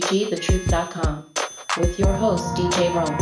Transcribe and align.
KCWGTheTruth.com 0.00 1.24
with 1.78 1.98
your 2.00 2.12
host, 2.14 2.44
DJ 2.56 2.92
Rome. 2.92 3.16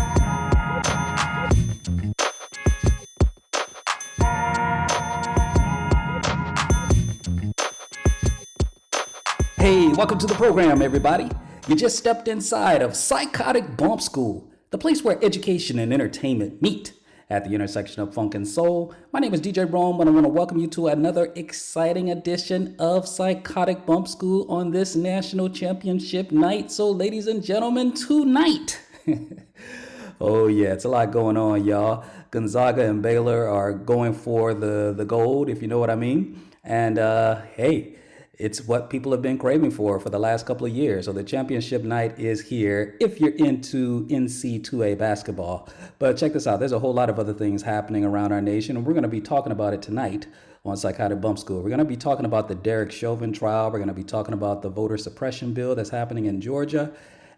Hey, 9.56 9.88
welcome 9.88 10.18
to 10.18 10.26
the 10.26 10.34
program, 10.34 10.80
everybody. 10.80 11.30
You 11.68 11.76
just 11.76 11.98
stepped 11.98 12.26
inside 12.26 12.80
of 12.80 12.96
Psychotic 12.96 13.76
Bump 13.76 14.00
School, 14.00 14.50
the 14.70 14.78
place 14.78 15.04
where 15.04 15.22
education 15.22 15.78
and 15.78 15.92
entertainment 15.92 16.62
meet 16.62 16.94
at 17.32 17.46
the 17.46 17.54
intersection 17.54 18.02
of 18.02 18.12
funk 18.12 18.34
and 18.34 18.46
soul. 18.46 18.94
My 19.10 19.18
name 19.18 19.32
is 19.32 19.40
DJ 19.40 19.70
Rome, 19.72 19.98
and 20.00 20.10
I 20.10 20.12
want 20.12 20.26
to 20.26 20.28
welcome 20.28 20.58
you 20.58 20.66
to 20.66 20.88
another 20.88 21.32
exciting 21.34 22.10
edition 22.10 22.76
of 22.78 23.08
Psychotic 23.08 23.86
Bump 23.86 24.06
School 24.06 24.44
on 24.50 24.70
this 24.70 24.94
national 24.94 25.48
championship 25.48 26.30
night. 26.30 26.70
So, 26.70 26.90
ladies 26.90 27.26
and 27.28 27.42
gentlemen, 27.42 27.94
tonight. 27.94 28.78
oh, 30.20 30.46
yeah, 30.46 30.74
it's 30.74 30.84
a 30.84 30.90
lot 30.90 31.10
going 31.10 31.38
on, 31.38 31.64
y'all. 31.64 32.04
Gonzaga 32.30 32.84
and 32.84 33.00
Baylor 33.00 33.48
are 33.48 33.72
going 33.72 34.12
for 34.12 34.52
the, 34.52 34.92
the 34.94 35.06
gold, 35.06 35.48
if 35.48 35.62
you 35.62 35.68
know 35.68 35.78
what 35.78 35.88
I 35.88 35.94
mean. 35.94 36.38
And 36.62 36.98
uh, 36.98 37.40
hey, 37.54 37.96
it's 38.42 38.66
what 38.66 38.90
people 38.90 39.12
have 39.12 39.22
been 39.22 39.38
craving 39.38 39.70
for 39.70 40.00
for 40.00 40.10
the 40.10 40.18
last 40.18 40.46
couple 40.46 40.66
of 40.66 40.72
years. 40.74 41.04
So 41.04 41.12
the 41.12 41.22
championship 41.22 41.84
night 41.84 42.18
is 42.18 42.40
here 42.40 42.96
if 42.98 43.20
you're 43.20 43.36
into 43.36 44.04
NC2A 44.08 44.98
basketball. 44.98 45.68
But 46.00 46.16
check 46.16 46.32
this 46.32 46.48
out 46.48 46.58
there's 46.58 46.72
a 46.72 46.78
whole 46.80 46.92
lot 46.92 47.08
of 47.08 47.20
other 47.20 47.32
things 47.32 47.62
happening 47.62 48.04
around 48.04 48.32
our 48.32 48.40
nation, 48.40 48.76
and 48.76 48.84
we're 48.84 48.94
going 48.94 49.04
to 49.04 49.08
be 49.08 49.20
talking 49.20 49.52
about 49.52 49.74
it 49.74 49.80
tonight 49.80 50.26
on 50.64 50.76
Psychotic 50.76 51.20
Bump 51.20 51.38
School. 51.38 51.62
We're 51.62 51.68
going 51.68 51.78
to 51.78 51.84
be 51.84 51.96
talking 51.96 52.24
about 52.24 52.48
the 52.48 52.56
Derek 52.56 52.90
Chauvin 52.90 53.32
trial, 53.32 53.70
we're 53.70 53.78
going 53.78 53.86
to 53.86 53.94
be 53.94 54.02
talking 54.02 54.34
about 54.34 54.62
the 54.62 54.68
voter 54.68 54.98
suppression 54.98 55.54
bill 55.54 55.76
that's 55.76 55.90
happening 55.90 56.26
in 56.26 56.40
Georgia, 56.40 56.90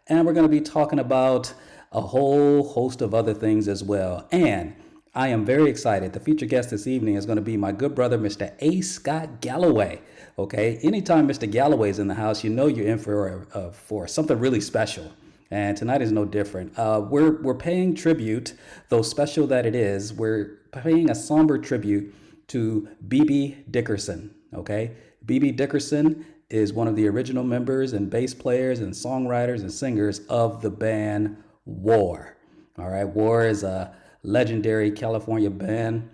and 0.07 0.27
we're 0.27 0.33
going 0.33 0.49
to 0.49 0.51
be 0.51 0.63
talking 0.63 0.99
about 0.99 1.53
a 1.93 2.01
whole 2.01 2.67
host 2.67 3.03
of 3.03 3.13
other 3.13 3.35
things 3.35 3.69
as 3.69 3.85
well. 3.85 4.27
And 4.33 4.75
I 5.15 5.29
am 5.29 5.45
very 5.45 5.69
excited. 5.69 6.15
The 6.15 6.21
featured 6.21 6.49
guest 6.49 6.71
this 6.71 6.87
evening 6.87 7.17
is 7.17 7.27
going 7.27 7.37
to 7.37 7.43
be 7.43 7.59
my 7.59 7.73
good 7.73 7.95
brother, 7.95 8.19
Mr. 8.19 8.53
A. 8.61 8.81
Scott 8.81 9.43
Galloway. 9.43 10.01
Okay, 10.37 10.79
anytime 10.83 11.29
Mr. 11.29 11.49
Galloway 11.49 11.91
is 11.91 12.01
in 12.01 12.09
the 12.09 12.15
house, 12.15 12.43
you 12.43 12.51
know 12.51 12.67
you're 12.67 12.89
in 12.89 12.99
for 12.99 13.47
uh, 13.55 13.71
for 13.71 14.09
something 14.09 14.37
really 14.39 14.61
special. 14.61 15.13
And 15.53 15.77
tonight 15.77 16.03
is 16.03 16.11
no 16.11 16.25
different. 16.25 16.77
Uh, 16.77 17.07
we're 17.09 17.41
we're 17.41 17.55
paying 17.55 17.95
tribute, 17.95 18.55
though 18.89 19.03
special 19.03 19.47
that 19.47 19.65
it 19.65 19.77
is. 19.77 20.13
We're 20.13 20.59
paying 20.73 21.09
a 21.09 21.15
somber 21.15 21.57
tribute 21.57 22.13
to 22.49 22.89
BB 23.07 23.71
Dickerson. 23.71 24.35
Okay, 24.53 24.97
BB 25.25 25.55
Dickerson 25.57 26.27
is 26.51 26.73
one 26.73 26.89
of 26.89 26.97
the 26.97 27.07
original 27.07 27.45
members 27.45 27.93
and 27.93 28.11
bass 28.11 28.35
players 28.35 28.81
and 28.81 28.93
songwriters 28.93 29.61
and 29.61 29.73
singers 29.73 30.21
of 30.29 30.61
the 30.63 30.71
band 30.71 31.37
War. 31.65 32.37
All 32.77 32.89
right, 32.89 33.05
War 33.05 33.47
is 33.47 33.63
a 33.63 33.95
legendary 34.25 34.91
California 34.91 35.51
band 35.51 36.11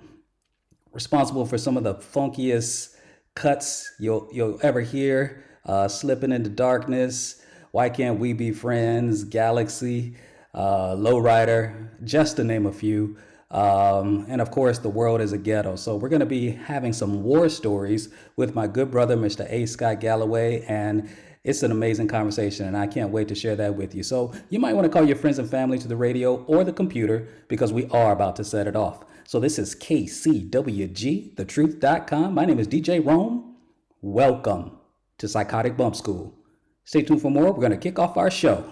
responsible 0.93 1.47
for 1.47 1.57
some 1.57 1.79
of 1.79 1.85
the 1.85 1.95
funkiest 1.95 2.97
cuts 3.41 3.95
you'll 3.99 4.29
you'll 4.31 4.59
ever 4.63 4.81
hear. 4.81 5.45
Uh, 5.65 5.89
Slipping 5.89 6.31
into 6.31 6.51
darkness. 6.51 7.43
Why 7.73 7.89
can't 7.89 8.19
we 8.19 8.33
be 8.33 8.51
friends? 8.51 9.25
Galaxy, 9.25 10.15
uh, 10.53 10.95
Lowrider, 10.95 11.89
just 12.05 12.37
to 12.37 12.45
name 12.45 12.67
a 12.67 12.73
few. 12.73 13.17
Um, 13.51 14.27
and 14.29 14.41
of 14.41 14.51
course, 14.51 14.79
the 14.79 14.89
world 14.89 15.21
is 15.21 15.33
a 15.33 15.39
ghetto. 15.39 15.77
So 15.77 15.97
we're 15.97 16.09
going 16.09 16.21
to 16.21 16.27
be 16.27 16.51
having 16.51 16.93
some 16.93 17.23
war 17.23 17.49
stories 17.49 18.11
with 18.37 18.55
my 18.55 18.67
good 18.67 18.91
brother, 18.91 19.17
Mr. 19.17 19.51
A. 19.51 19.67
Scott 19.67 20.01
Galloway, 20.01 20.65
and 20.69 21.09
it's 21.43 21.63
an 21.63 21.71
amazing 21.71 22.09
conversation, 22.09 22.67
and 22.67 22.77
I 22.77 22.87
can't 22.87 23.11
wait 23.11 23.29
to 23.29 23.35
share 23.35 23.57
that 23.57 23.75
with 23.75 23.95
you. 23.95 24.03
So 24.03 24.33
you 24.51 24.59
might 24.59 24.75
want 24.75 24.85
to 24.85 24.91
call 24.91 25.07
your 25.07 25.17
friends 25.17 25.39
and 25.39 25.49
family 25.49 25.79
to 25.79 25.89
the 25.89 25.97
radio 25.97 26.45
or 26.45 26.63
the 26.65 26.73
computer 26.73 27.29
because 27.49 27.73
we 27.73 27.87
are 27.87 28.13
about 28.13 28.37
to 28.37 28.45
set 28.45 28.67
it 28.67 28.77
off. 28.77 29.05
So 29.31 29.39
this 29.39 29.61
is 29.61 29.77
KCWG, 29.77 31.37
thetruth.com. 31.37 32.35
My 32.35 32.45
name 32.45 32.59
is 32.59 32.67
DJ 32.67 33.07
Rome. 33.07 33.55
Welcome 34.01 34.73
to 35.19 35.29
Psychotic 35.29 35.77
Bump 35.77 35.95
School. 35.95 36.35
Stay 36.83 37.03
tuned 37.03 37.23
for 37.23 37.31
more. 37.31 37.53
We're 37.53 37.61
going 37.61 37.71
to 37.71 37.77
kick 37.77 38.01
off 38.01 38.17
our 38.17 38.29
show 38.29 38.65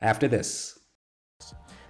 after 0.00 0.26
this. 0.26 0.78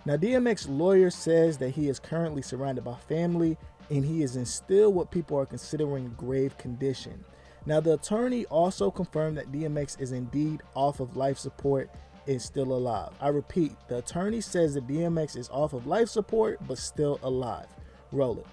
Now, 0.04 0.16
DMX 0.16 0.66
lawyer 0.68 1.10
says 1.10 1.58
that 1.58 1.70
he 1.70 1.88
is 1.88 2.00
currently 2.00 2.42
surrounded 2.42 2.82
by 2.82 2.96
family 2.96 3.56
and 3.88 4.04
he 4.04 4.24
is 4.24 4.34
in 4.34 4.46
still 4.46 4.92
what 4.92 5.12
people 5.12 5.38
are 5.38 5.46
considering 5.46 6.12
grave 6.16 6.58
condition. 6.58 7.24
Now, 7.66 7.78
the 7.78 7.94
attorney 7.94 8.46
also 8.46 8.90
confirmed 8.90 9.36
that 9.36 9.52
DMX 9.52 10.00
is 10.00 10.10
indeed 10.10 10.64
off 10.74 10.98
of 10.98 11.16
life 11.16 11.38
support 11.38 11.88
and 12.26 12.42
still 12.42 12.72
alive. 12.72 13.12
I 13.20 13.28
repeat, 13.28 13.76
the 13.86 13.98
attorney 13.98 14.40
says 14.40 14.74
that 14.74 14.88
DMX 14.88 15.36
is 15.36 15.48
off 15.50 15.72
of 15.72 15.86
life 15.86 16.08
support 16.08 16.58
but 16.66 16.78
still 16.78 17.20
alive. 17.22 17.68
Roll 18.12 18.38
it. 18.38 18.46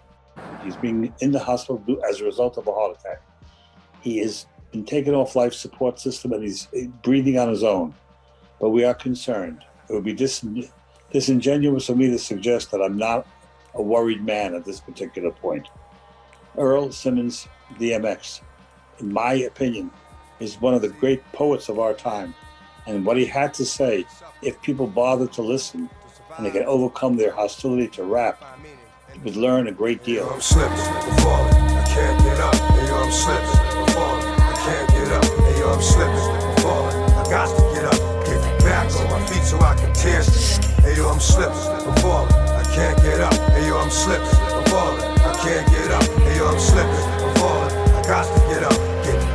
He's 0.63 0.75
being 0.75 1.13
in 1.19 1.31
the 1.31 1.39
hospital 1.39 1.81
as 2.07 2.21
a 2.21 2.25
result 2.25 2.57
of 2.57 2.67
a 2.67 2.71
heart 2.71 2.97
attack. 2.99 3.21
He 4.01 4.17
has 4.19 4.45
been 4.71 4.85
taken 4.85 5.13
off 5.13 5.35
life 5.35 5.53
support 5.53 5.99
system 5.99 6.33
and 6.33 6.43
he's 6.43 6.67
breathing 7.03 7.37
on 7.37 7.49
his 7.49 7.63
own. 7.63 7.93
But 8.59 8.69
we 8.69 8.83
are 8.83 8.93
concerned. 8.93 9.63
It 9.89 9.93
would 9.93 10.03
be 10.03 10.13
dis- 10.13 10.45
disingenuous 11.11 11.89
of 11.89 11.97
me 11.97 12.07
to 12.07 12.19
suggest 12.19 12.71
that 12.71 12.81
I'm 12.81 12.97
not 12.97 13.27
a 13.73 13.81
worried 13.81 14.25
man 14.25 14.53
at 14.55 14.65
this 14.65 14.79
particular 14.79 15.31
point. 15.31 15.67
Earl 16.57 16.91
Simmons, 16.91 17.47
DMX, 17.79 18.41
in 18.99 19.11
my 19.11 19.33
opinion, 19.33 19.91
is 20.39 20.59
one 20.59 20.73
of 20.73 20.81
the 20.81 20.89
great 20.89 21.23
poets 21.31 21.69
of 21.69 21.79
our 21.79 21.93
time. 21.93 22.33
And 22.87 23.05
what 23.05 23.17
he 23.17 23.25
had 23.25 23.53
to 23.55 23.65
say, 23.65 24.05
if 24.41 24.61
people 24.61 24.87
bother 24.87 25.27
to 25.27 25.41
listen 25.41 25.89
and 26.37 26.45
they 26.45 26.51
can 26.51 26.63
overcome 26.63 27.17
their 27.17 27.31
hostility 27.31 27.87
to 27.89 28.03
rap, 28.03 28.43
would 29.25 29.35
learn 29.35 29.67
a 29.67 29.71
great 29.71 30.03
deal. 30.03 30.29
I'm 30.29 30.39
slipping, 30.39 30.77
I'm 30.77 31.17
falling, 31.17 31.53
I 31.55 31.83
can't 31.87 32.23
get 32.23 32.39
up. 32.39 32.53
Hey, 32.53 32.87
yo, 32.87 32.95
I'm 33.01 33.11
slipping, 33.11 33.59
I'm 33.73 33.87
falling, 33.87 34.23
I 34.23 34.53
can't 34.63 34.89
get 34.91 35.11
up. 35.11 35.25
Hey, 35.25 35.59
yo, 35.59 35.73
I'm 35.73 35.81
slipping, 35.81 36.13
I'm 36.13 36.57
falling, 36.61 36.95
I 36.95 37.23
got 37.29 37.47
to 37.49 37.61
get 37.73 37.85
up. 37.85 38.25
Get 38.25 38.59
back 38.63 38.85
on 38.95 39.09
my 39.09 39.25
feet 39.25 39.41
so 39.41 39.59
I 39.59 39.73
can 39.73 39.91
tear. 39.93 40.21
Hey, 40.83 40.95
yo, 40.95 41.09
I'm 41.09 41.19
slipping, 41.19 41.57
I'm 41.57 41.95
falling, 41.97 42.31
I 42.33 42.63
can't 42.75 43.01
get 43.01 43.19
up. 43.19 43.33
Hey, 43.33 43.67
yo, 43.67 43.79
I'm 43.79 43.89
slipping, 43.89 44.27
I'm 44.27 44.63
falling, 44.65 45.01
I 45.01 45.33
can't 45.41 45.67
get 45.71 45.89
up. 45.89 46.03
Hey, 46.21 46.37
yo, 46.37 46.47
I'm 46.47 46.59
slipping, 46.59 46.93
I'm 46.93 47.35
falling, 47.35 47.71
I 47.97 48.01
got 48.05 48.25
to 48.25 48.53
get 48.53 48.63
up. 48.63 48.84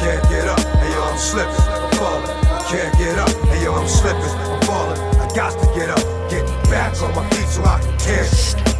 can't 0.00 0.22
get 0.28 0.48
up. 0.48 0.60
Hey, 0.80 0.92
yo, 0.92 1.02
I'm 1.02 1.18
slipping, 1.18 1.54
I'm 1.54 1.92
falling, 1.98 2.30
I 2.50 2.64
can't 2.68 2.98
get 2.98 3.18
up. 3.18 3.30
Hey, 3.48 3.64
yo, 3.64 3.74
I'm 3.74 3.88
slipping, 3.88 4.22
I'm 4.22 4.62
falling, 4.62 4.98
I 5.18 5.28
got 5.34 5.52
to 5.52 5.66
get 5.78 5.90
up. 5.90 6.02
Get 6.30 6.46
back 6.70 7.00
on 7.02 7.14
my 7.14 7.28
feet 7.30 7.48
so 7.48 7.62
I 7.64 7.80
can 7.80 7.98
tear. 7.98 8.24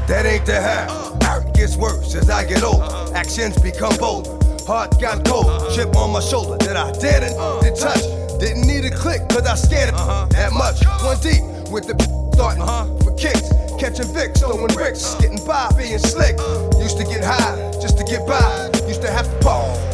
That 0.06 0.26
ain't 0.26 0.46
the 0.46 0.60
half. 0.60 1.14
It 1.46 1.54
gets 1.54 1.76
worse 1.76 2.14
as 2.14 2.30
I 2.30 2.44
get 2.44 2.62
older. 2.62 2.84
Actions 3.14 3.60
become 3.60 3.96
bolder. 3.96 4.30
Heart 4.66 5.00
got 5.00 5.24
cold, 5.26 5.46
chip 5.74 5.94
on 5.96 6.12
my 6.12 6.20
shoulder 6.20 6.56
that 6.64 6.76
I 6.76 6.92
didn't, 6.92 7.36
did 7.62 7.76
touch. 7.76 8.02
Didn't 8.40 8.66
need 8.66 8.84
a 8.84 8.90
click, 8.90 9.28
cause 9.28 9.46
I 9.46 9.54
scared 9.54 9.90
it 9.90 9.94
uh-huh. 9.94 10.26
that 10.30 10.52
much. 10.52 10.84
One 11.04 11.18
deep 11.20 11.42
with 11.70 11.86
the 11.86 11.94
starting 12.34 12.62
uh-huh. 12.62 12.86
for 13.04 13.14
kicks. 13.16 13.52
Catching 13.78 14.06
Vicks, 14.14 14.38
throwing 14.38 14.66
bricks, 14.74 15.14
uh. 15.14 15.20
getting 15.20 15.44
by, 15.46 15.70
being 15.76 15.98
slick. 15.98 16.36
Used 16.80 16.98
to 16.98 17.04
get 17.04 17.22
high 17.22 17.72
just 17.80 17.98
to 17.98 18.04
get 18.04 18.26
by. 18.26 18.70
Used 18.88 19.02
to 19.02 19.10
have 19.10 19.26
to 19.26 19.38
pop 19.44 19.93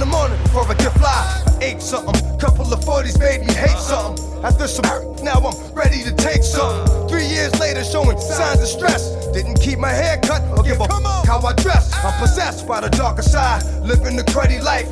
in 0.00 0.08
the 0.08 0.16
morning 0.16 0.40
before 0.44 0.64
I 0.64 0.74
get 0.74 0.92
fly. 0.94 1.44
I 1.60 1.64
ate 1.64 1.82
something, 1.82 2.14
couple 2.38 2.72
of 2.72 2.80
40s 2.80 3.20
made 3.20 3.44
me 3.44 3.52
hate 3.52 3.76
something. 3.76 4.16
After 4.42 4.66
some 4.66 4.84
now 5.22 5.36
I'm 5.44 5.56
ready 5.74 6.02
to 6.04 6.12
take 6.14 6.42
something. 6.42 7.08
Three 7.08 7.26
years 7.26 7.52
later, 7.60 7.84
showing 7.84 8.18
signs 8.18 8.62
of 8.62 8.68
stress. 8.68 9.12
Didn't 9.32 9.60
keep 9.60 9.78
my 9.78 9.90
hair 9.90 10.18
cut 10.22 10.42
or 10.56 10.62
give 10.62 10.80
a 10.80 10.84
f- 10.84 11.26
how 11.26 11.40
I 11.40 11.52
dress. 11.54 11.92
I'm 12.02 12.18
possessed 12.18 12.66
by 12.66 12.80
the 12.80 12.88
darker 12.88 13.22
side, 13.22 13.62
living 13.84 14.16
the 14.16 14.24
cruddy 14.24 14.62
life. 14.62 14.88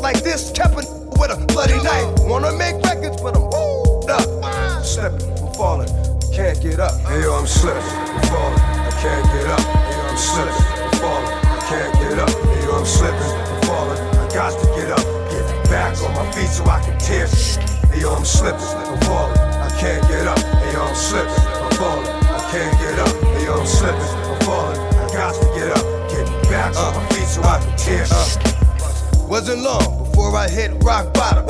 Like 0.00 0.22
this, 0.22 0.50
kept 0.52 0.74
a 0.74 0.84
with 1.16 1.32
a 1.32 1.38
bloody 1.46 1.80
knife. 1.82 2.12
Wanna 2.28 2.52
make 2.52 2.76
records, 2.84 3.22
but 3.22 3.36
I'm 3.36 3.48
up. 3.48 4.28
I'm 4.44 4.84
slipping, 4.84 5.32
I'm 5.40 5.54
falling, 5.54 5.88
can't 6.34 6.60
get 6.60 6.78
up. 6.78 6.92
Hey 7.08 7.22
yo, 7.22 7.32
I'm 7.32 7.46
slipping, 7.46 7.80
I'm 7.80 8.22
falling, 8.28 8.60
I 8.60 8.92
can't 9.00 9.26
get 9.32 9.46
up. 9.48 9.60
Hey 9.60 9.96
yo, 9.96 10.04
I'm 10.12 10.18
slipping, 10.18 10.66
I'm 10.76 10.92
falling, 11.00 11.32
I 11.40 11.58
can't 11.70 11.94
get 12.00 12.18
up. 12.18 12.28
Hey 12.28 12.64
yo, 12.66 12.76
I'm 12.76 12.84
slipping, 12.84 13.16
I'm 13.16 13.24
falling, 13.24 13.48
I 13.48 13.51
got 14.34 14.58
to 14.58 14.66
get 14.74 14.90
up. 14.90 15.04
Get 15.30 15.44
back 15.68 16.00
on 16.02 16.12
my 16.14 16.30
feet 16.32 16.48
so 16.48 16.64
I 16.64 16.80
can 16.80 16.98
tear 16.98 17.26
shit. 17.28 17.62
Hey 17.92 18.00
yo, 18.00 18.14
I'm 18.14 18.24
slipping, 18.24 18.60
I'm 18.60 18.98
falling, 19.04 19.38
I 19.38 19.68
can't 19.78 20.02
get 20.08 20.26
up. 20.26 20.38
Hey 20.38 20.72
yo, 20.72 20.82
I'm 20.82 20.94
slipping, 20.94 21.30
I'm 21.30 21.70
falling, 21.76 22.06
I 22.08 22.40
can't 22.50 22.78
get 22.80 22.98
up. 22.98 23.14
Hey 23.36 23.44
yo, 23.44 23.60
I'm 23.60 23.66
slipping, 23.66 24.00
I'm 24.00 24.40
falling, 24.40 24.80
I 24.80 25.12
got 25.12 25.34
to 25.34 25.46
get 25.54 25.70
up. 25.76 25.84
Get 26.10 26.26
back 26.48 26.76
on 26.76 26.94
my 26.94 27.06
feet 27.10 27.28
so 27.28 27.42
I 27.42 27.60
can 27.60 27.76
tear 27.76 28.06
shit. 28.06 29.28
Wasn't 29.28 29.62
long 29.62 30.04
before 30.04 30.34
I 30.34 30.48
hit 30.48 30.72
rock 30.82 31.12
bottom. 31.12 31.46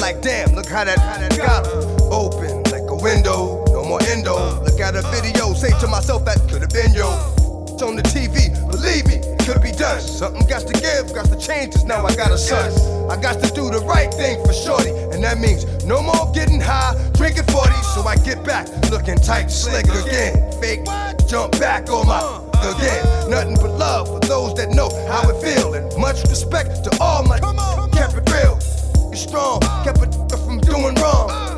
Like 0.00 0.20
damn, 0.22 0.54
look 0.54 0.66
how 0.66 0.84
that, 0.84 0.98
how 0.98 1.18
that 1.18 1.36
got 1.36 1.66
open 2.10 2.62
like 2.72 2.90
a 2.90 2.96
window. 2.96 3.64
No 3.68 3.84
more 3.84 4.02
endo. 4.02 4.34
Look 4.62 4.80
at 4.80 4.94
a 4.94 5.02
video, 5.10 5.54
say 5.54 5.70
to 5.80 5.86
myself 5.86 6.24
that 6.24 6.38
could 6.50 6.62
have 6.62 6.70
been 6.70 6.92
yo. 6.92 7.06
It's 7.70 7.82
on 7.82 7.94
the 7.94 8.02
TV, 8.02 8.50
believe 8.70 9.06
me, 9.06 9.22
could 9.48 9.62
be 9.62 9.72
done. 9.72 9.98
Something 10.00 10.46
got 10.46 10.66
to 10.66 10.74
give, 10.74 11.14
got 11.14 11.24
to 11.26 11.38
change 11.38 11.72
this. 11.72 11.84
Now 11.84 12.04
I 12.04 12.14
got 12.14 12.30
a 12.30 12.36
son. 12.36 12.68
I 13.10 13.16
got 13.16 13.42
to 13.42 13.48
do 13.54 13.70
the 13.70 13.80
right 13.80 14.12
thing 14.12 14.44
for 14.44 14.52
shorty, 14.52 14.90
and 14.90 15.24
that 15.24 15.38
means 15.38 15.64
no 15.84 16.02
more 16.02 16.30
getting 16.34 16.60
high, 16.60 16.92
drinking 17.14 17.44
40. 17.44 17.72
So 17.94 18.02
I 18.02 18.16
get 18.16 18.44
back, 18.44 18.68
looking 18.90 19.16
tight, 19.16 19.48
slick 19.48 19.86
again. 19.88 20.52
Fake, 20.60 20.84
jump 21.26 21.58
back 21.58 21.88
on 21.88 22.06
my 22.06 22.20
again. 22.60 23.30
Nothing 23.30 23.56
but 23.56 23.72
love 23.78 24.08
for 24.08 24.20
those 24.20 24.54
that 24.56 24.68
know 24.70 24.90
how 25.08 25.24
it 25.30 25.40
feel, 25.40 25.72
and 25.72 25.86
much 25.96 26.20
respect 26.24 26.84
to 26.84 26.90
all 27.00 27.22
my 27.22 27.38
kept 27.96 28.20
it 28.20 28.28
real. 28.30 28.58
It's 29.10 29.22
strong, 29.22 29.60
kept 29.82 30.02
it 30.02 30.12
from 30.44 30.60
doing 30.60 30.94
wrong. 30.96 31.57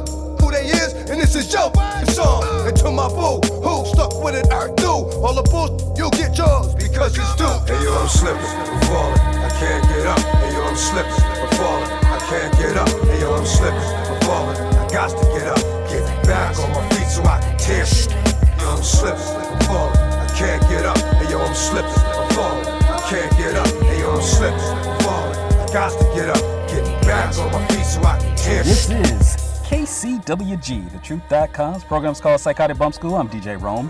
Who 0.70 0.76
is, 0.78 0.93
and 1.11 1.20
this 1.20 1.34
is 1.34 1.52
your 1.52 1.72
song. 2.06 2.44
And 2.67 2.76
to 2.78 2.90
my 2.90 3.08
boo, 3.08 3.40
who 3.62 3.87
stuck 3.87 4.22
with 4.22 4.34
it, 4.34 4.52
I 4.52 4.72
do. 4.75 5.11
All 5.20 5.34
the 5.34 5.43
bull, 5.43 5.94
you'll 5.96 6.11
get 6.11 6.37
yours 6.37 6.75
because 6.75 7.17
it's 7.19 7.34
due. 7.37 7.50
Hey 7.67 7.82
yo, 7.82 7.94
I'm 7.96 8.08
slipping, 8.08 8.40
I'm 8.40 8.81
falling, 8.87 9.20
I 9.20 9.50
can't 9.58 9.84
get 9.88 10.06
up. 10.06 10.19
Hey 10.19 10.52
yo, 10.55 10.62
I'm 10.64 10.76
slipping, 10.76 11.12
I'm 11.12 11.50
falling, 11.58 11.90
I 11.90 12.19
can't 12.28 12.52
get 12.58 12.76
up. 12.76 12.88
Hey 12.88 13.20
yo, 13.20 13.34
I'm 13.34 13.46
slipping, 13.46 13.81
I'm 13.81 14.20
falling, 14.22 14.56
I 14.58 14.88
got 14.90 15.11
to 15.11 15.25
get 15.34 15.46
up. 15.49 15.62
Get 15.90 16.26
back 16.26 16.58
on 16.58 16.70
my 16.70 16.88
feet 16.90 17.08
so 17.08 17.23
I 17.25 17.40
can 17.40 17.58
tear 17.58 17.87
shit. 17.87 18.12
Yo, 18.61 18.70
I'm 18.70 18.82
slipping, 18.82 19.20
I'm 19.20 19.61
falling, 19.66 19.99
I 19.99 20.26
can't 20.37 20.62
get 20.69 20.87
up. 20.87 20.99
Hey 20.99 21.31
yo, 21.31 21.40
I'm 21.40 21.55
slipping, 21.55 21.90
I'm 21.90 22.31
falling, 22.31 22.66
I 22.66 22.99
can't 23.11 23.32
get 23.37 23.55
up. 23.55 23.66
Hey 23.66 24.00
yo, 24.00 24.14
I'm 24.14 24.23
slipping, 24.23 24.61
I'm 24.61 25.00
falling, 25.00 25.38
I 25.58 25.66
got 25.73 25.90
to 25.90 26.05
get 26.14 26.28
up. 26.31 26.43
Get 26.70 26.84
back 27.02 27.37
on 27.38 27.50
my 27.50 27.66
feet 27.66 27.84
so 27.84 28.00
I 28.05 28.16
can 28.20 28.37
tear 28.37 28.62
This 28.62 28.88
is 28.90 29.50
KCWG, 29.70 30.90
thetruth.com's 30.90 31.84
program's 31.84 32.20
called 32.20 32.40
Psychotic 32.40 32.76
Bump 32.76 32.93
School. 32.93 33.14
I'm 33.14 33.28
DJ 33.28 33.62
Rome. 33.62 33.88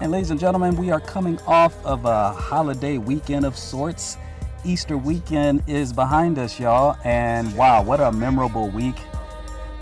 And 0.00 0.10
ladies 0.10 0.32
and 0.32 0.40
gentlemen, 0.40 0.74
we 0.74 0.90
are 0.90 0.98
coming 0.98 1.38
off 1.46 1.86
of 1.86 2.04
a 2.04 2.32
holiday 2.32 2.98
weekend 2.98 3.44
of 3.44 3.56
sorts. 3.56 4.18
Easter 4.64 4.98
weekend 4.98 5.62
is 5.68 5.92
behind 5.92 6.36
us, 6.36 6.58
y'all. 6.58 6.96
And 7.04 7.56
wow, 7.56 7.80
what 7.80 8.00
a 8.00 8.10
memorable 8.10 8.70
week 8.70 8.96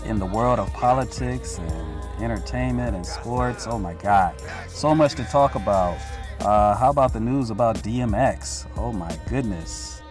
in 0.05 0.19
the 0.19 0.25
world 0.27 0.59
of 0.59 0.71
politics 0.71 1.57
and 1.57 2.23
entertainment 2.23 2.95
and 2.95 3.03
sports. 3.03 3.65
Oh 3.67 3.79
my 3.79 3.95
God. 3.95 4.39
So 4.67 4.93
much 4.93 5.15
to 5.15 5.23
talk 5.23 5.55
about. 5.55 5.97
Uh, 6.41 6.75
how 6.75 6.91
about 6.91 7.11
the 7.11 7.19
news 7.19 7.49
about 7.49 7.77
DMX? 7.77 8.67
Oh 8.77 8.93
my 8.93 9.17
goodness. 9.27 10.03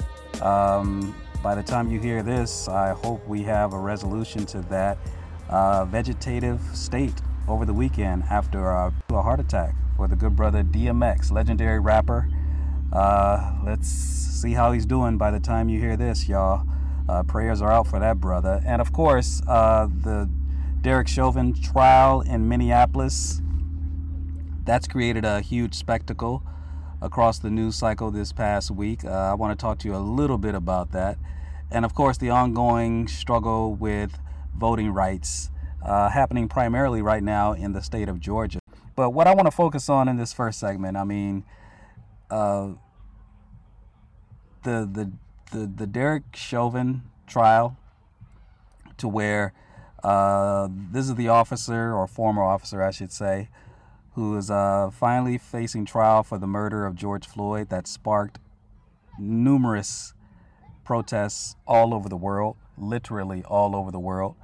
Um, 0.42 1.14
by 1.44 1.54
the 1.54 1.62
time 1.62 1.88
you 1.92 2.00
hear 2.00 2.24
this, 2.24 2.66
I 2.66 2.92
hope 2.92 3.24
we 3.28 3.44
have 3.44 3.72
a 3.72 3.78
resolution 3.78 4.44
to 4.46 4.62
that 4.62 4.98
uh, 5.48 5.84
vegetative 5.84 6.60
state 6.74 7.20
over 7.48 7.64
the 7.64 7.74
weekend 7.74 8.24
after 8.30 8.70
uh, 8.72 8.90
a 9.10 9.22
heart 9.22 9.40
attack 9.40 9.74
for 9.96 10.06
the 10.06 10.16
good 10.16 10.36
brother 10.36 10.62
DMX, 10.62 11.32
legendary 11.32 11.80
rapper. 11.80 12.28
Uh, 12.92 13.58
let's 13.64 13.88
see 13.88 14.52
how 14.52 14.72
he's 14.72 14.86
doing 14.86 15.18
by 15.18 15.30
the 15.30 15.40
time 15.40 15.68
you 15.68 15.80
hear 15.80 15.96
this, 15.96 16.28
y'all. 16.28 16.66
Uh, 17.08 17.22
prayers 17.22 17.62
are 17.62 17.72
out 17.72 17.86
for 17.86 17.98
that 17.98 18.20
brother. 18.20 18.62
And 18.66 18.80
of 18.80 18.92
course, 18.92 19.40
uh, 19.48 19.86
the 19.86 20.28
Derek 20.80 21.08
Chauvin 21.08 21.54
trial 21.54 22.20
in 22.20 22.48
Minneapolis. 22.48 23.40
That's 24.64 24.86
created 24.86 25.24
a 25.24 25.40
huge 25.40 25.74
spectacle 25.74 26.42
across 27.00 27.38
the 27.38 27.50
news 27.50 27.76
cycle 27.76 28.10
this 28.10 28.32
past 28.32 28.70
week. 28.70 29.04
Uh, 29.04 29.08
I 29.08 29.34
want 29.34 29.58
to 29.58 29.60
talk 29.60 29.78
to 29.80 29.88
you 29.88 29.96
a 29.96 29.98
little 29.98 30.38
bit 30.38 30.54
about 30.54 30.92
that. 30.92 31.18
And 31.70 31.84
of 31.84 31.94
course, 31.94 32.18
the 32.18 32.30
ongoing 32.30 33.08
struggle 33.08 33.74
with 33.74 34.18
voting 34.58 34.90
rights 34.90 35.50
uh, 35.82 36.08
happening 36.08 36.48
primarily 36.48 37.02
right 37.02 37.22
now 37.22 37.52
in 37.52 37.72
the 37.72 37.82
state 37.82 38.08
of 38.08 38.20
Georgia. 38.20 38.58
But 38.96 39.10
what 39.10 39.26
I 39.26 39.34
want 39.34 39.46
to 39.46 39.52
focus 39.52 39.88
on 39.88 40.08
in 40.08 40.16
this 40.16 40.32
first 40.32 40.58
segment, 40.58 40.96
I 40.96 41.04
mean, 41.04 41.44
uh, 42.30 42.70
the, 44.64 44.88
the, 44.90 45.12
the, 45.56 45.66
the 45.66 45.86
Derek 45.86 46.24
Chauvin 46.34 47.02
trial, 47.26 47.76
to 48.96 49.06
where 49.06 49.52
uh, 50.02 50.68
this 50.70 51.08
is 51.08 51.14
the 51.14 51.28
officer, 51.28 51.94
or 51.94 52.06
former 52.06 52.42
officer, 52.42 52.82
I 52.82 52.90
should 52.90 53.12
say, 53.12 53.48
who 54.14 54.36
is 54.36 54.50
uh, 54.50 54.90
finally 54.92 55.38
facing 55.38 55.84
trial 55.84 56.24
for 56.24 56.38
the 56.38 56.46
murder 56.46 56.84
of 56.84 56.96
George 56.96 57.26
Floyd 57.26 57.68
that 57.68 57.86
sparked 57.86 58.40
numerous 59.18 60.14
protests 60.84 61.54
all 61.66 61.94
over 61.94 62.08
the 62.08 62.16
world, 62.16 62.56
literally 62.76 63.44
all 63.44 63.76
over 63.76 63.92
the 63.92 64.00
world. 64.00 64.34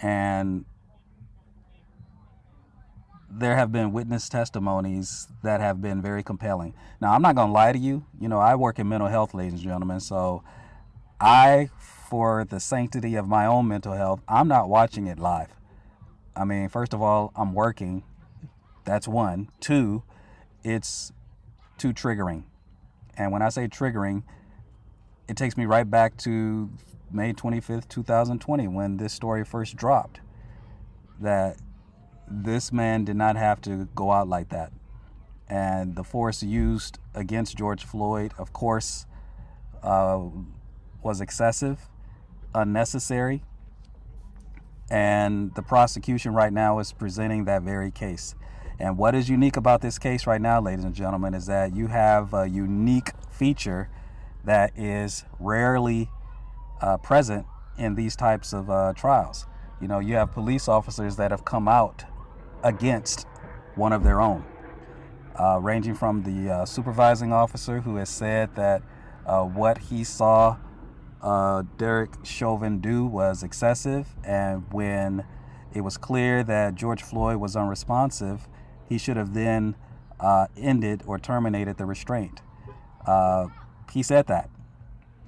And 0.00 0.64
there 3.30 3.56
have 3.56 3.70
been 3.70 3.92
witness 3.92 4.28
testimonies 4.28 5.28
that 5.42 5.60
have 5.60 5.82
been 5.82 6.00
very 6.00 6.22
compelling. 6.22 6.74
Now, 7.00 7.12
I'm 7.12 7.22
not 7.22 7.34
going 7.34 7.48
to 7.48 7.52
lie 7.52 7.72
to 7.72 7.78
you. 7.78 8.04
You 8.20 8.28
know, 8.28 8.38
I 8.38 8.54
work 8.54 8.78
in 8.78 8.88
mental 8.88 9.08
health, 9.08 9.34
ladies 9.34 9.54
and 9.54 9.62
gentlemen. 9.62 10.00
So 10.00 10.42
I, 11.20 11.70
for 11.78 12.44
the 12.44 12.60
sanctity 12.60 13.14
of 13.16 13.28
my 13.28 13.46
own 13.46 13.68
mental 13.68 13.92
health, 13.92 14.20
I'm 14.28 14.48
not 14.48 14.68
watching 14.68 15.06
it 15.06 15.18
live. 15.18 15.48
I 16.34 16.44
mean, 16.44 16.68
first 16.68 16.94
of 16.94 17.02
all, 17.02 17.32
I'm 17.34 17.52
working. 17.52 18.04
That's 18.84 19.08
one. 19.08 19.48
Two, 19.60 20.02
it's 20.62 21.12
too 21.78 21.92
triggering. 21.92 22.44
And 23.16 23.32
when 23.32 23.42
I 23.42 23.48
say 23.48 23.68
triggering, 23.68 24.22
it 25.28 25.36
takes 25.36 25.56
me 25.56 25.66
right 25.66 25.90
back 25.90 26.16
to 26.18 26.70
May 27.16 27.32
25th, 27.32 27.88
2020, 27.88 28.68
when 28.68 28.98
this 28.98 29.12
story 29.12 29.44
first 29.44 29.74
dropped. 29.74 30.20
That 31.18 31.56
this 32.28 32.70
man 32.70 33.04
did 33.04 33.16
not 33.16 33.36
have 33.36 33.60
to 33.62 33.88
go 33.94 34.12
out 34.12 34.28
like 34.28 34.50
that. 34.50 34.72
And 35.48 35.96
the 35.96 36.04
force 36.04 36.42
used 36.42 36.98
against 37.14 37.56
George 37.56 37.84
Floyd, 37.84 38.34
of 38.36 38.52
course, 38.52 39.06
uh, 39.82 40.20
was 41.02 41.20
excessive, 41.20 41.88
unnecessary. 42.54 43.44
And 44.90 45.54
the 45.54 45.62
prosecution 45.62 46.34
right 46.34 46.52
now 46.52 46.78
is 46.80 46.92
presenting 46.92 47.46
that 47.46 47.62
very 47.62 47.90
case. 47.90 48.34
And 48.78 48.98
what 48.98 49.14
is 49.14 49.30
unique 49.30 49.56
about 49.56 49.80
this 49.80 49.98
case 49.98 50.26
right 50.26 50.40
now, 50.40 50.60
ladies 50.60 50.84
and 50.84 50.94
gentlemen, 50.94 51.32
is 51.32 51.46
that 51.46 51.74
you 51.74 51.86
have 51.86 52.34
a 52.34 52.46
unique 52.46 53.12
feature 53.30 53.88
that 54.44 54.78
is 54.78 55.24
rarely 55.40 56.10
uh, 56.80 56.96
present 56.98 57.46
in 57.78 57.94
these 57.94 58.16
types 58.16 58.52
of 58.52 58.70
uh, 58.70 58.92
trials. 58.94 59.46
You 59.80 59.88
know, 59.88 59.98
you 59.98 60.14
have 60.16 60.32
police 60.32 60.68
officers 60.68 61.16
that 61.16 61.30
have 61.30 61.44
come 61.44 61.68
out 61.68 62.04
against 62.62 63.26
one 63.74 63.92
of 63.92 64.02
their 64.04 64.20
own. 64.20 64.44
uh, 65.38 65.58
ranging 65.60 65.94
from 65.94 66.22
the 66.22 66.50
uh, 66.50 66.64
supervising 66.64 67.32
officer 67.32 67.80
who 67.80 67.96
has 67.96 68.08
said 68.08 68.54
that 68.56 68.82
uh, 69.26 69.42
what 69.42 69.78
he 69.78 70.04
saw 70.04 70.56
uh, 71.22 71.62
Derek 71.76 72.10
Chauvin 72.24 72.78
do 72.80 73.04
was 73.06 73.42
excessive, 73.42 74.08
and 74.24 74.64
when 74.72 75.24
it 75.74 75.80
was 75.82 75.96
clear 75.96 76.42
that 76.44 76.74
George 76.74 77.02
Floyd 77.02 77.36
was 77.36 77.56
unresponsive, 77.56 78.48
he 78.88 78.98
should 78.98 79.16
have 79.16 79.34
then 79.34 79.74
ended 80.56 81.02
or 81.06 81.18
terminated 81.18 81.76
the 81.76 81.84
restraint. 81.84 82.40
He 83.92 84.02
said 84.02 84.26
that. 84.28 84.50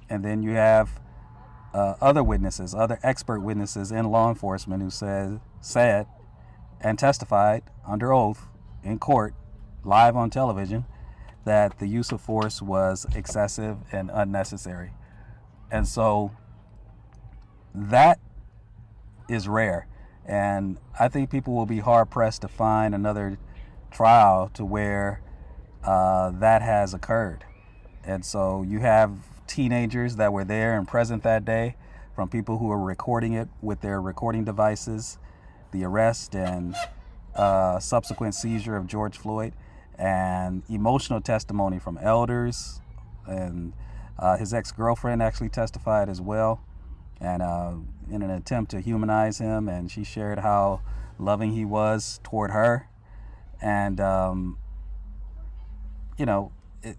And 0.09 0.23
then 0.25 0.41
you 0.41 0.51
have 0.51 0.99
uh, 1.73 1.95
other 2.01 2.23
witnesses, 2.23 2.73
other 2.73 2.99
expert 3.03 3.41
witnesses 3.41 3.91
in 3.91 4.05
law 4.05 4.29
enforcement 4.29 4.81
who 4.81 4.89
said, 4.89 5.39
said 5.61 6.07
and 6.81 6.97
testified 6.97 7.63
under 7.87 8.13
oath 8.13 8.47
in 8.83 8.99
court, 8.99 9.33
live 9.83 10.15
on 10.15 10.29
television, 10.29 10.85
that 11.45 11.79
the 11.79 11.87
use 11.87 12.11
of 12.11 12.21
force 12.21 12.61
was 12.61 13.05
excessive 13.15 13.77
and 13.91 14.09
unnecessary. 14.13 14.93
And 15.71 15.87
so 15.87 16.31
that 17.73 18.19
is 19.27 19.47
rare. 19.47 19.87
And 20.25 20.77
I 20.99 21.07
think 21.07 21.29
people 21.29 21.53
will 21.53 21.65
be 21.65 21.79
hard 21.79 22.09
pressed 22.09 22.41
to 22.41 22.47
find 22.47 22.93
another 22.93 23.37
trial 23.91 24.49
to 24.53 24.65
where 24.65 25.21
uh, 25.83 26.31
that 26.31 26.61
has 26.61 26.93
occurred. 26.93 27.45
And 28.03 28.25
so 28.25 28.63
you 28.63 28.79
have 28.79 29.11
teenagers 29.49 30.15
that 30.15 30.31
were 30.31 30.45
there 30.45 30.77
and 30.77 30.87
present 30.87 31.23
that 31.23 31.43
day 31.43 31.75
from 32.15 32.29
people 32.29 32.59
who 32.59 32.67
were 32.67 32.79
recording 32.79 33.33
it 33.33 33.49
with 33.61 33.81
their 33.81 34.01
recording 34.01 34.45
devices, 34.45 35.17
the 35.71 35.83
arrest 35.83 36.35
and 36.35 36.75
uh, 37.35 37.79
subsequent 37.79 38.35
seizure 38.35 38.75
of 38.75 38.87
George 38.87 39.17
Floyd, 39.17 39.53
and 39.97 40.63
emotional 40.69 41.19
testimony 41.19 41.79
from 41.79 41.97
elders. 41.97 42.81
And 43.25 43.73
uh, 44.17 44.37
his 44.37 44.53
ex 44.53 44.71
girlfriend 44.71 45.21
actually 45.21 45.49
testified 45.49 46.09
as 46.09 46.21
well. 46.21 46.61
And 47.19 47.41
uh, 47.41 47.73
in 48.09 48.21
an 48.21 48.29
attempt 48.29 48.71
to 48.71 48.79
humanize 48.79 49.39
him, 49.39 49.67
and 49.67 49.91
she 49.91 50.03
shared 50.03 50.39
how 50.39 50.81
loving 51.17 51.51
he 51.51 51.65
was 51.65 52.19
toward 52.23 52.51
her. 52.51 52.87
And, 53.61 53.99
um, 53.99 54.57
you 56.17 56.25
know, 56.25 56.51
it, 56.81 56.97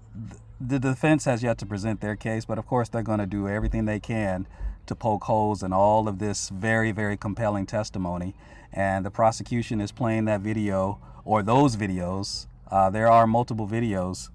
the 0.61 0.79
defense 0.79 1.25
has 1.25 1.43
yet 1.43 1.57
to 1.59 1.67
present 1.67 2.01
their 2.01 2.17
case, 2.17 2.45
but 2.45 2.59
of 2.59 2.67
course 2.67 2.89
they're 2.89 3.03
going 3.03 3.19
to 3.19 3.27
do 3.27 3.49
everything 3.49 3.87
they 3.87 4.01
can 4.01 4.47
to 4.87 4.95
poke 4.95 5.25
holes 5.25 5.63
in 5.63 5.73
all 5.73 6.07
of 6.07 6.19
this 6.19 6.51
very, 6.51 6.93
very 6.93 7.17
compelling 7.17 7.65
testimony. 7.65 8.35
And 8.73 9.05
the 9.05 9.11
prosecution 9.11 9.81
is 9.81 9.91
playing 9.91 10.27
that 10.27 10.43
video 10.43 11.01
or 11.25 11.43
those 11.43 11.77
videos. 11.77 12.47
Uh, 12.71 12.91
there 12.91 13.11
are 13.11 13.27
multiple 13.27 13.67
videos 13.67 14.31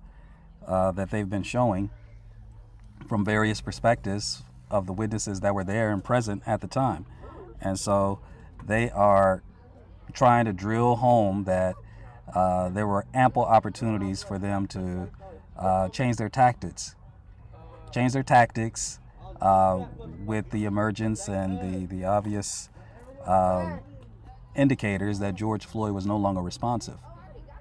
uh, 0.68 0.92
that 0.94 1.12
they've 1.12 1.30
been 1.30 1.44
showing 1.44 1.92
from 3.08 3.24
various 3.24 3.62
perspectives 3.62 4.44
of 4.72 4.88
the 4.88 4.94
witnesses 4.94 5.42
that 5.42 5.54
were 5.54 5.64
there 5.64 5.92
and 5.92 6.04
present 6.04 6.42
at 6.48 6.62
the 6.62 6.68
time. 6.68 7.06
And 7.62 7.80
so 7.80 8.20
they 8.66 8.90
are 8.90 9.44
trying 10.14 10.46
to 10.46 10.54
drill 10.54 10.96
home 10.96 11.44
that 11.44 11.76
uh, 12.34 12.70
there 12.70 12.88
were 12.88 13.06
ample 13.14 13.44
opportunities 13.44 14.24
for 14.24 14.40
them 14.40 14.66
to 14.68 15.10
uh, 15.58 15.90
change 15.90 16.18
their 16.18 16.30
tactics. 16.30 16.96
Change 17.94 18.14
their 18.14 18.24
tactics 18.24 19.00
uh, 19.42 19.86
with 20.26 20.50
the 20.52 20.66
emergence 20.66 21.28
and 21.28 21.60
the, 21.60 21.86
the 21.96 22.06
obvious 22.06 22.70
uh, 23.26 23.78
indicators 24.56 25.20
that 25.20 25.36
George 25.36 25.66
Floyd 25.66 25.94
was 25.94 26.06
no 26.06 26.18
longer 26.18 26.42
responsive. 26.42 26.98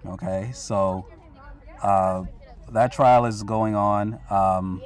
Okay, 0.07 0.51
so 0.53 1.07
uh, 1.83 2.25
that 2.73 2.93
trial 2.93 3.25
is 3.27 3.43
going 3.43 3.75
on. 3.75 4.19
Um, 4.31 4.83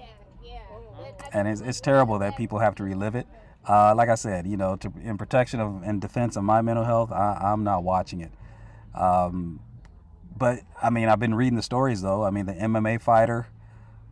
and 1.33 1.49
it's, 1.49 1.61
it's 1.61 1.81
terrible 1.81 2.19
that 2.21 2.37
people 2.37 2.59
have 2.59 2.75
to 2.77 2.85
relive 2.85 3.15
it. 3.15 3.27
Uh, 3.67 3.95
like 3.95 4.09
I 4.09 4.15
said, 4.15 4.47
you 4.47 4.57
know, 4.57 4.77
to, 4.77 4.93
in 5.03 5.19
protection 5.19 5.61
of 5.61 5.83
and 5.85 6.00
defense 6.00 6.37
of 6.37 6.45
my 6.45 6.62
mental 6.62 6.85
health, 6.85 7.12
I, 7.12 7.53
am 7.53 7.65
not 7.65 7.83
watching 7.83 8.23
it. 8.23 8.33
Um, 8.95 9.61
but 10.38 10.61
I 10.83 10.90
mean, 10.90 11.09
I've 11.09 11.18
been 11.18 11.35
reading 11.35 11.57
the 11.57 11.62
stories 11.62 12.02
though. 12.02 12.25
I 12.25 12.30
mean, 12.30 12.47
the 12.47 12.54
MMA 12.54 13.00
fighter 13.00 13.49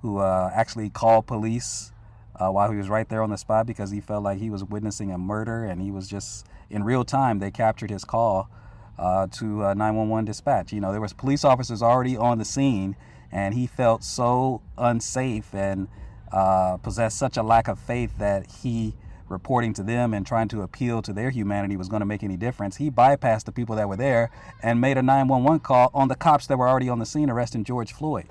who 0.02 0.18
uh, 0.18 0.50
actually 0.54 0.90
called 0.90 1.26
police 1.26 1.92
uh, 2.38 2.50
while 2.50 2.70
he 2.70 2.76
was 2.76 2.88
right 2.88 3.08
there 3.08 3.22
on 3.22 3.30
the 3.30 3.38
spot 3.38 3.66
because 3.66 3.90
he 3.90 4.00
felt 4.00 4.22
like 4.22 4.38
he 4.38 4.50
was 4.50 4.62
witnessing 4.62 5.10
a 5.10 5.18
murder, 5.18 5.64
and 5.64 5.80
he 5.80 5.90
was 5.90 6.08
just 6.08 6.46
in 6.68 6.84
real 6.84 7.04
time. 7.04 7.38
They 7.38 7.50
captured 7.50 7.90
his 7.90 8.04
call 8.04 8.50
uh, 8.98 9.26
to 9.28 9.44
911 9.74 10.24
dispatch. 10.24 10.72
You 10.72 10.80
know, 10.80 10.92
there 10.92 11.00
was 11.00 11.12
police 11.12 11.44
officers 11.44 11.82
already 11.82 12.16
on 12.16 12.38
the 12.38 12.44
scene, 12.44 12.96
and 13.32 13.54
he 13.54 13.66
felt 13.66 14.04
so 14.04 14.60
unsafe 14.76 15.54
and 15.54 15.88
uh, 16.32 16.76
possessed 16.78 17.18
such 17.18 17.36
a 17.36 17.42
lack 17.42 17.68
of 17.68 17.78
faith 17.78 18.18
that 18.18 18.50
he 18.50 18.94
reporting 19.28 19.72
to 19.74 19.82
them 19.82 20.14
and 20.14 20.26
trying 20.26 20.48
to 20.48 20.62
appeal 20.62 21.02
to 21.02 21.12
their 21.12 21.30
humanity 21.30 21.76
was 21.76 21.88
going 21.88 22.00
to 22.00 22.06
make 22.06 22.22
any 22.22 22.36
difference. 22.36 22.76
He 22.76 22.90
bypassed 22.90 23.44
the 23.44 23.52
people 23.52 23.76
that 23.76 23.88
were 23.88 23.96
there 23.96 24.30
and 24.62 24.80
made 24.80 24.96
a 24.96 25.02
911 25.02 25.60
call 25.60 25.90
on 25.92 26.08
the 26.08 26.14
cops 26.14 26.46
that 26.46 26.56
were 26.56 26.68
already 26.68 26.88
on 26.88 26.98
the 26.98 27.06
scene 27.06 27.30
arresting 27.30 27.64
George 27.64 27.92
Floyd. 27.92 28.28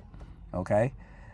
Okay, 0.53 0.93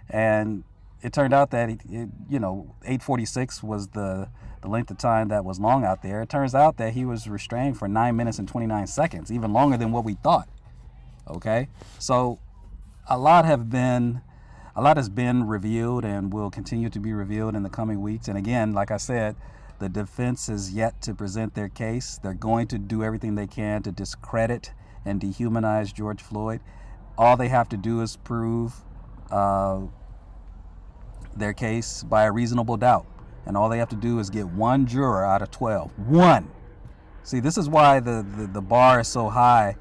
and 0.10 0.64
it 1.02 1.14
turned 1.14 1.34
out 1.34 1.52
that 1.52 1.70
it, 1.70 1.80
you 1.88 2.40
know 2.40 2.76
846 2.84 3.64
was 3.64 3.90
the 3.90 4.30
the 4.62 4.68
length 4.68 4.92
of 4.92 4.98
time 4.98 5.30
that 5.30 5.44
was 5.44 5.60
long 5.60 5.84
out 5.84 6.04
there. 6.04 6.22
It 6.22 6.30
turns 6.30 6.54
out 6.54 6.78
that 6.78 6.94
he 6.94 7.04
was 7.04 7.28
restrained 7.28 7.78
for 7.78 7.88
nine 7.88 8.16
minutes 8.16 8.38
and 8.38 8.48
29 8.48 8.86
seconds, 8.88 9.32
even 9.32 9.54
longer 9.54 9.76
than 9.76 9.92
what 9.92 10.06
we 10.06 10.14
thought. 10.14 10.48
Okay, 11.28 11.68
so 11.98 12.40
a 13.10 13.18
lot 13.18 13.46
have 13.46 13.70
been 13.70 14.22
a 14.76 14.82
lot 14.82 14.98
has 14.98 15.10
been 15.10 15.48
revealed 15.48 16.06
and 16.06 16.32
will 16.32 16.50
continue 16.50 16.90
to 16.90 17.00
be 17.00 17.14
revealed 17.14 17.56
in 17.56 17.64
the 17.64 17.70
coming 17.70 18.02
weeks. 18.02 18.28
And 18.28 18.38
again, 18.38 18.74
like 18.74 18.92
I 18.92 18.98
said, 18.98 19.36
the 19.80 19.90
defense 19.90 20.48
is 20.48 20.74
yet 20.74 21.02
to 21.02 21.14
present 21.14 21.56
their 21.56 21.68
case. 21.68 22.20
They're 22.22 22.34
going 22.34 22.68
to 22.68 22.78
do 22.78 23.04
everything 23.04 23.36
they 23.36 23.48
can 23.48 23.82
to 23.84 23.92
discredit 23.92 24.72
and 25.06 25.20
dehumanize 25.20 25.94
George 25.94 26.22
Floyd. 26.22 26.62
All 27.18 27.36
they 27.36 27.50
have 27.50 27.68
to 27.70 27.78
do 27.78 28.02
is 28.02 28.16
prove 28.18 28.74
uh, 29.32 29.82
their 31.36 31.54
case 31.54 32.04
by 32.04 32.24
a 32.24 32.32
reasonable 32.32 32.78
doubt. 32.78 33.06
And 33.46 33.58
all 33.58 33.70
they 33.70 33.80
have 33.80 33.90
to 33.90 33.96
do 33.96 34.20
is 34.20 34.30
get 34.30 34.48
one 34.48 34.86
juror 34.86 35.26
out 35.26 35.42
of 35.42 35.52
12. 35.52 35.92
One. 36.08 36.50
See, 37.24 37.40
this 37.40 37.58
is 37.58 37.68
why 37.68 38.00
the, 38.00 38.26
the, 38.38 38.48
the 38.48 38.62
bar 38.62 39.00
is 39.02 39.08
so 39.08 39.30
high 39.30 39.76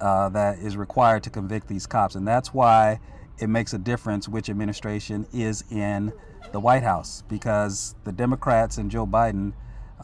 uh, 0.00 0.28
that 0.30 0.58
is 0.58 0.76
required 0.76 1.22
to 1.22 1.30
convict 1.30 1.68
these 1.68 1.86
cops. 1.86 2.16
And 2.16 2.26
that's 2.26 2.52
why 2.52 2.98
it 3.42 3.48
makes 3.48 3.72
a 3.74 3.78
difference 3.78 4.28
which 4.28 4.48
administration 4.48 5.26
is 5.32 5.64
in 5.68 6.12
the 6.52 6.60
White 6.60 6.84
House 6.84 7.24
because 7.28 7.96
the 8.04 8.12
Democrats 8.12 8.78
and 8.78 8.88
Joe 8.88 9.04
Biden 9.04 9.52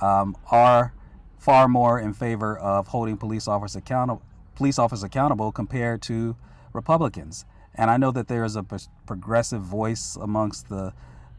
um, 0.01 0.37
are 0.51 0.93
far 1.39 1.69
more 1.69 2.01
in 2.01 2.13
favor 2.13 2.59
of 2.59 2.89
holding 2.89 3.17
police 3.17 3.47
officers 3.47 3.77
accountable 3.77 4.23
police 4.57 4.77
officers 4.77 5.05
accountable 5.05 5.53
compared 5.53 6.03
to 6.03 6.35
Republicans. 6.73 7.45
And 7.77 7.93
I 7.93 7.97
know 7.97 8.11
that 8.11 8.27
there 8.27 8.45
is 8.45 8.57
a 8.57 8.65
progressive 9.07 9.63
voice 9.63 10.17
amongst 10.21 10.69
the 10.69 10.93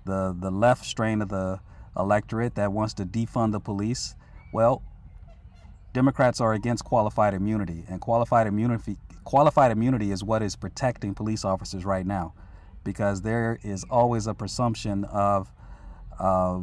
the 0.06 0.34
the 0.40 0.50
left 0.50 0.86
strain 0.86 1.22
of 1.22 1.28
the 1.28 1.60
electorate 1.98 2.56
that 2.56 2.72
wants 2.72 2.94
to 2.94 3.06
defund 3.06 3.52
the 3.52 3.60
police. 3.60 4.16
Well, 4.54 4.82
Democrats 5.92 6.40
are 6.40 6.54
against 6.54 6.86
qualified 6.86 7.34
immunity, 7.34 7.84
and 7.90 8.00
qualified 8.00 8.48
immunity 8.48 8.96
qualified 9.30 9.72
immunity 9.72 10.10
is 10.12 10.24
what 10.24 10.42
is 10.42 10.56
protecting 10.56 11.14
police 11.14 11.46
officers 11.46 11.86
right 11.86 12.08
now 12.08 12.34
because 12.84 13.22
there 13.22 13.60
is 13.62 13.86
always 13.92 14.26
a 14.26 14.34
presumption 14.34 15.04
of 15.06 15.54
uh, 16.20 16.60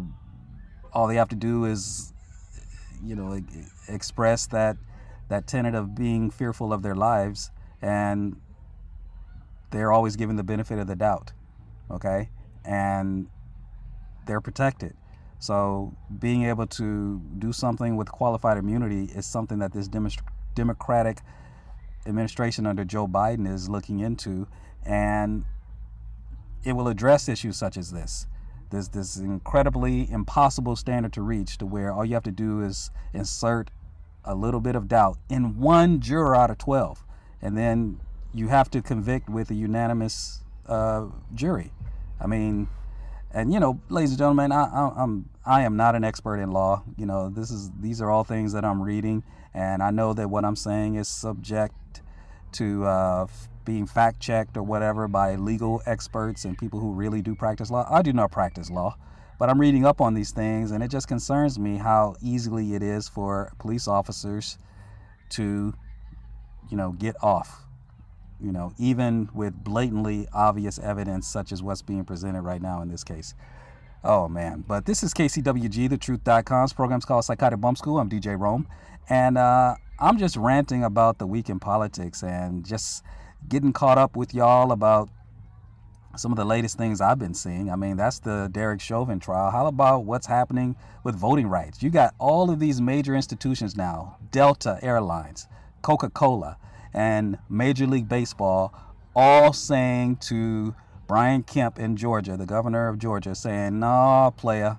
all 0.92 1.06
they 1.06 1.14
have 1.14 1.28
to 1.28 1.36
do 1.36 1.64
is 1.64 2.12
you 3.04 3.14
know 3.14 3.40
express 3.88 4.48
that 4.48 4.76
that 5.28 5.46
tenet 5.46 5.76
of 5.76 5.94
being 5.94 6.28
fearful 6.28 6.72
of 6.72 6.82
their 6.82 6.96
lives 6.96 7.52
and 7.80 8.34
they're 9.70 9.92
always 9.92 10.16
given 10.16 10.34
the 10.34 10.42
benefit 10.42 10.76
of 10.76 10.88
the 10.88 10.96
doubt 10.96 11.32
okay? 11.90 12.30
And 12.64 13.28
they're 14.26 14.40
protected. 14.40 14.94
So 15.38 15.94
being 16.18 16.44
able 16.44 16.66
to 16.66 17.20
do 17.38 17.52
something 17.52 17.96
with 17.96 18.10
qualified 18.10 18.58
immunity 18.58 19.04
is 19.14 19.26
something 19.26 19.58
that 19.60 19.72
this 19.72 19.88
democratic 20.54 21.18
administration 22.06 22.66
under 22.66 22.84
Joe 22.84 23.06
Biden 23.06 23.52
is 23.52 23.68
looking 23.68 24.00
into, 24.00 24.46
and 24.84 25.44
it 26.64 26.72
will 26.72 26.88
address 26.88 27.28
issues 27.28 27.56
such 27.56 27.76
as 27.76 27.92
this. 27.92 28.26
There's 28.70 28.88
this 28.88 29.16
incredibly 29.16 30.10
impossible 30.10 30.76
standard 30.76 31.12
to 31.14 31.22
reach 31.22 31.58
to 31.58 31.66
where 31.66 31.92
all 31.92 32.04
you 32.04 32.14
have 32.14 32.24
to 32.24 32.32
do 32.32 32.60
is 32.62 32.90
insert 33.12 33.70
a 34.24 34.34
little 34.34 34.60
bit 34.60 34.74
of 34.74 34.88
doubt 34.88 35.18
in 35.28 35.58
one 35.60 36.00
juror 36.00 36.34
out 36.34 36.50
of 36.50 36.58
12, 36.58 37.04
and 37.40 37.56
then 37.56 38.00
you 38.34 38.48
have 38.48 38.70
to 38.70 38.82
convict 38.82 39.28
with 39.28 39.50
a 39.50 39.54
unanimous 39.54 40.42
uh, 40.66 41.06
jury. 41.32 41.72
I 42.20 42.26
mean, 42.26 42.68
and 43.30 43.52
you 43.52 43.60
know, 43.60 43.80
ladies 43.88 44.10
and 44.10 44.18
gentlemen, 44.18 44.50
I, 44.50 44.64
I, 44.64 44.92
I'm 44.96 45.28
I 45.44 45.62
am 45.62 45.76
not 45.76 45.94
an 45.94 46.04
expert 46.04 46.38
in 46.38 46.50
law. 46.50 46.82
You 46.96 47.06
know, 47.06 47.28
this 47.28 47.50
is 47.50 47.70
these 47.80 48.00
are 48.00 48.10
all 48.10 48.24
things 48.24 48.52
that 48.52 48.64
I'm 48.64 48.82
reading, 48.82 49.22
and 49.54 49.82
I 49.82 49.90
know 49.90 50.12
that 50.14 50.28
what 50.28 50.44
I'm 50.44 50.56
saying 50.56 50.96
is 50.96 51.06
subject 51.06 51.74
to 52.56 52.84
uh, 52.84 53.26
being 53.64 53.86
fact 53.86 54.20
checked 54.20 54.56
or 54.56 54.62
whatever 54.62 55.08
by 55.08 55.34
legal 55.34 55.82
experts 55.84 56.44
and 56.44 56.56
people 56.56 56.80
who 56.80 56.92
really 56.92 57.20
do 57.20 57.34
practice 57.34 57.70
law. 57.70 57.86
I 57.90 58.00
do 58.02 58.12
not 58.12 58.30
practice 58.30 58.70
law, 58.70 58.96
but 59.38 59.50
I'm 59.50 59.60
reading 59.60 59.84
up 59.84 60.00
on 60.00 60.14
these 60.14 60.30
things, 60.30 60.70
and 60.70 60.82
it 60.82 60.88
just 60.88 61.08
concerns 61.08 61.58
me 61.58 61.76
how 61.76 62.16
easily 62.22 62.74
it 62.74 62.82
is 62.82 63.08
for 63.08 63.52
police 63.58 63.86
officers 63.86 64.58
to, 65.30 65.74
you 66.70 66.76
know, 66.76 66.92
get 66.92 67.16
off. 67.22 67.62
You 68.40 68.52
know, 68.52 68.72
even 68.78 69.30
with 69.34 69.54
blatantly 69.64 70.28
obvious 70.32 70.78
evidence 70.78 71.26
such 71.26 71.52
as 71.52 71.62
what's 71.62 71.80
being 71.80 72.04
presented 72.04 72.42
right 72.42 72.60
now 72.60 72.82
in 72.82 72.88
this 72.88 73.02
case. 73.02 73.34
Oh 74.04 74.28
man, 74.28 74.62
but 74.68 74.84
this 74.84 75.02
is 75.02 75.14
KCWG, 75.14 75.88
thetruth.com's 75.88 76.72
program's 76.74 77.04
called 77.06 77.24
Psychotic 77.24 77.60
Bump 77.60 77.78
School. 77.78 77.98
I'm 77.98 78.10
DJ 78.10 78.38
Rome, 78.38 78.68
and 79.08 79.38
uh, 79.38 79.76
I'm 79.98 80.18
just 80.18 80.36
ranting 80.36 80.84
about 80.84 81.18
the 81.18 81.26
week 81.26 81.48
in 81.48 81.58
politics 81.58 82.22
and 82.22 82.66
just 82.66 83.02
getting 83.48 83.72
caught 83.72 83.96
up 83.96 84.14
with 84.14 84.34
y'all 84.34 84.70
about 84.72 85.08
some 86.16 86.32
of 86.32 86.36
the 86.36 86.44
latest 86.44 86.76
things 86.76 87.00
I've 87.00 87.18
been 87.18 87.32
seeing. 87.32 87.70
I 87.70 87.76
mean, 87.76 87.96
that's 87.96 88.18
the 88.18 88.48
Derek 88.52 88.80
Chauvin 88.80 89.20
trial. 89.20 89.50
How 89.50 89.66
about 89.66 90.04
what's 90.04 90.26
happening 90.26 90.76
with 91.02 91.14
voting 91.14 91.46
rights? 91.46 91.82
You 91.82 91.88
got 91.88 92.14
all 92.18 92.50
of 92.50 92.58
these 92.58 92.78
major 92.80 93.14
institutions 93.14 93.74
now 93.74 94.18
Delta 94.30 94.78
Airlines, 94.82 95.48
Coca 95.80 96.10
Cola, 96.10 96.58
and 96.92 97.38
Major 97.48 97.86
League 97.86 98.08
Baseball 98.08 98.74
all 99.14 99.54
saying 99.54 100.16
to 100.16 100.74
Brian 101.06 101.42
Kemp 101.42 101.78
in 101.78 101.96
Georgia, 101.96 102.36
the 102.36 102.46
governor 102.46 102.88
of 102.88 102.98
Georgia, 102.98 103.34
saying, 103.34 103.78
nah, 103.78 104.28
player, 104.30 104.78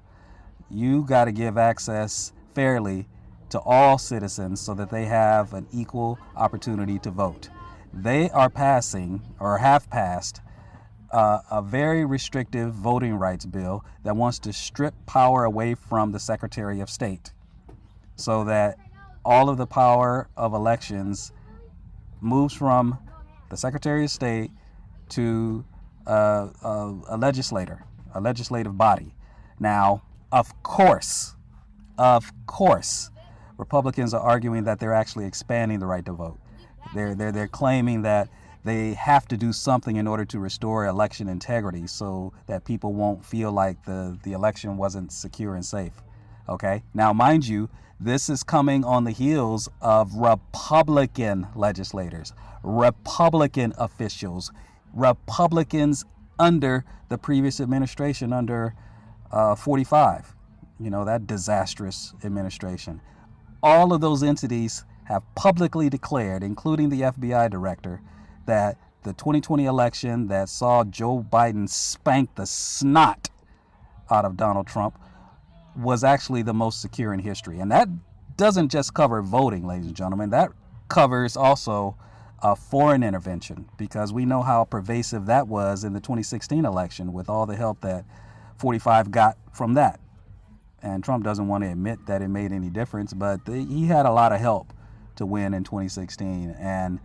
you 0.69 1.03
got 1.03 1.25
to 1.25 1.31
give 1.31 1.57
access 1.57 2.33
fairly 2.53 3.07
to 3.49 3.59
all 3.59 3.97
citizens 3.97 4.59
so 4.59 4.73
that 4.73 4.89
they 4.89 5.05
have 5.05 5.53
an 5.53 5.67
equal 5.71 6.19
opportunity 6.35 6.99
to 6.99 7.11
vote. 7.11 7.49
They 7.93 8.29
are 8.29 8.49
passing 8.49 9.21
or 9.39 9.57
have 9.57 9.89
passed 9.89 10.41
uh, 11.11 11.39
a 11.49 11.61
very 11.61 12.05
restrictive 12.05 12.73
voting 12.73 13.15
rights 13.15 13.45
bill 13.45 13.85
that 14.03 14.15
wants 14.15 14.39
to 14.39 14.53
strip 14.53 14.93
power 15.05 15.45
away 15.45 15.73
from 15.73 16.11
the 16.11 16.19
Secretary 16.19 16.81
of 16.81 16.89
State 16.89 17.31
so 18.15 18.43
that 18.43 18.77
all 19.23 19.49
of 19.49 19.57
the 19.57 19.67
power 19.67 20.27
of 20.35 20.53
elections 20.53 21.31
moves 22.19 22.53
from 22.53 22.97
the 23.49 23.57
Secretary 23.57 24.03
of 24.03 24.11
State 24.11 24.51
to 25.09 25.63
uh, 26.05 26.49
a, 26.63 26.95
a 27.09 27.17
legislator, 27.17 27.83
a 28.13 28.21
legislative 28.21 28.77
body. 28.77 29.13
Now, 29.59 30.03
of 30.31 30.61
course, 30.63 31.35
of 31.97 32.31
course, 32.45 33.11
Republicans 33.57 34.13
are 34.13 34.21
arguing 34.21 34.63
that 34.65 34.79
they're 34.79 34.93
actually 34.93 35.25
expanding 35.25 35.79
the 35.79 35.85
right 35.85 36.05
to 36.05 36.13
vote. 36.13 36.39
They're, 36.93 37.15
they're, 37.15 37.31
they're 37.31 37.47
claiming 37.47 38.03
that 38.03 38.29
they 38.63 38.93
have 38.93 39.27
to 39.29 39.37
do 39.37 39.53
something 39.53 39.95
in 39.95 40.07
order 40.07 40.25
to 40.25 40.39
restore 40.39 40.85
election 40.85 41.29
integrity 41.29 41.87
so 41.87 42.33
that 42.47 42.65
people 42.65 42.93
won't 42.93 43.25
feel 43.25 43.51
like 43.51 43.83
the, 43.85 44.17
the 44.23 44.33
election 44.33 44.77
wasn't 44.77 45.11
secure 45.11 45.55
and 45.55 45.65
safe. 45.65 45.93
Okay? 46.49 46.83
Now, 46.93 47.13
mind 47.13 47.47
you, 47.47 47.69
this 47.99 48.29
is 48.29 48.43
coming 48.43 48.83
on 48.83 49.05
the 49.05 49.11
heels 49.11 49.69
of 49.81 50.13
Republican 50.15 51.47
legislators, 51.55 52.33
Republican 52.61 53.73
officials, 53.77 54.51
Republicans 54.93 56.05
under 56.37 56.85
the 57.09 57.17
previous 57.17 57.59
administration, 57.59 58.33
under 58.33 58.75
uh, 59.31 59.55
45, 59.55 60.35
you 60.79 60.89
know, 60.89 61.05
that 61.05 61.25
disastrous 61.25 62.13
administration. 62.23 63.01
All 63.67 63.91
of 63.91 63.99
those 63.99 64.23
entities 64.23 64.85
have 65.03 65.23
publicly 65.35 65.89
declared, 65.89 66.41
including 66.41 66.87
the 66.87 67.01
FBI 67.01 67.51
director, 67.51 67.99
that 68.45 68.77
the 69.03 69.11
2020 69.11 69.65
election 69.65 70.27
that 70.29 70.47
saw 70.47 70.85
Joe 70.85 71.21
Biden 71.29 71.67
spank 71.67 72.33
the 72.35 72.45
snot 72.45 73.29
out 74.09 74.23
of 74.23 74.37
Donald 74.37 74.67
Trump 74.67 74.97
was 75.75 76.05
actually 76.05 76.43
the 76.43 76.53
most 76.53 76.79
secure 76.79 77.13
in 77.13 77.19
history. 77.19 77.59
And 77.59 77.69
that 77.69 77.89
doesn't 78.37 78.69
just 78.69 78.93
cover 78.93 79.21
voting, 79.21 79.67
ladies 79.67 79.87
and 79.87 79.95
gentlemen, 79.97 80.29
that 80.29 80.49
covers 80.87 81.35
also 81.35 81.97
a 82.41 82.55
foreign 82.55 83.03
intervention 83.03 83.67
because 83.77 84.13
we 84.13 84.23
know 84.23 84.43
how 84.43 84.63
pervasive 84.63 85.25
that 85.25 85.49
was 85.49 85.83
in 85.83 85.91
the 85.91 85.99
2016 85.99 86.63
election 86.63 87.11
with 87.11 87.29
all 87.29 87.45
the 87.45 87.57
help 87.57 87.81
that 87.81 88.05
45 88.59 89.11
got 89.11 89.37
from 89.51 89.73
that. 89.73 89.99
And 90.87 91.03
Trump 91.03 91.25
doesn't 91.25 91.47
want 91.47 91.65
to 91.65 91.69
admit 91.69 92.05
that 92.05 92.21
it 92.21 92.29
made 92.29 92.53
any 92.53 92.69
difference, 92.69 93.13
but 93.13 93.45
the, 93.45 93.57
he 93.57 93.87
had 93.87 94.05
a 94.05 94.11
lot 94.11 94.31
of 94.31 94.39
help 94.39 94.71
to 95.17 95.25
win 95.25 95.53
in 95.53 95.65
2016. 95.65 96.55
And 96.57 96.99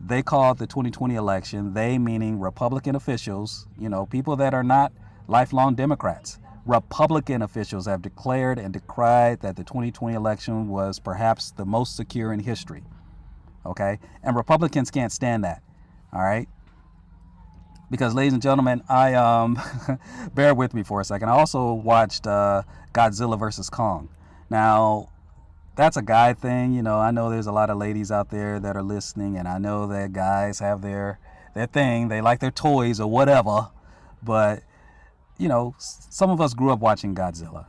they 0.00 0.22
called 0.22 0.58
the 0.58 0.66
2020 0.66 1.14
election, 1.14 1.72
they 1.72 1.98
meaning 1.98 2.40
Republican 2.40 2.96
officials, 2.96 3.68
you 3.78 3.88
know, 3.88 4.06
people 4.06 4.34
that 4.36 4.54
are 4.54 4.64
not 4.64 4.92
lifelong 5.28 5.76
Democrats. 5.76 6.40
Republican 6.66 7.42
officials 7.42 7.86
have 7.86 8.02
declared 8.02 8.58
and 8.58 8.72
decried 8.72 9.40
that 9.40 9.54
the 9.54 9.62
2020 9.62 10.14
election 10.16 10.68
was 10.68 10.98
perhaps 10.98 11.52
the 11.52 11.64
most 11.64 11.94
secure 11.94 12.32
in 12.32 12.40
history. 12.40 12.82
Okay? 13.64 14.00
And 14.24 14.34
Republicans 14.34 14.90
can't 14.90 15.12
stand 15.12 15.44
that. 15.44 15.62
All 16.12 16.22
right? 16.22 16.48
Because, 17.92 18.14
ladies 18.14 18.32
and 18.32 18.40
gentlemen, 18.40 18.82
I, 18.88 19.12
um, 19.12 19.60
bear 20.34 20.54
with 20.54 20.72
me 20.72 20.82
for 20.82 21.02
a 21.02 21.04
second. 21.04 21.28
I 21.28 21.32
also 21.32 21.74
watched 21.74 22.26
uh, 22.26 22.62
Godzilla 22.94 23.38
versus 23.38 23.68
Kong. 23.68 24.08
Now, 24.48 25.10
that's 25.76 25.98
a 25.98 26.02
guy 26.02 26.32
thing. 26.32 26.72
You 26.72 26.82
know, 26.82 26.98
I 26.98 27.10
know 27.10 27.28
there's 27.28 27.46
a 27.46 27.52
lot 27.52 27.68
of 27.68 27.76
ladies 27.76 28.10
out 28.10 28.30
there 28.30 28.58
that 28.60 28.78
are 28.78 28.82
listening, 28.82 29.36
and 29.36 29.46
I 29.46 29.58
know 29.58 29.86
that 29.88 30.14
guys 30.14 30.58
have 30.60 30.80
their 30.80 31.18
their 31.54 31.66
thing. 31.66 32.08
They 32.08 32.22
like 32.22 32.40
their 32.40 32.50
toys 32.50 32.98
or 32.98 33.10
whatever. 33.10 33.68
But 34.22 34.62
you 35.36 35.48
know, 35.48 35.74
some 35.76 36.30
of 36.30 36.40
us 36.40 36.54
grew 36.54 36.72
up 36.72 36.80
watching 36.80 37.14
Godzilla. 37.14 37.66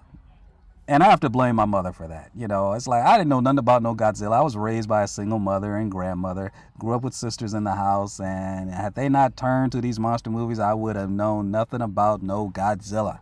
And 0.86 1.02
I 1.02 1.10
have 1.10 1.22
to 1.22 1.30
blame 1.30 1.56
my 1.56 1.66
mother 1.66 1.94
for 1.94 2.08
that. 2.10 2.32
You 2.36 2.48
know, 2.48 2.74
it's 2.74 2.88
like 2.88 3.06
I 3.06 3.18
didn't 3.18 3.30
know 3.30 3.40
nothing 3.40 3.60
about 3.60 3.82
no 3.82 3.96
Godzilla. 3.96 4.34
I 4.34 4.42
was 4.42 4.58
raised 4.58 4.90
by 4.90 5.04
a 5.04 5.08
single 5.08 5.40
mother 5.40 5.78
and 5.78 5.90
grandmother, 5.90 6.52
grew 6.78 6.94
up 6.94 7.04
with 7.04 7.14
sisters 7.14 7.54
in 7.54 7.64
the 7.64 7.76
house, 7.76 8.20
and 8.20 8.70
had 8.70 8.94
they 8.96 9.08
not 9.08 9.38
turned 9.38 9.72
to 9.72 9.82
these 9.82 9.98
monster 9.98 10.30
movies, 10.30 10.60
I 10.60 10.74
would 10.74 10.98
have 10.98 11.10
known 11.10 11.52
nothing 11.52 11.82
about 11.82 12.22
no 12.22 12.50
Godzilla. 12.50 13.20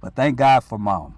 But 0.00 0.14
thank 0.14 0.36
God 0.36 0.64
for 0.64 0.78
mom, 0.78 1.14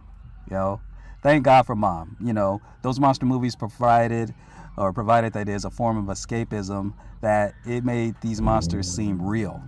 you 0.51 0.57
know. 0.57 0.81
Thank 1.23 1.45
God 1.45 1.67
for 1.67 1.75
mom. 1.75 2.17
You 2.21 2.33
know, 2.33 2.61
those 2.83 3.01
monster 3.01 3.27
movies 3.27 3.57
provided 3.57 4.35
or 4.77 4.93
provided 4.93 5.33
that 5.33 5.47
there's 5.47 5.65
a 5.65 5.71
form 5.71 5.97
of 5.97 6.05
escapism 6.15 6.95
that 7.21 7.55
it 7.65 7.85
made 7.85 8.15
these 8.21 8.41
monsters 8.41 8.89
seem 8.93 9.21
real. 9.21 9.63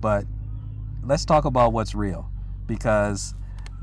But 0.00 0.24
let's 1.02 1.24
talk 1.24 1.44
about 1.44 1.72
what's 1.72 1.94
real 1.94 2.30
because 2.66 3.34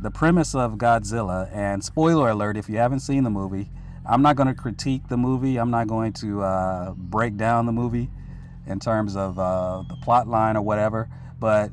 the 0.01 0.09
premise 0.09 0.55
of 0.55 0.73
Godzilla, 0.73 1.47
and 1.53 1.83
spoiler 1.83 2.29
alert 2.29 2.57
if 2.57 2.67
you 2.67 2.77
haven't 2.77 3.01
seen 3.01 3.23
the 3.23 3.29
movie, 3.29 3.69
I'm 4.05 4.23
not 4.23 4.35
going 4.35 4.47
to 4.47 4.55
critique 4.55 5.07
the 5.07 5.17
movie. 5.17 5.57
I'm 5.57 5.69
not 5.69 5.87
going 5.87 6.11
to 6.13 6.41
uh, 6.41 6.93
break 6.93 7.37
down 7.37 7.67
the 7.67 7.71
movie 7.71 8.09
in 8.65 8.79
terms 8.79 9.15
of 9.15 9.37
uh, 9.37 9.83
the 9.87 9.95
plot 9.97 10.27
line 10.27 10.57
or 10.57 10.63
whatever. 10.63 11.07
But 11.39 11.71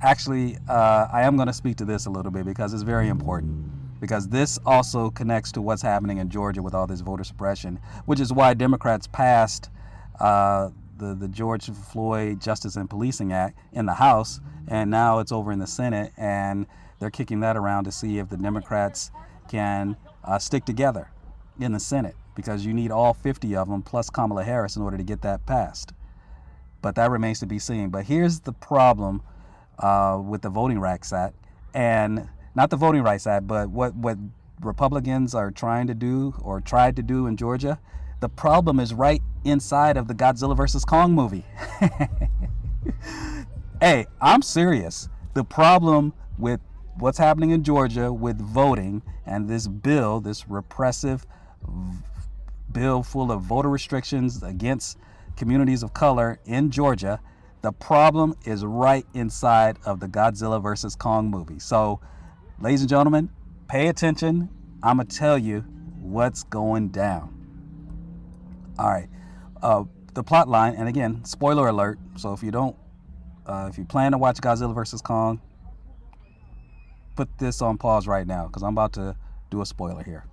actually, 0.00 0.56
uh, 0.68 1.08
I 1.12 1.22
am 1.22 1.34
going 1.34 1.48
to 1.48 1.52
speak 1.52 1.76
to 1.78 1.84
this 1.84 2.06
a 2.06 2.10
little 2.10 2.30
bit 2.30 2.44
because 2.44 2.72
it's 2.72 2.84
very 2.84 3.08
important. 3.08 4.00
Because 4.00 4.28
this 4.28 4.60
also 4.64 5.10
connects 5.10 5.50
to 5.52 5.60
what's 5.60 5.82
happening 5.82 6.18
in 6.18 6.30
Georgia 6.30 6.62
with 6.62 6.74
all 6.74 6.86
this 6.86 7.00
voter 7.00 7.24
suppression, 7.24 7.80
which 8.06 8.20
is 8.20 8.32
why 8.32 8.54
Democrats 8.54 9.08
passed 9.08 9.70
uh, 10.20 10.70
the, 10.98 11.16
the 11.16 11.26
George 11.26 11.68
Floyd 11.68 12.40
Justice 12.40 12.76
and 12.76 12.88
Policing 12.88 13.32
Act 13.32 13.58
in 13.72 13.86
the 13.86 13.94
House, 13.94 14.40
and 14.68 14.92
now 14.92 15.18
it's 15.18 15.32
over 15.32 15.50
in 15.50 15.58
the 15.58 15.66
Senate, 15.66 16.12
and 16.16 16.66
they're 16.98 17.10
kicking 17.10 17.40
that 17.40 17.56
around 17.56 17.84
to 17.84 17.92
see 17.92 18.18
if 18.18 18.28
the 18.28 18.36
Democrats 18.36 19.10
can 19.48 19.96
uh, 20.24 20.38
stick 20.38 20.64
together 20.64 21.10
in 21.60 21.72
the 21.72 21.80
Senate 21.80 22.16
because 22.34 22.64
you 22.64 22.72
need 22.72 22.90
all 22.90 23.14
50 23.14 23.56
of 23.56 23.68
them 23.68 23.82
plus 23.82 24.10
Kamala 24.10 24.44
Harris 24.44 24.76
in 24.76 24.82
order 24.82 24.96
to 24.96 25.02
get 25.02 25.22
that 25.22 25.44
passed. 25.46 25.92
But 26.82 26.94
that 26.94 27.10
remains 27.10 27.40
to 27.40 27.46
be 27.46 27.58
seen. 27.58 27.90
But 27.90 28.04
here's 28.04 28.40
the 28.40 28.52
problem 28.52 29.22
uh, 29.78 30.20
with 30.24 30.42
the 30.42 30.48
Voting 30.48 30.78
Rights 30.78 31.12
Act, 31.12 31.34
and 31.74 32.28
not 32.54 32.70
the 32.70 32.76
Voting 32.76 33.02
Rights 33.02 33.26
Act, 33.26 33.46
but 33.46 33.70
what 33.70 33.94
what 33.96 34.18
Republicans 34.60 35.34
are 35.34 35.50
trying 35.50 35.86
to 35.86 35.94
do 35.94 36.34
or 36.40 36.60
tried 36.60 36.96
to 36.96 37.02
do 37.02 37.26
in 37.26 37.36
Georgia. 37.36 37.78
The 38.20 38.28
problem 38.28 38.80
is 38.80 38.92
right 38.92 39.22
inside 39.44 39.96
of 39.96 40.08
the 40.08 40.14
Godzilla 40.14 40.56
versus 40.56 40.84
Kong 40.84 41.12
movie. 41.12 41.44
hey, 43.80 44.06
I'm 44.20 44.42
serious. 44.42 45.08
The 45.34 45.44
problem 45.44 46.12
with 46.36 46.60
what's 46.98 47.18
happening 47.18 47.50
in 47.50 47.62
Georgia 47.62 48.12
with 48.12 48.40
voting 48.40 49.02
and 49.24 49.48
this 49.48 49.68
bill, 49.68 50.20
this 50.20 50.48
repressive 50.48 51.26
bill 52.72 53.02
full 53.02 53.30
of 53.30 53.42
voter 53.42 53.68
restrictions 53.68 54.42
against 54.42 54.98
communities 55.36 55.82
of 55.82 55.94
color 55.94 56.40
in 56.44 56.70
Georgia, 56.70 57.20
the 57.62 57.72
problem 57.72 58.34
is 58.44 58.64
right 58.64 59.06
inside 59.14 59.78
of 59.84 60.00
the 60.00 60.08
Godzilla 60.08 60.62
versus 60.62 60.94
Kong 60.94 61.30
movie. 61.30 61.58
So, 61.58 62.00
ladies 62.60 62.80
and 62.80 62.88
gentlemen, 62.88 63.30
pay 63.68 63.88
attention. 63.88 64.48
I'm 64.82 64.96
going 64.96 65.08
to 65.08 65.16
tell 65.16 65.38
you 65.38 65.60
what's 66.00 66.44
going 66.44 66.88
down. 66.88 67.34
All 68.78 68.88
right. 68.88 69.08
Uh, 69.62 69.84
the 70.14 70.22
plot 70.22 70.48
line, 70.48 70.74
and 70.74 70.88
again, 70.88 71.24
spoiler 71.24 71.68
alert. 71.68 71.98
So 72.16 72.32
if 72.32 72.42
you 72.42 72.50
don't, 72.50 72.76
uh, 73.46 73.68
if 73.70 73.78
you 73.78 73.84
plan 73.84 74.12
to 74.12 74.18
watch 74.18 74.38
Godzilla 74.38 74.74
vs 74.74 75.00
Kong, 75.02 75.40
put 77.18 77.38
this 77.38 77.60
on 77.60 77.76
pause 77.76 78.06
right 78.06 78.28
now 78.28 78.46
because 78.46 78.62
I'm 78.62 78.74
about 78.74 78.92
to 78.92 79.16
do 79.50 79.60
a 79.60 79.66
spoiler 79.66 80.04
here. 80.04 80.24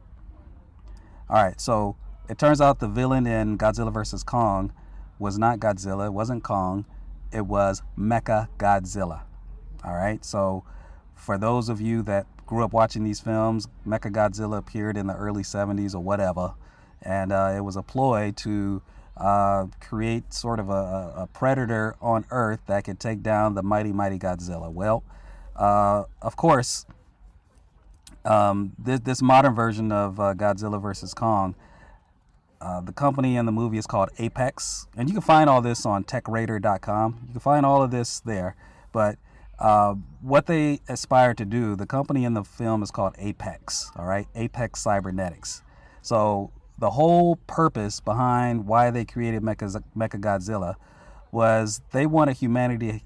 All 1.28 1.44
right, 1.44 1.60
so 1.60 1.96
it 2.30 2.38
turns 2.38 2.62
out 2.62 2.78
the 2.78 2.88
villain 2.88 3.26
in 3.26 3.58
Godzilla 3.58 3.92
vs 3.92 4.22
Kong 4.22 4.72
was 5.18 5.40
not 5.40 5.58
Godzilla, 5.58 6.06
it 6.06 6.14
wasn't 6.14 6.44
Kong, 6.44 6.86
it 7.32 7.48
was 7.48 7.82
Mecha 7.98 8.50
Godzilla. 8.60 9.22
All 9.84 9.96
right, 9.96 10.24
so 10.24 10.64
for 11.16 11.40
those 11.40 11.70
of 11.70 11.82
you 11.82 12.04
that 12.04 12.28
grew 12.46 12.64
up 12.64 12.72
watching 12.72 13.04
these 13.04 13.20
films, 13.20 13.68
Mecha 13.88 14.12
Godzilla 14.12 14.60
appeared 14.60 14.96
in 14.96 15.08
the 15.08 15.16
early 15.16 15.42
70s 15.42 15.96
or 15.96 16.02
whatever, 16.02 16.54
and 17.02 17.32
uh, 17.32 17.54
it 17.58 17.62
was 17.62 17.76
a 17.76 17.82
ploy 17.82 18.32
to 18.36 18.84
uh, 19.18 19.66
create 19.82 20.32
sort 20.32 20.60
of 20.60 20.70
a, 20.70 21.14
a, 21.16 21.30
predator 21.34 21.96
on 22.00 22.26
Earth 22.30 22.60
that 22.68 22.84
could 22.84 23.00
take 23.00 23.24
down 23.24 23.56
the 23.56 23.64
mighty, 23.64 23.92
mighty 23.92 24.20
Godzilla. 24.20 24.72
Well, 24.72 25.04
uh, 25.56 26.04
of 26.22 26.36
course, 26.36 26.86
um, 28.24 28.74
this, 28.78 29.00
this, 29.02 29.22
modern 29.22 29.54
version 29.54 29.92
of 29.92 30.20
uh, 30.20 30.34
Godzilla 30.34 30.82
versus 30.82 31.14
Kong, 31.14 31.56
uh, 32.60 32.82
the 32.82 32.92
company 32.92 33.38
in 33.38 33.46
the 33.46 33.52
movie 33.52 33.78
is 33.78 33.86
called 33.86 34.10
Apex, 34.18 34.88
and 34.98 35.08
you 35.08 35.14
can 35.14 35.22
find 35.22 35.50
all 35.50 35.62
this 35.62 35.86
on 35.86 36.04
TechRadar.com. 36.04 37.20
You 37.28 37.32
can 37.34 37.40
find 37.40 37.66
all 37.66 37.84
of 37.84 37.92
this 37.92 38.20
there, 38.22 38.56
but 38.92 39.18
uh, 39.60 39.96
what 40.22 40.48
they 40.48 40.82
aspire 40.90 41.34
to 41.34 41.46
do, 41.46 41.76
the 41.76 41.86
company 41.86 42.26
in 42.26 42.34
the 42.34 42.44
film 42.44 42.84
is 42.84 42.92
called 42.92 43.14
Apex, 43.18 43.92
all 43.96 44.06
right? 44.06 44.28
Apex 44.36 44.82
Cybernetics. 44.82 45.62
So 46.02 46.52
the 46.78 46.92
whole 46.92 47.38
purpose 47.48 48.00
behind 48.00 48.68
why 48.68 48.92
they 48.92 49.06
created 49.06 49.42
Mecha, 49.42 49.82
Mecha 49.96 50.20
Godzilla 50.20 50.76
was 51.32 51.82
they 51.92 52.06
wanted 52.06 52.38
humanity 52.38 53.04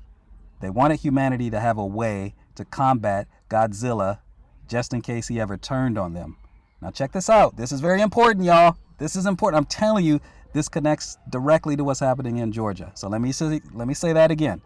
they 0.60 0.70
wanted 0.70 1.00
humanity 1.00 1.50
to 1.50 1.60
have 1.60 1.78
a 1.78 1.86
way 1.86 2.34
to 2.60 2.66
combat 2.66 3.28
Godzilla 3.50 4.20
just 4.68 4.94
in 4.94 5.02
case 5.02 5.30
he 5.30 5.40
ever 5.40 5.58
turned 5.58 5.98
on 5.98 6.14
them. 6.14 6.38
Now 6.82 6.92
check 6.92 7.14
this 7.14 7.30
out. 7.30 7.56
This 7.56 7.72
is 7.72 7.80
very 7.80 8.02
important, 8.02 8.46
y'all. 8.46 8.76
This 8.98 9.16
is 9.16 9.26
important. 9.26 9.58
I'm 9.58 9.66
telling 9.66 10.06
you, 10.06 10.20
this 10.54 10.68
connects 10.68 11.18
directly 11.30 11.78
to 11.78 11.84
what's 11.86 12.02
happening 12.02 12.38
in 12.38 12.52
Georgia. 12.52 12.92
So 12.96 13.08
let 13.08 13.22
me 13.22 13.32
say 13.32 13.62
let 13.74 13.88
me 13.88 13.94
say 13.94 14.14
that 14.14 14.30
again. 14.30 14.62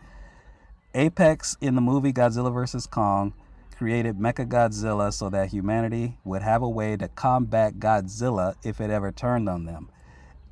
Apex 0.95 1.55
in 1.61 1.75
the 1.75 1.81
movie 1.81 2.11
Godzilla 2.11 2.51
vs. 2.51 2.87
Kong 2.87 3.33
created 3.77 4.17
Mecha 4.17 4.47
Godzilla 4.47 5.13
so 5.13 5.29
that 5.29 5.49
humanity 5.49 6.17
would 6.23 6.41
have 6.41 6.63
a 6.63 6.69
way 6.69 6.97
to 6.97 7.07
combat 7.09 7.79
Godzilla 7.79 8.55
if 8.63 8.81
it 8.81 8.89
ever 8.89 9.11
turned 9.11 9.47
on 9.47 9.65
them. 9.65 9.89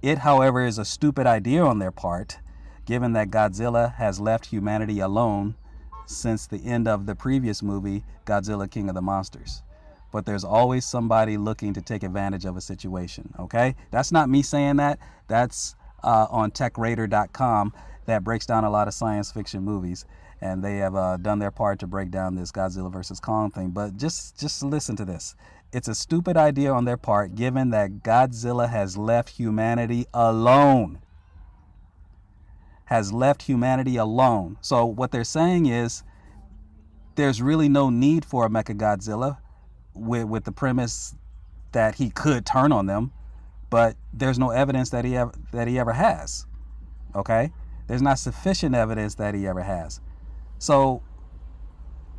It, 0.01 0.19
however, 0.19 0.63
is 0.65 0.77
a 0.77 0.85
stupid 0.85 1.25
idea 1.27 1.63
on 1.63 1.79
their 1.79 1.91
part, 1.91 2.39
given 2.85 3.13
that 3.13 3.29
Godzilla 3.29 3.95
has 3.95 4.19
left 4.19 4.47
humanity 4.47 4.99
alone 4.99 5.55
since 6.05 6.47
the 6.47 6.63
end 6.65 6.87
of 6.87 7.05
the 7.05 7.15
previous 7.15 7.61
movie, 7.61 8.03
Godzilla 8.25 8.69
King 8.69 8.89
of 8.89 8.95
the 8.95 9.01
Monsters. 9.01 9.63
But 10.11 10.25
there's 10.25 10.43
always 10.43 10.85
somebody 10.85 11.37
looking 11.37 11.73
to 11.73 11.81
take 11.81 12.03
advantage 12.03 12.45
of 12.45 12.57
a 12.57 12.61
situation, 12.61 13.33
okay? 13.39 13.75
That's 13.91 14.11
not 14.11 14.29
me 14.29 14.41
saying 14.41 14.75
that. 14.77 14.99
That's 15.27 15.75
uh, 16.03 16.27
on 16.29 16.51
techradar.com 16.51 17.73
that 18.05 18.23
breaks 18.23 18.45
down 18.45 18.63
a 18.63 18.69
lot 18.69 18.87
of 18.87 18.93
science 18.93 19.31
fiction 19.31 19.63
movies 19.63 20.05
and 20.41 20.63
they 20.63 20.77
have 20.77 20.95
uh, 20.95 21.17
done 21.17 21.39
their 21.39 21.51
part 21.51 21.79
to 21.79 21.87
break 21.87 22.09
down 22.09 22.35
this 22.35 22.51
Godzilla 22.51 22.91
versus 22.91 23.19
Kong 23.19 23.51
thing. 23.51 23.69
But 23.69 23.95
just 23.95 24.39
just 24.39 24.63
listen 24.63 24.95
to 24.95 25.05
this. 25.05 25.35
It's 25.71 25.87
a 25.87 25.95
stupid 25.95 26.35
idea 26.35 26.73
on 26.73 26.83
their 26.83 26.97
part, 26.97 27.35
given 27.35 27.69
that 27.69 28.03
Godzilla 28.03 28.69
has 28.69 28.97
left 28.97 29.29
humanity 29.29 30.05
alone. 30.13 30.99
Has 32.91 33.13
left 33.13 33.43
humanity 33.43 33.95
alone. 33.95 34.57
So 34.59 34.85
what 34.85 35.11
they're 35.11 35.23
saying 35.23 35.65
is, 35.65 36.03
there's 37.15 37.41
really 37.41 37.69
no 37.69 37.89
need 37.89 38.25
for 38.25 38.45
a 38.45 38.49
Mecha 38.49 38.75
Godzilla, 38.77 39.37
with 39.93 40.25
with 40.25 40.43
the 40.43 40.51
premise 40.51 41.15
that 41.71 41.95
he 41.95 42.09
could 42.09 42.45
turn 42.45 42.73
on 42.73 42.87
them, 42.87 43.13
but 43.69 43.95
there's 44.11 44.37
no 44.37 44.49
evidence 44.49 44.89
that 44.89 45.05
he 45.05 45.15
ever 45.15 45.31
that 45.53 45.69
he 45.69 45.79
ever 45.79 45.93
has. 45.93 46.45
Okay, 47.15 47.53
there's 47.87 48.01
not 48.01 48.19
sufficient 48.19 48.75
evidence 48.75 49.15
that 49.15 49.35
he 49.35 49.47
ever 49.47 49.63
has. 49.63 50.01
So 50.59 51.01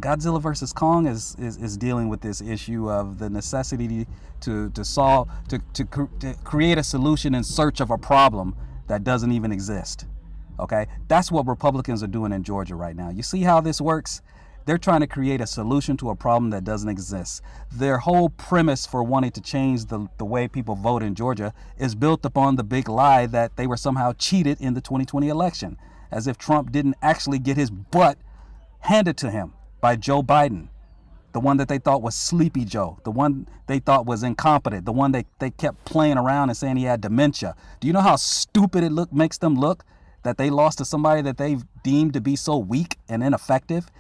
Godzilla 0.01 0.41
versus 0.41 0.73
Kong 0.73 1.07
is, 1.07 1.37
is, 1.39 1.59
is 1.59 1.77
dealing 1.77 2.09
with 2.09 2.23
this 2.23 2.41
issue 2.41 2.91
of 2.91 3.19
the 3.19 3.29
necessity 3.31 4.07
to, 4.41 4.71
to 4.71 4.85
solve, 4.85 5.29
to, 5.49 5.61
to, 5.75 6.09
to 6.21 6.35
create 6.45 6.79
a 6.79 6.83
solution 6.83 7.35
in 7.35 7.45
search 7.45 7.81
of 7.81 7.91
a 7.91 7.99
problem 7.99 8.57
that 8.89 9.05
doesn't 9.05 9.33
even 9.33 9.53
exist. 9.53 10.07
Okay? 10.59 10.87
That's 11.09 11.31
what 11.31 11.47
Republicans 11.47 12.03
are 12.03 12.09
doing 12.09 12.33
in 12.33 12.43
Georgia 12.43 12.75
right 12.75 12.97
now. 12.97 13.11
You 13.11 13.23
see 13.23 13.43
how 13.43 13.61
this 13.61 13.81
works? 13.81 14.23
They're 14.65 14.79
trying 14.79 15.01
to 15.01 15.07
create 15.07 15.41
a 15.41 15.47
solution 15.47 15.97
to 15.99 16.11
a 16.11 16.15
problem 16.15 16.51
that 16.51 16.63
doesn't 16.63 16.89
exist. 16.89 17.43
Their 17.73 17.99
whole 17.99 18.29
premise 18.29 18.87
for 18.87 19.03
wanting 19.03 19.33
to 19.33 19.41
change 19.41 19.87
the, 19.87 20.07
the 20.19 20.25
way 20.25 20.47
people 20.47 20.77
vote 20.77 21.03
in 21.03 21.15
Georgia 21.15 21.53
is 21.79 21.95
built 21.97 22.25
upon 22.25 22.57
the 22.57 22.63
big 22.63 22.89
lie 22.89 23.27
that 23.27 23.57
they 23.57 23.67
were 23.67 23.77
somehow 23.77 24.13
cheated 24.13 24.61
in 24.61 24.75
the 24.75 24.81
2020 24.81 25.29
election, 25.29 25.79
as 26.13 26.29
if 26.29 26.39
Trump 26.39 26.71
didn't 26.71 26.95
actually 27.03 27.41
get 27.41 27.57
his 27.57 27.71
butt 27.71 28.19
handed 28.81 29.17
to 29.17 29.31
him 29.31 29.55
by 29.81 29.97
Joe 29.97 30.23
Biden, 30.23 30.69
the 31.33 31.41
one 31.41 31.57
that 31.57 31.69
they 31.69 31.79
thought 31.79 32.03
was 32.03 32.15
Sleepy 32.15 32.65
Joe, 32.65 32.99
the 33.05 33.11
one 33.11 33.49
they 33.67 33.79
thought 33.79 34.07
was 34.07 34.23
incompetent, 34.23 34.85
the 34.85 34.93
one 34.93 35.13
they, 35.13 35.25
they 35.39 35.51
kept 35.51 35.85
playing 35.85 36.19
around 36.19 36.51
and 36.51 36.57
saying 36.57 36.77
he 36.77 36.85
had 36.85 37.01
dementia. 37.01 37.57
Do 37.81 37.87
you 37.87 37.93
know 37.93 38.01
how 38.01 38.17
stupid 38.17 38.85
it 38.85 38.93
look 38.93 39.13
makes 39.13 39.39
them 39.39 39.55
look 39.57 39.85
that 40.23 40.39
they 40.39 40.51
lost 40.51 40.79
to 40.79 40.85
somebody 40.85 41.23
that 41.23 41.37
they've 41.37 41.65
deemed 41.83 42.15
to 42.15 42.21
be 42.21 42.37
so 42.37 42.57
weak 42.57 42.97
and 43.09 43.23
ineffective 43.23 43.91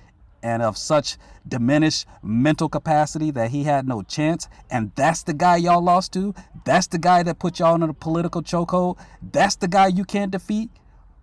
and 0.43 0.63
of 0.63 0.77
such 0.77 1.17
diminished 1.47 2.07
mental 2.23 2.69
capacity 2.69 3.31
that 3.31 3.51
he 3.51 3.65
had 3.65 3.87
no 3.87 4.03
chance. 4.03 4.49
And 4.71 4.93
that's 4.95 5.23
the 5.23 5.35
guy 5.35 5.57
y'all 5.57 5.83
lost 5.83 6.13
to. 6.15 6.35
That's 6.65 6.89
the 6.89 6.99
guy 6.99 7.23
that 7.23 7.39
put 7.39 7.59
y'all 7.59 7.77
in 7.77 7.83
a 7.83 7.95
political 7.95 8.43
chokehold. 8.43 8.99
That's 9.33 9.57
the 9.57 9.69
guy 9.69 9.89
you 9.89 10.05
can't 10.05 10.31
defeat 10.31 10.71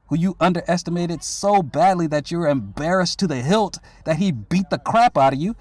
who 0.08 0.18
you 0.18 0.36
underestimated 0.40 1.24
so 1.24 1.62
badly 1.62 2.08
that 2.08 2.32
you're 2.32 2.48
embarrassed 2.48 3.20
to 3.20 3.28
the 3.28 3.42
hilt 3.42 3.78
that 4.06 4.18
he 4.18 4.32
beat 4.32 4.70
the 4.70 4.80
crap 4.80 5.18
out 5.18 5.34
of 5.34 5.40
you 5.40 5.56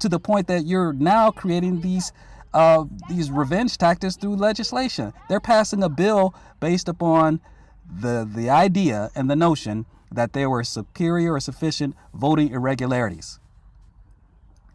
to 0.00 0.08
the 0.08 0.20
point 0.20 0.46
that 0.48 0.66
you're 0.66 0.92
now 0.92 1.30
creating 1.30 1.80
these 1.80 2.12
uh, 2.52 2.84
these 3.08 3.32
revenge 3.32 3.76
tactics 3.78 4.14
through 4.14 4.36
legislation. 4.36 5.12
They're 5.28 5.40
passing 5.40 5.82
a 5.82 5.88
bill 5.88 6.36
based 6.60 6.88
upon 6.88 7.40
the 7.88 8.28
the 8.30 8.50
idea 8.50 9.10
and 9.14 9.30
the 9.30 9.36
notion 9.36 9.86
that 10.10 10.32
there 10.32 10.48
were 10.48 10.64
superior 10.64 11.32
or 11.32 11.40
sufficient 11.40 11.94
voting 12.14 12.50
irregularities. 12.50 13.40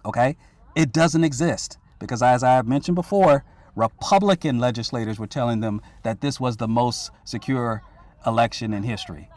Okay? 0.05 0.37
It 0.75 0.91
doesn't 0.91 1.23
exist 1.23 1.77
because 1.99 2.21
as 2.21 2.43
I 2.43 2.53
have 2.53 2.67
mentioned 2.67 2.95
before, 2.95 3.43
Republican 3.75 4.59
legislators 4.59 5.19
were 5.19 5.27
telling 5.27 5.61
them 5.61 5.81
that 6.03 6.21
this 6.21 6.39
was 6.39 6.57
the 6.57 6.67
most 6.67 7.11
secure 7.23 7.83
election 8.25 8.73
in 8.73 8.83
history. 8.83 9.29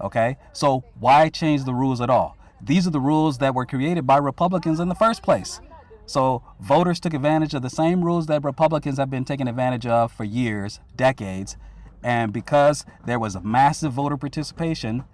Okay? 0.00 0.36
So 0.52 0.84
why 0.98 1.28
change 1.28 1.64
the 1.64 1.74
rules 1.74 2.00
at 2.00 2.10
all? 2.10 2.36
These 2.60 2.86
are 2.86 2.90
the 2.90 3.00
rules 3.00 3.38
that 3.38 3.54
were 3.54 3.66
created 3.66 4.06
by 4.06 4.18
Republicans 4.18 4.80
in 4.80 4.88
the 4.88 4.94
first 4.94 5.22
place. 5.22 5.60
So 6.06 6.42
voters 6.60 7.00
took 7.00 7.14
advantage 7.14 7.54
of 7.54 7.62
the 7.62 7.70
same 7.70 8.04
rules 8.04 8.26
that 8.26 8.44
Republicans 8.44 8.98
have 8.98 9.10
been 9.10 9.24
taking 9.24 9.48
advantage 9.48 9.86
of 9.86 10.12
for 10.12 10.24
years, 10.24 10.80
decades. 10.96 11.56
And 12.02 12.32
because 12.32 12.84
there 13.06 13.18
was 13.18 13.34
a 13.34 13.40
massive 13.40 13.92
voter 13.92 14.16
participation 14.16 15.04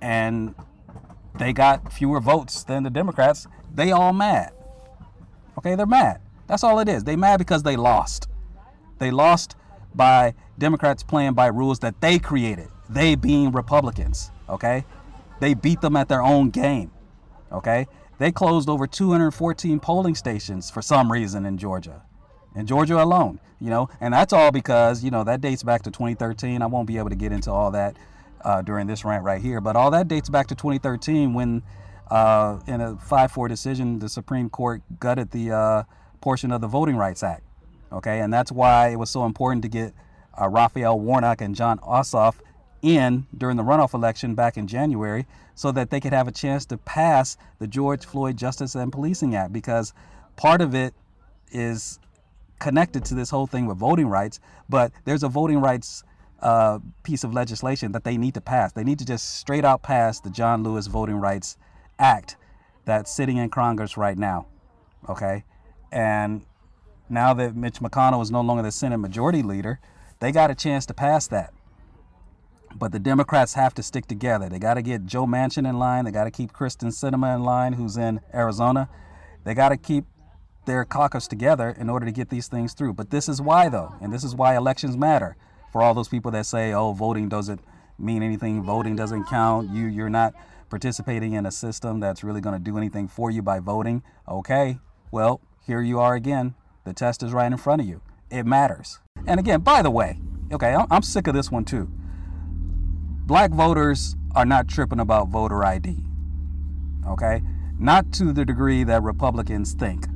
and 0.00 0.54
they 1.38 1.52
got 1.52 1.92
fewer 1.92 2.20
votes 2.20 2.64
than 2.64 2.82
the 2.82 2.90
Democrats, 2.90 3.46
they 3.72 3.92
all 3.92 4.12
mad. 4.12 4.52
Okay, 5.58 5.74
they're 5.74 5.86
mad. 5.86 6.20
That's 6.46 6.64
all 6.64 6.78
it 6.78 6.88
is. 6.88 7.04
They 7.04 7.16
mad 7.16 7.38
because 7.38 7.62
they 7.62 7.76
lost. 7.76 8.28
They 8.98 9.10
lost 9.10 9.56
by 9.94 10.34
Democrats 10.58 11.02
playing 11.02 11.34
by 11.34 11.46
rules 11.46 11.80
that 11.80 12.00
they 12.00 12.18
created, 12.18 12.68
they 12.88 13.14
being 13.14 13.50
Republicans, 13.50 14.30
okay? 14.48 14.84
They 15.40 15.54
beat 15.54 15.80
them 15.80 15.96
at 15.96 16.08
their 16.08 16.22
own 16.22 16.50
game, 16.50 16.90
okay? 17.52 17.86
They 18.18 18.32
closed 18.32 18.68
over 18.68 18.86
214 18.86 19.80
polling 19.80 20.14
stations 20.14 20.70
for 20.70 20.80
some 20.80 21.12
reason 21.12 21.44
in 21.44 21.58
Georgia, 21.58 22.02
in 22.56 22.66
Georgia 22.66 23.02
alone, 23.02 23.38
you 23.60 23.70
know, 23.70 23.88
and 24.00 24.12
that's 24.12 24.32
all 24.32 24.50
because, 24.50 25.04
you 25.04 25.10
know, 25.10 25.22
that 25.24 25.40
dates 25.40 25.62
back 25.62 25.82
to 25.82 25.90
2013. 25.90 26.62
I 26.62 26.66
won't 26.66 26.88
be 26.88 26.98
able 26.98 27.10
to 27.10 27.16
get 27.16 27.30
into 27.30 27.50
all 27.50 27.70
that 27.70 27.96
uh, 28.44 28.62
during 28.62 28.86
this 28.86 29.04
rant 29.04 29.22
right 29.22 29.40
here, 29.40 29.60
but 29.60 29.76
all 29.76 29.90
that 29.92 30.08
dates 30.08 30.28
back 30.28 30.48
to 30.48 30.54
2013 30.54 31.34
when, 31.34 31.62
uh, 32.10 32.58
in 32.66 32.80
a 32.80 32.96
5 32.96 33.32
4 33.32 33.48
decision, 33.48 33.98
the 34.00 34.08
Supreme 34.08 34.50
Court 34.50 34.82
gutted 34.98 35.30
the 35.30 35.52
uh, 35.52 35.82
portion 36.20 36.50
of 36.50 36.60
the 36.60 36.68
Voting 36.68 36.96
Rights 36.96 37.22
Act 37.22 37.42
Okay, 37.92 38.20
and 38.20 38.32
that's 38.32 38.50
why 38.50 38.88
it 38.88 38.96
was 38.96 39.10
so 39.10 39.24
important 39.24 39.62
to 39.62 39.68
get 39.68 39.94
uh, 40.40 40.48
Raphael 40.48 40.98
Warnock 40.98 41.40
and 41.40 41.54
Jon 41.54 41.78
Ossoff 41.78 42.36
in 42.82 43.26
during 43.36 43.56
the 43.56 43.62
runoff 43.62 43.94
election 43.94 44.34
back 44.34 44.56
in 44.56 44.66
January 44.66 45.26
so 45.54 45.72
that 45.72 45.90
they 45.90 46.00
could 46.00 46.12
have 46.12 46.28
a 46.28 46.32
chance 46.32 46.66
to 46.66 46.76
pass 46.76 47.36
the 47.58 47.66
George 47.66 48.04
Floyd 48.04 48.36
Justice 48.36 48.74
and 48.74 48.92
Policing 48.92 49.34
Act 49.34 49.52
because 49.52 49.94
part 50.36 50.60
of 50.60 50.74
it 50.74 50.94
is 51.50 51.98
connected 52.58 53.04
to 53.06 53.14
this 53.14 53.30
whole 53.30 53.46
thing 53.46 53.66
with 53.66 53.78
voting 53.78 54.08
rights, 54.08 54.40
but 54.68 54.92
there's 55.04 55.22
a 55.22 55.28
voting 55.28 55.58
rights 55.58 56.02
uh, 56.40 56.78
piece 57.02 57.24
of 57.24 57.32
legislation 57.32 57.92
that 57.92 58.04
they 58.04 58.16
need 58.16 58.34
to 58.34 58.40
pass. 58.40 58.72
They 58.72 58.84
need 58.84 58.98
to 58.98 59.04
just 59.04 59.38
straight 59.38 59.64
out 59.64 59.82
pass 59.82 60.20
the 60.20 60.30
John 60.30 60.62
Lewis 60.62 60.86
Voting 60.86 61.16
Rights 61.16 61.56
Act 61.98 62.36
that's 62.84 63.10
sitting 63.10 63.36
in 63.36 63.48
Congress 63.50 63.96
right 63.96 64.16
now. 64.16 64.46
Okay, 65.08 65.44
and 65.92 66.44
now 67.08 67.32
that 67.34 67.54
Mitch 67.54 67.80
McConnell 67.80 68.22
is 68.22 68.30
no 68.30 68.40
longer 68.40 68.62
the 68.62 68.72
Senate 68.72 68.98
Majority 68.98 69.42
Leader, 69.42 69.80
they 70.20 70.32
got 70.32 70.50
a 70.50 70.54
chance 70.54 70.86
to 70.86 70.94
pass 70.94 71.26
that. 71.28 71.52
But 72.74 72.92
the 72.92 72.98
Democrats 72.98 73.54
have 73.54 73.72
to 73.74 73.82
stick 73.82 74.06
together. 74.06 74.48
They 74.48 74.58
got 74.58 74.74
to 74.74 74.82
get 74.82 75.06
Joe 75.06 75.24
Manchin 75.26 75.68
in 75.68 75.78
line. 75.78 76.04
They 76.04 76.10
got 76.10 76.24
to 76.24 76.30
keep 76.30 76.52
Kyrsten 76.52 76.88
Sinema 76.88 77.34
in 77.34 77.42
line, 77.42 77.74
who's 77.74 77.96
in 77.96 78.20
Arizona. 78.34 78.88
They 79.44 79.54
got 79.54 79.70
to 79.70 79.76
keep 79.76 80.04
their 80.66 80.84
caucus 80.84 81.26
together 81.26 81.74
in 81.78 81.88
order 81.88 82.04
to 82.06 82.12
get 82.12 82.28
these 82.28 82.48
things 82.48 82.74
through. 82.74 82.92
But 82.92 83.10
this 83.10 83.28
is 83.28 83.40
why, 83.40 83.68
though, 83.68 83.94
and 84.00 84.12
this 84.12 84.24
is 84.24 84.34
why 84.34 84.56
elections 84.56 84.96
matter. 84.96 85.36
For 85.72 85.82
all 85.82 85.94
those 85.94 86.08
people 86.08 86.30
that 86.32 86.46
say, 86.46 86.72
"Oh, 86.72 86.92
voting 86.92 87.28
doesn't 87.28 87.60
mean 87.98 88.22
anything. 88.22 88.62
Voting 88.62 88.96
doesn't 88.96 89.24
count. 89.24 89.70
You 89.70 89.86
you're 89.86 90.10
not 90.10 90.34
participating 90.68 91.32
in 91.32 91.46
a 91.46 91.50
system 91.50 92.00
that's 92.00 92.24
really 92.24 92.40
going 92.40 92.56
to 92.56 92.62
do 92.62 92.76
anything 92.76 93.08
for 93.08 93.30
you 93.30 93.42
by 93.42 93.60
voting." 93.60 94.02
Okay, 94.28 94.78
well, 95.10 95.40
here 95.60 95.80
you 95.80 95.98
are 95.98 96.14
again. 96.14 96.54
The 96.84 96.92
test 96.92 97.22
is 97.22 97.32
right 97.32 97.50
in 97.50 97.58
front 97.58 97.82
of 97.82 97.88
you. 97.88 98.00
It 98.30 98.44
matters. 98.44 99.00
And 99.26 99.40
again, 99.40 99.60
by 99.60 99.82
the 99.82 99.90
way, 99.90 100.20
okay, 100.52 100.74
I'm, 100.74 100.86
I'm 100.90 101.02
sick 101.02 101.26
of 101.26 101.34
this 101.34 101.50
one 101.50 101.64
too. 101.64 101.90
Black 103.26 103.50
voters 103.50 104.14
are 104.36 104.44
not 104.44 104.68
tripping 104.68 105.00
about 105.00 105.28
voter 105.28 105.64
ID. 105.64 106.04
Okay? 107.08 107.42
Not 107.78 108.12
to 108.12 108.32
the 108.32 108.44
degree 108.44 108.84
that 108.84 109.02
Republicans 109.02 109.72
think. 109.72 110.06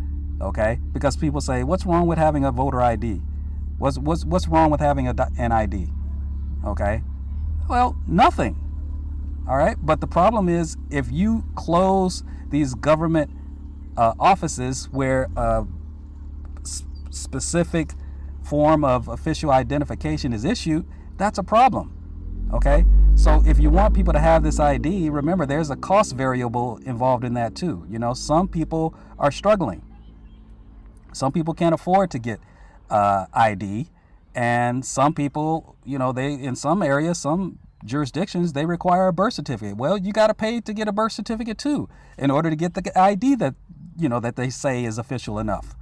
Okay? 0.40 0.78
Because 0.92 1.16
people 1.16 1.40
say, 1.40 1.64
what's 1.64 1.84
wrong 1.84 2.06
with 2.06 2.18
having 2.18 2.44
a 2.44 2.52
voter 2.52 2.80
ID? 2.80 3.20
What's, 3.78 3.98
what's, 3.98 4.24
what's 4.24 4.48
wrong 4.48 4.70
with 4.70 4.80
having 4.80 5.08
a, 5.08 5.14
an 5.38 5.52
ID? 5.52 5.88
Okay? 6.64 7.02
Well, 7.68 7.96
nothing. 8.06 8.56
All 9.48 9.56
right? 9.56 9.76
But 9.80 10.00
the 10.00 10.06
problem 10.06 10.48
is 10.48 10.76
if 10.90 11.10
you 11.10 11.44
close 11.54 12.24
these 12.48 12.74
government 12.74 13.30
uh, 13.96 14.14
offices 14.18 14.88
where 14.90 15.28
a 15.36 15.66
specific 17.10 17.92
form 18.42 18.84
of 18.84 19.08
official 19.08 19.50
identification 19.50 20.32
is 20.32 20.44
issued, 20.44 20.86
that's 21.16 21.38
a 21.38 21.42
problem. 21.42 21.96
Okay? 22.52 22.84
So 23.14 23.42
if 23.46 23.58
you 23.58 23.70
want 23.70 23.94
people 23.94 24.12
to 24.12 24.18
have 24.18 24.42
this 24.42 24.58
ID, 24.58 25.10
remember 25.10 25.44
there's 25.44 25.70
a 25.70 25.76
cost 25.76 26.14
variable 26.14 26.78
involved 26.84 27.24
in 27.24 27.34
that 27.34 27.54
too. 27.54 27.86
You 27.88 27.98
know, 27.98 28.14
some 28.14 28.48
people 28.48 28.94
are 29.18 29.30
struggling. 29.30 29.82
Some 31.12 31.32
people 31.32 31.54
can't 31.54 31.74
afford 31.74 32.10
to 32.12 32.18
get 32.18 32.40
uh, 32.88 33.26
ID, 33.32 33.88
and 34.34 34.84
some 34.84 35.14
people, 35.14 35.76
you 35.84 35.98
know, 35.98 36.12
they 36.12 36.32
in 36.34 36.56
some 36.56 36.82
areas, 36.82 37.18
some 37.18 37.58
jurisdictions, 37.84 38.52
they 38.52 38.66
require 38.66 39.08
a 39.08 39.12
birth 39.12 39.34
certificate. 39.34 39.76
Well, 39.76 39.96
you 39.96 40.12
got 40.12 40.28
to 40.28 40.34
pay 40.34 40.60
to 40.60 40.72
get 40.72 40.88
a 40.88 40.92
birth 40.92 41.12
certificate 41.12 41.58
too, 41.58 41.88
in 42.18 42.30
order 42.30 42.50
to 42.50 42.56
get 42.56 42.74
the 42.74 42.98
ID 42.98 43.36
that 43.36 43.54
you 43.98 44.08
know 44.08 44.20
that 44.20 44.36
they 44.36 44.50
say 44.50 44.84
is 44.84 44.98
official 44.98 45.38
enough. 45.38 45.74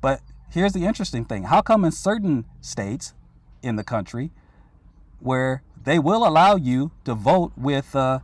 But 0.00 0.20
here's 0.50 0.72
the 0.72 0.84
interesting 0.84 1.24
thing: 1.24 1.44
how 1.44 1.62
come 1.62 1.84
in 1.84 1.92
certain 1.92 2.44
states 2.60 3.14
in 3.62 3.76
the 3.76 3.84
country 3.84 4.30
where 5.20 5.62
they 5.84 5.98
will 5.98 6.26
allow 6.26 6.56
you 6.56 6.90
to 7.04 7.14
vote 7.14 7.52
with 7.56 7.94
a 7.94 8.22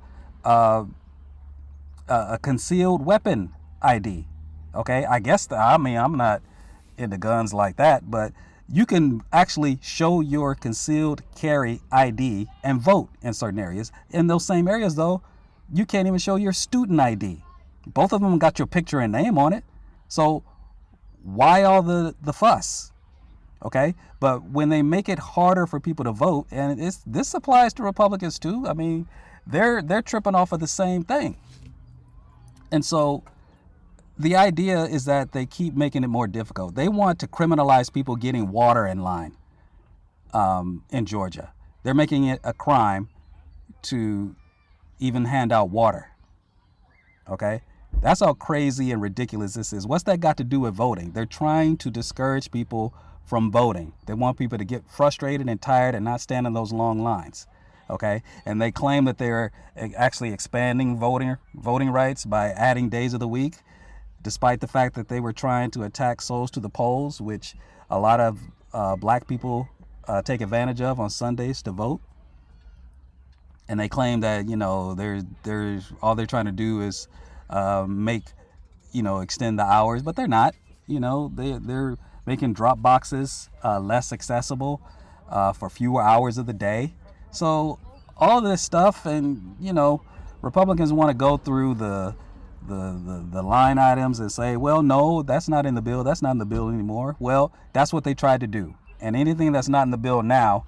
concealed 2.43 3.05
weapon 3.05 3.53
ID. 3.83 4.27
Okay, 4.75 5.05
I 5.05 5.19
guess 5.19 5.47
the, 5.47 5.57
I 5.57 5.79
mean 5.79 5.97
I'm 5.97 6.17
not 6.17 6.43
into 6.99 7.19
guns 7.19 7.55
like 7.55 7.77
that, 7.77 8.11
but 8.11 8.33
you 8.71 8.85
can 8.85 9.23
actually 9.33 9.79
show 9.83 10.21
your 10.21 10.55
concealed 10.55 11.23
carry 11.35 11.81
ID 11.91 12.47
and 12.63 12.81
vote 12.81 13.09
in 13.23 13.33
certain 13.33 13.59
areas. 13.59 13.91
In 14.11 14.27
those 14.27 14.45
same 14.45 14.69
areas, 14.69 14.95
though, 14.95 15.23
you 15.73 15.87
can't 15.87 16.07
even 16.07 16.19
show 16.19 16.37
your 16.37 16.53
student 16.53 17.01
ID. 17.01 17.43
Both 17.87 18.13
of 18.13 18.21
them 18.21 18.39
got 18.39 18.59
your 18.59 18.67
picture 18.67 19.01
and 19.01 19.13
name 19.13 19.39
on 19.39 19.53
it. 19.53 19.65
So 20.09 20.43
why 21.23 21.63
all 21.63 21.83
the 21.83 22.15
the 22.23 22.33
fuss? 22.33 22.93
Okay, 23.65 23.95
but 24.21 24.45
when 24.45 24.69
they 24.69 24.83
make 24.83 25.09
it 25.09 25.19
harder 25.19 25.67
for 25.67 25.81
people 25.81 26.05
to 26.05 26.13
vote, 26.13 26.47
and 26.51 26.81
it's 26.81 27.03
this 27.07 27.35
applies 27.35 27.73
to 27.75 27.83
Republicans 27.83 28.39
too. 28.39 28.67
I 28.67 28.73
mean, 28.73 29.09
they're 29.47 29.83
they're 29.83 30.03
tripping 30.03 30.35
off 30.35 30.53
of 30.53 30.61
the 30.61 30.67
same 30.67 31.03
thing. 31.05 31.37
And 32.71 32.85
so 32.85 33.25
the 34.19 34.37
idea 34.37 34.85
is 34.85 35.05
that 35.05 35.33
they 35.33 35.47
keep 35.47 35.75
making 35.75 36.05
it 36.05 36.09
more 36.09 36.27
difficult. 36.27 36.75
They 36.75 36.89
want 36.89 37.19
to 37.21 37.27
criminalize 37.29 37.93
people 37.93 38.17
getting 38.17 38.51
water 38.51 38.87
in 38.87 39.03
line 39.03 39.37
um, 40.35 40.85
in 40.91 41.07
Georgia. 41.07 41.53
They're 41.83 41.95
making 41.95 42.25
it 42.25 42.41
a 42.43 42.53
crime 42.53 43.09
to 43.83 44.35
even 44.99 45.25
hand 45.25 45.53
out 45.53 45.71
water. 45.71 46.11
Okay? 47.29 47.63
That's 48.01 48.21
how 48.21 48.35
crazy 48.35 48.91
and 48.93 49.01
ridiculous 49.01 49.55
this 49.55 49.73
is. 49.73 49.87
What's 49.87 50.05
that 50.05 50.21
got 50.21 50.37
to 50.39 50.45
do 50.45 50.61
with 50.61 50.75
voting? 50.75 51.13
They're 51.13 51.27
trying 51.27 51.77
to 51.79 51.91
discourage 51.91 52.51
people 52.51 52.95
from 53.25 53.51
voting. 53.51 53.93
They 54.07 54.15
want 54.15 54.39
people 54.39 54.59
to 54.59 54.65
get 54.65 54.89
frustrated 54.89 55.49
and 55.49 55.61
tired 55.61 55.95
and 55.95 56.05
not 56.05 56.21
stand 56.21 56.47
in 56.47 56.55
those 56.55 56.73
long 56.73 57.01
lines. 57.01 57.47
Okay, 57.91 58.23
and 58.45 58.61
they 58.61 58.71
claim 58.71 59.07
that 59.07 59.17
they're 59.17 59.51
actually 59.97 60.33
expanding 60.33 60.99
voting 60.99 61.39
voting 61.55 61.89
rights 61.89 62.27
by 62.27 62.49
adding 62.49 62.91
days 62.91 63.15
of 63.15 63.21
the 63.21 63.29
week, 63.29 63.57
despite 64.23 64.61
the 64.61 64.67
fact 64.67 64.95
that 64.97 65.09
they 65.09 65.21
were 65.21 65.33
trying 65.33 65.71
to 65.73 65.83
attack 65.83 66.21
souls 66.21 66.51
to 66.53 66.61
the 66.61 66.69
polls, 66.69 67.21
which 67.21 67.55
a 67.91 67.99
lot 67.99 68.21
of 68.21 68.39
uh, 68.73 68.97
black 68.97 69.27
people 69.27 69.69
uh, 70.07 70.23
take 70.23 70.41
advantage 70.41 70.81
of 70.81 71.01
on 71.01 71.11
Sundays 71.11 71.63
to 71.63 71.73
vote. 71.73 72.01
And 73.69 73.79
they 73.79 73.89
claim 73.89 74.21
that 74.21 74.49
you 74.49 74.57
know 74.57 74.95
they're 74.95 75.21
they're 75.43 75.81
all 76.03 76.15
they're 76.15 76.27
trying 76.27 76.47
to 76.47 76.53
do 76.53 76.81
is 76.81 77.07
uh, 77.51 77.85
make 77.87 78.25
you 78.93 79.03
know 79.03 79.21
extend 79.21 79.59
the 79.59 79.65
hours, 79.65 80.03
but 80.03 80.17
they're 80.17 80.27
not. 80.27 80.55
You 80.87 81.01
know 81.01 81.31
they 81.35 81.59
they're 81.59 81.97
making 82.25 82.55
drop 82.55 82.81
boxes 82.81 83.51
uh, 83.63 83.79
less 83.79 84.13
accessible 84.13 84.81
uh, 85.29 85.53
for 85.53 85.69
fewer 85.69 86.03
hours 86.03 86.39
of 86.39 86.47
the 86.47 86.53
day. 86.53 86.95
So 87.31 87.79
all 88.17 88.41
this 88.41 88.63
stuff, 88.63 89.07
and 89.07 89.57
you 89.61 89.73
know, 89.73 90.03
Republicans 90.43 90.93
want 90.93 91.11
to 91.11 91.15
go 91.15 91.37
through 91.37 91.75
the, 91.75 92.15
the 92.67 93.01
the 93.05 93.27
the 93.33 93.43
line 93.43 93.79
items 93.79 94.21
and 94.21 94.31
say, 94.31 94.57
well, 94.57 94.83
no, 94.83 95.23
that's 95.23 95.49
not 95.49 95.67
in 95.67 95.75
the 95.75 95.83
bill. 95.83 96.05
That's 96.05 96.23
not 96.23 96.33
in 96.33 96.39
the 96.39 96.47
bill 96.47 96.69
anymore. 96.69 97.17
Well, 97.19 97.53
that's 97.73 97.93
what 97.93 98.05
they 98.05 98.15
tried 98.15 98.41
to 98.41 98.47
do. 98.47 98.75
And 99.01 99.15
anything 99.15 99.53
that's 99.53 99.69
not 99.69 99.83
in 99.83 99.91
the 99.91 99.97
bill 99.97 100.23
now, 100.23 100.65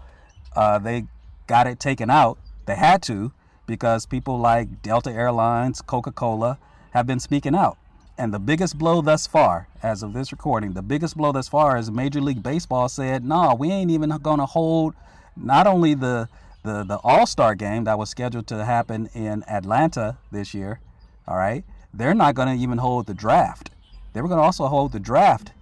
uh, 0.54 0.78
they 0.78 1.06
got 1.46 1.66
it 1.66 1.80
taken 1.80 2.10
out. 2.10 2.38
They 2.66 2.76
had 2.76 3.02
to 3.04 3.32
because 3.66 4.06
people 4.06 4.38
like 4.38 4.82
Delta 4.82 5.10
Airlines, 5.10 5.80
Coca-Cola 5.80 6.58
have 6.90 7.06
been 7.06 7.20
speaking 7.20 7.54
out. 7.54 7.78
And 8.18 8.34
the 8.34 8.38
biggest 8.38 8.76
blow 8.76 9.00
thus 9.00 9.26
far, 9.26 9.68
as 9.82 10.02
of 10.02 10.12
this 10.12 10.30
recording, 10.32 10.74
the 10.74 10.82
biggest 10.82 11.16
blow 11.16 11.32
thus 11.32 11.48
far 11.48 11.78
is 11.78 11.90
Major 11.90 12.20
League 12.20 12.42
Baseball 12.42 12.88
said, 12.88 13.24
"No, 13.24 13.42
nah, 13.42 13.54
we 13.54 13.70
ain't 13.70 13.90
even 13.90 14.10
going 14.22 14.40
to 14.40 14.46
hold 14.46 14.94
not 15.36 15.66
only 15.66 15.94
the 15.94 16.28
the 16.62 16.84
the 16.84 16.98
All 17.02 17.26
Star 17.26 17.54
game 17.54 17.84
that 17.84 17.98
was 17.98 18.10
scheduled 18.10 18.46
to 18.48 18.64
happen 18.64 19.08
in 19.14 19.42
Atlanta 19.48 20.18
this 20.30 20.52
year. 20.52 20.80
All 21.26 21.36
right, 21.36 21.64
they're 21.92 22.14
not 22.14 22.34
going 22.34 22.48
to 22.56 22.62
even 22.62 22.78
hold 22.78 23.06
the 23.06 23.14
draft. 23.14 23.70
They 24.12 24.20
were 24.20 24.28
going 24.28 24.38
to 24.38 24.44
also 24.44 24.66
hold 24.66 24.92
the 24.92 25.00
draft 25.00 25.52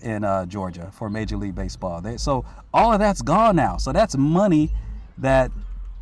in 0.00 0.24
uh, 0.24 0.46
Georgia 0.46 0.90
for 0.92 1.08
Major 1.08 1.36
League 1.36 1.54
Baseball. 1.54 2.00
They, 2.00 2.16
so 2.16 2.44
all 2.74 2.92
of 2.92 2.98
that's 2.98 3.22
gone 3.22 3.56
now. 3.56 3.76
So 3.76 3.92
that's 3.92 4.16
money 4.16 4.72
that 5.18 5.50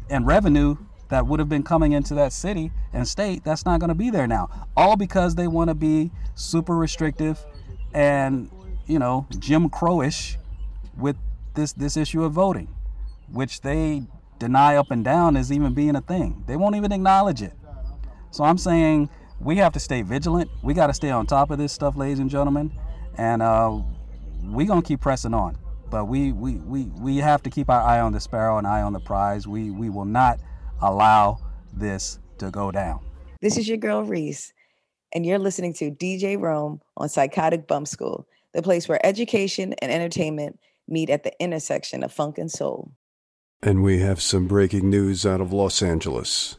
and 0.09 0.27
revenue 0.27 0.77
that 1.09 1.27
would 1.27 1.41
have 1.41 1.49
been 1.49 1.63
coming 1.63 1.93
into 1.93 2.15
that 2.15 2.33
city 2.33 2.71
and 2.93 3.07
state 3.07 3.45
that's 3.45 3.65
not 3.65 3.81
going 3.81 3.89
to 3.89 3.95
be 3.95 4.11
there 4.11 4.27
now 4.27 4.49
all 4.77 4.97
because 4.97 5.35
they 5.35 5.47
want 5.47 5.69
to 5.69 5.75
be 5.75 6.11
super 6.35 6.77
restrictive 6.77 7.45
and 7.95 8.51
you 8.87 8.99
know 8.99 9.27
jim 9.39 9.69
crowish 9.69 10.37
with 10.97 11.17
this 11.55 11.73
this 11.73 11.97
issue 11.97 12.25
of 12.25 12.33
voting 12.33 12.69
which 13.31 13.61
they 13.61 14.03
deny 14.39 14.77
up 14.77 14.91
and 14.91 15.05
down 15.05 15.37
as 15.37 15.53
even 15.53 15.75
being 15.75 15.97
a 15.97 16.01
thing 16.01 16.43
they 16.47 16.57
won't 16.57 16.77
even 16.77 16.93
acknowledge 16.93 17.43
it 17.43 17.53
so 18.31 18.45
i'm 18.45 18.59
saying 18.59 19.09
we 19.41 19.57
have 19.57 19.73
to 19.73 19.81
stay 19.81 20.03
vigilant 20.03 20.51
we 20.63 20.75
got 20.75 20.89
to 20.89 20.95
stay 20.95 21.11
on 21.11 21.27
top 21.27 21.51
of 21.51 21.59
this 21.59 21.73
stuff 21.73 21.97
ladies 21.97 22.19
and 22.19 22.31
gentlemen 22.31 22.71
and 23.17 23.43
uh, 23.43 23.77
we 24.45 24.65
gonna 24.65 24.83
keep 24.83 25.01
pressing 25.01 25.35
on 25.35 25.57
but 25.91 26.05
we, 26.05 26.33
we, 26.33 26.55
we, 26.55 26.85
we 26.85 27.17
have 27.17 27.43
to 27.43 27.51
keep 27.51 27.69
our 27.69 27.83
eye 27.83 28.01
on 28.01 28.13
the 28.13 28.21
sparrow 28.21 28.59
and 28.59 28.67
eye 28.67 28.81
on 28.81 28.93
the 28.93 29.01
prize. 29.01 29.47
We, 29.47 29.71
we 29.71 29.91
will 29.91 30.05
not 30.05 30.39
allow 30.81 31.39
this 31.73 32.19
to 32.39 32.51
go 32.51 32.71
down. 32.71 33.01
This 33.41 33.59
is 33.59 33.69
your 33.69 33.77
girl 33.77 34.05
Reese, 34.05 34.53
and 35.13 35.27
you're 35.27 35.39
listening 35.39 35.75
to 35.75 35.91
DJ 35.91 36.41
Rome 36.41 36.81
on 36.97 37.09
Psychotic 37.09 37.67
Bump 37.67 37.89
School, 37.89 38.27
the 38.55 38.63
place 38.63 38.89
where 38.89 39.05
education 39.05 39.75
and 39.83 39.91
entertainment 39.91 40.61
meet 40.87 41.11
at 41.11 41.25
the 41.25 41.33
intersection 41.43 42.05
of 42.05 42.13
funk 42.13 42.39
and 42.39 42.51
soul. 42.51 42.93
And 43.63 43.83
we 43.83 43.99
have 43.99 44.23
some 44.23 44.47
breaking 44.47 44.89
news 44.89 45.27
out 45.27 45.41
of 45.41 45.53
Los 45.53 45.83
Angeles. 45.83 46.57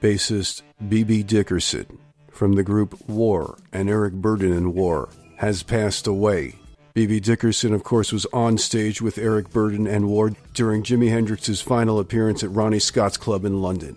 Bassist 0.00 0.62
B.B. 0.88 1.24
Dickerson 1.24 1.98
from 2.38 2.52
the 2.52 2.62
group 2.62 2.96
War 3.08 3.58
and 3.72 3.90
Eric 3.90 4.14
Burdon 4.14 4.56
and 4.56 4.72
War 4.72 5.08
has 5.38 5.64
passed 5.64 6.06
away. 6.06 6.54
B.B. 6.94 7.18
Dickerson, 7.18 7.74
of 7.74 7.82
course, 7.82 8.12
was 8.12 8.26
on 8.26 8.58
stage 8.58 9.02
with 9.02 9.18
Eric 9.18 9.50
Burdon 9.50 9.88
and 9.88 10.08
War 10.08 10.30
during 10.54 10.84
Jimi 10.84 11.10
Hendrix's 11.10 11.60
final 11.60 11.98
appearance 11.98 12.44
at 12.44 12.50
Ronnie 12.50 12.78
Scott's 12.78 13.16
Club 13.16 13.44
in 13.44 13.60
London. 13.60 13.96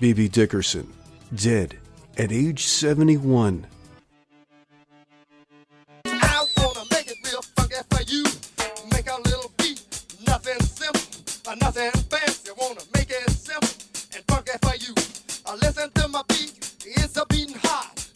B.B. 0.00 0.28
Dickerson, 0.28 0.90
dead 1.34 1.76
at 2.16 2.32
age 2.32 2.64
71. 2.64 3.66
I 6.06 6.46
wanna 6.56 6.80
make 6.90 7.10
it 7.10 7.18
real 7.24 7.42
funky 7.56 7.76
for 7.90 8.02
you. 8.04 8.24
Make 8.90 9.10
a 9.10 9.20
little 9.20 9.52
beat, 9.58 9.84
nothing 10.26 10.58
fancy. 10.70 12.50
Wanna 12.58 12.80
make 12.94 13.10
it 13.10 13.30
simple 13.30 13.68
and 14.14 14.24
funky 14.28 14.52
for 14.62 14.76
you. 14.76 14.94
Uh, 15.44 15.56
listen 15.60 15.90
to 15.90 16.08
my 16.08 16.22
beat, 16.28 16.74
it's 16.86 17.18
a. 17.18 17.20
Uh, 17.20 17.45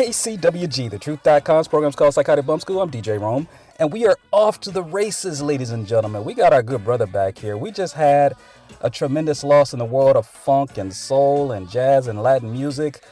KCWG, 0.00 0.88
the 0.90 0.98
truth.com's 0.98 1.68
program's 1.68 1.94
called 1.94 2.14
Psychotic 2.14 2.46
Bump 2.46 2.62
School. 2.62 2.80
I'm 2.80 2.90
DJ 2.90 3.20
Rome, 3.20 3.46
and 3.78 3.92
we 3.92 4.06
are 4.06 4.16
off 4.32 4.58
to 4.60 4.70
the 4.70 4.82
races, 4.82 5.42
ladies 5.42 5.72
and 5.72 5.86
gentlemen. 5.86 6.24
We 6.24 6.32
got 6.32 6.54
our 6.54 6.62
good 6.62 6.82
brother 6.82 7.06
back 7.06 7.36
here. 7.36 7.58
We 7.58 7.70
just 7.70 7.92
had 7.92 8.34
a 8.80 8.88
tremendous 8.88 9.44
loss 9.44 9.74
in 9.74 9.78
the 9.78 9.84
world 9.84 10.16
of 10.16 10.26
funk 10.26 10.78
and 10.78 10.90
soul 10.90 11.52
and 11.52 11.68
jazz 11.68 12.06
and 12.06 12.22
Latin 12.22 12.50
music. 12.50 13.02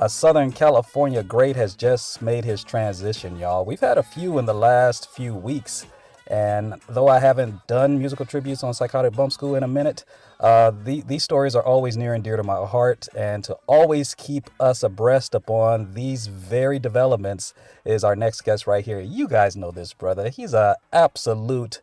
A 0.00 0.08
Southern 0.08 0.50
California 0.50 1.22
great 1.22 1.54
has 1.56 1.74
just 1.74 2.22
made 2.22 2.46
his 2.46 2.64
transition, 2.64 3.38
y'all. 3.38 3.66
We've 3.66 3.78
had 3.78 3.98
a 3.98 4.02
few 4.02 4.38
in 4.38 4.46
the 4.46 4.54
last 4.54 5.10
few 5.10 5.34
weeks, 5.34 5.84
and 6.28 6.74
though 6.88 7.08
I 7.08 7.20
haven't 7.20 7.66
done 7.66 7.98
musical 7.98 8.26
tributes 8.26 8.62
on 8.62 8.74
Psychotic 8.74 9.14
Bump 9.14 9.32
School 9.32 9.54
in 9.54 9.62
a 9.62 9.68
minute, 9.68 10.04
uh, 10.38 10.70
the, 10.70 11.00
these 11.00 11.24
stories 11.24 11.56
are 11.56 11.62
always 11.62 11.96
near 11.96 12.12
and 12.12 12.22
dear 12.22 12.36
to 12.36 12.42
my 12.42 12.66
heart. 12.66 13.08
And 13.16 13.42
to 13.44 13.56
always 13.66 14.14
keep 14.14 14.50
us 14.60 14.82
abreast 14.82 15.34
upon 15.34 15.94
these 15.94 16.26
very 16.26 16.78
developments 16.78 17.54
is 17.84 18.04
our 18.04 18.14
next 18.14 18.42
guest 18.42 18.66
right 18.66 18.84
here. 18.84 19.00
You 19.00 19.26
guys 19.26 19.56
know 19.56 19.70
this 19.70 19.94
brother. 19.94 20.28
He's 20.28 20.52
an 20.52 20.74
absolute 20.92 21.80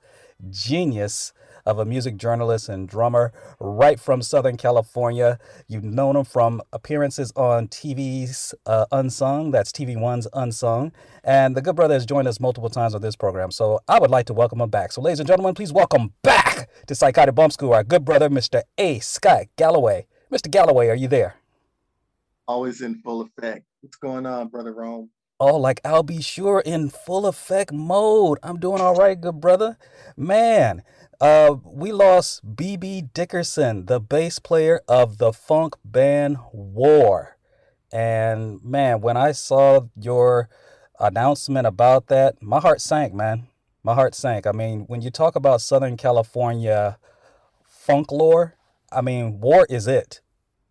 genius 0.51 1.34
of 1.65 1.80
a 1.80 1.86
music 1.86 2.17
journalist 2.17 2.69
and 2.69 2.88
drummer 2.88 3.34
right 3.60 3.99
from 3.99 4.21
Southern 4.21 4.58
California. 4.58 5.39
You've 5.67 5.84
known 5.84 6.15
him 6.15 6.25
from 6.25 6.62
appearances 6.73 7.32
on 7.36 7.67
TV's 7.67 8.54
uh, 8.65 8.86
Unsung, 8.91 9.51
that's 9.51 9.71
TV 9.71 9.99
One's 9.99 10.28
Unsung. 10.34 10.91
And 11.23 11.56
the 11.56 11.62
good 11.62 11.75
brother 11.75 11.93
has 11.93 12.06
joined 12.06 12.28
us 12.28 12.39
multiple 12.39 12.69
times 12.69 12.95
on 12.95 13.01
this 13.01 13.15
program. 13.15 13.51
So 13.51 13.80
I 13.88 13.99
would 13.99 14.12
like 14.12 14.28
to 14.28 14.34
welcome 14.34 14.62
him 14.62 14.69
back. 14.69 14.91
So, 14.91 15.01
ladies 15.01 15.19
and 15.19 15.28
gentlemen, 15.28 15.54
please 15.56 15.73
welcome 15.73 16.13
back 16.23 16.69
to 16.88 16.95
Psychotic 16.95 17.36
Bump 17.36 17.54
School 17.54 17.73
our 17.73 17.84
good 17.84 18.06
brother, 18.06 18.30
Mr. 18.30 18.62
A. 18.78 18.99
Scott 18.99 19.45
Galloway. 19.58 20.08
Mr. 20.32 20.49
Galloway, 20.49 20.88
are 20.89 20.95
you 20.95 21.08
there? 21.08 21.36
always 22.47 22.82
in 22.82 22.95
full 23.01 23.21
effect. 23.21 23.65
What's 23.82 23.97
going 23.97 24.25
on, 24.25 24.47
brother 24.47 24.73
Rome? 24.73 25.10
Oh, 25.37 25.57
like 25.57 25.81
I'll 25.83 26.03
be 26.03 26.21
sure 26.21 26.61
in 26.61 26.89
full 26.89 27.25
effect 27.25 27.73
mode. 27.73 28.39
I'm 28.41 28.57
doing 28.57 28.79
all 28.79 28.95
right, 28.95 29.19
good 29.19 29.41
brother. 29.41 29.77
Man, 30.15 30.81
uh, 31.19 31.57
we 31.65 31.91
lost 31.91 32.55
BB 32.55 33.13
Dickerson, 33.13 33.87
the 33.87 33.99
bass 33.99 34.39
player 34.39 34.79
of 34.87 35.17
the 35.17 35.33
funk 35.33 35.75
band 35.83 36.37
War. 36.53 37.36
And 37.91 38.63
man, 38.63 39.01
when 39.01 39.17
I 39.17 39.33
saw 39.33 39.88
your 39.99 40.47
announcement 41.01 41.67
about 41.67 42.07
that, 42.07 42.41
my 42.41 42.61
heart 42.61 42.79
sank, 42.79 43.13
man. 43.13 43.47
My 43.83 43.93
heart 43.93 44.15
sank. 44.15 44.47
I 44.47 44.53
mean, 44.53 44.86
when 44.88 45.01
you 45.01 45.11
talk 45.11 45.36
about 45.36 45.59
Southern 45.59 45.97
California 45.97 46.97
funk 47.67 48.09
lore, 48.09 48.55
I 48.89 49.01
mean, 49.01 49.41
War 49.41 49.67
is 49.69 49.86
it. 49.86 50.21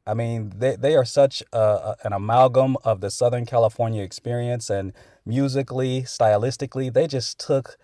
I 0.07 0.15
mean, 0.15 0.53
they, 0.57 0.77
they 0.77 0.95
are 0.97 1.05
such 1.05 1.43
a, 1.53 1.97
an 2.05 2.13
amalgam 2.13 2.77
of 2.85 3.01
the 3.01 3.11
Southern 3.11 3.47
California 3.47 4.03
experience, 4.03 4.69
and 4.69 4.93
musically, 5.25 6.03
stylistically, 6.03 6.93
they 6.93 7.07
just 7.07 7.39
took 7.41 7.79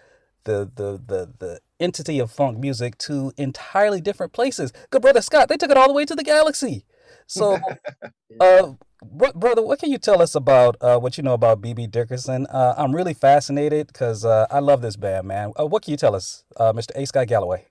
the 0.44 0.70
the 0.74 1.00
the 1.06 1.32
the 1.38 1.60
entity 1.78 2.18
of 2.18 2.30
funk 2.30 2.58
music 2.58 2.98
to 2.98 3.32
entirely 3.36 4.00
different 4.00 4.32
places. 4.32 4.72
Good 4.90 5.02
brother 5.02 5.22
Scott, 5.22 5.48
they 5.48 5.56
took 5.56 5.70
it 5.70 5.76
all 5.76 5.88
the 5.88 5.94
way 5.94 6.04
to 6.04 6.14
the 6.14 6.24
galaxy. 6.24 6.84
So, 7.26 7.58
uh, 8.40 8.72
bro- 9.02 9.32
brother, 9.32 9.62
what 9.62 9.78
can 9.78 9.90
you 9.90 9.98
tell 9.98 10.20
us 10.20 10.34
about 10.34 10.76
uh, 10.80 10.98
what 10.98 11.16
you 11.16 11.22
know 11.22 11.34
about 11.34 11.60
BB 11.60 11.90
Dickerson? 11.90 12.46
Uh, 12.46 12.74
I'm 12.76 12.94
really 12.94 13.14
fascinated 13.14 13.86
because 13.88 14.24
uh, 14.24 14.46
I 14.50 14.58
love 14.58 14.82
this 14.82 14.96
band, 14.96 15.26
man. 15.26 15.52
Uh, 15.58 15.66
what 15.66 15.82
can 15.82 15.92
you 15.92 15.96
tell 15.96 16.14
us, 16.14 16.44
uh, 16.56 16.72
Mr. 16.72 16.92
A. 16.94 17.06
Scott 17.06 17.26
Galloway? 17.26 17.69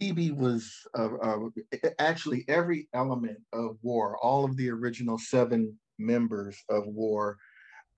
BB 0.00 0.36
was 0.36 0.72
uh, 0.98 1.14
uh, 1.22 1.38
actually 1.98 2.44
every 2.48 2.88
element 2.94 3.38
of 3.52 3.76
War. 3.82 4.16
All 4.22 4.44
of 4.44 4.56
the 4.56 4.70
original 4.70 5.18
seven 5.18 5.78
members 5.98 6.56
of 6.68 6.86
War 6.86 7.36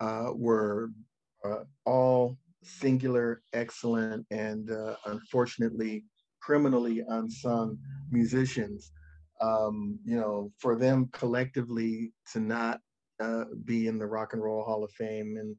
uh, 0.00 0.30
were 0.34 0.90
uh, 1.44 1.64
all 1.84 2.36
singular, 2.62 3.42
excellent, 3.52 4.26
and 4.30 4.70
uh, 4.70 4.96
unfortunately 5.06 6.04
criminally 6.40 7.02
unsung 7.08 7.78
musicians. 8.10 8.92
Um, 9.40 9.98
you 10.04 10.16
know, 10.16 10.52
for 10.58 10.76
them 10.76 11.08
collectively 11.12 12.12
to 12.32 12.40
not 12.40 12.80
uh, 13.20 13.44
be 13.64 13.86
in 13.86 13.98
the 13.98 14.06
Rock 14.06 14.32
and 14.32 14.42
Roll 14.42 14.64
Hall 14.64 14.84
of 14.84 14.90
Fame 14.92 15.36
and 15.38 15.56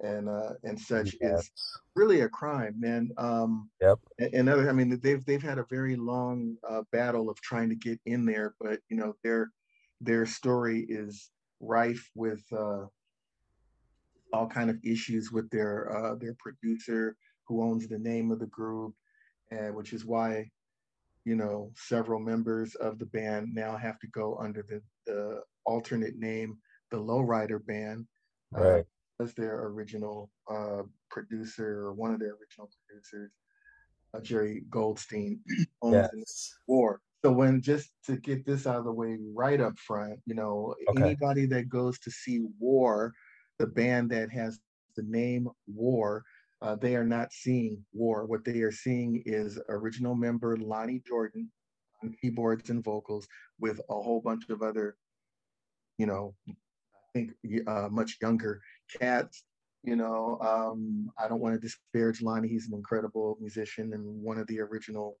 and 0.00 0.28
uh, 0.28 0.54
and 0.64 0.78
such 0.78 1.16
Yes. 1.20 1.50
is 1.50 1.50
really 1.96 2.20
a 2.20 2.28
crime, 2.28 2.74
man. 2.78 3.10
Um, 3.18 3.70
Yep. 3.80 3.98
and 4.18 4.48
other, 4.48 4.68
I 4.68 4.72
mean, 4.72 4.98
they've 5.00 5.24
they've 5.24 5.42
had 5.42 5.58
a 5.58 5.66
very 5.70 5.96
long 5.96 6.56
uh, 6.68 6.82
battle 6.92 7.30
of 7.30 7.40
trying 7.40 7.68
to 7.70 7.76
get 7.76 8.00
in 8.06 8.24
there, 8.24 8.54
but 8.60 8.80
you 8.88 8.96
know 8.96 9.14
their 9.22 9.50
their 10.00 10.26
story 10.26 10.86
is 10.88 11.30
rife 11.60 12.08
with 12.14 12.42
uh, 12.52 12.86
all 14.32 14.46
kind 14.48 14.70
of 14.70 14.78
issues 14.84 15.30
with 15.32 15.48
their 15.50 15.90
uh, 15.96 16.14
their 16.16 16.34
producer 16.38 17.16
who 17.46 17.62
owns 17.62 17.88
the 17.88 17.98
name 17.98 18.30
of 18.30 18.38
the 18.38 18.46
group, 18.46 18.94
and 19.50 19.74
which 19.74 19.92
is 19.92 20.04
why 20.04 20.50
you 21.24 21.36
know 21.36 21.70
several 21.76 22.20
members 22.20 22.74
of 22.76 22.98
the 22.98 23.06
band 23.06 23.48
now 23.54 23.76
have 23.76 23.98
to 24.00 24.06
go 24.08 24.36
under 24.36 24.62
the 24.62 24.82
the 25.06 25.42
alternate 25.64 26.16
name, 26.16 26.58
the 26.90 26.96
Lowrider 26.98 27.64
Band, 27.64 28.06
uh, 28.56 28.80
Right. 29.18 29.28
as 29.28 29.34
their 29.34 29.66
original 29.66 30.30
uh, 30.50 30.82
producer 31.10 31.86
or 31.86 31.92
one 31.92 32.12
of 32.12 32.20
their 32.20 32.36
original 32.40 32.70
producers, 32.88 33.32
uh, 34.14 34.20
Jerry 34.20 34.62
Goldstein, 34.70 35.40
owns 35.82 35.94
Yes. 36.12 36.54
war. 36.66 37.00
So 37.24 37.32
when 37.32 37.60
just 37.60 37.90
to 38.04 38.16
get 38.16 38.46
this 38.46 38.66
out 38.66 38.76
of 38.76 38.84
the 38.84 38.92
way 38.92 39.18
right 39.34 39.60
up 39.60 39.76
front, 39.78 40.20
you 40.26 40.34
know, 40.34 40.74
Okay. 40.88 41.02
anybody 41.02 41.46
that 41.46 41.68
goes 41.68 41.98
to 42.00 42.10
see 42.10 42.40
War, 42.60 43.12
the 43.58 43.66
band 43.66 44.10
that 44.10 44.30
has 44.30 44.60
the 44.96 45.02
name 45.02 45.48
War, 45.66 46.24
uh, 46.62 46.76
they 46.76 46.94
are 46.94 47.04
not 47.04 47.32
seeing 47.32 47.84
War. 47.92 48.24
What 48.26 48.44
they 48.44 48.60
are 48.60 48.72
seeing 48.72 49.22
is 49.26 49.58
original 49.68 50.14
member 50.14 50.56
Lonnie 50.56 51.02
Jordan 51.06 51.50
on 52.02 52.14
keyboards 52.20 52.70
and 52.70 52.84
vocals 52.84 53.26
with 53.58 53.80
a 53.90 53.94
whole 53.94 54.20
bunch 54.20 54.48
of 54.48 54.62
other, 54.62 54.96
you 55.98 56.06
know, 56.06 56.36
I 56.48 56.52
think 57.14 57.32
uh, 57.66 57.88
much 57.90 58.18
younger 58.22 58.60
cats. 59.00 59.44
You 59.84 59.96
know, 59.96 60.38
um, 60.40 61.10
I 61.22 61.28
don't 61.28 61.40
want 61.40 61.54
to 61.54 61.60
disparage 61.60 62.20
Lonnie. 62.20 62.48
He's 62.48 62.68
an 62.68 62.74
incredible 62.74 63.38
musician 63.40 63.92
and 63.94 64.04
one 64.22 64.38
of 64.38 64.46
the 64.48 64.60
original, 64.60 65.16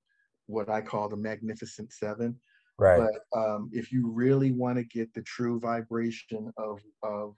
what 0.46 0.68
I 0.68 0.80
call 0.80 1.08
the 1.08 1.16
Magnificent 1.16 1.92
Seven. 1.92 2.38
Right. 2.78 3.00
But 3.00 3.38
um, 3.38 3.70
if 3.72 3.92
you 3.92 4.08
really 4.10 4.52
want 4.52 4.78
to 4.78 4.84
get 4.84 5.12
the 5.14 5.22
true 5.22 5.58
vibration 5.58 6.52
of 6.56 6.80
of 7.02 7.34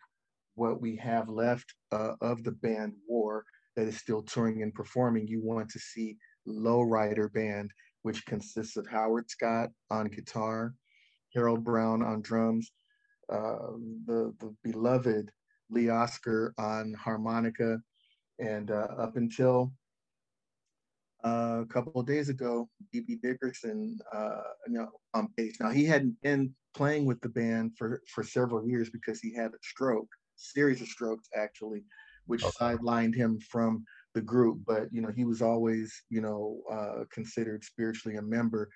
what 0.54 0.80
we 0.80 0.96
have 0.96 1.28
left 1.28 1.74
uh, 1.92 2.14
of 2.20 2.42
the 2.44 2.52
band 2.52 2.92
War 3.08 3.44
that 3.76 3.86
is 3.86 3.96
still 3.96 4.22
touring 4.22 4.62
and 4.62 4.74
performing, 4.74 5.26
you 5.26 5.40
want 5.42 5.70
to 5.70 5.78
see 5.78 6.16
Lowrider 6.46 7.32
Band, 7.32 7.70
which 8.02 8.26
consists 8.26 8.76
of 8.76 8.86
Howard 8.86 9.30
Scott 9.30 9.70
on 9.90 10.08
guitar, 10.08 10.74
Harold 11.34 11.64
Brown 11.64 12.02
on 12.02 12.20
drums, 12.20 12.72
uh, 13.32 13.72
the 14.06 14.34
the 14.40 14.54
beloved 14.62 15.30
Lee 15.70 15.90
Oskar 15.90 16.54
on 16.58 16.94
harmonica, 16.94 17.80
and 18.38 18.70
uh, 18.70 18.88
up 18.98 19.16
until 19.16 19.72
uh, 21.24 21.60
a 21.62 21.66
couple 21.66 22.00
of 22.00 22.06
days 22.06 22.28
ago, 22.28 22.68
B.B. 22.92 23.18
Dickerson, 23.22 23.98
uh, 24.12 24.40
you 24.66 24.74
know, 24.74 24.88
on 25.14 25.28
bass. 25.36 25.60
Now 25.60 25.70
he 25.70 25.84
hadn't 25.84 26.20
been 26.22 26.54
playing 26.74 27.04
with 27.04 27.20
the 27.20 27.28
band 27.28 27.72
for 27.76 28.00
for 28.06 28.22
several 28.22 28.66
years 28.66 28.90
because 28.90 29.20
he 29.20 29.34
had 29.34 29.50
a 29.50 29.58
stroke, 29.62 30.08
series 30.36 30.80
of 30.80 30.88
strokes 30.88 31.28
actually, 31.36 31.84
which 32.26 32.42
sidelined 32.42 33.14
him 33.14 33.38
from 33.40 33.84
the 34.14 34.22
group. 34.22 34.60
But 34.66 34.88
you 34.92 35.02
know, 35.02 35.10
he 35.14 35.24
was 35.24 35.42
always 35.42 35.92
you 36.08 36.20
know 36.20 36.60
uh, 36.72 37.04
considered 37.12 37.64
spiritually 37.64 38.16
a 38.16 38.22
member, 38.22 38.70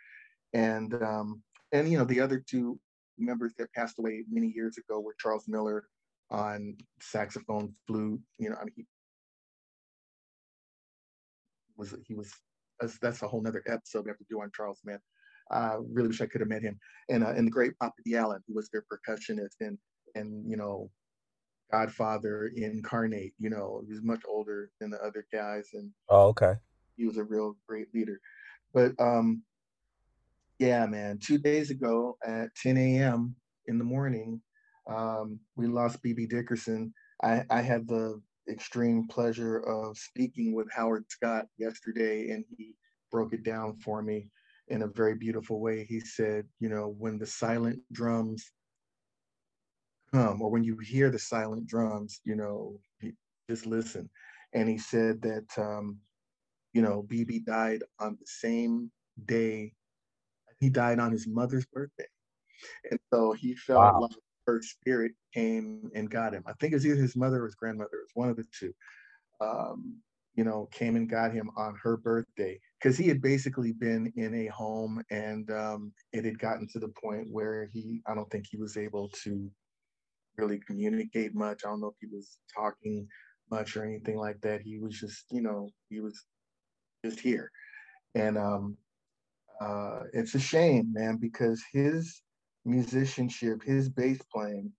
and 0.52 0.94
um, 1.02 1.42
and 1.72 1.90
you 1.90 1.96
know 1.96 2.04
the 2.04 2.20
other 2.20 2.44
two 2.46 2.78
members 3.16 3.54
that 3.56 3.72
passed 3.72 3.98
away 3.98 4.24
many 4.30 4.52
years 4.54 4.76
ago 4.76 5.00
were 5.00 5.14
Charles 5.18 5.48
Miller 5.48 5.84
on 6.30 6.76
saxophone, 7.00 7.74
flute. 7.86 8.20
You 8.38 8.50
know, 8.50 8.56
I 8.60 8.64
mean, 8.64 8.74
he 8.76 8.84
was 11.76 11.94
he 12.06 12.14
was 12.14 12.32
that's, 12.80 12.98
that's 12.98 13.22
a 13.22 13.28
whole 13.28 13.42
nother 13.42 13.62
episode 13.66 14.04
we 14.04 14.10
have 14.10 14.18
to 14.18 14.24
do 14.30 14.40
on 14.42 14.50
Charles, 14.54 14.80
man. 14.84 14.98
I 15.50 15.76
really 15.92 16.08
wish 16.08 16.20
I 16.20 16.26
could 16.26 16.40
have 16.40 16.48
met 16.48 16.62
him. 16.62 16.78
And 17.08 17.22
uh, 17.24 17.30
and 17.30 17.46
the 17.46 17.50
great 17.50 17.78
Papa 17.78 17.94
Dee 18.04 18.16
Allen, 18.16 18.42
who 18.48 18.54
was 18.54 18.68
their 18.70 18.84
percussionist 18.92 19.56
and 19.60 19.78
and 20.14 20.48
you 20.50 20.56
know, 20.56 20.90
Godfather 21.70 22.50
incarnate. 22.56 23.34
You 23.38 23.50
know, 23.50 23.82
he 23.86 23.92
was 23.92 24.02
much 24.02 24.22
older 24.28 24.70
than 24.80 24.90
the 24.90 25.02
other 25.04 25.26
guys, 25.32 25.68
and 25.74 25.90
Oh, 26.08 26.28
okay. 26.28 26.54
he 26.96 27.06
was 27.06 27.18
a 27.18 27.24
real 27.24 27.56
great 27.68 27.88
leader. 27.94 28.20
But 28.72 28.92
um, 28.98 29.42
yeah, 30.58 30.86
man. 30.86 31.18
Two 31.18 31.38
days 31.38 31.70
ago 31.70 32.16
at 32.24 32.54
10 32.62 32.76
a.m. 32.76 33.34
in 33.66 33.78
the 33.78 33.84
morning, 33.84 34.40
um, 34.86 35.40
we 35.56 35.66
lost 35.66 36.02
BB 36.02 36.28
Dickerson. 36.28 36.92
I, 37.22 37.44
I 37.50 37.62
had 37.62 37.88
the 37.88 38.20
extreme 38.48 39.06
pleasure 39.08 39.58
of 39.60 39.96
speaking 39.96 40.54
with 40.54 40.70
Howard 40.72 41.04
Scott 41.10 41.46
yesterday, 41.58 42.30
and 42.30 42.44
he 42.56 42.74
broke 43.10 43.32
it 43.32 43.42
down 43.42 43.76
for 43.76 44.02
me 44.02 44.30
in 44.68 44.82
a 44.82 44.86
very 44.88 45.14
beautiful 45.14 45.60
way. 45.60 45.84
He 45.84 46.00
said, 46.00 46.46
you 46.60 46.68
know, 46.68 46.94
when 46.98 47.18
the 47.18 47.26
silent 47.26 47.80
drums 47.92 48.52
come, 50.12 50.42
or 50.42 50.50
when 50.50 50.64
you 50.64 50.78
hear 50.78 51.10
the 51.10 51.18
silent 51.18 51.66
drums, 51.66 52.20
you 52.24 52.36
know, 52.36 52.78
just 53.48 53.66
listen. 53.66 54.08
And 54.52 54.68
he 54.68 54.78
said 54.78 55.22
that, 55.22 55.46
um, 55.58 55.98
you 56.72 56.82
know, 56.82 57.04
BB 57.08 57.44
died 57.44 57.82
on 58.00 58.16
the 58.20 58.26
same 58.26 58.90
day. 59.26 59.72
He 60.60 60.70
died 60.70 60.98
on 60.98 61.12
his 61.12 61.26
mother's 61.26 61.66
birthday. 61.66 62.06
And 62.90 62.98
so 63.12 63.32
he 63.32 63.54
felt 63.54 63.92
Wow. 63.92 63.98
like 63.98 64.10
her 64.46 64.60
spirit 64.62 65.12
came 65.32 65.90
and 65.94 66.10
got 66.10 66.34
him. 66.34 66.44
I 66.46 66.52
think 66.54 66.72
it 66.72 66.76
was 66.76 66.86
either 66.86 67.00
his 67.00 67.16
mother 67.16 67.42
or 67.42 67.46
his 67.46 67.54
grandmother. 67.54 67.90
It 67.94 68.04
was 68.04 68.14
one 68.14 68.28
of 68.28 68.36
the 68.36 68.44
two. 68.58 68.72
Um, 69.40 69.96
you 70.34 70.42
know, 70.42 70.68
came 70.72 70.96
and 70.96 71.08
got 71.08 71.32
him 71.32 71.50
on 71.56 71.76
her 71.82 71.96
birthday 71.96 72.58
because 72.80 72.98
he 72.98 73.06
had 73.06 73.22
basically 73.22 73.72
been 73.72 74.12
in 74.16 74.34
a 74.34 74.46
home 74.46 75.02
and 75.10 75.48
um, 75.50 75.92
it 76.12 76.24
had 76.24 76.38
gotten 76.38 76.66
to 76.72 76.80
the 76.80 76.88
point 76.88 77.28
where 77.30 77.70
he, 77.72 78.00
I 78.06 78.14
don't 78.14 78.28
think 78.30 78.46
he 78.50 78.56
was 78.56 78.76
able 78.76 79.10
to 79.22 79.48
really 80.36 80.58
communicate 80.66 81.34
much. 81.34 81.62
I 81.64 81.68
don't 81.68 81.80
know 81.80 81.88
if 81.88 81.94
he 82.00 82.08
was 82.14 82.38
talking 82.56 83.06
much 83.50 83.76
or 83.76 83.84
anything 83.84 84.16
like 84.16 84.40
that. 84.40 84.62
He 84.62 84.78
was 84.78 84.98
just, 84.98 85.24
you 85.30 85.40
know, 85.40 85.70
he 85.88 86.00
was 86.00 86.24
just 87.04 87.20
here. 87.20 87.50
And 88.16 88.36
um, 88.36 88.76
uh, 89.60 90.00
it's 90.12 90.34
a 90.34 90.40
shame, 90.40 90.92
man, 90.92 91.18
because 91.20 91.62
his 91.72 92.22
musicianship, 92.64 93.62
his 93.62 93.88
bass 93.88 94.20
playing, 94.32 94.72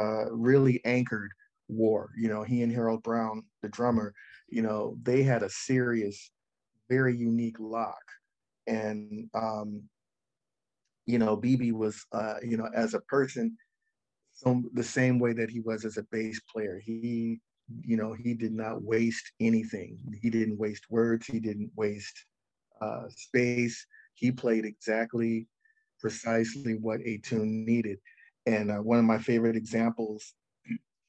uh, 0.00 0.30
really 0.32 0.80
anchored 0.84 1.30
War. 1.68 2.10
You 2.16 2.28
know, 2.28 2.42
he 2.42 2.62
and 2.62 2.72
Harold 2.72 3.02
Brown, 3.02 3.42
the 3.62 3.68
drummer, 3.68 4.12
you 4.48 4.62
know, 4.62 4.98
they 5.02 5.22
had 5.22 5.42
a 5.42 5.50
serious, 5.50 6.30
very 6.90 7.16
unique 7.16 7.58
lock. 7.58 8.02
And 8.66 9.28
um, 9.34 9.82
you 11.06 11.18
know, 11.18 11.36
BB 11.36 11.72
was, 11.72 12.04
uh, 12.12 12.36
you 12.42 12.56
know, 12.56 12.68
as 12.74 12.94
a 12.94 13.00
person, 13.00 13.56
the 14.72 14.84
same 14.84 15.18
way 15.18 15.32
that 15.32 15.50
he 15.50 15.60
was 15.60 15.84
as 15.84 15.96
a 15.96 16.06
bass 16.10 16.40
player. 16.52 16.80
He, 16.84 17.40
you 17.82 17.96
know, 17.96 18.12
he 18.14 18.34
did 18.34 18.52
not 18.52 18.82
waste 18.82 19.32
anything. 19.40 19.98
He 20.20 20.30
didn't 20.30 20.58
waste 20.58 20.84
words. 20.90 21.26
He 21.26 21.40
didn't 21.40 21.70
waste 21.76 22.24
uh, 22.80 23.04
space. 23.08 23.86
He 24.14 24.32
played 24.32 24.64
exactly, 24.64 25.46
precisely 26.04 26.74
what 26.74 27.00
a 27.06 27.16
tune 27.16 27.64
needed. 27.64 27.98
And 28.44 28.70
uh, 28.70 28.76
one 28.76 28.98
of 28.98 29.06
my 29.06 29.16
favorite 29.16 29.56
examples 29.56 30.34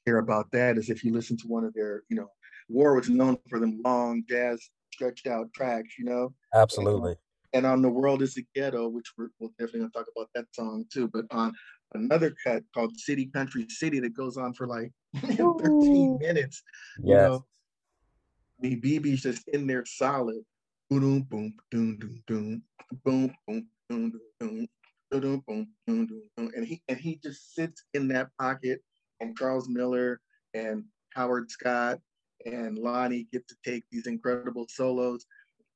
here 0.05 0.19
about 0.19 0.49
that 0.53 0.77
is 0.77 0.89
if 0.89 1.03
you 1.03 1.11
listen 1.11 1.35
to 1.35 1.47
one 1.47 1.65
of 1.65 1.73
their, 1.73 2.03
you 2.07 2.15
know, 2.15 2.29
War 2.69 2.95
was 2.95 3.09
known 3.09 3.37
for 3.49 3.59
them 3.59 3.81
long 3.83 4.23
jazz 4.29 4.69
stretched 4.93 5.27
out 5.27 5.51
tracks, 5.53 5.99
you 5.99 6.05
know. 6.05 6.33
Absolutely. 6.53 7.17
And 7.51 7.65
on 7.65 7.81
The 7.81 7.89
World 7.89 8.21
is 8.21 8.37
a 8.37 8.41
Ghetto, 8.55 8.87
which 8.87 9.11
we're, 9.17 9.27
we'll 9.37 9.49
definitely 9.59 9.81
gonna 9.81 9.91
talk 9.91 10.07
about 10.15 10.29
that 10.33 10.45
song 10.53 10.85
too, 10.91 11.09
but 11.09 11.25
on 11.29 11.51
another 11.93 12.33
cut 12.41 12.63
called 12.73 12.97
City 12.97 13.25
Country 13.25 13.65
City 13.67 13.99
that 13.99 14.15
goes 14.15 14.37
on 14.37 14.53
for 14.53 14.65
like 14.65 14.93
13 15.25 16.19
minutes. 16.21 16.63
You 16.99 17.15
know, 17.15 17.45
the 18.61 18.77
BB's 18.77 19.23
just 19.23 19.45
in 19.49 19.67
there 19.67 19.83
solid. 19.85 20.41
Boom, 20.89 21.23
boom, 21.23 21.53
boom, 21.69 21.97
boom, 21.97 22.21
boom, 22.25 22.63
boom, 23.03 23.33
boom, 23.45 23.67
boom, 23.89 24.11
boom, 24.11 24.11
boom, 24.39 24.67
and 25.87 26.65
he 26.65 26.81
and 26.87 26.97
he 26.97 27.19
just 27.23 27.53
sits 27.55 27.83
in 27.93 28.07
that 28.09 28.29
pocket. 28.39 28.81
And 29.21 29.37
Charles 29.37 29.69
Miller 29.69 30.19
and 30.53 30.83
Howard 31.13 31.49
Scott 31.49 31.99
and 32.45 32.77
Lonnie 32.77 33.27
get 33.31 33.47
to 33.47 33.55
take 33.63 33.83
these 33.91 34.07
incredible 34.07 34.65
solos, 34.69 35.25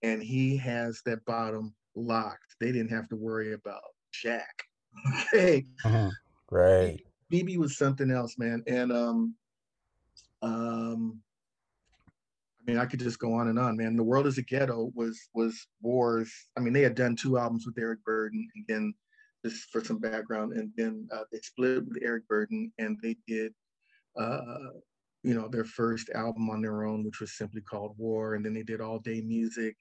and 0.03 0.21
he 0.21 0.57
has 0.57 1.01
that 1.05 1.23
bottom 1.25 1.73
locked. 1.95 2.55
They 2.59 2.71
didn't 2.71 2.91
have 2.91 3.07
to 3.09 3.15
worry 3.15 3.53
about 3.53 3.81
Jack. 4.11 4.63
Okay. 5.33 5.65
Mhm. 5.85 6.11
Great. 6.47 7.05
BB 7.31 7.57
was 7.57 7.77
something 7.77 8.11
else, 8.11 8.37
man. 8.37 8.63
And 8.67 8.91
um, 8.91 9.35
um, 10.41 11.21
I 12.59 12.71
mean, 12.71 12.77
I 12.77 12.85
could 12.85 12.99
just 12.99 13.19
go 13.19 13.33
on 13.33 13.47
and 13.47 13.59
on, 13.59 13.77
man. 13.77 13.95
The 13.95 14.03
World 14.03 14.27
is 14.27 14.37
a 14.37 14.41
Ghetto 14.41 14.91
was 14.95 15.29
was 15.33 15.67
Wars. 15.81 16.31
I 16.57 16.59
mean, 16.59 16.73
they 16.73 16.81
had 16.81 16.95
done 16.95 17.15
two 17.15 17.37
albums 17.37 17.65
with 17.65 17.77
Eric 17.77 17.99
Burdon, 18.03 18.47
and 18.55 18.65
then 18.67 18.93
just 19.45 19.69
for 19.71 19.83
some 19.83 19.99
background, 19.99 20.53
and 20.53 20.71
then 20.75 21.07
uh, 21.13 21.23
they 21.31 21.39
split 21.39 21.85
with 21.85 21.97
Eric 22.03 22.27
Burdon, 22.27 22.71
and 22.77 22.97
they 23.01 23.15
did, 23.27 23.53
uh, 24.19 24.69
you 25.23 25.33
know, 25.33 25.47
their 25.47 25.65
first 25.65 26.09
album 26.09 26.49
on 26.49 26.61
their 26.61 26.83
own, 26.83 27.03
which 27.03 27.19
was 27.19 27.37
simply 27.37 27.61
called 27.61 27.95
War, 27.97 28.35
and 28.35 28.45
then 28.45 28.53
they 28.53 28.63
did 28.63 28.81
All 28.81 28.99
Day 28.99 29.21
Music, 29.21 29.75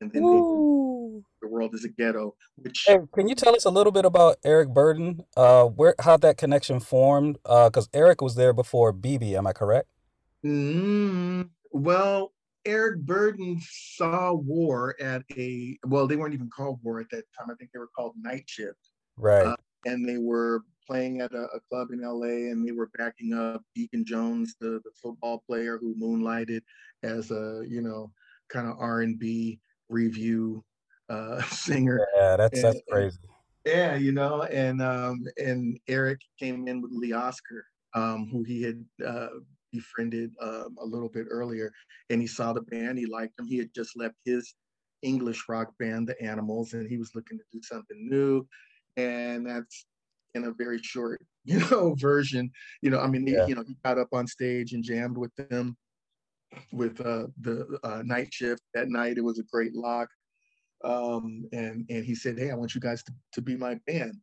and 0.00 0.12
then 0.12 0.22
they 0.22 0.40
The 1.42 1.48
World 1.48 1.74
Is 1.74 1.84
a 1.84 1.88
Ghetto, 1.88 2.34
which 2.56 2.84
Hey, 2.86 2.98
can 3.14 3.28
you 3.28 3.34
tell 3.34 3.54
us 3.54 3.64
a 3.64 3.70
little 3.70 3.92
bit 3.92 4.04
about 4.04 4.38
Eric 4.44 4.70
Burdon? 4.70 5.24
Uh, 5.36 5.64
where 5.64 5.94
how 6.00 6.16
that 6.18 6.36
connection 6.36 6.80
formed? 6.80 7.38
Uh, 7.44 7.68
because 7.68 7.88
Eric 7.92 8.20
was 8.20 8.34
there 8.34 8.52
before 8.52 8.92
BB, 8.92 9.36
am 9.36 9.46
I 9.46 9.52
correct? 9.52 9.88
Mm, 10.44 11.50
well, 11.70 12.32
Eric 12.66 13.00
Burdon 13.04 13.60
saw 13.60 14.32
War 14.32 14.96
at 15.00 15.22
a 15.36 15.78
well, 15.86 16.06
they 16.06 16.16
weren't 16.16 16.34
even 16.34 16.50
called 16.50 16.80
War 16.82 17.00
at 17.00 17.10
that 17.10 17.24
time. 17.38 17.50
I 17.50 17.54
think 17.54 17.70
they 17.72 17.78
were 17.78 17.90
called 17.96 18.14
Night 18.20 18.44
Shift. 18.46 18.90
Right. 19.16 19.46
Uh, 19.46 19.56
and 19.86 20.08
they 20.08 20.18
were 20.18 20.62
playing 20.86 21.20
at 21.20 21.32
a, 21.32 21.44
a 21.54 21.60
club 21.70 21.88
in 21.92 22.02
LA 22.02 22.50
and 22.50 22.66
they 22.66 22.72
were 22.72 22.90
backing 22.98 23.32
up 23.32 23.62
Deacon 23.74 24.04
Jones, 24.04 24.54
the, 24.60 24.80
the 24.84 24.90
football 25.02 25.42
player 25.46 25.78
who 25.78 25.94
moonlighted 25.96 26.62
as 27.02 27.30
a, 27.30 27.62
you 27.66 27.80
know, 27.80 28.10
kind 28.48 28.68
of 28.68 28.76
R&B 28.78 29.60
review 29.88 30.64
uh, 31.08 31.40
singer. 31.48 32.06
Yeah, 32.16 32.36
that's 32.36 32.60
that's 32.62 32.76
And- 32.76 32.84
crazy. 32.90 33.18
yeah, 33.64 33.94
you 33.96 34.12
know, 34.12 34.42
and 34.44 34.82
um, 34.82 35.24
and 35.38 35.78
Eric 35.88 36.20
came 36.38 36.66
in 36.68 36.82
with 36.82 36.90
Lee 36.92 37.12
Oskar, 37.14 37.66
um, 37.94 38.28
who 38.30 38.42
he 38.42 38.62
had 38.62 38.84
uh, 39.06 39.28
befriended 39.72 40.32
um, 40.40 40.76
a 40.80 40.84
little 40.84 41.08
bit 41.08 41.26
earlier, 41.30 41.72
and 42.10 42.20
he 42.20 42.26
saw 42.26 42.52
the 42.52 42.62
band, 42.62 42.98
he 42.98 43.06
liked 43.06 43.36
them. 43.36 43.46
He 43.46 43.58
had 43.58 43.72
just 43.74 43.96
left 43.96 44.16
his 44.24 44.54
English 45.02 45.44
rock 45.48 45.72
band, 45.78 46.08
The 46.08 46.20
Animals, 46.22 46.72
and 46.74 46.88
he 46.88 46.96
was 46.98 47.14
looking 47.14 47.38
to 47.38 47.44
do 47.52 47.60
something 47.62 48.08
new, 48.08 48.46
and 48.96 49.46
that's 49.46 49.86
in 50.34 50.44
a 50.44 50.52
very 50.52 50.78
short, 50.78 51.20
you 51.44 51.58
know, 51.70 51.94
version. 51.98 52.50
You 52.82 52.90
know, 52.90 53.00
I 53.00 53.06
mean, 53.08 53.26
he, 53.26 53.40
you 53.46 53.54
know, 53.54 53.64
he 53.66 53.76
got 53.84 53.98
up 53.98 54.08
on 54.12 54.26
stage 54.26 54.72
and 54.72 54.82
jammed 54.84 55.16
with 55.18 55.34
them 55.36 55.76
with 56.72 57.00
uh, 57.00 57.28
the 57.40 57.78
uh, 57.84 58.02
night 58.04 58.32
shift 58.32 58.62
that 58.74 58.88
night. 58.88 59.18
It 59.18 59.24
was 59.24 59.38
a 59.38 59.44
great 59.44 59.74
lock 59.74 60.08
um, 60.84 61.48
and 61.52 61.86
and 61.88 62.04
he 62.04 62.14
said, 62.14 62.38
"Hey, 62.38 62.50
I 62.50 62.54
want 62.54 62.74
you 62.74 62.80
guys 62.80 63.02
to, 63.04 63.12
to 63.32 63.42
be 63.42 63.56
my 63.56 63.76
band." 63.86 64.14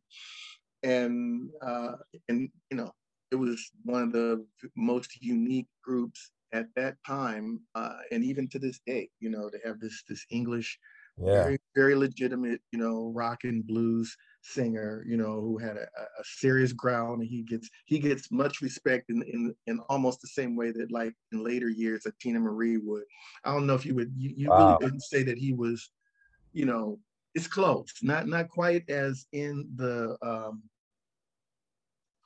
And 0.82 1.50
uh, 1.62 1.94
and 2.28 2.48
you 2.70 2.76
know, 2.76 2.92
it 3.30 3.36
was 3.36 3.70
one 3.84 4.02
of 4.02 4.12
the 4.12 4.46
most 4.76 5.20
unique 5.22 5.68
groups 5.84 6.32
at 6.52 6.66
that 6.76 6.96
time, 7.06 7.60
uh, 7.74 7.98
and 8.10 8.24
even 8.24 8.48
to 8.50 8.58
this 8.58 8.80
day, 8.86 9.10
you 9.20 9.30
know, 9.30 9.50
to 9.50 9.58
have 9.64 9.80
this 9.80 10.04
this 10.08 10.24
English, 10.30 10.78
Yeah. 11.18 11.44
very 11.44 11.58
very 11.74 11.94
legitimate, 11.94 12.60
you 12.72 12.78
know, 12.78 13.12
rock 13.14 13.44
and 13.44 13.66
blues 13.66 14.16
singer, 14.42 15.04
you 15.06 15.16
know, 15.16 15.40
who 15.40 15.58
had 15.58 15.76
a, 15.76 15.82
a 15.82 16.02
a 16.20 16.24
serious 16.24 16.72
growl, 16.72 17.14
and 17.14 17.22
he 17.24 17.42
gets 17.42 17.68
he 17.86 17.98
gets 17.98 18.30
much 18.30 18.60
respect 18.60 19.10
in 19.10 19.22
in 19.22 19.54
in 19.66 19.80
almost 19.88 20.20
the 20.20 20.28
same 20.28 20.56
way 20.56 20.72
that 20.72 20.90
like 20.92 21.14
in 21.32 21.44
later 21.44 21.68
years 21.68 22.02
that 22.04 22.18
Teena 22.18 22.40
Marie 22.40 22.78
would. 22.78 23.04
I 23.44 23.52
don't 23.52 23.66
know 23.66 23.74
if 23.74 23.86
you 23.86 23.94
would 23.94 24.12
you, 24.16 24.34
you 24.36 24.50
Wow. 24.50 24.54
really 24.54 24.76
wouldn't 24.80 25.02
say 25.02 25.22
that 25.24 25.38
he 25.38 25.52
was 25.54 25.90
you 26.52 26.66
know, 26.66 27.00
it's 27.34 27.46
close. 27.48 27.92
Not 28.02 28.26
not 28.26 28.48
quite 28.48 28.88
as 28.90 29.26
in 29.32 29.70
the 29.76 30.16
um, 30.22 30.64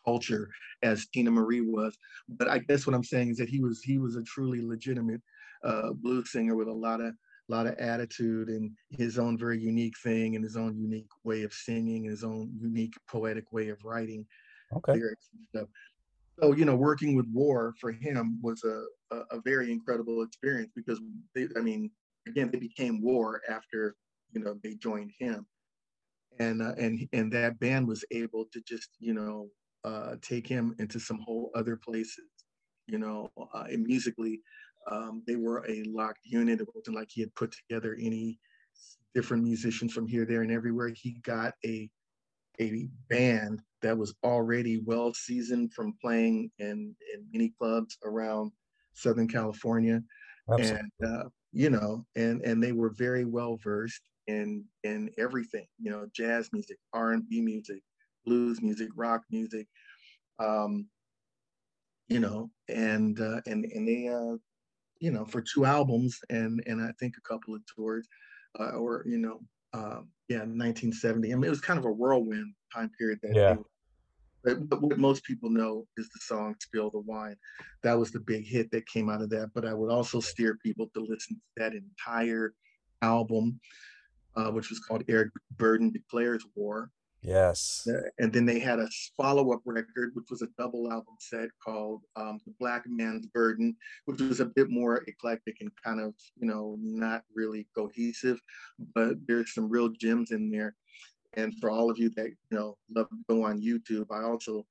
culture 0.04 0.48
as 0.82 1.06
Teena 1.06 1.32
Marie 1.32 1.60
was, 1.62 1.96
but 2.28 2.48
I 2.48 2.58
guess 2.58 2.86
what 2.86 2.94
I'm 2.94 3.04
saying 3.04 3.30
is 3.30 3.36
that 3.38 3.48
he 3.48 3.60
was 3.60 3.82
he 3.82 3.98
was 3.98 4.16
a 4.16 4.22
truly 4.22 4.60
legitimate 4.64 5.22
uh, 5.64 5.92
blues 5.94 6.30
singer 6.30 6.54
with 6.54 6.68
a 6.68 6.72
lot 6.72 7.00
of 7.00 7.14
lot 7.48 7.66
of 7.66 7.74
attitude 7.76 8.48
and 8.48 8.76
his 8.90 9.18
own 9.18 9.38
very 9.38 9.58
unique 9.60 9.98
thing 10.02 10.34
and 10.34 10.44
his 10.44 10.56
own 10.56 10.76
unique 10.78 11.10
way 11.24 11.42
of 11.42 11.52
singing 11.52 12.04
and 12.04 12.10
his 12.10 12.24
own 12.24 12.50
unique 12.60 12.94
poetic 13.08 13.52
way 13.52 13.68
of 13.68 13.84
writing 13.84 14.26
Okay. 14.72 14.94
lyrics 14.94 15.28
and 15.32 15.44
stuff. 15.44 15.68
So 16.40 16.52
you 16.52 16.64
know, 16.64 16.76
working 16.76 17.14
with 17.16 17.26
War 17.32 17.74
for 17.80 17.92
him 17.92 18.40
was 18.42 18.62
a 18.64 18.84
a, 19.14 19.38
a 19.38 19.40
very 19.42 19.72
incredible 19.72 20.22
experience 20.22 20.72
because 20.74 21.00
they, 21.34 21.48
I 21.56 21.60
mean, 21.60 21.90
again, 22.28 22.50
they 22.50 22.58
became 22.58 23.00
War 23.00 23.40
after 23.48 23.96
you 24.32 24.40
know 24.42 24.58
they 24.62 24.74
joined 24.74 25.12
him, 25.18 25.46
and 26.38 26.62
uh, 26.62 26.74
and 26.78 27.08
and 27.12 27.32
that 27.32 27.58
band 27.58 27.88
was 27.88 28.04
able 28.10 28.46
to 28.52 28.60
just 28.62 28.90
you 28.98 29.14
know 29.14 29.48
uh, 29.84 30.16
take 30.20 30.46
him 30.46 30.74
into 30.78 31.00
some 31.00 31.20
whole 31.20 31.50
other 31.54 31.76
places, 31.76 32.28
you 32.86 32.98
know, 32.98 33.30
uh, 33.54 33.64
and 33.68 33.84
musically. 33.84 34.40
Um, 34.90 35.22
they 35.26 35.36
were 35.36 35.64
a 35.68 35.82
locked 35.84 36.24
unit. 36.24 36.60
It 36.60 36.68
wasn't 36.74 36.96
like 36.96 37.08
he 37.10 37.20
had 37.20 37.34
put 37.34 37.52
together 37.52 37.96
any 38.00 38.38
different 39.14 39.42
musicians 39.42 39.92
from 39.92 40.06
here, 40.06 40.24
there, 40.24 40.42
and 40.42 40.52
everywhere. 40.52 40.88
He 40.88 41.20
got 41.22 41.54
a 41.64 41.90
a 42.60 42.88
band 43.08 43.60
that 43.82 43.96
was 43.96 44.14
already 44.24 44.78
well 44.78 45.12
seasoned 45.12 45.72
from 45.72 45.94
playing 46.00 46.50
in, 46.58 46.94
in 47.14 47.26
many 47.32 47.52
clubs 47.58 47.98
around 48.04 48.50
Southern 48.94 49.28
California. 49.28 50.02
Absolutely. 50.50 50.88
And, 51.00 51.10
uh, 51.10 51.24
you 51.52 51.70
know, 51.70 52.06
and, 52.16 52.42
and 52.42 52.62
they 52.62 52.72
were 52.72 52.90
very 52.90 53.24
well 53.24 53.58
versed 53.62 54.02
in, 54.26 54.64
in 54.84 55.10
everything, 55.18 55.66
you 55.78 55.90
know, 55.90 56.06
jazz 56.14 56.50
music, 56.52 56.78
R&B 56.92 57.40
music, 57.40 57.82
blues 58.24 58.60
music, 58.62 58.88
rock 58.96 59.22
music, 59.30 59.66
um, 60.38 60.86
you 62.08 62.20
know, 62.20 62.50
and, 62.68 63.20
uh, 63.20 63.40
and, 63.46 63.64
and 63.64 63.86
they, 63.86 64.08
uh, 64.08 64.36
you 65.00 65.10
know, 65.10 65.24
for 65.24 65.42
two 65.42 65.64
albums 65.64 66.18
and, 66.30 66.62
and 66.66 66.80
I 66.80 66.92
think 66.98 67.14
a 67.16 67.28
couple 67.28 67.54
of 67.54 67.62
tours, 67.74 68.06
uh, 68.58 68.70
or, 68.70 69.04
you 69.06 69.18
know, 69.18 69.40
um, 69.74 70.08
yeah, 70.28 70.38
1970. 70.38 71.32
I 71.32 71.34
mean, 71.36 71.44
it 71.44 71.50
was 71.50 71.60
kind 71.60 71.78
of 71.78 71.84
a 71.84 71.92
whirlwind 71.92 72.54
time 72.74 72.90
period 72.98 73.18
that 73.22 73.34
Yeah. 73.34 73.56
but, 74.42 74.68
but 74.68 74.82
what 74.82 74.98
most 74.98 75.24
people 75.24 75.50
know 75.50 75.86
is 75.96 76.08
the 76.08 76.20
song 76.20 76.54
Spill 76.60 76.90
the 76.90 77.00
Wine. 77.00 77.36
That 77.82 77.98
was 77.98 78.10
the 78.10 78.20
big 78.20 78.46
hit 78.46 78.70
that 78.70 78.86
came 78.86 79.08
out 79.10 79.22
of 79.22 79.30
that. 79.30 79.50
But 79.54 79.66
I 79.66 79.74
would 79.74 79.90
also 79.90 80.20
steer 80.20 80.58
people 80.62 80.88
to 80.94 81.00
listen 81.00 81.36
to 81.36 81.42
that 81.62 81.74
entire 81.74 82.54
album, 83.02 83.60
uh, 84.36 84.50
which 84.50 84.70
was 84.70 84.80
called 84.80 85.04
Eric 85.08 85.30
Burdon 85.56 85.92
Declares 85.92 86.44
War. 86.54 86.90
Yes. 87.26 87.88
And 88.18 88.32
then 88.32 88.46
they 88.46 88.60
had 88.60 88.78
a 88.78 88.88
follow 89.16 89.52
up 89.52 89.60
record, 89.64 90.12
which 90.14 90.30
was 90.30 90.42
a 90.42 90.48
double 90.56 90.92
album 90.92 91.16
set 91.18 91.48
called 91.62 92.02
um, 92.14 92.38
The 92.46 92.54
Black 92.60 92.84
Man's 92.86 93.26
Burdon, 93.26 93.74
which 94.04 94.20
was 94.20 94.38
a 94.38 94.44
bit 94.44 94.70
more 94.70 95.02
eclectic 95.08 95.56
and 95.60 95.72
kind 95.84 96.00
of, 96.00 96.14
you 96.36 96.46
know, 96.46 96.76
not 96.80 97.24
really 97.34 97.66
cohesive, 97.76 98.40
but 98.94 99.16
there's 99.26 99.52
some 99.52 99.68
real 99.68 99.88
gems 99.88 100.30
in 100.30 100.52
there. 100.52 100.76
And 101.34 101.52
for 101.60 101.68
all 101.68 101.90
of 101.90 101.98
you 101.98 102.10
that, 102.10 102.28
you 102.28 102.56
know, 102.56 102.78
love 102.94 103.08
to 103.08 103.16
go 103.28 103.44
on 103.44 103.60
YouTube, 103.60 104.06
I 104.12 104.22
also 104.22 104.64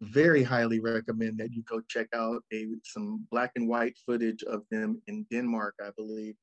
very 0.00 0.42
highly 0.42 0.80
recommend 0.80 1.38
that 1.40 1.52
you 1.52 1.62
go 1.64 1.82
check 1.88 2.08
out 2.14 2.42
a 2.54 2.68
some 2.84 3.26
black 3.30 3.52
and 3.54 3.68
white 3.68 3.98
footage 4.06 4.42
of 4.44 4.62
them 4.70 5.00
in 5.08 5.26
Denmark, 5.30 5.74
I 5.84 5.90
believe, 5.94 6.36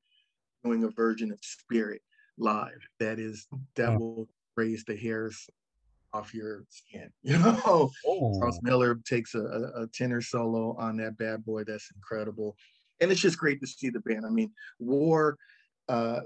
doing 0.62 0.84
a 0.84 0.90
version 0.90 1.32
of 1.32 1.40
Spirit 1.42 2.02
live. 2.38 2.78
That 3.00 3.18
is 3.18 3.48
that 3.74 3.98
will 3.98 4.28
raise 4.56 4.84
the 4.84 4.96
hairs 4.96 5.48
off 6.12 6.34
your 6.34 6.64
skin. 6.68 7.10
You 7.22 7.38
know, 7.38 7.90
Charles 8.04 8.60
Miller 8.62 9.00
takes 9.06 9.34
a, 9.34 9.40
a, 9.40 9.82
a 9.82 9.86
tenor 9.88 10.20
solo 10.20 10.76
on 10.78 10.96
that 10.98 11.16
bad 11.16 11.44
boy. 11.44 11.64
That's 11.64 11.90
incredible, 11.94 12.56
and 13.00 13.10
it's 13.10 13.20
just 13.20 13.38
great 13.38 13.60
to 13.60 13.66
see 13.66 13.90
the 13.90 14.00
band. 14.00 14.26
I 14.26 14.30
mean, 14.30 14.52
War. 14.78 15.36
Uh, 15.88 16.20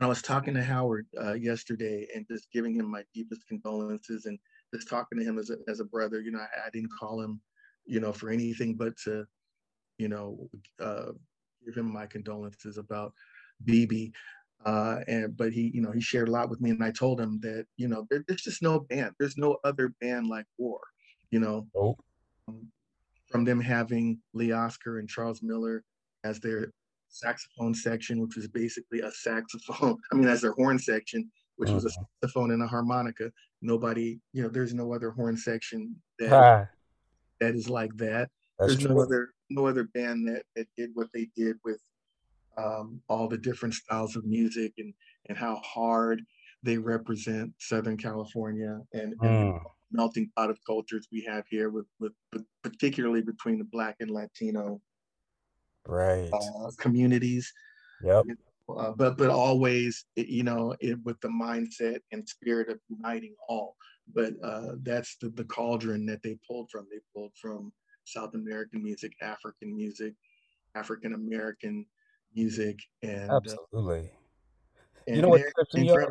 I 0.00 0.06
was 0.06 0.22
talking 0.22 0.54
to 0.54 0.62
Howard 0.62 1.06
uh, 1.22 1.34
yesterday 1.34 2.08
and 2.14 2.26
just 2.28 2.50
giving 2.52 2.74
him 2.74 2.90
my 2.90 3.04
deepest 3.14 3.46
condolences 3.46 4.26
and 4.26 4.38
just 4.74 4.88
talking 4.88 5.18
to 5.18 5.24
him 5.24 5.38
as 5.38 5.50
a, 5.50 5.56
as 5.68 5.78
a 5.78 5.84
brother. 5.84 6.20
You 6.20 6.32
know, 6.32 6.40
I, 6.40 6.66
I 6.66 6.70
didn't 6.72 6.90
call 6.98 7.20
him, 7.20 7.40
you 7.86 8.00
know, 8.00 8.12
for 8.12 8.30
anything 8.30 8.74
but 8.74 8.96
to, 9.04 9.24
you 9.98 10.08
know, 10.08 10.50
uh, 10.80 11.12
give 11.64 11.76
him 11.76 11.92
my 11.92 12.06
condolences 12.06 12.76
about 12.76 13.12
BB. 13.64 14.12
Uh, 14.64 15.00
and 15.08 15.36
but 15.36 15.52
he, 15.52 15.70
you 15.74 15.82
know, 15.82 15.92
he 15.92 16.00
shared 16.00 16.28
a 16.28 16.32
lot 16.32 16.48
with 16.48 16.60
me, 16.60 16.70
and 16.70 16.82
I 16.82 16.90
told 16.90 17.20
him 17.20 17.38
that, 17.42 17.66
you 17.76 17.86
know, 17.88 18.06
there, 18.10 18.24
there's 18.26 18.42
just 18.42 18.62
no 18.62 18.80
band. 18.80 19.12
There's 19.18 19.36
no 19.36 19.58
other 19.64 19.92
band 20.00 20.28
like 20.28 20.46
War. 20.58 20.80
You 21.30 21.40
know, 21.40 21.66
Nope. 21.74 21.98
um, 22.48 22.70
from 23.30 23.44
them 23.44 23.60
having 23.60 24.20
Lee 24.32 24.52
Oskar 24.52 24.98
and 24.98 25.08
Charles 25.08 25.42
Miller 25.42 25.82
as 26.24 26.40
their 26.40 26.70
saxophone 27.08 27.74
section, 27.74 28.20
which 28.20 28.36
was 28.36 28.48
basically 28.48 29.00
a 29.00 29.10
saxophone. 29.10 29.98
I 30.12 30.14
mean, 30.16 30.28
as 30.28 30.40
their 30.40 30.52
horn 30.52 30.78
section, 30.78 31.30
which 31.56 31.70
was 31.70 31.84
a 31.84 31.88
Mhm. 31.88 32.06
saxophone 32.22 32.50
and 32.52 32.62
a 32.62 32.66
harmonica. 32.66 33.30
Nobody, 33.60 34.18
you 34.32 34.42
know, 34.42 34.48
there's 34.48 34.74
no 34.74 34.92
other 34.94 35.10
horn 35.10 35.36
section 35.36 36.00
that 36.18 36.32
Ah, 36.32 36.68
that 37.40 37.54
is 37.54 37.68
like 37.68 37.94
that. 37.96 38.30
that's 38.58 38.76
there's 38.76 38.88
no 38.88 39.00
other 39.00 39.30
no 39.50 39.66
other 39.66 39.84
band 39.84 40.26
that 40.28 40.44
that 40.56 40.68
did 40.76 40.90
what 40.94 41.08
they 41.12 41.28
did 41.36 41.56
with 41.64 41.80
um, 42.56 43.00
all 43.08 43.28
the 43.28 43.38
different 43.38 43.74
styles 43.74 44.16
of 44.16 44.24
music 44.24 44.72
and 44.78 44.94
and 45.28 45.38
how 45.38 45.56
hard 45.56 46.22
they 46.62 46.78
represent 46.78 47.52
Southern 47.58 47.96
California 47.96 48.80
and, 48.92 49.14
and 49.22 49.54
Mm. 49.54 49.60
melting 49.92 50.30
pot 50.36 50.50
of 50.50 50.58
cultures 50.66 51.06
we 51.12 51.22
have 51.22 51.44
here 51.48 51.70
with, 51.70 51.86
with, 52.00 52.12
with 52.32 52.44
particularly 52.62 53.22
between 53.22 53.58
the 53.58 53.64
black 53.64 53.96
and 54.00 54.10
Latino 54.10 54.80
Right. 55.86 56.30
uh, 56.32 56.70
communities. 56.78 57.52
Yep. 58.02 58.24
uh, 58.68 58.92
but 58.92 59.16
but 59.18 59.30
always 59.30 60.06
you 60.16 60.42
know 60.42 60.74
it, 60.80 60.98
with 61.04 61.20
the 61.20 61.28
mindset 61.28 61.98
and 62.12 62.28
spirit 62.28 62.68
of 62.68 62.78
uniting 62.88 63.34
all. 63.48 63.76
But 64.14 64.34
uh, 64.42 64.72
that's 64.82 65.16
the, 65.16 65.30
the 65.30 65.44
cauldron 65.44 66.04
that 66.06 66.22
they 66.22 66.36
pulled 66.46 66.70
from. 66.70 66.86
They 66.90 67.00
pulled 67.14 67.32
from 67.40 67.72
South 68.04 68.34
American 68.34 68.82
music, 68.82 69.12
African 69.22 69.74
music, 69.74 70.14
African 70.74 71.14
American 71.14 71.86
music, 72.34 72.80
and 73.02 73.30
uh, 73.30 73.36
Absolutely. 73.36 74.10
and 75.06 75.16
You 75.16 75.22
know 75.22 75.28
what 75.28 75.42
trips 75.54 75.74
me 75.74 75.90
up? 75.90 76.10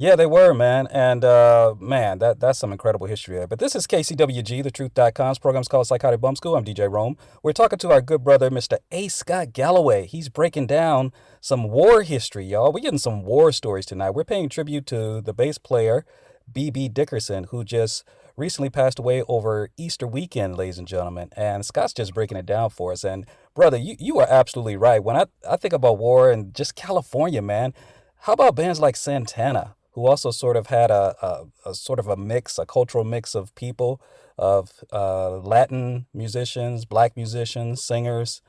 Yeah, 0.00 0.14
they 0.14 0.26
were, 0.26 0.54
man. 0.54 0.86
And 0.92 1.24
uh, 1.24 1.74
man, 1.80 2.20
that 2.20 2.38
that's 2.38 2.60
some 2.60 2.70
incredible 2.70 3.08
history 3.08 3.36
there. 3.36 3.48
But 3.48 3.58
this 3.58 3.74
is 3.74 3.88
KCWG, 3.88 4.62
the 4.62 4.70
truth.com's 4.70 5.40
program's 5.40 5.66
called 5.66 5.88
Psychotic 5.88 6.20
Bump 6.20 6.36
School. 6.36 6.54
I'm 6.54 6.64
DJ 6.64 6.88
Rome. 6.88 7.16
We're 7.42 7.52
talking 7.52 7.80
to 7.80 7.90
our 7.90 8.00
good 8.00 8.22
brother, 8.22 8.48
Mr. 8.48 8.78
A. 8.92 9.08
Scott 9.08 9.52
Galloway. 9.52 10.06
He's 10.06 10.28
breaking 10.28 10.68
down 10.68 11.12
some 11.40 11.64
war 11.64 12.02
history, 12.02 12.46
y'all. 12.46 12.72
We're 12.72 12.78
getting 12.78 13.00
some 13.00 13.24
war 13.24 13.50
stories 13.50 13.86
tonight. 13.86 14.10
We're 14.10 14.22
paying 14.22 14.48
tribute 14.48 14.86
to 14.86 15.20
the 15.20 15.34
bass 15.34 15.58
player, 15.58 16.06
B.B. 16.50 16.90
Dickerson, 16.90 17.44
who 17.50 17.64
just 17.64 18.04
recently 18.36 18.70
passed 18.70 19.00
away 19.00 19.24
over 19.26 19.68
Easter 19.76 20.06
weekend, 20.06 20.56
ladies 20.56 20.78
and 20.78 20.86
gentlemen. 20.86 21.30
And 21.36 21.66
Scott's 21.66 21.92
just 21.92 22.14
breaking 22.14 22.38
it 22.38 22.46
down 22.46 22.70
for 22.70 22.92
us. 22.92 23.02
And 23.02 23.26
brother, 23.58 23.76
you, 23.76 23.96
you 23.98 24.20
are 24.20 24.26
absolutely 24.30 24.76
right. 24.76 25.02
When 25.02 25.16
I, 25.16 25.24
I 25.46 25.56
think 25.56 25.74
about 25.74 25.98
war 25.98 26.30
and 26.30 26.54
just 26.54 26.76
California, 26.76 27.42
man, 27.42 27.74
how 28.20 28.34
about 28.34 28.54
bands 28.54 28.78
like 28.78 28.94
Santana, 28.94 29.74
who 29.94 30.06
also 30.06 30.30
sort 30.30 30.56
of 30.56 30.68
had 30.68 30.92
a, 30.92 31.16
a, 31.20 31.70
a 31.70 31.74
sort 31.74 31.98
of 31.98 32.06
a 32.06 32.16
mix, 32.16 32.56
a 32.56 32.64
cultural 32.64 33.02
mix 33.02 33.34
of 33.34 33.52
people, 33.56 34.00
of 34.38 34.84
uh, 34.92 35.38
Latin 35.38 36.06
musicians, 36.14 36.84
black 36.84 37.16
musicians, 37.16 37.82
singers, 37.82 38.42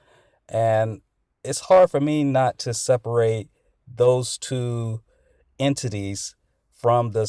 and 0.47 1.01
it's 1.43 1.61
hard 1.61 1.89
for 1.89 1.99
me 1.99 2.23
not 2.23 2.59
to 2.59 2.71
separate 2.71 3.49
those 3.87 4.37
two 4.37 5.01
entities 5.57 6.35
from 6.71 7.13
the 7.13 7.23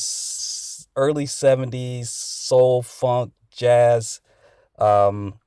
early 0.97 1.25
70s 1.25 2.09
soul, 2.09 2.83
funk, 2.83 3.33
jazz, 3.51 4.21
um, 4.79 5.40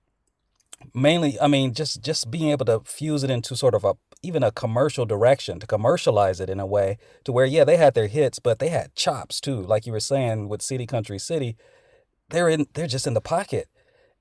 mainly 0.94 1.40
i 1.40 1.48
mean 1.48 1.74
just 1.74 2.02
just 2.02 2.30
being 2.32 2.50
able 2.50 2.66
to 2.66 2.82
fuse 2.86 3.24
it 3.24 3.30
into 3.30 3.56
sort 3.56 3.74
of 3.74 3.84
a 3.84 3.94
even 4.24 4.42
a 4.42 4.52
commercial 4.52 5.06
direction 5.06 5.60
to 5.60 5.68
commercialize 5.68 6.40
it 6.40 6.50
in 6.50 6.60
a 6.60 6.66
way 6.66 6.98
to 7.26 7.32
where 7.32 7.46
yeah 7.46 7.64
they 7.64 7.78
had 7.78 7.94
their 7.94 8.08
hits 8.08 8.40
but 8.40 8.60
they 8.60 8.70
had 8.70 8.96
chops 8.96 9.42
too. 9.42 9.62
Like 9.62 9.86
you 9.86 9.92
were 9.92 10.00
saying 10.00 10.48
with 10.50 10.62
city 10.62 10.88
country 10.88 11.20
city 11.20 11.58
they're 12.30 12.50
in 12.50 12.66
they're 12.74 12.88
just 12.88 13.06
in 13.06 13.14
the 13.14 13.22
pocket. 13.22 13.68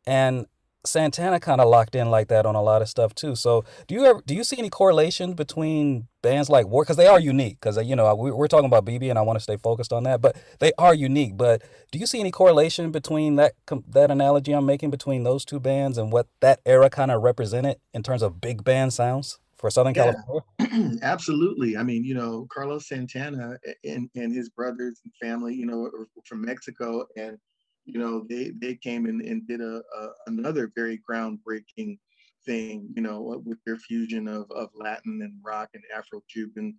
And 0.04 0.46
santana 0.84 1.38
kind 1.40 1.60
of 1.60 1.68
locked 1.68 1.94
in 1.94 2.10
like 2.10 2.28
that 2.28 2.44
on 2.46 2.54
a 2.54 2.62
lot 2.62 2.82
of 2.82 2.88
stuff 2.88 3.14
too. 3.14 3.34
So 3.36 3.64
do 3.86 3.94
you 3.94 4.04
ever 4.04 4.22
do 4.26 4.34
you 4.34 4.44
see 4.44 4.58
any 4.58 4.70
correlation 4.70 5.34
between 5.34 6.08
bands 6.22 6.48
like 6.48 6.66
war 6.66 6.84
because 6.84 6.96
they 6.96 7.06
are 7.06 7.20
unique 7.20 7.58
because 7.60 7.76
you 7.84 7.96
know 7.96 8.14
we, 8.14 8.30
we're 8.30 8.46
talking 8.46 8.66
about 8.66 8.84
bb 8.84 9.10
and 9.10 9.18
i 9.18 9.22
want 9.22 9.36
to 9.36 9.42
stay 9.42 9.56
focused 9.56 9.92
on 9.92 10.04
that 10.04 10.20
but 10.20 10.36
they 10.60 10.70
are 10.78 10.94
unique 10.94 11.36
but 11.36 11.62
do 11.90 11.98
you 11.98 12.06
see 12.06 12.20
any 12.20 12.30
correlation 12.30 12.92
between 12.92 13.34
that 13.34 13.54
that 13.88 14.08
analogy 14.08 14.52
i'm 14.52 14.64
making 14.64 14.88
between 14.88 15.24
those 15.24 15.44
two 15.44 15.58
bands 15.58 15.98
and 15.98 16.12
what 16.12 16.28
that 16.38 16.60
era 16.64 16.88
kind 16.88 17.10
of 17.10 17.22
represented 17.22 17.76
in 17.92 18.04
terms 18.04 18.22
of 18.22 18.40
big 18.40 18.62
band 18.62 18.92
sounds 18.92 19.40
for 19.56 19.68
southern 19.68 19.94
Yeah, 19.94 19.94
california? 19.94 20.42
Absolutely. 21.02 21.76
I 21.76 21.82
mean, 21.82 22.04
you 22.04 22.14
know, 22.14 22.46
Carlos 22.52 22.88
Santana 22.88 23.58
and 23.84 24.08
and 24.14 24.34
his 24.34 24.48
brothers 24.48 25.00
and 25.04 25.12
family, 25.20 25.54
you 25.54 25.66
know, 25.66 25.84
are 25.84 26.08
from 26.26 26.42
Mexico, 26.42 27.04
and 27.16 27.38
you 27.84 27.98
know, 27.98 28.24
they 28.28 28.52
they 28.60 28.74
came 28.74 29.06
in 29.06 29.26
and 29.26 29.46
did 29.46 29.60
a, 29.60 29.82
a 29.96 30.08
another 30.26 30.70
very 30.74 31.00
groundbreaking 31.08 31.98
thing, 32.44 32.88
you 32.94 33.02
know, 33.02 33.42
with 33.44 33.58
their 33.64 33.76
fusion 33.76 34.28
of 34.28 34.50
of 34.50 34.70
Latin 34.74 35.20
and 35.22 35.34
rock 35.42 35.70
and 35.74 35.82
Afro-Cuban 35.94 36.74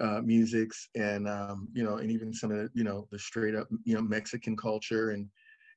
uh, 0.00 0.20
musics, 0.22 0.88
and 0.94 1.28
um, 1.28 1.68
you 1.72 1.84
know, 1.84 1.96
and 1.96 2.10
even 2.10 2.32
some 2.32 2.50
of 2.50 2.58
the, 2.58 2.70
you 2.74 2.84
know, 2.84 3.06
the 3.10 3.18
straight 3.18 3.54
up, 3.54 3.68
you 3.84 3.94
know, 3.94 4.02
Mexican 4.02 4.56
culture 4.56 5.10
and 5.10 5.28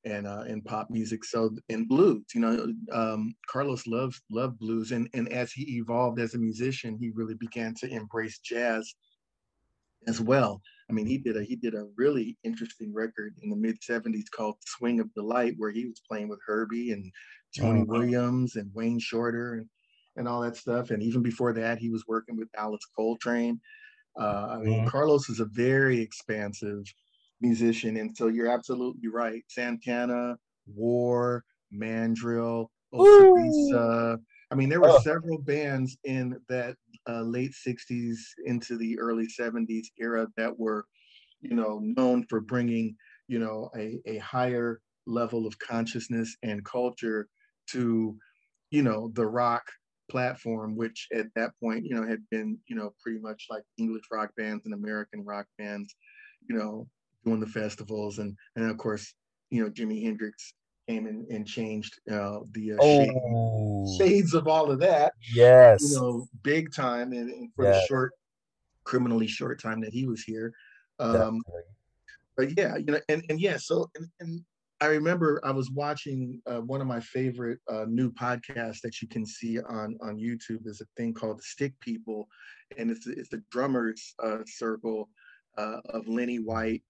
and 0.06 0.28
uh, 0.28 0.44
and 0.48 0.66
pop 0.66 0.90
music. 0.90 1.24
So 1.24 1.56
and 1.70 1.88
blues, 1.88 2.24
you 2.34 2.42
know, 2.42 2.74
um, 2.92 3.36
Carlos 3.48 3.86
loves 3.88 4.22
loved 4.30 4.60
blues, 4.60 4.92
and 4.92 5.10
and 5.14 5.32
as 5.32 5.52
he 5.52 5.78
evolved 5.78 6.20
as 6.20 6.34
a 6.34 6.40
musician, 6.40 6.98
he 7.00 7.12
really 7.12 7.36
began 7.36 7.74
to 7.76 7.88
embrace 7.88 8.40
jazz 8.40 8.94
as 10.08 10.20
well. 10.20 10.62
I 10.92 10.94
mean, 10.94 11.08
he 11.08 11.18
did 11.18 11.38
a 11.38 11.44
he 11.46 11.56
did 11.56 11.74
a 11.74 11.86
really 11.96 12.38
interesting 12.44 12.94
record 12.94 13.36
in 13.42 13.50
the 13.50 13.56
mid 13.56 13.82
'70s 13.82 14.30
called 14.30 14.58
"Swing 14.68 15.00
of 15.00 15.14
Delight," 15.14 15.56
where 15.58 15.72
he 15.72 15.86
was 15.88 16.02
playing 16.10 16.28
with 16.28 16.42
Herbie 16.46 16.92
and 16.92 17.14
Tony 17.60 17.84
Mhm. 17.84 17.86
Williams 17.86 18.56
and 18.58 18.74
Wayne 18.74 19.00
Shorter 19.00 19.54
and 19.56 19.70
and 20.18 20.28
all 20.28 20.42
that 20.42 20.58
stuff. 20.58 20.92
And 20.92 21.02
even 21.02 21.24
before 21.24 21.54
that, 21.54 21.80
he 21.80 21.90
was 21.90 22.06
working 22.08 22.38
with 22.38 22.50
Alice 22.58 22.86
Coltrane. 22.98 23.62
Uh, 24.20 24.58
I 24.60 24.60
mean, 24.60 24.84
Mhm. 24.84 24.88
Carlos 24.88 25.30
is 25.30 25.40
a 25.40 25.46
very 25.46 26.00
expansive 26.02 26.84
musician, 27.42 27.98
and 27.98 28.16
so 28.18 28.28
you're 28.28 28.52
absolutely 28.52 29.10
right. 29.10 29.44
Santana, 29.50 30.38
War, 30.68 31.46
Mandrill, 31.72 32.72
Oh 32.98 33.04
Teresa. 33.04 34.20
I 34.52 34.56
mean, 34.56 34.70
there 34.70 34.82
were 34.82 34.90
Oh. 34.90 35.02
several 35.04 35.40
bands 35.42 35.98
in 36.04 36.42
that 36.50 36.78
uh, 37.08 37.22
late 37.24 37.54
'60s 37.54 38.34
into 38.46 38.78
the 38.78 39.00
early 39.00 39.28
'70s 39.30 39.92
era 39.98 40.28
that 40.38 40.60
were, 40.60 40.86
you 41.42 41.56
know, 41.56 41.80
known 41.80 42.26
for 42.30 42.42
bringing, 42.42 42.96
you 43.28 43.40
know, 43.40 43.70
a, 43.78 44.02
a 44.06 44.18
higher 44.20 44.82
level 45.08 45.48
of 45.48 45.60
consciousness 45.60 46.36
and 46.44 46.66
culture 46.66 47.30
to, 47.72 48.18
you 48.72 48.84
know, 48.84 49.12
the 49.14 49.26
rock 49.28 49.64
platform, 50.10 50.76
which 50.76 51.08
at 51.14 51.28
that 51.36 51.52
point, 51.62 51.86
you 51.86 51.96
know, 51.96 52.06
had 52.08 52.28
been, 52.30 52.60
you 52.68 52.76
know, 52.76 52.94
pretty 53.04 53.20
much 53.20 53.46
like 53.50 53.64
English 53.78 54.04
rock 54.12 54.32
bands 54.38 54.66
and 54.66 54.74
American 54.74 55.24
rock 55.26 55.48
bands, 55.58 55.96
you 56.50 56.56
know, 56.56 56.90
doing 57.24 57.40
the 57.40 57.48
festivals 57.48 58.20
and 58.20 58.38
and 58.56 58.70
of 58.70 58.78
course, 58.78 59.14
you 59.50 59.64
know, 59.64 59.70
Jimi 59.70 60.04
Hendrix 60.04 60.54
came 60.92 61.08
in 61.08 61.26
and 61.30 61.48
changed 61.48 62.00
uh, 62.12 62.40
the 62.52 62.74
uh, 62.74 62.84
shade, 62.84 63.12
oh. 63.16 63.98
shades 63.98 64.34
of 64.34 64.48
all 64.48 64.72
of 64.72 64.80
that, 64.80 65.14
Yes, 65.34 65.82
you 65.82 65.96
know, 65.96 66.28
big 66.44 66.74
time, 66.74 67.14
and, 67.14 67.30
and 67.30 67.54
for 67.56 67.66
the 67.66 67.82
short, 67.88 68.14
criminally 68.84 69.28
short 69.28 69.62
time 69.62 69.82
that 69.82 69.94
he 69.94 70.06
was 70.06 70.24
here. 70.24 70.54
Um, 71.00 71.42
but 72.36 72.58
yeah, 72.58 72.78
you 72.78 72.86
know, 72.86 73.00
and 73.10 73.24
and 73.30 73.40
yeah, 73.40 73.58
so 73.58 73.90
and, 73.96 74.08
and 74.20 74.42
I 74.82 74.88
remember 74.88 75.40
I 75.44 75.52
was 75.52 75.70
watching 75.72 76.42
uh, 76.46 76.60
one 76.60 76.82
of 76.82 76.88
my 76.88 77.00
favorite 77.00 77.60
uh, 77.70 77.86
new 77.88 78.12
podcasts 78.12 78.82
that 78.82 79.02
you 79.02 79.08
can 79.08 79.26
see 79.26 79.60
on 79.60 79.98
on 80.02 80.18
YouTube. 80.18 80.68
Is 80.68 80.82
a 80.82 80.86
thing 80.98 81.14
called 81.14 81.40
the 81.40 81.44
Stick 81.44 81.74
People, 81.80 82.28
and 82.78 82.92
it's 82.92 83.08
it's 83.08 83.30
the 83.30 83.44
drummers 83.52 84.14
uh, 84.24 84.40
circle 84.46 85.10
uh, 85.58 85.80
of 85.86 86.08
Lenny 86.08 86.40
White 86.40 86.84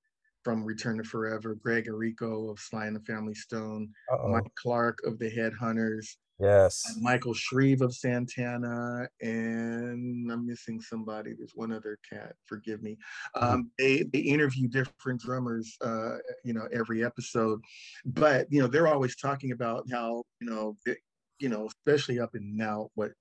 from 0.43 0.63
Return 0.63 0.97
to 0.97 1.03
Forever, 1.03 1.55
Greg 1.55 1.85
Errico 1.85 2.49
of 2.49 2.59
Sly 2.59 2.87
and 2.87 2.95
the 2.95 3.01
Family 3.01 3.35
Stone, 3.35 3.89
uh-oh 4.11 4.29
Mike 4.29 4.51
Clark 4.55 4.99
of 5.05 5.19
the 5.19 5.29
Headhunters, 5.29 6.15
yes 6.39 6.83
uh, 6.89 6.99
Michael 6.99 7.33
Shrieve 7.33 7.81
of 7.81 7.93
Santana, 7.93 9.07
and 9.21 10.31
I'm 10.31 10.47
missing 10.47 10.81
somebody. 10.81 11.33
There's 11.33 11.53
one 11.55 11.71
other 11.71 11.99
cat. 12.09 12.33
Forgive 12.45 12.81
me. 12.81 12.97
Mhm. 13.35 13.43
Um, 13.43 13.71
they 13.77 14.03
they 14.03 14.19
interview 14.19 14.67
different 14.67 15.21
drummers, 15.21 15.77
uh, 15.81 16.17
you 16.43 16.53
know, 16.53 16.67
every 16.71 17.03
episode, 17.03 17.61
but 18.05 18.47
you 18.49 18.61
know 18.61 18.67
they're 18.67 18.87
always 18.87 19.15
talking 19.15 19.51
about 19.51 19.85
how 19.91 20.23
you 20.39 20.49
know, 20.49 20.77
the, 20.85 20.95
you 21.39 21.49
know, 21.49 21.67
especially 21.67 22.19
up 22.19 22.35
in 22.35 22.55
now 22.55 22.89
what 22.95 23.11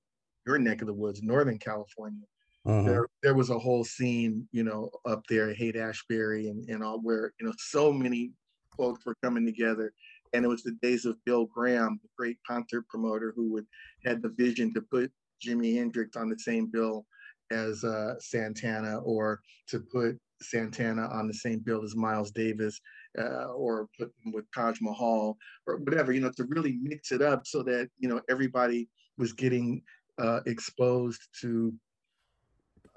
your 0.46 0.58
neck 0.58 0.80
of 0.80 0.86
the 0.86 0.94
woods, 0.94 1.22
Northern 1.22 1.58
California. 1.58 2.24
Mhm. 2.66 2.84
There, 2.84 3.06
there 3.22 3.34
was 3.34 3.50
a 3.50 3.58
whole 3.58 3.84
scene, 3.84 4.48
you 4.52 4.62
know, 4.62 4.90
up 5.06 5.22
there, 5.28 5.54
Haight 5.54 5.76
Ashbury, 5.76 6.48
and, 6.48 6.68
and 6.68 6.82
all 6.82 7.00
where 7.00 7.32
you 7.40 7.46
know 7.46 7.54
so 7.58 7.92
many 7.92 8.32
folks 8.76 9.04
were 9.04 9.16
coming 9.22 9.44
together 9.46 9.92
and 10.32 10.44
it 10.44 10.48
was 10.48 10.62
the 10.62 10.76
days 10.82 11.04
of 11.04 11.22
Bill 11.24 11.46
Graham, 11.46 11.98
the 12.02 12.08
great 12.16 12.38
concert 12.46 12.86
promoter 12.88 13.32
who 13.34 13.50
would 13.52 13.66
had 14.04 14.22
the 14.22 14.28
vision 14.28 14.72
to 14.74 14.82
put 14.82 15.12
Jimi 15.44 15.74
Hendrix 15.74 16.16
on 16.16 16.28
the 16.28 16.38
same 16.38 16.70
bill 16.70 17.06
as 17.50 17.82
uh, 17.82 18.14
Santana, 18.20 18.98
or 19.00 19.40
to 19.68 19.80
put 19.80 20.16
Santana 20.40 21.08
on 21.08 21.26
the 21.26 21.34
same 21.34 21.58
bill 21.60 21.82
as 21.82 21.96
Miles 21.96 22.30
Davis, 22.30 22.80
uh, 23.18 23.46
or 23.46 23.88
put 23.98 24.12
with 24.32 24.44
Taj 24.54 24.78
Mahal, 24.80 25.36
or 25.66 25.78
whatever. 25.78 26.12
You 26.12 26.20
know, 26.20 26.32
to 26.36 26.44
really 26.44 26.78
mix 26.80 27.10
it 27.10 27.22
up 27.22 27.46
so 27.46 27.62
that 27.64 27.88
you 27.98 28.08
know 28.08 28.20
everybody 28.28 28.88
was 29.18 29.32
getting 29.32 29.82
uh, 30.18 30.40
exposed 30.46 31.20
to 31.40 31.72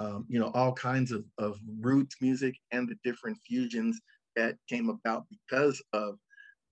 um, 0.03 0.25
you 0.27 0.39
know 0.39 0.51
all 0.53 0.73
kinds 0.73 1.11
of, 1.11 1.23
of 1.37 1.59
roots 1.79 2.15
music 2.21 2.55
and 2.71 2.87
the 2.87 2.95
different 3.03 3.37
fusions 3.47 3.99
that 4.35 4.57
came 4.67 4.89
about 4.89 5.25
because 5.29 5.81
of 5.93 6.17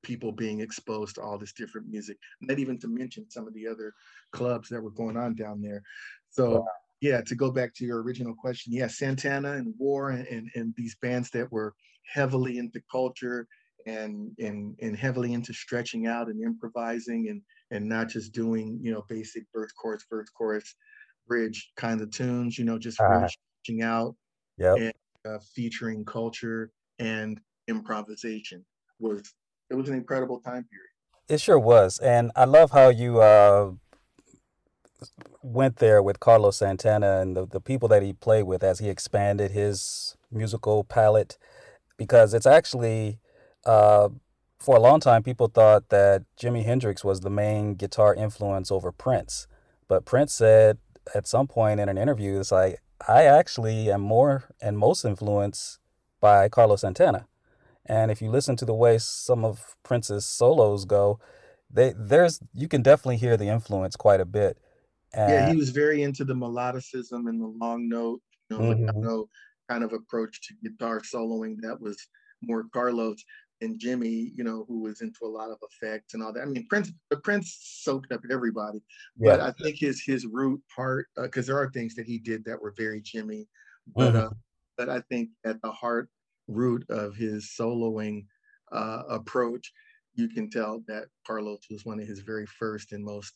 people 0.04 0.32
being 0.32 0.62
exposed 0.62 1.16
to 1.16 1.22
all 1.22 1.38
this 1.38 1.54
different 1.54 1.88
music 1.88 2.18
not 2.42 2.60
even 2.60 2.80
to 2.80 2.88
mention 2.88 3.30
some 3.30 3.48
of 3.48 3.54
the 3.54 3.68
other 3.68 3.94
clubs 4.32 4.68
that 4.70 4.82
were 4.82 4.92
going 4.92 5.16
on 5.16 5.36
down 5.36 5.62
there. 5.62 5.84
So 6.32 6.66
yeah 7.02 7.22
to 7.22 7.36
go 7.36 7.52
back 7.52 7.74
to 7.76 7.86
your 7.86 8.02
original 8.02 8.34
question 8.34 8.72
yeah 8.74 8.88
santana 8.88 9.54
and 9.54 9.74
war 9.78 10.12
and, 10.12 10.26
and, 10.28 10.50
and 10.56 10.74
these 10.78 10.96
bands 11.02 11.30
that 11.32 11.52
were 11.52 11.74
heavily 12.06 12.58
into 12.58 12.82
culture 12.92 13.48
and 13.88 14.32
and 14.40 14.76
and 14.82 14.96
heavily 14.96 15.34
into 15.34 15.54
stretching 15.54 16.08
out 16.08 16.28
and 16.28 16.44
improvising 16.44 17.30
and 17.30 17.42
and 17.72 17.88
not 17.88 18.08
just 18.08 18.32
doing 18.32 18.80
you 18.82 18.92
know 18.92 19.04
basic 19.10 19.44
verse 19.54 19.72
chorus 19.72 20.06
verse 20.10 20.30
chorus 20.30 20.76
bridge 21.32 21.72
kind 21.78 22.02
of 22.02 22.12
tunes 22.12 22.58
you 22.58 22.66
know 22.66 22.78
just 22.78 23.00
really 23.00 23.28
reaching 23.66 23.82
out 23.84 24.16
Yep. 24.62 24.78
and 24.78 24.94
uh, 25.26 25.40
featuring 25.56 26.06
culture 26.06 26.72
and 27.00 27.40
improvisation 27.68 28.64
was 29.00 29.34
it 29.72 29.76
was 29.76 29.90
an 29.90 29.96
incredible 29.96 30.40
time 30.40 30.66
period. 30.70 30.90
It 31.28 31.42
sure 31.42 31.58
was, 31.58 31.98
and 32.00 32.32
I 32.36 32.46
love 32.46 32.72
how 32.72 32.90
you 32.90 33.22
uh, 33.22 33.72
went 35.42 35.78
there 35.78 36.04
with 36.04 36.20
Carlos 36.20 36.58
Santana 36.58 37.22
and 37.22 37.36
the, 37.36 37.48
the 37.48 37.62
people 37.62 37.88
that 37.88 38.04
he 38.04 38.14
played 38.14 38.44
with 38.44 38.64
as 38.64 38.80
he 38.80 38.90
expanded 38.90 39.52
his 39.52 40.16
musical 40.30 40.84
palette, 40.84 41.38
because 41.98 42.34
it's 42.34 42.46
actually 42.46 43.20
uh, 43.66 44.10
for 44.60 44.76
a 44.76 44.80
long 44.80 45.00
time 45.00 45.24
people 45.24 45.48
thought 45.48 45.90
that 45.90 46.24
Jimi 46.40 46.66
Hendrix 46.66 47.04
was 47.04 47.22
the 47.22 47.30
main 47.32 47.74
guitar 47.76 48.14
influence 48.14 48.72
over 48.72 48.92
Prince, 48.92 49.48
but 49.88 50.06
Prince 50.06 50.34
said 50.34 50.78
at 51.16 51.28
some 51.28 51.48
point 51.48 51.80
in 51.80 51.90
an 51.90 51.98
interview, 51.98 52.40
it's 52.40 52.52
like 52.52 52.82
I 53.08 53.24
actually 53.26 53.92
am 53.92 54.02
more 54.02 54.50
and 54.62 54.78
most 54.78 55.06
influenced 55.06 55.80
by 56.20 56.50
Carlos 56.50 56.82
Santana. 56.82 57.28
And 57.86 58.12
if 58.12 58.22
you 58.22 58.30
listen 58.32 58.56
to 58.58 58.66
the 58.66 58.74
way 58.76 58.98
some 59.00 59.46
of 59.46 59.78
Prince's 59.84 60.26
solos 60.26 60.86
go, 60.86 61.20
they 61.72 61.94
there's 61.98 62.42
you 62.54 62.68
can 62.68 62.82
definitely 62.84 63.18
hear 63.18 63.38
the 63.38 63.50
influence 63.50 63.96
quite 63.96 64.22
a 64.22 64.26
bit. 64.26 64.58
Yeah, 65.26 65.40
he 65.40 65.56
was 65.56 65.70
very 65.70 66.02
into 66.04 66.26
the 66.26 66.34
melodicism 66.34 67.30
and 67.30 67.40
the 67.42 67.48
long 67.48 67.88
note, 67.90 68.22
you 68.50 68.56
know, 68.58 68.62
Mhm. 68.62 68.64
legato 68.64 69.30
kind 69.70 69.84
of 69.84 69.94
approach 69.94 70.42
to 70.48 70.56
guitar 70.68 71.02
soloing 71.02 71.58
that 71.62 71.80
was 71.80 71.98
more 72.42 72.66
Carlos 72.74 73.24
and 73.62 73.80
Jimi, 73.80 74.32
you 74.36 74.44
know, 74.44 74.66
who 74.68 74.82
was 74.82 75.02
into 75.02 75.26
a 75.26 75.28
lot 75.28 75.52
of 75.52 75.58
effects 75.62 76.14
and 76.14 76.24
all 76.24 76.34
that. 76.34 76.42
I 76.42 76.46
mean, 76.46 76.68
Prince, 76.68 76.92
the 77.10 77.18
Prince 77.18 77.58
soaked 77.62 78.12
up 78.12 78.22
everybody, 78.32 78.82
but 79.20 79.40
I 79.40 79.52
think 79.52 79.78
his 79.78 80.02
his 80.04 80.26
root 80.26 80.62
part, 80.76 81.08
because 81.16 81.46
there 81.48 81.58
are 81.58 81.70
things 81.70 81.96
that 81.96 82.08
he 82.08 82.18
did 82.18 82.44
that 82.46 82.62
were 82.62 82.74
very 82.76 83.02
Jimi, 83.02 83.48
but 83.96 84.14
Mhm. 84.14 84.26
uh, 84.28 84.30
but 84.78 84.90
I 84.90 85.02
think 85.02 85.30
at 85.46 85.62
the 85.62 85.72
heart 85.72 86.10
root 86.48 86.86
of 86.90 87.16
his 87.16 87.46
soloing 87.58 88.26
uh, 88.72 89.04
approach, 89.10 89.72
you 90.16 90.28
can 90.28 90.50
tell 90.50 90.84
that 90.88 91.06
Carlos 91.26 91.62
was 91.70 91.86
one 91.86 92.00
of 92.00 92.08
his 92.08 92.20
very 92.20 92.46
first 92.46 92.92
and 92.94 93.04
most 93.04 93.34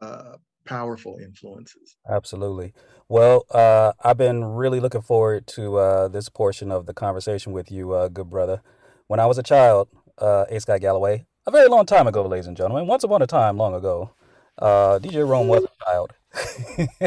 uh, 0.00 0.36
powerful 0.64 1.18
influences. 1.22 1.96
Absolutely. 2.08 2.72
Well, 3.08 3.44
uh, 3.50 3.92
I've 4.02 4.16
been 4.16 4.44
really 4.44 4.80
looking 4.80 5.02
forward 5.02 5.46
to 5.48 5.76
uh, 5.76 6.08
this 6.08 6.28
portion 6.28 6.70
of 6.70 6.86
the 6.86 6.94
conversation 6.94 7.52
with 7.52 7.70
you, 7.70 7.92
uh, 7.92 8.08
good 8.08 8.30
brother. 8.30 8.62
When 9.06 9.20
I 9.20 9.26
was 9.26 9.38
a 9.38 9.42
child, 9.42 9.88
uh, 10.18 10.46
A. 10.48 10.60
Scott 10.60 10.80
Galloway, 10.80 11.26
a 11.46 11.50
very 11.50 11.68
long 11.68 11.84
time 11.86 12.06
ago, 12.06 12.26
ladies 12.26 12.46
and 12.46 12.56
gentlemen, 12.56 12.86
once 12.86 13.04
upon 13.04 13.20
a 13.22 13.26
time, 13.26 13.58
long 13.58 13.74
ago, 13.74 14.14
uh, 14.58 14.98
DJ 14.98 15.28
Rome 15.28 15.48
was 15.48 15.64
a 15.64 15.84
child, 15.84 16.12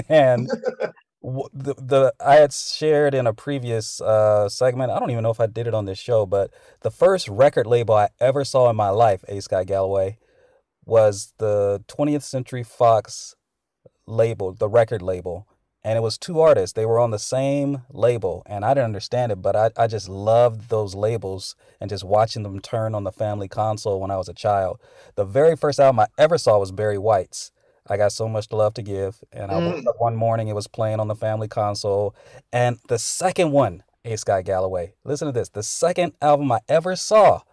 and 0.10 0.48
the 1.54 1.74
the 1.78 2.14
I 2.24 2.36
had 2.36 2.54
shared 2.54 3.16
in 3.16 3.26
a 3.26 3.34
previous 3.34 4.00
uh, 4.00 4.48
segment. 4.48 4.92
I 4.92 5.00
don't 5.00 5.10
even 5.10 5.24
know 5.24 5.32
if 5.32 5.40
I 5.40 5.48
did 5.48 5.66
it 5.66 5.74
on 5.74 5.86
this 5.86 5.98
show, 5.98 6.26
but 6.26 6.52
the 6.82 6.92
first 6.92 7.28
record 7.28 7.66
label 7.66 7.96
I 7.96 8.10
ever 8.20 8.46
saw 8.46 8.70
in 8.70 8.76
my 8.76 8.90
life, 8.90 9.24
A. 9.28 9.42
Scott 9.42 9.66
Galloway, 9.66 10.18
was 10.86 11.34
the 11.38 11.84
20th 11.88 12.24
Century 12.24 12.64
Fox 12.64 13.36
label, 14.06 14.54
the 14.54 14.70
record 14.70 15.02
label. 15.02 15.48
And 15.88 15.96
it 15.96 16.02
was 16.02 16.18
two 16.18 16.42
artists. 16.42 16.74
They 16.74 16.86
were 16.86 17.00
on 17.00 17.12
the 17.12 17.18
same 17.18 17.84
label. 17.94 18.44
And 18.46 18.66
I 18.66 18.74
didn't 18.74 18.84
understand 18.88 19.32
it, 19.32 19.42
but 19.42 19.56
I, 19.56 19.70
I 19.78 19.88
just 19.88 20.10
loved 20.10 20.70
those 20.70 20.96
labels 20.96 21.56
and 21.80 21.90
just 21.90 22.04
watching 22.04 22.44
them 22.44 22.60
turn 22.60 22.94
on 22.94 23.06
the 23.06 23.12
family 23.14 23.48
console 23.48 24.02
when 24.02 24.12
I 24.12 24.18
was 24.18 24.28
a 24.28 24.34
child. 24.34 24.82
The 25.16 25.24
very 25.24 25.56
first 25.56 25.80
album 25.80 26.02
I 26.02 26.08
ever 26.18 26.38
saw 26.38 26.60
was 26.60 26.74
Barry 26.74 26.98
White's. 26.98 27.52
I 27.90 27.96
got 27.96 28.12
so 28.12 28.28
much 28.28 28.52
love 28.52 28.74
to 28.74 28.82
give. 28.82 29.24
And 29.32 29.50
I 29.50 29.60
woke 29.60 29.78
Mm. 29.78 29.88
up 29.88 29.96
one 30.00 30.18
morning, 30.18 30.50
it 30.50 30.56
was 30.56 30.68
playing 30.68 31.00
on 31.00 31.08
the 31.08 31.16
family 31.16 31.48
console. 31.48 32.14
And 32.52 32.80
the 32.90 33.00
second 33.00 33.54
one, 33.54 33.82
A. 34.04 34.18
Scott 34.18 34.44
Galloway, 34.44 34.94
listen 35.06 35.28
to 35.28 35.32
this. 35.32 35.48
The 35.48 35.64
second 35.64 36.12
album 36.22 36.52
I 36.52 36.60
ever 36.68 36.98
saw 36.98 37.44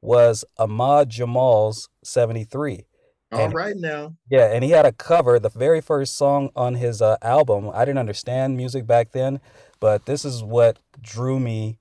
was 0.00 0.46
Ahmad 0.58 1.10
Jamal's 1.10 1.90
73. 2.04 2.86
All 3.34 3.40
And 3.40 3.54
right 3.54 3.76
now. 3.76 4.14
yeah, 4.30 4.52
and 4.52 4.62
he 4.64 4.70
had 4.70 4.86
a 4.86 4.92
cover, 4.92 5.38
the 5.38 5.48
very 5.50 5.80
first 5.80 6.16
song 6.16 6.50
on 6.54 6.74
his 6.76 7.02
uh, 7.02 7.16
album. 7.22 7.70
I 7.74 7.84
didn't 7.84 7.98
understand 7.98 8.56
music 8.56 8.86
back 8.86 9.12
then, 9.12 9.40
but 9.80 10.06
this 10.06 10.24
is 10.24 10.42
what 10.42 10.78
drew 11.00 11.40
me 11.40 11.78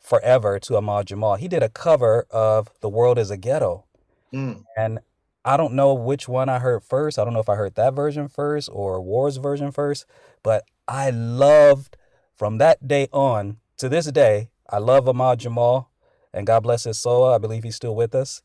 forever 0.00 0.58
to 0.60 0.76
Ahmad 0.76 1.06
Jamal. 1.06 1.36
He 1.36 1.48
did 1.48 1.62
a 1.62 1.68
cover 1.68 2.26
of 2.30 2.70
The 2.80 2.88
World 2.88 3.18
is 3.18 3.30
a 3.30 3.36
Ghetto. 3.36 3.84
Mm. 4.32 4.64
And 4.76 4.98
I 5.44 5.56
don't 5.56 5.74
know 5.74 5.94
which 5.94 6.28
one 6.28 6.48
I 6.48 6.58
heard 6.58 6.82
first. 6.82 7.18
I 7.18 7.24
don't 7.24 7.34
know 7.34 7.40
if 7.40 7.48
I 7.48 7.54
heard 7.54 7.74
that 7.74 7.94
version 7.94 8.28
first 8.28 8.68
or 8.72 9.00
War's 9.00 9.36
version 9.36 9.70
first, 9.70 10.06
but 10.42 10.64
I 10.88 11.10
loved 11.10 11.96
from 12.34 12.58
that 12.58 12.86
day 12.88 13.08
on 13.12 13.58
to 13.78 13.88
this 13.88 14.06
day, 14.06 14.50
I 14.68 14.78
love 14.78 15.08
Ahmad 15.08 15.40
Jamal 15.40 15.90
and 16.32 16.46
God 16.46 16.60
bless 16.60 16.84
his 16.84 16.98
soul. 16.98 17.24
I 17.24 17.38
believe 17.38 17.62
he's 17.62 17.76
still 17.76 17.94
with 17.94 18.14
us. 18.14 18.42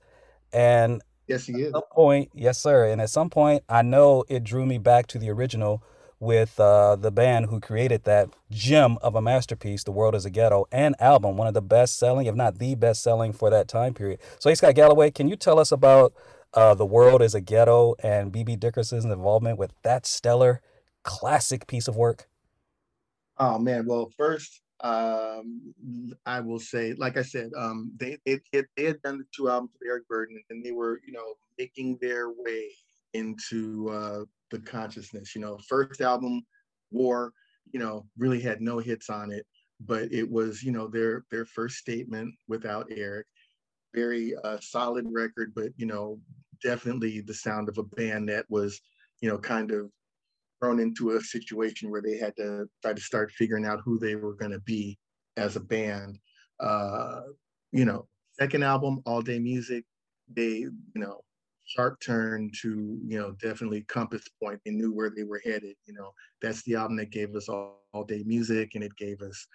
And 0.54 1.02
Yes, 1.30 1.46
he 1.46 1.62
is. 1.62 1.68
at 1.68 1.74
some 1.74 1.84
point, 1.92 2.32
yes, 2.34 2.60
sir. 2.60 2.86
And 2.86 3.00
at 3.00 3.10
some 3.10 3.30
point, 3.30 3.64
I 3.70 3.84
know 3.84 4.26
it 4.28 4.44
drew 4.44 4.66
me 4.66 4.80
back 4.80 5.08
to 5.08 5.20
the 5.20 5.30
original 5.30 5.84
with 6.20 6.60
uh, 6.60 6.96
the 6.98 7.12
band 7.12 7.46
who 7.46 7.60
created 7.60 8.04
that 8.04 8.30
gem 8.52 8.98
of 9.02 9.16
a 9.16 9.22
masterpiece, 9.22 9.84
The 9.84 9.92
World 9.92 10.16
is 10.16 10.26
a 10.26 10.30
Ghetto, 10.30 10.66
and 10.72 10.96
album, 11.00 11.38
one 11.38 11.48
of 11.48 11.54
the 11.54 11.62
best 11.62 11.98
selling, 11.98 12.28
if 12.28 12.36
not 12.36 12.60
the 12.60 12.76
best 12.76 13.02
selling 13.02 13.32
for 13.32 13.50
that 13.50 13.68
time 13.70 13.94
period. 13.94 14.20
So, 14.40 14.50
A. 14.50 14.56
Scott 14.56 14.76
Galloway, 14.76 15.12
can 15.12 15.30
you 15.30 15.38
tell 15.38 15.60
us 15.60 15.72
about 15.72 16.14
uh, 16.54 16.74
The 16.74 16.86
World 16.86 17.22
is 17.22 17.36
a 17.36 17.42
Ghetto 17.42 17.96
and 18.04 18.32
B.B. 18.32 18.58
Dickerson's 18.58 19.06
involvement 19.06 19.58
with 19.58 19.72
that 19.84 20.06
stellar, 20.06 20.62
classic 21.04 21.68
piece 21.68 21.88
of 21.88 21.96
work? 21.96 22.28
Oh 23.38 23.58
man, 23.58 23.86
well, 23.86 24.12
first, 24.18 24.62
um, 24.82 25.74
I 26.26 26.40
will 26.40 26.60
say, 26.60 26.94
like 26.94 27.18
I 27.18 27.22
said, 27.22 27.52
um, 27.58 27.92
they 27.98 28.18
they 28.26 28.40
they, 28.54 28.86
had 28.86 29.02
done 29.02 29.18
the 29.18 29.26
two 29.36 29.50
albums 29.50 29.72
with 29.74 29.90
Eric 29.90 30.08
Burdon, 30.08 30.38
and 30.50 30.64
they 30.64 30.72
were, 30.72 31.02
you 31.06 31.12
know, 31.12 31.34
making 31.58 31.98
their 32.02 32.30
way 32.30 32.70
into 33.14 33.90
uh, 33.90 34.24
the 34.52 34.60
consciousness. 34.60 35.36
You 35.36 35.42
know, 35.42 35.58
first 35.68 36.00
album, 36.00 36.44
War, 36.92 37.34
you 37.72 37.80
know, 37.80 38.06
really 38.18 38.40
had 38.40 38.62
no 38.62 38.80
hits 38.80 39.10
on 39.10 39.32
it, 39.32 39.46
but 39.82 40.12
it 40.14 40.30
was, 40.30 40.64
you 40.64 40.72
know, 40.72 40.88
their 40.88 41.26
their 41.30 41.46
first 41.46 41.76
statement 41.76 42.34
without 42.48 42.88
Eric. 42.90 43.28
Very 43.94 44.34
uh, 44.44 44.60
solid 44.62 45.06
record, 45.12 45.52
but 45.56 45.72
you 45.76 45.88
know, 45.88 46.20
definitely 46.64 47.20
the 47.20 47.34
sound 47.34 47.68
of 47.68 47.78
a 47.78 47.84
band 47.84 48.30
that 48.30 48.46
was, 48.50 48.80
you 49.22 49.28
know, 49.30 49.38
kind 49.38 49.72
of 49.72 49.92
thrown 50.60 50.80
into 50.80 51.12
a 51.12 51.22
situation 51.22 51.90
where 51.90 52.02
they 52.02 52.18
had 52.18 52.36
to 52.38 52.68
try 52.82 52.94
to 52.94 53.02
start 53.02 53.32
figuring 53.32 53.66
out 53.66 53.82
who 53.84 53.98
they 53.98 54.16
were 54.16 54.34
going 54.34 54.52
to 54.52 54.60
be 54.62 54.98
as 55.38 55.56
a 55.56 55.60
band. 55.60 56.18
Uh, 56.60 57.22
you 57.72 57.86
know, 57.86 58.08
second 58.40 58.64
album, 58.64 59.02
All 59.06 59.22
Day 59.22 59.40
Music, 59.40 59.86
they, 60.34 60.58
you 60.58 60.74
know, 60.96 61.22
sharp 61.66 62.00
turn 62.02 62.52
to, 62.62 63.00
you 63.06 63.20
know, 63.20 63.32
definitely 63.42 63.82
compass 63.84 64.24
point. 64.42 64.60
They 64.66 64.72
knew 64.72 64.92
where 64.94 65.12
they 65.16 65.24
were 65.24 65.42
headed. 65.46 65.76
You 65.86 65.94
know, 65.94 66.12
that's 66.42 66.64
the 66.64 66.76
album 66.76 66.98
that 66.98 67.12
gave 67.12 67.36
us 67.36 67.48
All, 67.48 67.84
all 67.94 68.04
Day 68.04 68.24
Music 68.26 68.72
and 68.76 68.84
it 68.84 68.96
gave 68.98 69.22
us 69.22 69.48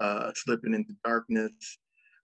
uh, 0.00 0.32
Slipping 0.34 0.74
into 0.74 0.94
Darkness 1.04 1.78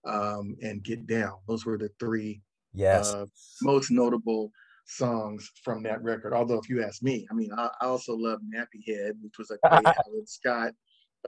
um, 0.04 0.56
and 0.62 0.82
Get 0.82 1.06
Down. 1.06 1.34
Those 1.46 1.64
were 1.64 1.78
the 1.78 1.90
three 2.00 2.42
Yes. 2.74 3.12
uh, 3.12 3.26
most 3.62 3.90
notable 3.90 4.52
songs 4.88 5.50
from 5.62 5.82
that 5.82 6.02
record. 6.02 6.32
Although, 6.32 6.58
if 6.58 6.68
you 6.68 6.82
ask 6.82 7.02
me, 7.02 7.26
I 7.30 7.34
mean, 7.34 7.50
I, 7.56 7.68
I 7.80 7.86
also 7.86 8.16
love 8.16 8.40
Nappy 8.42 8.86
Head, 8.86 9.16
which 9.22 9.38
was 9.38 9.50
a 9.50 9.58
great 9.68 9.86
Alan 9.86 10.26
Scott 10.26 10.72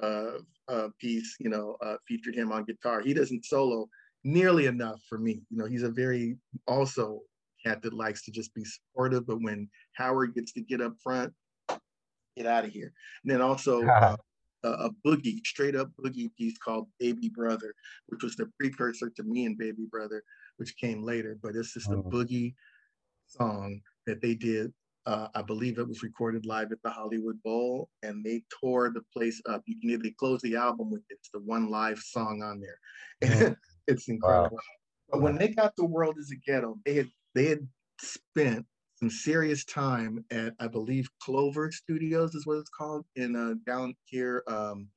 uh, 0.02 0.38
uh, 0.68 0.88
piece. 0.98 1.36
You 1.38 1.50
know, 1.50 1.76
uh, 1.84 1.96
featured 2.08 2.34
him 2.34 2.50
on 2.52 2.64
guitar. 2.64 3.00
He 3.02 3.14
doesn't 3.14 3.44
solo 3.44 3.88
nearly 4.24 4.66
enough 4.66 5.00
for 5.08 5.18
me. 5.18 5.42
You 5.50 5.58
know, 5.58 5.66
he's 5.66 5.82
a 5.82 5.90
very 5.90 6.36
also 6.66 7.20
cat 7.64 7.82
that 7.82 7.92
likes 7.92 8.24
to 8.24 8.30
just 8.30 8.54
be 8.54 8.64
supportive, 8.64 9.26
but 9.26 9.42
when 9.42 9.68
Howard 9.92 10.34
gets 10.34 10.52
to 10.54 10.62
get 10.62 10.80
up 10.80 10.94
front, 11.02 11.32
get 12.36 12.46
out 12.46 12.64
of 12.64 12.70
here. 12.70 12.92
And 13.22 13.30
then 13.30 13.40
also. 13.40 13.84
Uh, 13.94 14.16
a, 14.62 14.68
a 14.68 14.90
boogie, 15.06 15.38
straight 15.46 15.74
up 15.74 15.88
boogie 15.98 16.28
piece 16.36 16.58
called 16.58 16.86
Baby 16.98 17.30
Brother, 17.30 17.74
which 18.08 18.22
was 18.22 18.36
the 18.36 18.44
precursor 18.58 19.08
to 19.08 19.22
me 19.22 19.46
and 19.46 19.56
Baby 19.56 19.86
Brother, 19.90 20.22
which 20.58 20.76
came 20.76 21.02
later. 21.02 21.38
But 21.42 21.56
it's 21.56 21.72
just 21.72 21.88
a 21.88 21.96
Mm. 21.96 22.12
boogie 22.12 22.54
song 23.30 23.80
that 24.06 24.20
they 24.20 24.34
did. 24.34 24.72
Uh, 25.06 25.28
I 25.34 25.42
believe 25.42 25.78
it 25.78 25.88
was 25.88 26.02
recorded 26.02 26.44
live 26.44 26.72
at 26.72 26.82
the 26.82 26.90
Hollywood 26.90 27.42
Bowl, 27.42 27.88
and 28.02 28.24
they 28.24 28.42
tore 28.60 28.90
the 28.90 29.02
place 29.12 29.40
up. 29.48 29.62
You 29.66 29.80
can 29.80 30.02
they 30.02 30.10
close 30.10 30.40
the 30.42 30.56
album 30.56 30.90
with 30.90 31.02
it's 31.08 31.30
the 31.32 31.40
one 31.40 31.70
live 31.70 31.98
song 31.98 32.42
on 32.42 32.60
there. 32.60 32.78
Mm. 33.22 33.56
it's 33.86 34.08
incredible. 34.08 34.58
But 35.10 35.20
when 35.20 35.36
they 35.36 35.48
got 35.48 35.74
the 35.76 35.84
world 35.84 36.16
as 36.18 36.30
a 36.30 36.36
ghetto, 36.36 36.78
they 36.86 36.94
had 36.94 37.10
they 37.34 37.46
had 37.46 37.68
spent 38.00 38.64
some 38.96 39.10
serious 39.10 39.64
time 39.64 40.24
at 40.30 40.54
I 40.60 40.68
believe 40.68 41.08
Clover 41.22 41.70
Studios 41.72 42.34
is 42.34 42.46
what 42.46 42.58
it's 42.58 42.70
called 42.70 43.04
in 43.16 43.36
uh, 43.36 43.54
down 43.66 43.94
here, 44.04 44.42
um, 44.46 44.88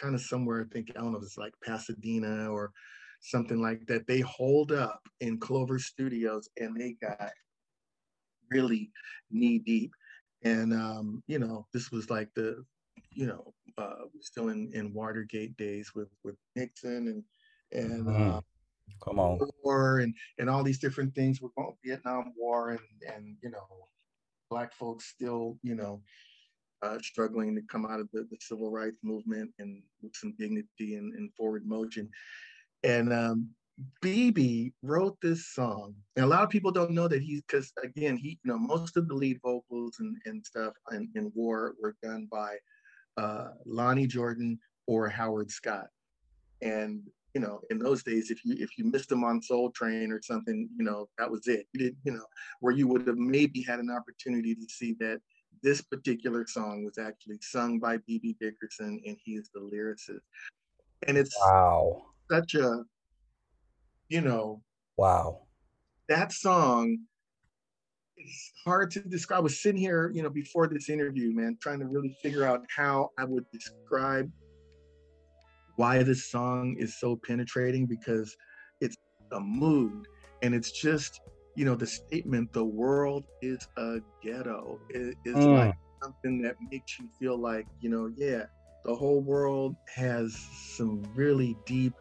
kind 0.00 0.14
of 0.14 0.20
somewhere 0.20 0.66
I 0.68 0.72
think 0.72 0.90
I 0.90 1.00
don't 1.00 1.12
know 1.12 1.18
if 1.18 1.24
it's 1.24 1.38
like 1.38 1.54
Pasadena 1.64 2.50
or 2.50 2.72
something 3.20 3.60
like 3.60 3.86
that. 3.86 4.06
They 4.06 4.20
hold 4.20 4.72
up 4.72 5.00
in 5.20 5.38
Clover 5.38 5.78
Studios 5.78 6.48
and 6.58 6.78
they 6.78 6.96
got 7.00 7.30
really 8.50 8.90
knee 9.30 9.58
deep. 9.58 9.92
And 10.42 10.72
um, 10.72 11.22
you 11.26 11.38
know, 11.38 11.66
this 11.72 11.90
was 11.90 12.10
like 12.10 12.28
the 12.34 12.64
you 13.10 13.26
know 13.26 13.54
uh, 13.78 14.06
still 14.20 14.48
in, 14.48 14.70
in 14.74 14.92
Watergate 14.92 15.56
days 15.56 15.94
with 15.94 16.08
with 16.22 16.36
Nixon 16.56 17.08
and 17.08 17.24
and 17.72 18.06
Mm. 18.06 18.36
uh, 18.38 18.40
Come 19.02 19.18
on. 19.18 19.38
war 19.62 19.98
and 20.00 20.14
and 20.38 20.48
all 20.50 20.62
these 20.62 20.78
different 20.78 21.14
things. 21.14 21.40
We're 21.40 21.50
going 21.56 21.76
Vietnam 21.84 22.32
War 22.36 22.70
and 22.70 23.14
and 23.14 23.36
you 23.42 23.50
know, 23.50 23.88
black 24.50 24.72
folks 24.74 25.06
still 25.06 25.58
you 25.62 25.74
know 25.74 26.02
uh, 26.82 26.98
struggling 27.00 27.54
to 27.54 27.62
come 27.62 27.86
out 27.86 28.00
of 28.00 28.08
the, 28.12 28.26
the 28.30 28.36
civil 28.40 28.70
rights 28.70 28.98
movement 29.02 29.50
and 29.58 29.82
with 30.02 30.14
some 30.14 30.34
dignity 30.38 30.96
and, 30.96 31.14
and 31.14 31.32
forward 31.34 31.66
motion. 31.66 32.10
And 32.82 33.12
um, 33.12 33.50
BB 34.02 34.72
wrote 34.82 35.16
this 35.20 35.48
song, 35.48 35.94
and 36.16 36.24
a 36.24 36.28
lot 36.28 36.42
of 36.42 36.50
people 36.50 36.70
don't 36.70 36.92
know 36.92 37.08
that 37.08 37.22
he's 37.22 37.42
because 37.42 37.72
again, 37.82 38.16
he 38.16 38.38
you 38.44 38.52
know 38.52 38.58
most 38.58 38.96
of 38.96 39.08
the 39.08 39.14
lead 39.14 39.40
vocals 39.42 39.96
and, 39.98 40.16
and 40.26 40.44
stuff 40.44 40.74
in, 40.92 41.08
in 41.14 41.32
War 41.34 41.74
were 41.82 41.96
done 42.02 42.28
by 42.30 42.56
uh, 43.16 43.48
Lonnie 43.66 44.06
Jordan 44.06 44.58
or 44.86 45.08
Howard 45.08 45.50
Scott. 45.50 45.88
And 46.62 47.02
you 47.34 47.40
know, 47.40 47.60
in 47.70 47.78
those 47.80 48.04
days, 48.04 48.30
if 48.30 48.44
you 48.44 48.54
if 48.58 48.78
you 48.78 48.84
missed 48.84 49.08
them 49.08 49.24
on 49.24 49.42
Soul 49.42 49.70
Train 49.72 50.12
or 50.12 50.22
something, 50.22 50.68
you 50.76 50.84
know, 50.84 51.08
that 51.18 51.30
was 51.30 51.48
it. 51.48 51.66
You 51.72 51.80
did, 51.80 51.96
you 52.04 52.12
know, 52.12 52.26
where 52.60 52.72
you 52.72 52.86
would 52.88 53.06
have 53.08 53.16
maybe 53.16 53.60
had 53.62 53.80
an 53.80 53.90
opportunity 53.90 54.54
to 54.54 54.66
see 54.68 54.94
that 55.00 55.20
this 55.62 55.80
particular 55.80 56.46
song 56.46 56.84
was 56.84 56.98
actually 56.98 57.38
sung 57.40 57.80
by 57.80 57.96
BB 57.96 58.36
Dickerson 58.38 59.00
and 59.04 59.16
he 59.24 59.32
is 59.32 59.50
the 59.52 59.60
lyricist. 59.60 60.20
And 61.08 61.16
it's 61.16 61.36
Wow. 61.40 62.02
such 62.30 62.54
a, 62.54 62.84
you 64.08 64.20
know, 64.20 64.62
Wow. 64.96 65.46
that 66.08 66.32
song 66.32 66.98
it's 68.16 68.52
hard 68.64 68.90
to 68.92 69.00
describe. 69.00 69.38
I 69.38 69.42
was 69.42 69.60
sitting 69.62 69.80
here, 69.80 70.10
you 70.14 70.22
know, 70.22 70.30
before 70.30 70.68
this 70.68 70.88
interview, 70.88 71.34
man, 71.34 71.58
trying 71.60 71.80
to 71.80 71.86
really 71.86 72.16
figure 72.22 72.44
out 72.44 72.64
how 72.74 73.10
I 73.18 73.24
would 73.24 73.44
describe 73.52 74.30
why 75.76 76.02
this 76.02 76.30
song 76.30 76.76
is 76.78 76.98
so 76.98 77.18
penetrating 77.26 77.86
because 77.86 78.34
it's 78.80 78.96
a 79.32 79.40
mood 79.40 80.04
and 80.42 80.54
it's 80.54 80.70
just, 80.72 81.20
you 81.56 81.64
know, 81.64 81.74
the 81.74 81.86
statement, 81.86 82.52
the 82.52 82.64
world 82.64 83.24
is 83.42 83.58
a 83.76 83.98
ghetto. 84.22 84.78
It 84.90 85.16
is 85.24 85.36
Mm. 85.36 85.52
like 85.52 85.74
something 86.02 86.42
that 86.42 86.56
makes 86.70 86.98
you 86.98 87.08
feel 87.18 87.38
like, 87.38 87.66
you 87.80 87.90
know, 87.90 88.10
yeah, 88.16 88.44
the 88.84 88.94
whole 88.94 89.20
world 89.22 89.76
has 89.94 90.36
some 90.76 91.02
really 91.16 91.56
deep, 91.66 91.94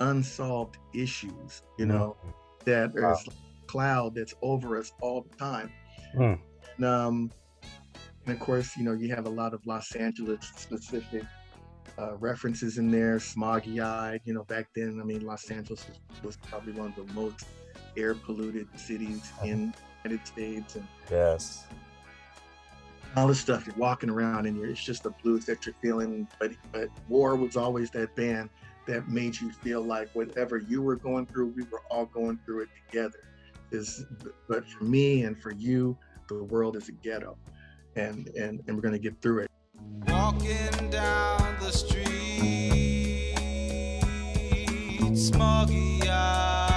unsolved 0.00 0.78
issues, 0.92 1.62
you 1.78 1.86
know, 1.86 2.16
that 2.64 2.92
Wow. 2.94 3.00
there's 3.00 3.28
a 3.28 3.66
cloud 3.66 4.14
that's 4.14 4.34
over 4.42 4.78
us 4.78 4.92
all 5.00 5.22
the 5.22 5.36
time. 5.36 5.72
Mm. 6.16 6.38
And, 6.76 6.84
um, 6.84 7.30
and 8.26 8.34
of 8.34 8.40
course, 8.40 8.76
you 8.76 8.84
know, 8.84 8.92
you 8.92 9.14
have 9.14 9.26
a 9.26 9.30
lot 9.30 9.54
of 9.54 9.64
Los 9.66 9.94
Angeles 9.94 10.40
specific 10.56 11.24
uh, 11.98 12.16
references 12.16 12.78
in 12.78 12.90
there, 12.90 13.16
smoggy 13.16 13.82
eyed. 13.82 14.20
You 14.24 14.34
know, 14.34 14.44
back 14.44 14.68
then, 14.74 14.98
I 15.00 15.04
mean, 15.04 15.24
Los 15.24 15.50
Angeles 15.50 15.86
was, 15.86 16.22
was 16.22 16.36
probably 16.36 16.72
one 16.72 16.94
of 16.96 17.06
the 17.06 17.12
most 17.14 17.44
air 17.96 18.14
polluted 18.14 18.68
cities 18.76 19.32
in 19.44 19.72
the 19.72 20.08
United 20.10 20.26
States. 20.26 20.76
And 20.76 20.86
Yes. 21.10 21.66
all 23.16 23.26
this 23.26 23.40
stuff, 23.40 23.66
you're 23.66 23.76
walking 23.76 24.08
around 24.08 24.46
and 24.46 24.56
you're, 24.56 24.70
it's 24.70 24.82
just 24.84 25.02
the 25.02 25.10
blues 25.22 25.44
that 25.46 25.66
you're 25.66 25.74
feeling. 25.82 26.28
But, 26.38 26.52
but 26.72 26.88
War 27.08 27.36
was 27.36 27.56
always 27.56 27.90
that 27.90 28.14
band 28.14 28.48
that 28.90 29.08
made 29.08 29.40
you 29.40 29.52
feel 29.52 29.80
like 29.80 30.10
whatever 30.14 30.58
you 30.58 30.82
were 30.82 30.96
going 30.96 31.24
through, 31.24 31.46
we 31.56 31.62
were 31.70 31.82
all 31.90 32.06
going 32.06 32.40
through 32.44 32.62
it 32.62 32.68
together. 32.86 33.20
Is 33.70 34.04
but 34.48 34.66
for 34.66 34.82
me 34.82 35.22
and 35.22 35.40
for 35.40 35.52
you, 35.52 35.96
the 36.28 36.42
world 36.42 36.74
is 36.76 36.88
a 36.88 36.92
ghetto, 36.92 37.38
and 37.94 38.26
and 38.36 38.60
and 38.66 38.74
we're 38.74 38.82
gonna 38.82 38.98
get 38.98 39.22
through 39.22 39.40
it. 39.40 39.50
Walking 40.08 40.90
down 40.90 41.56
the 41.60 41.70
street, 41.70 43.36
smoggy 45.14 46.04
eye, 46.08 46.69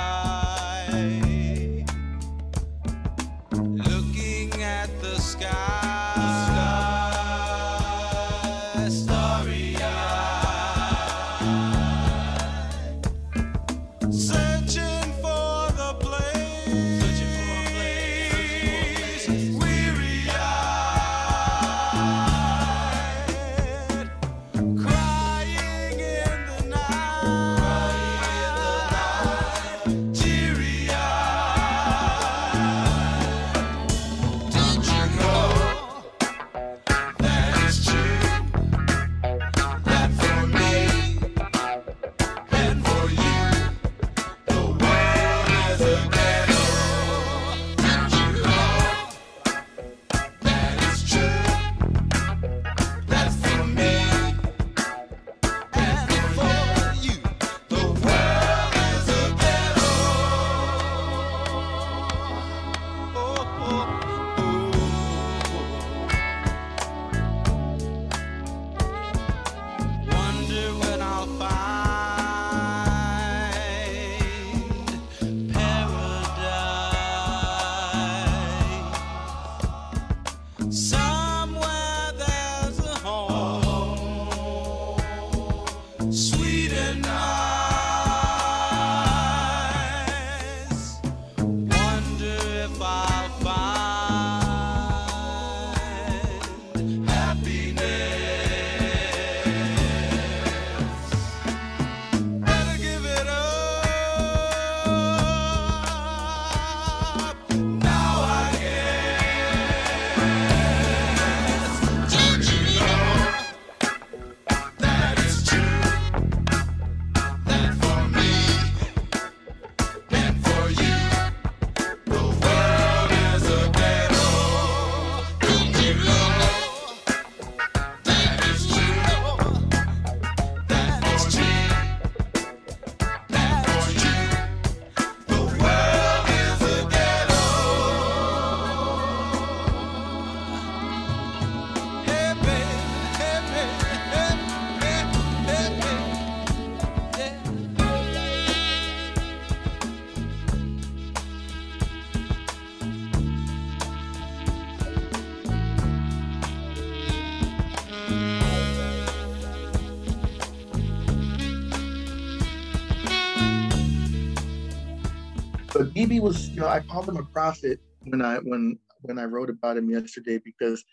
was, 166.23 166.49
you 166.53 166.61
know, 166.61 166.67
I 166.67 166.79
called 166.79 167.09
him 167.09 167.17
a 167.17 167.25
prophet 167.25 167.79
when 168.05 168.21
I 168.21 168.37
when 168.37 168.79
when 169.01 169.19
I 169.19 169.25
wrote 169.25 169.49
about 169.49 169.77
him 169.77 169.89
yesterday 169.89 170.39
because 170.43 170.83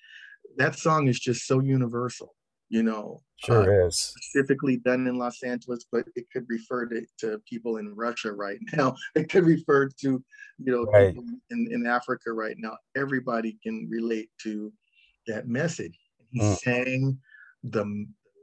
that 0.56 0.76
song 0.76 1.06
is 1.06 1.18
just 1.20 1.46
so 1.46 1.60
universal. 1.60 2.34
you 2.68 2.82
know, 2.84 3.20
Sure 3.44 3.82
uh, 3.82 3.86
is. 3.88 3.96
specifically 4.16 4.76
done 4.76 5.06
in 5.08 5.16
Los 5.18 5.42
Angeles, 5.42 5.86
but 5.90 6.04
it 6.14 6.26
could 6.32 6.46
refer 6.48 6.86
to, 6.86 7.02
to 7.18 7.40
people 7.48 7.78
in 7.78 7.94
Russia 7.96 8.30
right 8.32 8.58
now. 8.72 8.94
It 9.16 9.28
could 9.28 9.44
refer 9.44 9.88
to, 10.02 10.10
you 10.64 10.72
know, 10.72 10.84
Right. 10.92 11.08
people 11.14 11.24
in, 11.50 11.68
in 11.72 11.86
Africa 11.86 12.32
right 12.32 12.54
now. 12.58 12.76
Everybody 12.96 13.58
can 13.62 13.88
relate 13.90 14.30
to 14.44 14.72
that 15.26 15.48
message. 15.48 15.96
He 16.32 16.40
Mm. 16.40 16.56
sang 16.64 17.18
the 17.64 17.84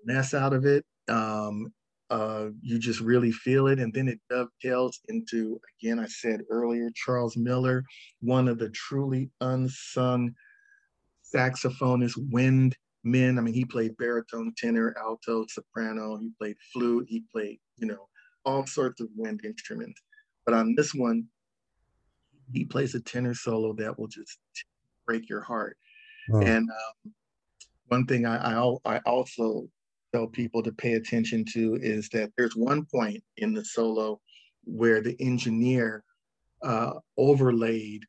mess 0.03 0.33
out 0.33 0.53
of 0.53 0.65
it. 0.65 0.83
Um, 1.07 1.71
uh, 2.09 2.47
you 2.61 2.79
just 2.79 3.01
really 3.01 3.31
feel 3.31 3.67
it. 3.67 3.79
And 3.79 3.93
then 3.93 4.07
it 4.07 4.19
dovetails 4.29 4.99
into, 5.09 5.59
again, 5.79 5.99
I 5.99 6.07
said 6.07 6.41
earlier, 6.49 6.89
Charles 6.95 7.35
Miller, 7.37 7.83
one 8.21 8.47
of 8.47 8.59
the 8.59 8.69
truly 8.69 9.29
unsung 9.41 10.33
saxophonists, 11.35 12.17
wind 12.31 12.75
men. 13.03 13.37
I 13.37 13.41
mean, 13.41 13.53
he 13.53 13.65
played 13.65 13.97
baritone, 13.97 14.53
tenor, 14.57 14.95
alto, 14.99 15.45
soprano. 15.47 16.17
He 16.17 16.31
played 16.39 16.55
flute. 16.73 17.07
He 17.09 17.23
played, 17.31 17.59
you 17.77 17.87
know, 17.87 18.07
all 18.45 18.65
sorts 18.65 19.01
of 19.01 19.09
wind 19.15 19.41
instruments. 19.43 20.01
But 20.45 20.55
on 20.55 20.75
this 20.75 20.93
one, 20.93 21.25
he 22.53 22.63
plays 22.63 22.95
a 22.95 23.01
tenor 23.01 23.33
solo 23.33 23.73
that 23.73 23.99
will 23.99 24.07
just 24.07 24.39
break 25.05 25.27
your 25.29 25.41
heart. 25.41 25.77
Mm. 26.29 26.45
And 26.45 26.69
um, 26.69 27.13
one 27.87 28.05
thing 28.05 28.25
I, 28.25 28.57
I, 28.57 28.75
I 28.85 28.97
also 28.99 29.67
tell 30.17 30.27
people 30.27 30.63
to 30.63 30.71
pay 30.71 30.93
attention 30.93 31.45
to 31.45 31.75
is 31.81 32.09
that 32.09 32.31
there's 32.37 32.55
one 32.55 32.85
point 32.85 33.23
in 33.37 33.53
the 33.53 33.63
solo 33.63 34.19
where 34.63 35.01
the 35.01 35.15
engineer 35.19 36.03
uh, 36.63 36.93
overlaid 37.17 38.03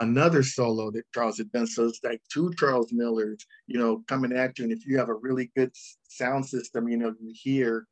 another 0.00 0.42
solo 0.42 0.90
that 0.90 1.04
Charles 1.14 1.38
had 1.38 1.52
done. 1.52 1.66
So 1.66 1.86
it's 1.86 2.00
like 2.02 2.20
two 2.32 2.52
Charles 2.58 2.92
Millers, 2.92 3.44
you 3.66 3.78
know, 3.78 4.02
coming 4.08 4.32
at 4.32 4.58
you. 4.58 4.64
And 4.64 4.72
if 4.72 4.86
you 4.86 4.98
have 4.98 5.10
a 5.10 5.14
really 5.14 5.50
good 5.54 5.70
sound 6.08 6.46
system, 6.46 6.88
you 6.88 6.96
know, 6.96 7.14
you 7.20 7.32
hear 7.34 7.86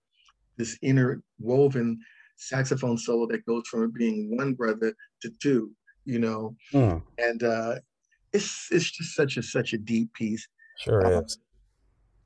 this 0.57 0.79
interwoven 0.83 1.99
saxophone 2.37 2.97
solo 2.97 3.27
that 3.27 3.45
goes 3.45 3.65
from 3.69 3.93
being 3.93 4.35
one 4.37 4.55
brother 4.55 4.95
to 5.23 5.31
two, 5.43 5.71
you 6.07 6.19
know, 6.19 6.57
Mm. 6.73 7.03
and 7.19 7.43
uh, 7.43 7.75
it's 8.33 8.69
it's 8.71 8.91
just 8.91 9.15
such 9.15 9.37
a 9.37 9.43
such 9.43 9.75
a 9.75 9.79
deep 9.79 10.13
piece. 10.15 10.49
Sure 10.79 11.05
Um, 11.05 11.25
is. 11.25 11.39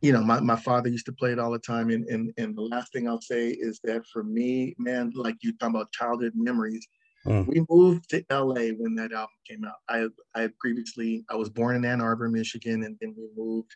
You 0.05 0.13
know, 0.13 0.23
my, 0.23 0.39
my 0.41 0.57
father 0.57 0.91
used 0.91 1.07
to 1.07 1.13
play 1.13 1.33
it 1.33 1.39
all 1.39 1.51
the 1.51 1.59
time. 1.59 1.89
And, 1.89 2.07
and, 2.09 2.31
and 2.37 2.55
the 2.55 2.63
last 2.63 2.93
thing 2.93 3.09
I'll 3.09 3.21
say 3.23 3.49
is 3.49 3.81
that 3.85 4.07
for 4.13 4.23
me, 4.23 4.75
man, 4.79 5.13
like 5.15 5.37
you 5.43 5.57
talking 5.57 5.75
about 5.75 5.93
childhood 5.93 6.33
memories, 6.35 6.87
Mm. 7.27 7.47
we 7.47 7.65
moved 7.71 8.11
to 8.11 8.23
LA 8.31 8.75
when 8.77 8.95
that 8.97 9.13
album 9.13 9.31
came 9.49 9.65
out. 9.65 9.77
I, 9.89 10.09
I 10.35 10.43
had 10.43 10.59
previously, 10.59 11.25
I 11.31 11.37
was 11.37 11.49
born 11.49 11.75
in 11.75 11.83
Ann 11.87 12.03
Arbor, 12.03 12.29
Michigan, 12.29 12.85
and 12.85 12.99
then 13.01 13.15
we 13.17 13.29
moved 13.35 13.75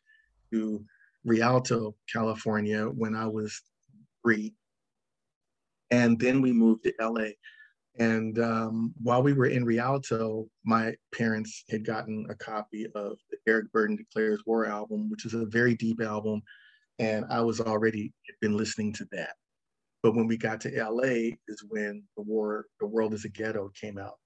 to 0.53 0.85
Rialto, 1.24 1.95
California 2.12 2.85
when 2.85 3.16
I 3.16 3.26
was 3.26 3.62
three. 4.22 4.55
And 5.91 6.20
then 6.20 6.43
we 6.43 6.53
moved 6.53 6.85
to 6.85 6.93
LA. 7.01 7.29
And 7.99 8.38
um, 8.38 8.94
while 9.03 9.22
we 9.22 9.32
were 9.32 9.46
in 9.46 9.64
Rialto, 9.64 10.49
my 10.64 10.94
parents 11.12 11.64
had 11.68 11.84
gotten 11.84 12.26
a 12.30 12.34
copy 12.34 12.86
of 12.94 13.18
the 13.30 13.38
Eric 13.46 13.72
Burdon 13.72 13.96
Declares 13.96 14.42
War 14.46 14.66
album, 14.66 15.11
which 15.11 15.26
is 15.26 15.34
a 15.34 15.46
very 15.46 15.74
deep 15.74 16.01
album. 16.01 16.40
And 17.01 17.24
I 17.28 17.40
was 17.40 17.61
already 17.61 18.12
been 18.40 18.57
listening 18.57 18.92
to 18.94 19.07
that. 19.12 19.34
But 20.03 20.14
when 20.14 20.28
we 20.28 20.36
got 20.36 20.61
to 20.61 20.70
LA 20.70 21.34
is 21.49 21.64
when 21.68 22.05
the 22.16 22.22
war, 22.22 22.66
The 22.78 22.86
World 22.86 23.14
is 23.14 23.24
a 23.24 23.28
Ghetto 23.28 23.70
came 23.80 23.99
out. 23.99 24.18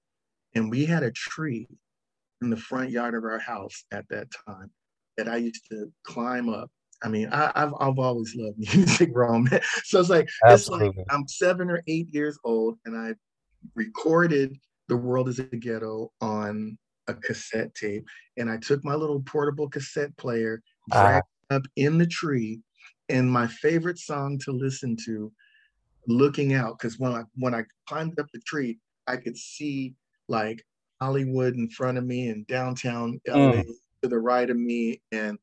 And 0.53 0.69
we 0.69 0.85
had 0.85 1.01
a 1.01 1.11
tree 1.11 1.67
in 2.43 2.51
the 2.51 2.57
front 2.57 2.91
yard 2.91 3.15
of 3.15 3.23
our 3.23 3.39
house 3.39 3.85
at 3.91 4.05
that 4.09 4.27
time 4.47 4.69
that 5.17 5.27
I 5.27 5.37
used 5.37 5.65
to 5.71 5.91
climb 6.03 6.49
up. 6.49 6.69
I 7.03 7.09
mean, 7.09 7.27
I, 7.31 7.51
I've 7.55 7.73
I've 7.79 7.99
always 7.99 8.33
loved 8.35 8.57
music, 8.75 9.09
Rome. 9.13 9.49
so 9.83 9.99
it's 9.99 10.09
like 10.09 10.29
it's 10.45 10.69
like 10.69 10.93
I'm 11.09 11.27
seven 11.27 11.69
or 11.69 11.81
eight 11.87 12.07
years 12.13 12.37
old, 12.43 12.77
and 12.85 12.95
I 12.95 13.13
recorded 13.75 14.57
"The 14.89 14.97
World 14.97 15.29
Is 15.29 15.39
a 15.39 15.43
Ghetto" 15.45 16.11
on 16.21 16.77
a 17.07 17.13
cassette 17.15 17.75
tape, 17.75 18.05
and 18.37 18.49
I 18.49 18.57
took 18.57 18.83
my 18.83 18.95
little 18.95 19.21
portable 19.23 19.69
cassette 19.69 20.15
player, 20.17 20.61
Ah. 20.91 21.21
dragged 21.21 21.25
it 21.49 21.55
up 21.55 21.63
in 21.75 21.97
the 21.97 22.07
tree, 22.07 22.61
and 23.09 23.31
my 23.31 23.47
favorite 23.47 23.99
song 23.99 24.39
to 24.39 24.51
listen 24.51 24.95
to, 25.05 25.33
looking 26.07 26.53
out, 26.53 26.77
because 26.79 26.99
when 26.99 27.13
I 27.13 27.23
when 27.35 27.55
I 27.55 27.63
climbed 27.87 28.19
up 28.19 28.27
the 28.33 28.41
tree, 28.41 28.79
I 29.07 29.17
could 29.17 29.37
see 29.37 29.95
like 30.27 30.63
Hollywood 31.01 31.55
in 31.55 31.69
front 31.69 31.97
of 31.97 32.05
me 32.05 32.27
and 32.29 32.45
downtown 32.47 33.19
LA 33.27 33.61
Mm. 33.61 33.73
to 34.03 34.09
the 34.09 34.19
right 34.19 34.49
of 34.49 34.57
me, 34.57 35.01
and 35.11 35.37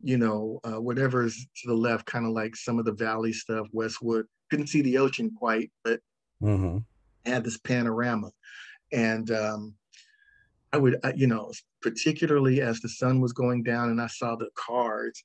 you 0.00 0.18
know 0.18 0.60
uh, 0.64 0.80
whatever's 0.80 1.36
to 1.36 1.68
the 1.68 1.74
left, 1.74 2.06
kind 2.06 2.26
of 2.26 2.32
like 2.32 2.56
some 2.56 2.78
of 2.78 2.84
the 2.86 2.92
valley 2.94 3.32
stuff, 3.34 3.68
Westwood. 3.72 4.26
Couldn't 4.50 4.68
see 4.68 4.82
the 4.82 4.98
ocean 4.98 5.32
quite, 5.36 5.72
but 5.84 6.00
hmm 6.40 6.84
had 7.24 7.44
this 7.44 7.58
panorama. 7.58 8.30
And 8.92 9.30
um, 9.30 9.74
I 10.72 10.78
would, 10.78 10.98
I, 11.04 11.12
you 11.14 11.26
know, 11.26 11.52
particularly 11.80 12.60
as 12.60 12.80
the 12.80 12.88
sun 12.88 13.20
was 13.20 13.32
going 13.32 13.62
down 13.62 13.90
and 13.90 14.00
I 14.00 14.06
saw 14.06 14.36
the 14.36 14.50
cars 14.54 15.22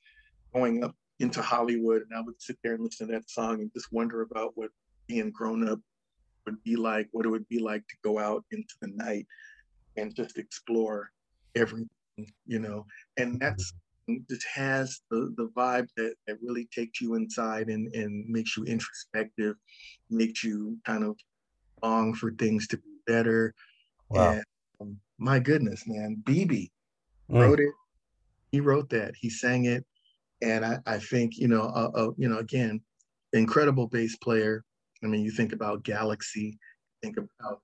going 0.52 0.84
up 0.84 0.94
into 1.20 1.42
Hollywood, 1.42 2.02
and 2.02 2.16
I 2.16 2.20
would 2.20 2.40
sit 2.40 2.58
there 2.62 2.74
and 2.74 2.84
listen 2.84 3.08
to 3.08 3.14
that 3.14 3.28
song 3.28 3.60
and 3.60 3.72
just 3.74 3.92
wonder 3.92 4.22
about 4.22 4.52
what 4.54 4.70
being 5.08 5.30
grown 5.30 5.68
up 5.68 5.80
would 6.46 6.62
be 6.62 6.76
like, 6.76 7.08
what 7.12 7.26
it 7.26 7.30
would 7.30 7.48
be 7.48 7.58
like 7.58 7.86
to 7.88 7.96
go 8.04 8.18
out 8.18 8.44
into 8.52 8.74
the 8.80 8.88
night 8.94 9.26
and 9.96 10.14
just 10.14 10.38
explore 10.38 11.10
everything, 11.56 11.88
you 12.46 12.58
know. 12.58 12.86
And 13.16 13.40
that's 13.40 13.72
just 14.30 14.46
has 14.54 15.00
the, 15.10 15.34
the 15.36 15.48
vibe 15.56 15.88
that, 15.96 16.14
that 16.26 16.38
really 16.40 16.68
takes 16.74 17.00
you 17.00 17.14
inside 17.14 17.68
and, 17.68 17.92
and 17.94 18.26
makes 18.28 18.56
you 18.56 18.64
introspective, 18.64 19.56
makes 20.10 20.44
you 20.44 20.78
kind 20.86 21.04
of 21.04 21.16
long 21.82 22.14
for 22.14 22.32
things 22.32 22.66
to 22.68 22.78
be 22.78 22.90
better. 23.06 23.54
Wow. 24.08 24.40
And 24.40 24.44
um, 24.80 25.00
my 25.18 25.38
goodness, 25.40 25.84
man, 25.86 26.22
BB 26.24 26.72
Mm. 27.30 27.40
wrote 27.40 27.60
it. 27.60 27.74
He 28.52 28.60
wrote 28.60 28.90
that. 28.90 29.14
He 29.16 29.30
sang 29.30 29.64
it, 29.66 29.84
and 30.42 30.64
I, 30.64 30.78
I 30.86 30.98
think 30.98 31.38
you 31.38 31.48
know, 31.48 31.62
uh, 31.62 31.90
uh, 31.94 32.10
you 32.18 32.28
know, 32.28 32.38
again, 32.38 32.82
incredible 33.32 33.88
bass 33.88 34.16
player. 34.16 34.64
I 35.04 35.06
mean, 35.08 35.22
you 35.24 35.30
think 35.32 35.52
about 35.52 35.84
Galaxy, 35.84 36.58
think 37.02 37.18
about 37.18 37.62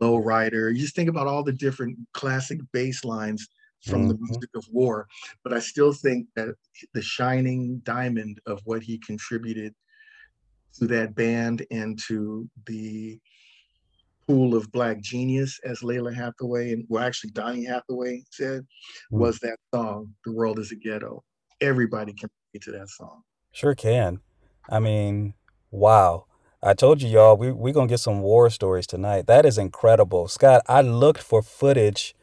Low 0.00 0.18
Rider. 0.18 0.70
You 0.70 0.80
just 0.80 0.96
think 0.96 1.08
about 1.10 1.26
all 1.26 1.44
the 1.44 1.52
different 1.52 1.98
classic 2.14 2.60
bass 2.72 3.04
lines 3.04 3.48
from 3.82 4.08
the 4.08 4.14
Mhm. 4.14 4.20
music 4.20 4.50
of 4.54 4.66
war. 4.70 5.08
But 5.44 5.52
I 5.54 5.60
still 5.60 5.92
think 5.92 6.28
that 6.36 6.54
the 6.94 7.02
shining 7.02 7.80
diamond 7.80 8.40
of 8.46 8.60
what 8.64 8.82
he 8.82 8.98
contributed 8.98 9.74
to 10.78 10.86
that 10.86 11.14
band 11.14 11.66
and 11.70 11.98
to 12.06 12.48
the 12.66 13.20
pool 14.30 14.56
of 14.56 14.72
black 14.72 15.00
genius, 15.02 15.60
as 15.64 15.80
Lalah 15.80 16.14
Hathaway 16.14 16.72
and 16.72 16.84
well, 16.88 17.04
actually 17.04 17.30
Donny 17.32 17.64
Hathaway 17.66 18.24
said, 18.32 18.66
Mm. 19.12 19.20
was 19.20 19.38
that 19.40 19.58
song, 19.74 20.14
The 20.24 20.32
World 20.32 20.58
is 20.60 20.72
a 20.72 20.76
Ghetto. 20.76 21.24
Everybody 21.60 22.14
can 22.14 22.30
relate 22.54 22.64
to 22.64 22.72
that 22.72 22.90
song. 22.90 23.22
Sure 23.52 23.74
can. 23.74 24.20
I 24.68 24.80
mean, 24.80 25.34
wow. 25.70 26.26
I 26.62 26.74
told 26.74 27.02
you 27.02 27.08
y'all 27.08 27.36
we 27.36 27.52
we 27.52 27.72
gonna 27.72 27.88
get 27.88 28.00
some 28.00 28.22
war 28.22 28.50
stories 28.50 28.86
tonight. 28.86 29.26
That 29.26 29.46
is 29.46 29.58
incredible, 29.58 30.28
Scott. 30.28 30.62
I 30.68 30.82
looked 30.82 31.22
for 31.22 31.42
footage 31.42 32.14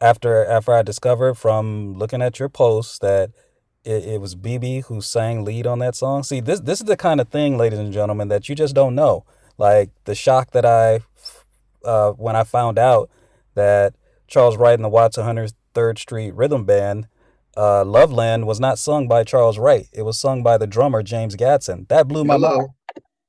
after 0.00 0.46
after 0.46 0.72
I 0.72 0.82
discovered 0.82 1.34
from 1.36 1.94
looking 1.94 2.22
at 2.22 2.38
your 2.40 2.50
posts 2.50 2.98
that 3.00 3.32
it, 3.84 4.04
it 4.04 4.22
was 4.22 4.36
BB 4.36 4.86
who 4.86 5.00
sang 5.02 5.44
lead 5.44 5.66
on 5.66 5.80
that 5.80 5.96
song. 5.96 6.24
See, 6.24 6.40
this 6.40 6.60
this 6.60 6.80
is 6.80 6.86
the 6.86 6.96
kind 6.98 7.20
of 7.20 7.28
thing, 7.30 7.58
ladies 7.58 7.80
and 7.80 7.92
gentlemen, 7.92 8.28
that 8.28 8.48
you 8.48 8.56
just 8.56 8.74
don't 8.74 8.94
know. 8.96 9.24
Like 9.62 9.90
the 10.06 10.16
shock 10.16 10.50
that 10.50 10.66
I 10.66 11.02
uh, 11.84 12.10
when 12.14 12.34
I 12.34 12.42
found 12.42 12.80
out 12.80 13.08
that 13.54 13.94
Charles 14.26 14.56
Wright 14.56 14.74
and 14.74 14.82
the 14.82 14.88
Watts 14.88 15.16
103rd 15.16 15.98
Street 16.00 16.34
Rhythm 16.34 16.64
Band, 16.64 17.06
uh, 17.56 17.84
Loveland 17.84 18.48
was 18.48 18.58
not 18.58 18.80
sung 18.80 19.06
by 19.06 19.22
Charles 19.22 19.58
Wright. 19.60 19.86
It 19.92 20.02
was 20.02 20.18
sung 20.18 20.42
by 20.42 20.58
the 20.58 20.66
drummer 20.66 21.04
James 21.04 21.36
Gadson. 21.36 21.86
That 21.86 22.08
blew 22.08 22.24
my 22.24 22.38
mind. 22.38 22.70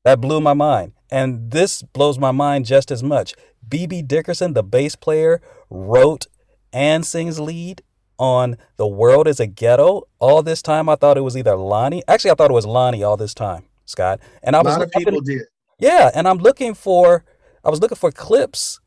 That 0.05 0.21
blew 0.21 0.41
my 0.41 0.55
mind. 0.55 0.93
And 1.11 1.51
this 1.51 1.84
blows 1.84 2.17
my 2.17 2.31
mind 2.31 2.65
just 2.65 2.89
as 2.89 3.03
much. 3.03 3.36
BB 3.69 4.07
Dickerson, 4.07 4.53
the 4.53 4.63
bass 4.63 4.95
player, 4.95 5.39
wrote 5.69 6.25
and 6.73 7.05
sings 7.05 7.39
lead 7.39 7.84
on 8.17 8.57
The 8.77 8.88
World 8.88 9.27
is 9.27 9.39
a 9.39 9.45
Ghetto. 9.45 10.07
All 10.17 10.41
this 10.41 10.63
time, 10.63 10.89
I 10.89 10.95
thought 10.95 11.15
it 11.15 11.21
was 11.21 11.38
either 11.38 11.55
Lonnie. 11.55 12.01
Actually, 12.07 12.31
I 12.31 12.34
thought 12.34 12.49
it 12.49 12.55
was 12.55 12.65
Lonnie 12.65 13.03
all 13.03 13.17
this 13.17 13.36
time, 13.36 13.65
Scott. 13.86 14.19
And 14.41 14.55
I 14.55 14.61
A 14.61 14.63
was 14.63 14.73
lot 14.73 14.81
of 14.81 14.91
people 14.91 15.21
did. 15.21 15.43
Yeah, 15.84 16.11
and 16.15 16.27
I'm 16.27 16.38
looking 16.38 16.73
for 16.73 17.25
I 17.63 17.69
was 17.69 17.81
looking 17.81 17.97
for 17.97 18.11
clips 18.11 18.79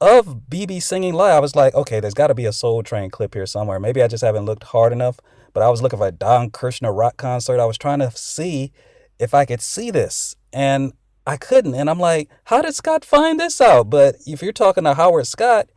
of 0.00 0.42
BB 0.50 0.82
singing 0.82 1.14
live. 1.14 1.34
I 1.34 1.40
was 1.40 1.56
like, 1.56 1.74
okay, 1.74 2.00
there's 2.00 2.14
got 2.14 2.26
to 2.26 2.34
be 2.34 2.44
a 2.44 2.52
Soul 2.52 2.82
Train 2.82 3.10
clip 3.10 3.34
here 3.34 3.46
somewhere. 3.46 3.80
Maybe 3.80 4.02
I 4.02 4.08
just 4.08 4.22
haven't 4.22 4.44
looked 4.44 4.64
hard 4.64 4.92
enough, 4.92 5.18
but 5.54 5.62
I 5.62 5.70
was 5.70 5.80
looking 5.80 5.98
for 5.98 6.08
a 6.08 6.12
Don 6.12 6.50
Kirshner 6.50 6.96
rock 6.96 7.16
concert. 7.16 7.58
I 7.58 7.64
was 7.64 7.78
trying 7.78 8.00
to 8.00 8.10
see 8.10 8.72
if 9.18 9.32
I 9.32 9.46
could 9.46 9.62
see 9.62 9.90
this, 9.90 10.36
and 10.52 10.92
I 11.26 11.38
couldn't. 11.38 11.74
And 11.74 11.88
I'm 11.88 11.98
like, 11.98 12.28
how 12.44 12.60
did 12.60 12.74
Scott 12.74 13.04
find 13.04 13.40
this 13.40 13.60
out? 13.60 13.88
But 13.88 14.16
if 14.26 14.42
you're 14.42 14.52
talking 14.52 14.84
to 14.84 14.94
Howard 14.94 15.26
Scott, 15.26 15.68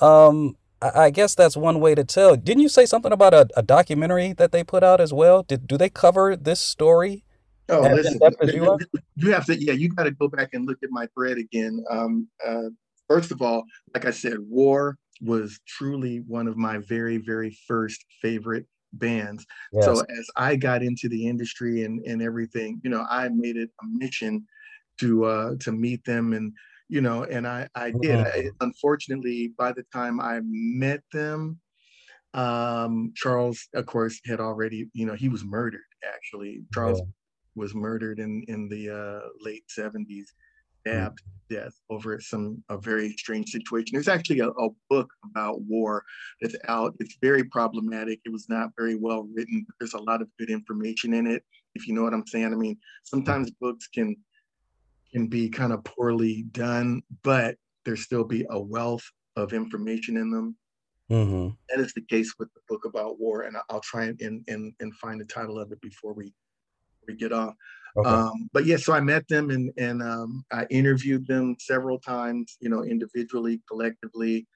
um, 0.00 0.56
I, 0.82 1.04
I 1.04 1.10
guess 1.10 1.36
that's 1.36 1.56
one 1.56 1.78
way 1.78 1.94
to 1.94 2.02
tell. 2.02 2.34
Didn't 2.34 2.62
you 2.62 2.68
say 2.68 2.86
something 2.86 3.12
about 3.12 3.34
a, 3.34 3.48
a 3.56 3.62
documentary 3.62 4.32
that 4.32 4.50
they 4.50 4.64
put 4.64 4.82
out 4.82 5.00
as 5.00 5.12
well? 5.12 5.44
Did 5.44 5.68
do 5.68 5.78
they 5.78 5.88
cover 5.88 6.34
this 6.34 6.58
story? 6.58 7.24
Oh, 7.70 7.86
listen, 7.88 8.20
you 8.52 8.78
you 9.16 9.32
have 9.32 9.46
to, 9.46 9.62
yeah, 9.62 9.72
you 9.72 9.88
got 9.90 10.04
to 10.04 10.10
go 10.10 10.28
back 10.28 10.50
and 10.52 10.66
look 10.66 10.78
at 10.82 10.90
my 10.90 11.06
thread 11.16 11.38
again. 11.38 11.84
Um, 11.90 12.28
uh, 12.46 12.70
first 13.08 13.30
of 13.30 13.40
all, 13.42 13.64
like 13.94 14.04
I 14.04 14.10
said, 14.10 14.38
War 14.40 14.98
was 15.22 15.60
truly 15.68 16.18
one 16.26 16.48
of 16.48 16.56
my 16.56 16.78
very, 16.78 17.18
very 17.18 17.56
first 17.68 18.04
favorite 18.22 18.66
bands. 18.92 19.46
So 19.78 20.00
as 20.00 20.28
I 20.36 20.56
got 20.56 20.82
into 20.82 21.08
the 21.08 21.26
industry 21.28 21.84
and 21.84 22.00
and 22.06 22.22
everything, 22.22 22.80
you 22.82 22.90
know, 22.90 23.06
I 23.08 23.28
made 23.28 23.56
it 23.56 23.70
a 23.82 23.86
mission 23.86 24.46
to 25.00 25.24
uh, 25.24 25.54
to 25.60 25.72
meet 25.72 26.04
them 26.04 26.32
and 26.32 26.52
you 26.88 27.00
know, 27.00 27.24
and 27.24 27.46
I 27.46 27.68
I 27.76 27.92
did. 27.92 28.20
I, 28.20 28.42
Mhm. 28.42 28.56
unfortunately, 28.60 29.54
by 29.56 29.72
the 29.72 29.84
time 29.92 30.20
I 30.20 30.40
met 30.44 31.02
them, 31.12 31.60
um, 32.34 33.12
Charles, 33.16 33.68
of 33.74 33.86
course, 33.86 34.20
had 34.26 34.40
already, 34.40 34.88
you 34.94 35.06
know, 35.06 35.14
he 35.14 35.28
was 35.28 35.44
murdered. 35.44 35.82
Actually, 36.04 36.62
Charles 36.72 37.00
Yeah. 37.00 37.06
Was 37.60 37.74
murdered 37.74 38.18
in 38.18 38.42
in 38.48 38.68
the 38.68 38.90
uh, 38.90 39.28
late 39.40 39.64
seventies, 39.68 40.32
stabbed 40.80 41.18
to 41.18 41.56
death 41.56 41.74
over 41.90 42.20
some 42.20 42.62
a 42.68 42.78
very 42.78 43.10
strange 43.12 43.50
situation. 43.50 43.90
There's 43.92 44.08
actually 44.08 44.40
a, 44.40 44.48
a 44.48 44.68
book 44.88 45.10
about 45.30 45.60
war 45.62 46.02
that's 46.40 46.56
out. 46.68 46.94
It's 47.00 47.16
very 47.20 47.44
problematic. 47.44 48.20
It 48.24 48.32
was 48.32 48.48
not 48.48 48.70
very 48.76 48.96
well 48.96 49.28
written. 49.34 49.64
But 49.66 49.76
there's 49.78 49.94
a 49.94 50.02
lot 50.10 50.22
of 50.22 50.28
good 50.38 50.50
information 50.50 51.14
in 51.14 51.26
it. 51.26 51.44
If 51.74 51.86
you 51.86 51.94
know 51.94 52.02
what 52.02 52.14
I'm 52.14 52.26
saying. 52.26 52.52
I 52.52 52.56
mean, 52.56 52.78
sometimes 53.04 53.50
books 53.52 53.86
can 53.86 54.16
can 55.12 55.26
be 55.26 55.48
kind 55.48 55.72
of 55.72 55.84
poorly 55.84 56.44
done, 56.52 57.02
but 57.22 57.56
there 57.84 57.96
still 57.96 58.24
be 58.24 58.46
a 58.50 58.60
wealth 58.60 59.04
of 59.36 59.52
information 59.52 60.16
in 60.16 60.30
them. 60.30 60.56
Mm-hmm. 61.10 61.48
That 61.68 61.80
is 61.84 61.92
the 61.94 62.02
case 62.02 62.34
with 62.38 62.48
the 62.54 62.60
book 62.68 62.84
about 62.84 63.18
war, 63.18 63.42
and 63.42 63.56
I'll 63.68 63.80
try 63.80 64.04
and 64.04 64.20
and 64.20 64.44
and, 64.48 64.72
and 64.80 64.94
find 64.94 65.20
the 65.20 65.24
title 65.24 65.58
of 65.58 65.72
it 65.72 65.80
before 65.80 66.14
we 66.14 66.32
we 67.10 67.16
get 67.16 67.32
off. 67.32 67.54
Okay. 67.96 68.08
Um, 68.08 68.48
but 68.52 68.66
yeah, 68.66 68.76
so 68.76 68.92
I 68.92 69.00
met 69.00 69.26
them 69.28 69.50
and 69.50 69.72
and 69.76 70.02
um, 70.02 70.44
I 70.52 70.64
interviewed 70.70 71.26
them 71.26 71.56
several 71.58 71.98
times, 71.98 72.56
you 72.60 72.68
know, 72.68 72.84
individually, 72.84 73.60
collectively. 73.68 74.46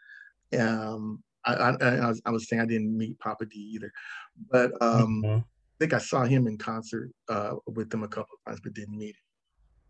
Um, 0.59 1.23
I, 1.45 1.55
I, 1.55 1.71
I, 1.73 2.09
was, 2.09 2.23
I 2.27 2.31
was 2.31 2.49
saying 2.49 2.63
I 2.63 2.67
didn't 2.67 2.97
meet 2.97 3.19
Papa 3.19 3.45
Dee 3.47 3.73
either, 3.75 3.93
but 4.51 4.71
um, 4.81 5.23
Mhm. 5.23 5.41
I 5.41 5.77
think 5.81 5.93
I 5.93 5.99
saw 5.99 6.25
him 6.25 6.47
in 6.47 6.57
concert 6.57 7.11
uh, 7.29 7.57
with 7.67 7.91
them 7.91 8.05
a 8.05 8.09
couple 8.09 8.37
of 8.39 8.51
times, 8.51 8.61
but 8.63 8.73
didn't 8.75 8.97
meet 8.97 9.17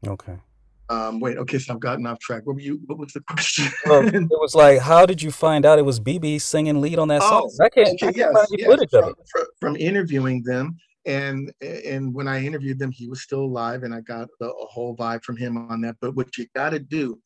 Okay. 0.06 0.32
him. 0.32 0.42
Um, 0.90 1.20
wait, 1.20 1.38
okay, 1.38 1.58
so 1.58 1.74
I've 1.74 1.80
gotten 1.80 2.06
off 2.06 2.18
track. 2.18 2.42
What 2.44 2.56
were 2.56 2.60
you? 2.62 2.80
What 2.86 2.98
was 2.98 3.12
the 3.12 3.20
question? 3.28 3.66
Well, 3.86 4.06
it 4.06 4.28
was 4.30 4.54
like, 4.54 4.80
how 4.80 5.06
did 5.06 5.22
you 5.22 5.30
find 5.30 5.64
out 5.64 5.78
it 5.78 5.84
was 5.84 6.00
BB 6.00 6.40
singing 6.40 6.80
lead 6.80 6.98
on 6.98 7.08
that 7.08 7.22
song? 7.22 7.50
Oh, 7.50 7.64
I 7.64 7.68
can't, 7.68 7.88
I 8.02 8.12
can't 8.12 8.16
yes, 8.16 8.46
yes. 8.50 8.66
footage 8.66 8.92
of 8.94 9.08
it. 9.08 9.14
from, 9.30 9.44
from 9.60 9.76
interviewing 9.76 10.42
them, 10.42 10.76
and 11.06 11.52
and 11.60 12.14
when 12.14 12.28
I 12.28 12.44
interviewed 12.44 12.78
them, 12.78 12.92
he 12.92 13.08
was 13.08 13.22
still 13.22 13.44
alive, 13.44 13.82
and 13.82 13.94
I 13.94 14.00
got 14.00 14.28
a, 14.40 14.46
a 14.46 14.66
whole 14.66 14.96
vibe 14.96 15.22
from 15.22 15.36
him 15.36 15.56
on 15.56 15.80
that. 15.82 15.96
But 16.00 16.14
what 16.14 16.36
you 16.36 16.46
got 16.54 16.70
to 16.70 16.78
do 16.78 17.20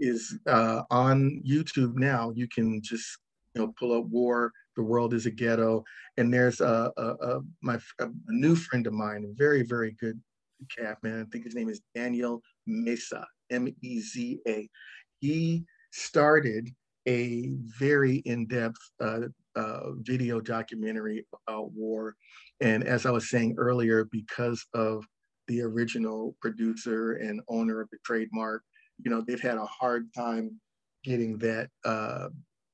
is 0.00 0.38
uh, 0.46 0.82
on 0.90 1.42
YouTube 1.46 1.94
now, 1.96 2.32
you 2.34 2.48
can 2.48 2.82
just 2.82 3.18
you 3.54 3.62
know 3.62 3.74
pull 3.78 3.98
up 3.98 4.06
"War," 4.06 4.52
"The 4.76 4.82
World 4.82 5.14
Is 5.14 5.26
a 5.26 5.30
Ghetto," 5.30 5.84
and 6.16 6.32
there's 6.32 6.60
a, 6.60 6.92
a, 6.96 7.02
a 7.02 7.40
my 7.62 7.78
a 8.00 8.08
new 8.28 8.54
friend 8.54 8.86
of 8.86 8.92
mine, 8.92 9.24
a 9.24 9.34
very 9.34 9.62
very 9.62 9.92
good 10.00 10.20
cat 10.76 10.98
man. 11.02 11.20
I 11.20 11.24
think 11.30 11.44
his 11.44 11.54
name 11.54 11.68
is 11.68 11.80
Daniel 11.94 12.40
Meza, 12.68 13.24
M 13.50 13.68
E 13.82 14.00
Z 14.00 14.40
A. 14.48 14.68
He 15.20 15.64
started 15.90 16.70
a 17.06 17.50
very 17.78 18.16
in-depth 18.16 18.80
uh, 19.00 19.20
uh, 19.56 19.92
video 19.98 20.40
documentary 20.40 21.26
about 21.48 21.72
war. 21.72 22.16
And 22.60 22.84
as 22.84 23.06
I 23.06 23.10
was 23.10 23.30
saying 23.30 23.56
earlier, 23.58 24.04
because 24.04 24.64
of 24.74 25.04
the 25.48 25.62
original 25.62 26.36
producer 26.40 27.12
and 27.14 27.40
owner 27.48 27.80
of 27.80 27.88
the 27.90 27.98
trademark, 28.04 28.62
you 29.04 29.10
know, 29.10 29.20
they've 29.26 29.40
had 29.40 29.58
a 29.58 29.66
hard 29.66 30.12
time 30.14 30.60
getting 31.02 31.38
that, 31.38 31.70
uh, 31.84 32.28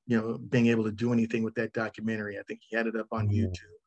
you 0.07 0.17
know, 0.19 0.37
being 0.37 0.67
able 0.67 0.83
to 0.85 0.91
do 0.91 1.13
anything 1.13 1.43
with 1.43 1.55
that 1.55 1.73
documentary. 1.73 2.39
I 2.39 2.43
think 2.43 2.61
he 2.67 2.75
had 2.75 2.87
it 2.87 2.95
up 2.95 3.07
on 3.11 3.27
Mhm. 3.27 3.35
YouTube. 3.49 3.77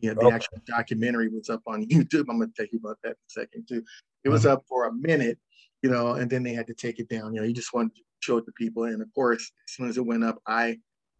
Yeah, 0.00 0.14
the 0.14 0.26
Okay. 0.26 0.34
actual 0.34 0.58
documentary 0.66 1.28
was 1.28 1.48
up 1.48 1.62
on 1.66 1.84
YouTube. 1.88 2.26
I'm 2.28 2.38
going 2.38 2.52
to 2.52 2.54
tell 2.56 2.66
you 2.72 2.78
about 2.78 2.98
that 3.02 3.10
in 3.10 3.14
a 3.14 3.30
second 3.30 3.68
too. 3.68 3.84
It 4.24 4.28
was 4.28 4.46
up 4.46 4.64
for 4.68 4.86
a 4.86 4.92
minute, 4.92 5.38
you 5.82 5.90
know, 5.90 6.14
and 6.14 6.30
then 6.30 6.42
they 6.42 6.52
had 6.54 6.66
to 6.68 6.74
take 6.74 6.98
it 6.98 7.08
down. 7.08 7.34
You 7.34 7.40
know, 7.40 7.46
he 7.46 7.52
just 7.52 7.72
wanted 7.72 7.94
to 7.96 8.02
show 8.20 8.38
it 8.38 8.46
to 8.46 8.52
people. 8.52 8.84
And 8.84 9.02
of 9.02 9.12
course, 9.14 9.42
as 9.68 9.74
soon 9.74 9.88
as 9.88 9.98
it 9.98 10.06
went 10.06 10.24
up, 10.24 10.40
I, 10.46 10.78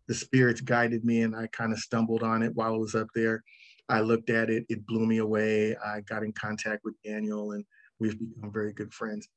the 0.08 0.14
spirits 0.14 0.60
guided 0.60 1.04
me 1.04 1.22
and 1.22 1.34
I 1.34 1.46
kind 1.48 1.72
of 1.72 1.78
stumbled 1.78 2.22
on 2.22 2.42
it 2.42 2.54
while 2.54 2.74
it 2.74 2.80
was 2.80 2.94
up 2.94 3.08
there. 3.14 3.42
I 3.88 4.00
looked 4.00 4.30
at 4.30 4.50
it, 4.50 4.64
it 4.68 4.86
blew 4.86 5.06
me 5.06 5.18
away. 5.18 5.76
I 5.76 6.00
got 6.02 6.22
in 6.22 6.32
contact 6.32 6.82
with 6.84 6.94
Daniel 7.04 7.52
and 7.52 7.64
we've 7.98 8.18
become 8.18 8.52
very 8.52 8.72
good 8.72 8.92
friends. 8.92 9.28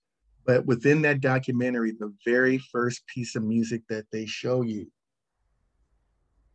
But 0.45 0.65
within 0.65 1.01
that 1.01 1.19
documentary, 1.19 1.91
the 1.91 2.13
very 2.25 2.57
first 2.57 3.05
piece 3.07 3.35
of 3.35 3.43
music 3.43 3.81
that 3.89 4.05
they 4.11 4.25
show 4.25 4.61
you, 4.61 4.89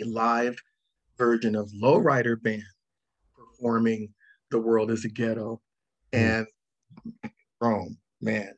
a 0.01 0.05
live 0.07 0.57
version 1.19 1.55
of 1.55 1.71
Lowrider 1.81 2.41
Band 2.41 2.63
performing 3.37 4.09
The 4.51 4.59
World 4.59 4.91
is 4.91 5.05
a 5.05 5.09
Ghetto 5.09 5.61
and 6.13 6.47
Rome, 7.61 7.99
man. 8.21 8.55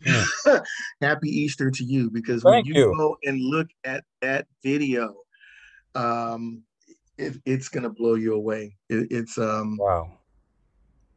Happy 1.00 1.28
Easter 1.28 1.70
to 1.70 1.84
you 1.84 2.10
because 2.10 2.44
when 2.44 2.64
you, 2.64 2.74
you. 2.74 2.94
go 2.96 3.18
and 3.24 3.40
look 3.40 3.68
at 3.84 4.04
that 4.22 4.46
video, 4.62 5.14
um, 5.94 6.62
it, 7.18 7.36
it's 7.44 7.68
gonna 7.68 7.90
blow 7.90 8.14
you 8.14 8.34
away. 8.34 8.76
It, 8.88 9.08
it's 9.10 9.38
um, 9.38 9.76
Wow. 9.78 10.18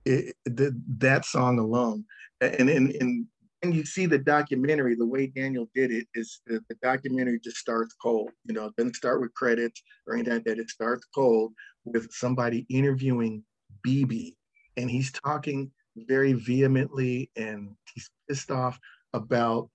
it, 0.06 0.36
the, 0.46 0.80
that 0.98 1.26
song 1.26 1.60
alone, 1.60 2.06
and 2.42 2.70
and 2.70 2.92
and 2.96 3.26
and 3.62 3.74
you 3.74 3.86
see 3.86 4.06
the 4.06 4.18
documentary. 4.18 4.96
The 4.96 5.06
way 5.06 5.28
Daniel 5.28 5.70
did 5.74 5.92
it 5.92 6.08
is 6.14 6.42
the, 6.46 6.60
the 6.68 6.76
documentary 6.82 7.40
just 7.40 7.58
starts 7.58 7.96
cold. 8.02 8.32
You 8.46 8.54
know, 8.54 8.66
it 8.66 8.76
doesn't 8.76 8.96
start 8.96 9.22
with 9.22 9.34
credits 9.34 9.82
or 10.08 10.16
anything 10.16 10.34
like 10.34 10.44
that. 10.46 10.60
It 10.60 10.70
starts 10.70 11.06
cold 11.16 11.54
with 11.86 12.12
somebody 12.12 12.66
interviewing 12.70 13.44
BB, 13.88 14.36
and 14.76 14.90
he's 14.90 15.12
talking 15.12 15.72
very 15.96 16.34
vehemently, 16.34 17.30
and 17.36 17.76
he's 17.94 18.10
pissed 18.28 18.52
off 18.52 18.80
about 19.14 19.70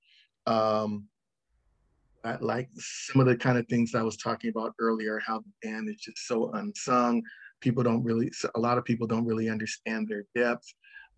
um, 0.47 1.09
like 2.41 2.69
some 2.77 3.21
of 3.21 3.27
the 3.27 3.37
kind 3.37 3.59
of 3.59 3.67
things 3.69 3.95
I 3.95 4.03
was 4.03 4.17
talking 4.17 4.51
about 4.51 4.75
earlier, 4.79 5.21
how 5.25 5.39
the 5.39 5.69
band 5.69 5.89
is 5.89 5.97
just 5.97 6.27
so 6.27 6.51
unsung. 6.53 7.23
People 7.61 7.83
don't 7.83 8.05
really, 8.05 8.31
a 8.55 8.61
lot 8.61 8.79
of 8.79 8.85
people 8.85 9.07
don't 9.07 9.27
really 9.27 9.49
understand 9.49 10.09
their 10.09 10.25
depth. 10.35 10.67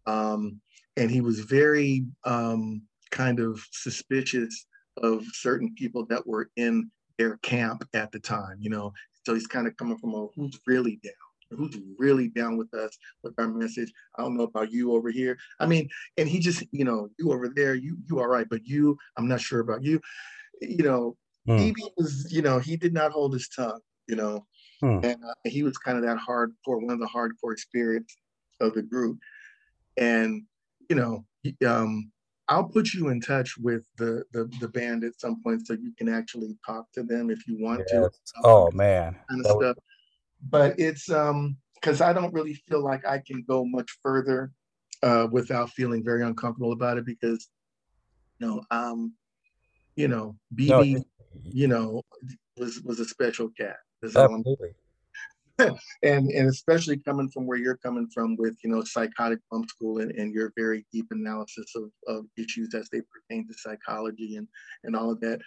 Um, 0.06 0.60
and 0.96 1.10
he 1.10 1.20
was 1.20 1.40
very 1.40 2.04
um, 2.24 2.82
kind 3.10 3.40
of 3.40 3.60
suspicious 3.72 4.66
of 5.02 5.24
certain 5.32 5.74
people 5.74 6.06
that 6.06 6.26
were 6.26 6.50
in 6.56 6.90
their 7.18 7.36
camp 7.38 7.86
at 7.94 8.10
the 8.12 8.18
time, 8.18 8.56
you 8.58 8.70
know. 8.70 8.92
So 9.24 9.34
he's 9.34 9.46
kind 9.46 9.66
of 9.66 9.76
coming 9.76 9.98
from 9.98 10.14
a 10.14 10.26
who's 10.34 10.58
really 10.66 10.98
down, 11.02 11.12
who's 11.50 11.76
really 11.98 12.28
down 12.28 12.56
with 12.56 12.72
us, 12.74 12.96
with 13.22 13.34
our 13.38 13.48
message. 13.48 13.92
I 14.16 14.22
don't 14.22 14.36
know 14.36 14.44
about 14.44 14.70
you 14.70 14.92
over 14.92 15.10
here. 15.10 15.38
I 15.58 15.66
mean, 15.66 15.88
and 16.16 16.28
he 16.28 16.38
just, 16.38 16.62
you 16.72 16.84
know, 16.84 17.08
you 17.18 17.32
over 17.32 17.48
there, 17.48 17.74
you 17.74 17.96
you 18.08 18.20
all 18.20 18.28
right, 18.28 18.46
but 18.48 18.64
you, 18.66 18.96
I'm 19.16 19.28
not 19.28 19.40
sure 19.40 19.60
about 19.60 19.82
you. 19.82 20.00
You 20.60 20.84
know, 20.84 21.16
Hmm. 21.46 21.52
BB 21.52 21.76
was, 21.96 22.30
you 22.30 22.42
know, 22.42 22.58
he 22.58 22.76
did 22.76 22.92
not 22.92 23.12
hold 23.12 23.32
his 23.32 23.48
tongue, 23.48 23.80
you 24.06 24.14
know, 24.16 24.46
Hmm. 24.80 25.00
and 25.02 25.16
uh, 25.24 25.34
he 25.46 25.62
was 25.62 25.78
kind 25.78 25.96
of 25.96 26.04
that 26.04 26.18
hardcore, 26.18 26.82
one 26.82 26.90
of 26.90 27.00
the 27.00 27.06
hardcore 27.08 27.58
spirits 27.58 28.14
of 28.60 28.74
the 28.74 28.82
group. 28.82 29.18
And 29.96 30.42
you 30.88 30.96
know, 30.96 31.24
um, 31.66 32.10
I'll 32.48 32.64
put 32.64 32.92
you 32.94 33.08
in 33.08 33.20
touch 33.20 33.56
with 33.56 33.86
the, 33.96 34.24
the 34.32 34.50
the 34.60 34.68
band 34.68 35.04
at 35.04 35.18
some 35.20 35.40
point 35.42 35.66
so 35.66 35.72
you 35.74 35.92
can 35.96 36.08
actually 36.08 36.56
talk 36.66 36.90
to 36.92 37.02
them 37.02 37.30
if 37.30 37.46
you 37.46 37.56
want 37.58 37.86
to. 37.88 38.10
Oh 38.44 38.70
man. 38.72 39.16
Kind 39.30 39.44
That 39.44 39.50
of 39.50 39.56
would- 39.56 39.64
stuff. 39.66 39.76
But 40.48 40.78
it's 40.78 41.10
um 41.10 41.56
because 41.74 42.00
I 42.00 42.12
don't 42.12 42.32
really 42.34 42.54
feel 42.68 42.82
like 42.82 43.06
I 43.06 43.22
can 43.26 43.44
go 43.48 43.64
much 43.64 43.90
further 44.02 44.52
uh, 45.02 45.28
without 45.30 45.70
feeling 45.70 46.04
very 46.04 46.22
uncomfortable 46.22 46.72
about 46.72 46.98
it 46.98 47.06
because 47.06 47.48
you 48.38 48.46
know 48.46 48.62
um 48.70 49.14
you 49.96 50.08
know 50.08 50.36
BB 50.54 50.96
it- 50.96 51.06
you 51.44 51.68
know 51.68 52.02
was 52.56 52.80
was 52.82 53.00
a 53.00 53.04
special 53.04 53.48
cat. 53.58 53.76
That's 54.02 54.16
all 54.16 54.34
I'm 54.34 54.40
absolutely. 54.40 54.74
and 56.02 56.30
and 56.30 56.48
especially 56.48 56.98
coming 56.98 57.28
from 57.28 57.46
where 57.46 57.58
you're 57.58 57.76
coming 57.78 58.08
from 58.12 58.36
with 58.36 58.56
you 58.64 58.70
know 58.70 58.82
psychotic 58.82 59.40
bump 59.50 59.68
school 59.68 59.98
and, 59.98 60.10
and 60.12 60.32
your 60.32 60.52
very 60.56 60.86
deep 60.92 61.06
analysis 61.10 61.72
of, 61.76 61.90
of 62.06 62.24
issues 62.36 62.74
as 62.74 62.88
they 62.90 63.00
pertain 63.00 63.46
to 63.46 63.54
psychology 63.54 64.36
and 64.36 64.48
and 64.84 64.96
all 64.96 65.10
of 65.10 65.20
that 65.20 65.40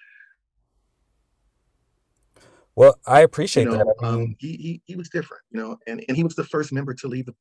Well, 2.75 2.99
I 3.05 3.19
you 3.19 3.25
appreciate 3.25 3.65
that. 3.65 3.85
know 4.01 4.11
mean, 4.11 4.21
um 4.21 4.35
he, 4.39 4.53
he 4.53 4.81
he 4.85 4.95
was 4.95 5.09
different 5.09 5.43
you 5.51 5.59
know 5.59 5.77
and 5.87 6.03
and 6.07 6.17
he 6.17 6.23
was 6.23 6.35
the 6.35 6.43
first 6.43 6.73
member 6.73 6.93
to 6.93 7.07
leave 7.07 7.25
the 7.25 7.35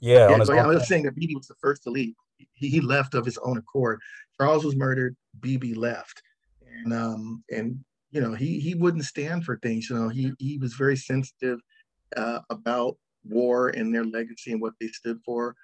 yeah, 0.00 0.28
yeah 0.28 0.34
on 0.34 0.40
his 0.40 0.50
i 0.50 0.66
was 0.66 0.86
saying 0.86 1.04
that 1.04 1.16
bb 1.16 1.34
was 1.34 1.46
the 1.46 1.54
first 1.60 1.82
to 1.82 1.90
leave 1.90 2.14
he, 2.52 2.68
he 2.68 2.80
left 2.80 3.14
of 3.14 3.24
his 3.24 3.38
own 3.38 3.56
accord 3.56 4.00
charles 4.38 4.64
was 4.64 4.76
murdered 4.76 5.16
bb 5.40 5.74
left 5.76 6.22
and 6.84 6.92
um 6.92 7.42
and 7.50 7.82
you 8.14 8.20
know, 8.20 8.32
he 8.32 8.60
he 8.60 8.76
wouldn't 8.76 9.04
stand 9.04 9.44
for 9.44 9.58
things. 9.58 9.90
You 9.90 9.98
know, 9.98 10.08
he 10.08 10.32
he 10.38 10.56
was 10.56 10.74
very 10.74 10.96
sensitive 10.96 11.58
uh, 12.16 12.38
about 12.48 12.96
war 13.28 13.70
and 13.70 13.92
their 13.92 14.04
legacy 14.04 14.52
and 14.52 14.62
what 14.62 14.74
they 14.80 14.86
stood 14.86 15.18
for. 15.24 15.56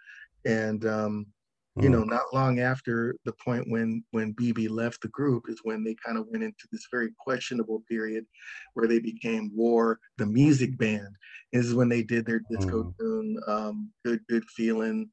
And 0.45 0.85
um, 0.85 1.27
you 1.77 1.89
know, 1.89 2.03
not 2.03 2.35
long 2.35 2.59
after 2.59 3.15
the 3.25 3.33
point 3.33 3.65
when 3.69 4.05
when 4.11 4.35
BB 4.35 4.69
left 4.69 5.03
the 5.03 5.09
group 5.09 5.45
is 5.49 5.61
when 5.63 5.85
they 5.85 5.95
kind 6.05 6.19
of 6.19 6.27
went 6.29 6.43
into 6.45 6.67
this 6.73 6.87
very 6.91 7.11
questionable 7.19 7.83
period 7.89 8.27
where 8.75 8.87
they 8.89 8.99
became 8.99 9.51
War, 9.55 9.99
the 10.19 10.27
music 10.27 10.77
band. 10.77 11.09
This 11.53 11.67
is 11.67 11.75
when 11.75 11.89
they 11.89 12.03
did 12.03 12.27
their 12.27 12.41
disco 12.51 12.93
tune, 12.99 13.39
um, 13.47 13.91
"Good 14.05 14.21
Good 14.29 14.45
Feeling," 14.51 15.11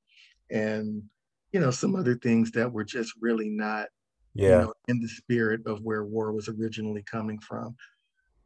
and 0.49 1.03
you 1.51 1.59
know 1.59 1.71
some 1.71 1.95
other 1.95 2.15
things 2.15 2.51
that 2.51 2.71
were 2.71 2.84
just 2.84 3.13
really 3.21 3.49
not, 3.49 3.88
you 4.35 4.47
Yeah. 4.47 4.61
know, 4.61 4.73
in 4.88 4.99
the 4.99 5.07
spirit 5.07 5.61
of 5.65 5.81
where 5.81 6.03
War 6.05 6.31
was 6.31 6.49
originally 6.49 7.03
coming 7.03 7.39
from. 7.39 7.75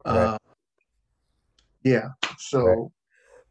Right. 0.04 0.14
Uh, 0.14 0.38
yeah. 1.82 2.08
So 2.38 2.92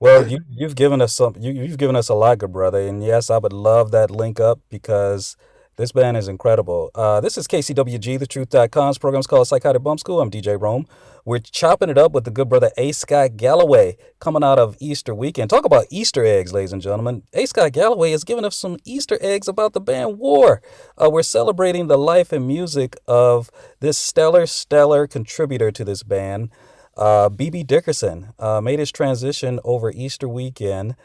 Well, 0.01 0.27
you 0.27 0.39
you've 0.49 0.73
given 0.73 0.99
us 0.99 1.13
some 1.13 1.35
you 1.39 1.51
you've 1.51 1.77
given 1.77 1.95
us 1.95 2.09
a 2.09 2.15
lot, 2.15 2.39
good 2.39 2.51
brother, 2.51 2.79
and 2.79 3.03
yes, 3.03 3.29
I 3.29 3.37
would 3.37 3.53
love 3.53 3.91
that 3.91 4.09
link 4.09 4.39
up 4.39 4.59
because 4.67 5.37
this 5.75 5.91
band 5.91 6.17
is 6.17 6.27
incredible. 6.27 6.89
Uh, 6.95 7.21
this 7.21 7.37
is 7.37 7.47
KCWG, 7.47 8.17
TheTruth.com's 8.17 8.97
program's 8.97 9.27
called 9.27 9.47
Psychotic 9.47 9.83
Bump 9.83 9.99
School. 9.99 10.19
I'm 10.19 10.31
DJ 10.31 10.59
Rome. 10.59 10.87
We're 11.23 11.37
chopping 11.37 11.89
it 11.89 11.99
up 11.99 12.13
with 12.13 12.23
the 12.23 12.31
good 12.31 12.49
brother 12.49 12.71
A. 12.77 12.93
Scott 12.93 13.37
Galloway 13.37 13.95
coming 14.19 14.43
out 14.43 14.57
of 14.57 14.75
Easter 14.79 15.13
weekend. 15.13 15.51
Talk 15.51 15.65
about 15.65 15.85
Easter 15.91 16.25
eggs, 16.25 16.51
ladies 16.51 16.73
and 16.73 16.81
gentlemen. 16.81 17.21
A. 17.33 17.45
Scott 17.45 17.71
Galloway 17.71 18.09
has 18.09 18.23
given 18.23 18.43
us 18.43 18.55
some 18.55 18.77
Easter 18.83 19.19
eggs 19.21 19.47
about 19.47 19.73
the 19.73 19.81
band 19.81 20.17
War. 20.17 20.63
Uh, 20.99 21.11
we're 21.11 21.21
celebrating 21.21 21.85
the 21.85 21.97
life 21.99 22.33
and 22.33 22.47
music 22.47 22.95
of 23.07 23.51
this 23.81 23.99
stellar, 23.99 24.47
stellar 24.47 25.05
contributor 25.05 25.71
to 25.71 25.85
this 25.85 26.01
band. 26.01 26.49
Uh, 26.97 27.30
BB 27.30 27.65
Dickerson 27.65 28.34
uh, 28.39 28.61
made 28.61 28.80
his 28.80 28.91
transition 28.91 29.59
over 29.63 29.91
Easter 29.91 30.27
weekend. 30.27 30.95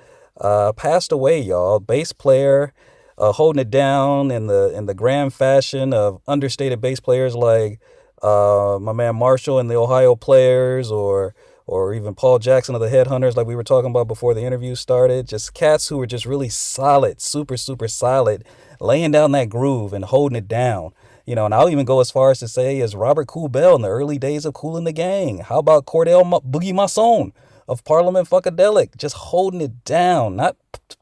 Uh, 0.40 0.72
passed 0.72 1.12
away, 1.12 1.40
y'all. 1.40 1.80
Bass 1.80 2.12
player, 2.12 2.72
uh, 3.16 3.32
holding 3.32 3.60
it 3.60 3.70
down 3.70 4.30
in 4.30 4.46
the 4.48 4.70
in 4.76 4.86
the 4.86 4.94
grand 4.94 5.32
fashion 5.32 5.94
of 5.94 6.20
understated 6.26 6.80
bass 6.80 7.00
players 7.00 7.34
like 7.34 7.80
uh, 8.22 8.78
my 8.80 8.92
man 8.92 9.16
Marshall 9.16 9.58
and 9.58 9.70
the 9.70 9.76
Ohio 9.76 10.14
Players, 10.14 10.90
or 10.90 11.34
or 11.66 11.94
even 11.94 12.14
Paul 12.14 12.38
Jackson 12.38 12.74
of 12.74 12.80
the 12.80 12.88
Headhunters, 12.88 13.36
like 13.36 13.46
we 13.46 13.56
were 13.56 13.64
talking 13.64 13.90
about 13.90 14.06
before 14.06 14.34
the 14.34 14.42
interview 14.42 14.74
started. 14.74 15.26
Just 15.26 15.54
cats 15.54 15.88
who 15.88 15.98
were 15.98 16.06
just 16.06 16.26
really 16.26 16.48
solid, 16.48 17.20
super 17.20 17.56
super 17.56 17.88
solid, 17.88 18.44
laying 18.80 19.12
down 19.12 19.32
that 19.32 19.48
groove 19.48 19.92
and 19.92 20.04
holding 20.04 20.36
it 20.36 20.48
down. 20.48 20.92
You 21.26 21.34
know, 21.34 21.44
and 21.44 21.54
I'll 21.54 21.68
even 21.68 21.84
go 21.84 22.00
as 22.00 22.10
far 22.10 22.30
as 22.30 22.38
to 22.38 22.48
say 22.48 22.80
as 22.80 22.94
Robert 22.94 23.26
Kool 23.26 23.48
Bell 23.48 23.74
in 23.74 23.82
the 23.82 23.88
early 23.88 24.16
days 24.16 24.44
of 24.44 24.54
Kool 24.54 24.76
and 24.76 24.86
the 24.86 24.92
Gang. 24.92 25.38
How 25.38 25.58
about 25.58 25.84
Cordell 25.84 26.24
Ma- 26.24 26.40
Boogie 26.40 26.72
Mosson 26.72 27.32
of 27.68 27.84
Parliament 27.84 28.28
Funkadelic, 28.28 28.96
just 28.96 29.16
holding 29.16 29.60
it 29.60 29.84
down, 29.84 30.36
not 30.36 30.56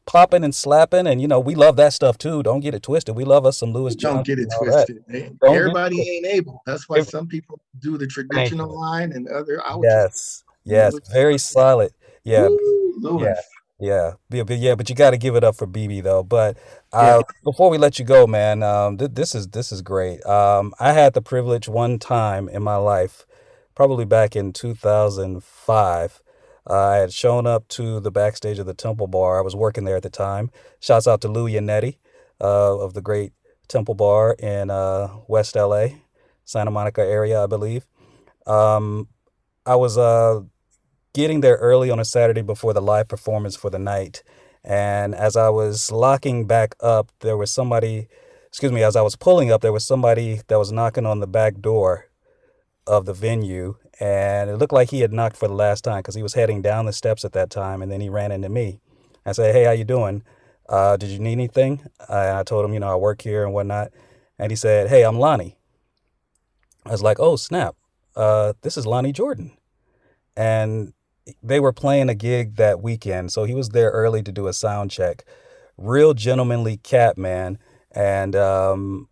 popping 0.07 0.43
and 0.43 0.53
slapping. 0.55 1.05
And 1.05 1.21
you 1.21 1.27
know, 1.27 1.39
we 1.39 1.55
love 1.55 1.75
that 1.77 1.93
stuff 1.93 2.17
too. 2.17 2.41
Don't 2.41 2.61
get 2.61 2.73
it 2.73 2.83
twisted. 2.83 3.15
We 3.15 3.23
love 3.23 3.45
us 3.45 3.57
some 3.57 3.71
Louis 3.71 3.95
Johnson. 3.95 4.17
don't 4.17 4.25
get 4.25 4.39
it 4.39 4.51
twisted. 4.57 5.03
man. 5.07 5.37
Don't 5.41 5.51
get 5.51 5.59
Everybody 5.59 6.01
ain't 6.01 6.25
able. 6.25 6.63
That's 6.65 6.89
why 6.89 7.01
some 7.01 7.27
people 7.27 7.59
do 7.79 7.97
the 7.97 8.07
traditional 8.07 8.75
line 8.75 9.11
and 9.11 9.27
other 9.27 9.65
out. 9.65 9.83
Yes, 9.83 10.43
yes, 10.63 10.95
very 11.11 11.37
solid. 11.37 11.93
Yeah, 12.23 12.47
Woo, 12.47 13.19
yeah. 13.21 13.35
Yeah, 13.79 14.13
yeah, 14.29 14.43
but 14.43 14.57
yeah, 14.57 14.75
but 14.75 14.89
you 14.89 14.95
got 14.95 15.11
to 15.11 15.17
give 15.17 15.35
it 15.35 15.43
up 15.43 15.55
for 15.55 15.67
BB 15.67 16.03
though. 16.03 16.23
But 16.23 16.57
uh, 16.93 17.23
before 17.43 17.69
we 17.69 17.77
let 17.77 17.99
you 17.99 18.05
go, 18.05 18.25
man, 18.25 18.63
um, 18.63 18.97
th- 18.97 19.11
this 19.13 19.35
is 19.35 19.49
this 19.49 19.71
is 19.71 19.81
great. 19.81 20.25
Um, 20.25 20.73
I 20.79 20.93
had 20.93 21.13
the 21.13 21.21
privilege 21.21 21.67
one 21.67 21.99
time 21.99 22.47
in 22.47 22.63
my 22.63 22.77
life, 22.77 23.25
probably 23.75 24.05
back 24.05 24.35
in 24.35 24.53
2005. 24.53 26.21
Uh, 26.67 26.73
I 26.73 26.95
had 26.95 27.13
shown 27.13 27.45
up 27.45 27.67
to 27.69 27.99
the 27.99 28.11
backstage 28.11 28.59
of 28.59 28.65
the 28.65 28.73
Temple 28.73 29.07
Bar. 29.07 29.37
I 29.37 29.41
was 29.41 29.55
working 29.55 29.83
there 29.83 29.97
at 29.97 30.03
the 30.03 30.09
time. 30.09 30.51
Shouts 30.79 31.07
out 31.07 31.21
to 31.21 31.27
Lou 31.27 31.47
Yannetti 31.47 31.97
uh, 32.41 32.77
of 32.79 32.93
the 32.93 33.01
great 33.01 33.33
Temple 33.67 33.95
Bar 33.95 34.35
in 34.39 34.69
uh, 34.69 35.09
West 35.27 35.55
LA, 35.55 35.87
Santa 36.45 36.71
Monica 36.71 37.01
area, 37.01 37.43
I 37.43 37.47
believe. 37.47 37.85
Um, 38.47 39.09
I 39.65 39.75
was 39.75 39.97
uh, 39.97 40.41
getting 41.15 41.39
there 41.39 41.55
early 41.55 41.89
on 41.89 41.97
a 41.97 42.05
Saturday 42.05 42.41
before 42.41 42.73
the 42.73 42.81
live 42.81 43.07
performance 43.07 43.55
for 43.55 43.69
the 43.69 43.79
night. 43.79 44.21
And 44.65 45.15
as 45.15 45.37
I 45.37 45.47
was 45.47 45.89
locking 45.89 46.45
back 46.45 46.75
up, 46.81 47.09
there 47.21 47.37
was 47.37 47.51
somebody, 47.51 48.09
excuse 48.49 48.73
me, 48.73 48.83
as 48.83 48.97
I 48.97 49.01
was 49.01 49.15
pulling 49.15 49.49
up, 49.49 49.61
there 49.61 49.71
was 49.71 49.85
somebody 49.85 50.41
that 50.47 50.59
was 50.59 50.73
knocking 50.73 51.05
on 51.05 51.21
the 51.21 51.27
back 51.27 51.61
door 51.61 52.09
of 52.85 53.05
the 53.05 53.13
venue. 53.13 53.77
And 53.97 54.49
it 54.49 54.57
looked 54.57 54.73
like 54.73 54.89
he 54.89 54.99
had 54.99 55.13
knocked 55.13 55.37
for 55.37 55.47
the 55.47 55.53
last 55.53 55.85
time 55.85 55.99
because 55.99 56.15
he 56.15 56.23
was 56.23 56.33
heading 56.33 56.61
down 56.61 56.85
the 56.85 56.91
steps 56.91 57.23
at 57.23 57.31
that 57.31 57.49
time. 57.49 57.81
And 57.81 57.89
then 57.89 58.01
he 58.01 58.09
ran 58.09 58.33
into 58.33 58.49
me. 58.49 58.81
I 59.25 59.31
said, 59.31 59.55
Hey, 59.55 59.63
how 59.63 59.71
you 59.71 59.85
doing? 59.85 60.21
Uh, 60.67 60.97
did 60.97 61.11
you 61.11 61.19
need 61.19 61.33
anything? 61.33 61.81
Uh, 62.09 62.35
I 62.37 62.43
told 62.43 62.65
him, 62.65 62.73
you 62.73 62.79
know, 62.81 62.91
I 62.91 62.95
work 62.95 63.21
here 63.21 63.45
and 63.45 63.53
whatnot. 63.53 63.91
And 64.37 64.51
he 64.51 64.57
said, 64.57 64.89
Hey, 64.89 65.05
I'm 65.05 65.17
Lonnie. 65.17 65.55
I 66.85 66.91
was 66.91 67.01
like, 67.01 67.21
Oh, 67.21 67.37
snap. 67.37 67.75
Uh, 68.17 68.51
this 68.63 68.75
is 68.75 68.85
Lonnie 68.85 69.13
Jordan. 69.13 69.57
And 70.35 70.91
they 71.41 71.59
were 71.59 71.73
playing 71.73 72.09
a 72.09 72.15
gig 72.15 72.55
that 72.55 72.81
weekend. 72.81 73.31
So 73.31 73.45
he 73.45 73.53
was 73.53 73.69
there 73.69 73.89
early 73.91 74.23
to 74.23 74.31
do 74.31 74.47
a 74.47 74.53
sound 74.53 74.91
check. 74.91 75.25
Real 75.77 76.13
gentlemanly 76.13 76.77
cat, 76.77 77.17
man. 77.17 77.57
And 77.91 78.35
um, 78.35 79.09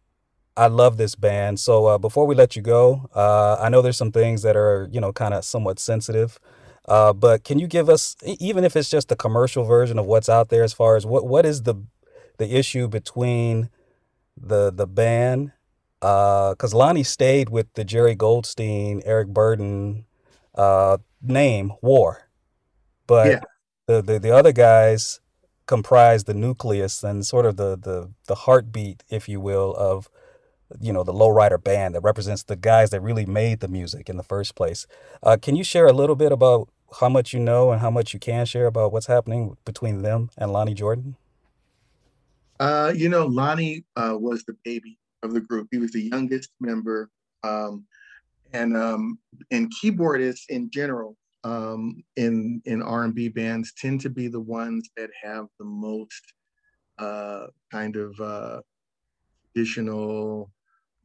I 0.55 0.67
love 0.67 0.97
this 0.97 1.15
band. 1.15 1.59
So 1.59 1.87
uh, 1.87 1.97
before 1.97 2.27
we 2.27 2.35
let 2.35 2.55
you 2.55 2.61
go, 2.61 3.09
uh, 3.15 3.57
I 3.59 3.69
know 3.69 3.81
there's 3.81 3.97
some 3.97 4.11
things 4.11 4.43
that 4.43 4.55
are, 4.55 4.87
you 4.91 5.01
know, 5.01 5.11
kind 5.11 5.33
of 5.33 5.43
somewhat 5.43 5.79
sensitive. 5.79 6.39
Uh, 6.87 7.13
but 7.13 7.43
can 7.43 7.59
you 7.59 7.67
give 7.67 7.89
us, 7.89 8.15
even 8.23 8.63
if 8.63 8.75
it's 8.75 8.89
just 8.89 9.07
the 9.07 9.15
commercial 9.15 9.63
version 9.63 9.97
of 9.97 10.05
what's 10.05 10.29
out 10.29 10.49
there, 10.49 10.63
as 10.63 10.73
far 10.73 10.95
as 10.95 11.05
what 11.05 11.25
what 11.25 11.45
is 11.45 11.63
the 11.63 11.75
the 12.37 12.57
issue 12.57 12.87
between 12.89 13.69
the 14.35 14.71
the 14.71 14.85
band? 14.85 15.53
Because 16.01 16.73
Lonnie 16.73 17.03
stayed 17.03 17.49
with 17.49 17.73
the 17.75 17.85
Jerry 17.85 18.15
Goldstein, 18.15 19.01
Eric 19.05 19.29
Burdon 19.29 20.03
uh, 20.55 20.97
name 21.23 21.73
War, 21.81 22.29
but 23.07 23.31
Yeah. 23.33 23.39
the, 23.87 24.01
the 24.01 24.19
the 24.19 24.31
other 24.35 24.51
guys 24.51 25.19
comprise 25.65 26.25
the 26.25 26.33
nucleus 26.33 27.03
and 27.03 27.25
sort 27.25 27.45
of 27.45 27.57
the 27.57 27.77
the 27.77 28.11
the 28.27 28.35
heartbeat, 28.35 29.03
if 29.09 29.29
you 29.29 29.39
will, 29.39 29.73
of 29.75 30.09
you 30.79 30.91
know 30.91 31.03
the 31.03 31.13
lowrider 31.13 31.61
band 31.61 31.95
that 31.95 32.01
represents 32.01 32.43
the 32.43 32.55
guys 32.55 32.89
that 32.91 33.01
really 33.01 33.25
made 33.25 33.59
the 33.59 33.67
music 33.67 34.09
in 34.09 34.17
the 34.17 34.23
first 34.23 34.55
place. 34.55 34.87
Uh, 35.21 35.37
can 35.41 35.55
you 35.55 35.63
share 35.63 35.87
a 35.87 35.93
little 35.93 36.15
bit 36.15 36.31
about 36.31 36.69
how 36.99 37.09
much 37.09 37.33
you 37.33 37.39
know 37.39 37.71
and 37.71 37.81
how 37.81 37.89
much 37.89 38.13
you 38.13 38.19
can 38.19 38.45
share 38.45 38.67
about 38.67 38.91
what's 38.91 39.07
happening 39.07 39.57
between 39.65 40.01
them 40.01 40.29
and 40.37 40.51
Lonnie 40.51 40.73
Jordan? 40.73 41.15
Uh, 42.59 42.93
you 42.95 43.09
know, 43.09 43.25
Lonnie 43.25 43.83
uh, 43.95 44.15
was 44.19 44.43
the 44.45 44.55
baby 44.63 44.97
of 45.23 45.33
the 45.33 45.41
group. 45.41 45.67
He 45.71 45.77
was 45.79 45.91
the 45.91 46.01
youngest 46.01 46.51
member, 46.59 47.09
um, 47.43 47.85
and 48.53 48.77
um, 48.77 49.19
and 49.51 49.71
keyboardists 49.81 50.43
in 50.49 50.69
general 50.71 51.17
um, 51.43 52.03
in 52.15 52.61
in 52.65 52.81
R 52.81 53.03
and 53.03 53.15
B 53.15 53.29
bands 53.29 53.73
tend 53.77 54.01
to 54.01 54.09
be 54.09 54.27
the 54.27 54.39
ones 54.39 54.89
that 54.95 55.09
have 55.21 55.47
the 55.59 55.65
most 55.65 56.33
uh, 56.97 57.47
kind 57.71 57.95
of 57.95 58.19
uh, 58.19 58.61
traditional 59.53 60.51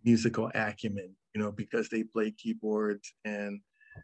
musical 0.05 0.51
acumen. 0.55 1.15
You 1.35 1.43
know, 1.43 1.53
because 1.53 1.89
they 1.89 2.05
play 2.05 2.33
keyboards 2.33 3.13
and 3.25 3.61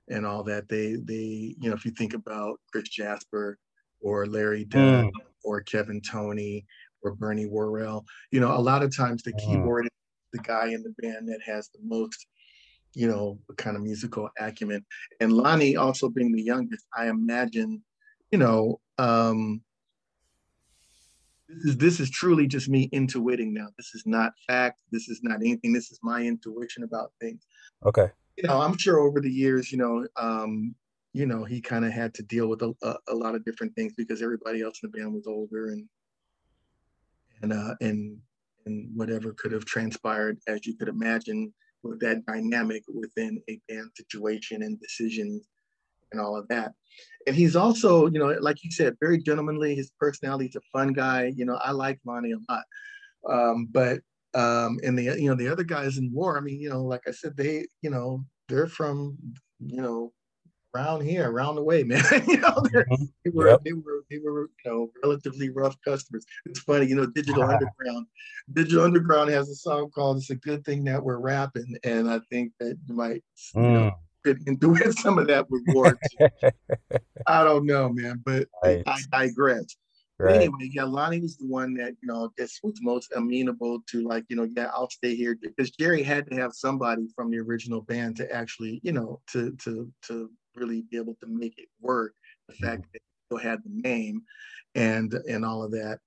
and 0.09 0.27
all 0.27 0.43
that. 0.45 0.69
They 0.69 0.97
they 0.97 1.55
you 1.61 1.71
know, 1.71 1.75
if 1.75 1.85
you 1.85 1.91
think 1.93 2.15
about 2.15 2.61
Chris 2.73 2.89
Jasper 2.89 3.59
or 4.01 4.27
Larry 4.27 4.65
Dunn 4.65 5.11
or 5.45 5.62
Kevin 5.62 6.01
Toney 6.01 6.66
or 7.03 7.15
Bernie 7.15 7.47
Worrell, 7.47 8.05
you 8.31 8.41
know, 8.41 8.57
a 8.57 8.61
lot 8.61 8.83
of 8.83 8.95
times 8.95 9.23
the 9.23 9.33
keyboard 9.33 9.87
is 9.87 9.91
the 10.33 10.39
guy 10.41 10.69
in 10.69 10.83
the 10.83 10.95
band 10.99 11.29
that 11.29 11.41
has 11.45 11.69
the 11.69 11.81
most, 11.83 12.27
you 12.95 13.09
know, 13.09 13.39
kind 13.57 13.77
of 13.77 13.83
musical 13.83 14.31
acumen. 14.39 14.85
And 15.21 15.33
Lonnie 15.33 15.77
also 15.77 16.09
being 16.09 16.33
the 16.33 16.43
youngest, 16.43 16.87
I 16.97 17.09
imagine, 17.09 17.83
you 18.31 18.39
know, 18.39 18.81
um, 18.99 19.62
this 21.49 21.65
is 21.65 21.77
this 21.77 22.01
is 22.01 22.11
truly 22.11 22.47
just 22.47 22.69
me 22.69 22.89
intuiting 22.91 23.53
now. 23.53 23.69
This 23.77 23.95
is 23.95 24.05
not 24.07 24.33
fact. 24.47 24.79
This 24.91 25.09
is 25.09 25.21
not 25.23 25.41
anything. 25.41 25.73
This 25.73 25.91
is 25.91 25.99
my 26.03 26.23
intuition 26.23 26.85
about 26.85 27.12
things. 27.21 27.47
Okay. 27.85 28.09
You 28.37 28.49
know, 28.49 28.61
I'm 28.61 28.77
sure 28.79 28.99
over 29.01 29.21
the 29.21 29.31
years, 29.31 29.71
you 29.71 29.79
know, 29.79 30.07
um, 30.16 30.75
you 31.12 31.27
know, 31.27 31.45
he 31.45 31.61
kind 31.61 31.85
of 31.85 31.93
had 31.93 32.12
to 32.15 32.23
deal 32.25 32.49
with 32.49 32.62
a, 32.62 32.75
a, 32.83 32.97
a 33.09 33.15
lot 33.15 33.35
of 33.35 33.45
different 33.45 33.75
things 33.77 33.95
because 33.97 34.23
everybody 34.23 34.62
else 34.62 34.81
in 34.83 34.91
the 34.91 34.99
band 34.99 35.12
was 35.12 35.27
older 35.27 35.69
and 35.69 35.89
and 37.43 37.53
uh, 37.53 37.75
and 37.81 38.19
and 38.66 38.91
whatever 38.95 39.33
could 39.35 39.53
have 39.53 39.65
transpired 39.65 40.39
as 40.49 40.66
you 40.66 40.77
could 40.77 40.89
imagine 40.89 41.53
that 42.01 42.24
dynamic 42.27 42.82
within 42.89 43.40
a 43.48 43.61
band 43.69 43.90
situation 43.97 44.62
and 44.62 44.81
decisions 44.81 45.47
and 46.12 46.20
all 46.20 46.36
of 46.36 46.48
that. 46.48 46.73
And 47.27 47.35
he's 47.35 47.56
also, 47.56 48.06
you 48.06 48.19
know, 48.19 48.36
like 48.40 48.62
you 48.62 48.70
said, 48.70 48.97
very 49.01 49.19
gentlemanly. 49.19 49.74
His 49.74 49.90
personality, 49.98 50.47
he's 50.47 50.56
a 50.56 50.61
fun 50.73 50.93
guy. 50.93 51.32
You 51.35 51.44
know, 51.44 51.56
I 51.56 51.73
like 51.73 51.98
Lonnie 52.05 52.32
a 52.32 52.52
lot. 52.52 52.65
Um, 53.28 53.69
but 53.70 54.01
um, 54.35 54.78
and 54.82 54.98
the 54.98 55.05
you 55.05 55.28
know 55.28 55.35
the 55.35 55.48
other 55.48 55.65
guys 55.65 55.97
in 55.97 56.11
war, 56.12 56.36
I 56.36 56.40
mean, 56.40 56.61
you 56.61 56.69
know, 56.69 56.82
like 56.82 57.02
I 57.06 57.12
said, 57.12 57.36
they, 57.36 57.66
you 57.82 57.90
know, 57.90 58.24
they're 58.48 58.66
from 58.66 59.16
you 59.61 59.81
know 59.81 60.12
around 60.74 61.02
here, 61.02 61.30
around 61.30 61.55
the 61.56 61.62
way, 61.62 61.82
man. 61.84 62.02
you 62.26 62.38
know, 62.38 62.55
Mhm. 62.55 63.09
they 63.24 63.30
were 63.30 63.48
Yep. 63.48 63.60
they 63.64 63.72
were 63.72 64.05
they 64.10 64.18
were 64.18 64.51
you 64.64 64.70
know 64.70 64.90
relatively 65.02 65.51
rough 65.51 65.76
customers. 65.84 66.24
It's 66.46 66.60
funny, 66.60 66.86
you 66.86 66.96
know, 66.96 67.06
Digital 67.06 67.44
Underground. 67.44 68.06
Digital 68.52 68.84
Underground 68.84 69.30
has 69.30 69.48
a 69.48 69.55
song 69.55 69.90
called 69.90 70.18
"It's 70.18 70.30
a 70.30 70.34
Good 70.36 70.64
Thing 70.64 70.84
That 70.84 71.02
We're 71.02 71.18
Rapping," 71.18 71.76
and 71.84 72.10
I 72.10 72.20
think 72.30 72.52
that 72.60 72.76
you 72.86 72.94
might 72.94 73.22
you 73.55 73.62
know 73.62 73.90
Mm. 73.90 73.92
fit 74.24 74.38
into 74.46 74.70
with 74.70 74.94
some 74.98 75.18
of 75.18 75.26
that 75.28 75.48
with 75.51 75.62
Ward. 75.68 75.98
I 77.26 77.44
don't 77.44 77.66
know, 77.66 77.88
man, 77.90 78.22
but 78.24 78.48
Right. 78.62 78.82
I 78.86 79.01
digress. 79.10 79.76
Right. 80.18 80.36
anyway, 80.36 80.70
yeah, 80.72 80.84
Lonnie 80.84 81.20
was 81.20 81.36
the 81.36 81.46
one 81.46 81.74
that 81.74 81.90
you 82.01 82.06
know 82.09 82.30
just 82.38 82.60
was 82.62 82.78
most 82.82 83.12
amenable 83.16 83.80
to 83.90 84.06
like 84.06 84.24
you 84.28 84.36
know 84.36 84.48
yeah 84.56 84.70
I'll 84.72 84.88
stay 84.90 85.14
here 85.14 85.36
because 85.40 85.70
Jerry 85.72 86.02
had 86.02 86.30
to 86.30 86.36
have 86.36 86.52
somebody 86.55 87.09
from 87.16 87.30
the 87.30 87.38
original 87.38 87.82
band 87.82 88.16
to 88.18 88.32
actually 88.32 88.80
you 88.84 88.92
know 88.92 89.20
to 89.32 89.52
to 89.64 89.92
to 90.06 90.30
really 90.55 90.82
be 90.90 90.97
able 90.97 91.16
to 91.20 91.26
make 91.26 91.59
it 91.59 91.68
work. 91.81 92.14
The 92.48 92.55
fact 92.55 92.82
that 92.93 93.01
he 93.01 93.36
still 93.36 93.39
had 93.39 93.60
the 93.64 93.89
name 93.89 94.22
and 94.74 95.12
and 95.28 95.44
all 95.44 95.62
of 95.62 95.70
that. 95.72 95.98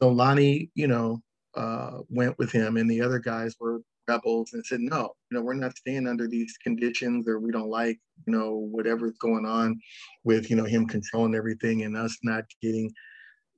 So 0.00 0.08
Lonnie, 0.08 0.70
you 0.74 0.86
know, 0.86 1.22
uh, 1.56 1.98
went 2.08 2.38
with 2.38 2.52
him, 2.52 2.76
and 2.76 2.90
the 2.90 3.00
other 3.00 3.18
guys 3.18 3.56
were 3.58 3.80
rebels 4.08 4.52
and 4.52 4.64
said 4.64 4.80
no, 4.80 5.14
you 5.30 5.36
know, 5.36 5.42
we're 5.42 5.54
not 5.54 5.76
staying 5.76 6.06
under 6.06 6.28
these 6.28 6.56
conditions, 6.62 7.26
or 7.28 7.40
we 7.40 7.50
don't 7.50 7.70
like 7.70 7.98
you 8.26 8.32
know 8.32 8.68
whatever's 8.70 9.18
going 9.18 9.46
on 9.46 9.78
with 10.24 10.50
you 10.50 10.56
know 10.56 10.64
him 10.64 10.86
controlling 10.86 11.34
everything 11.34 11.82
and 11.82 11.96
us 11.96 12.16
not 12.22 12.44
getting 12.62 12.92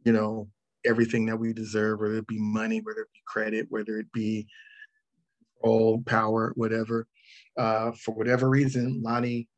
you 0.04 0.12
know, 0.12 0.48
everything 0.84 1.26
that 1.26 1.36
we 1.36 1.52
deserve, 1.52 2.00
whether 2.00 2.16
it 2.16 2.26
be 2.26 2.38
money, 2.38 2.80
whether 2.82 3.02
it 3.02 3.12
be 3.12 3.20
credit, 3.26 3.66
whether 3.68 3.98
it 3.98 4.10
be 4.12 4.46
control, 5.60 6.02
power, 6.06 6.52
whatever. 6.56 7.06
Uh, 7.56 7.92
for 7.92 8.14
whatever 8.14 8.48
reason, 8.48 9.02
Lonnie, 9.02 9.48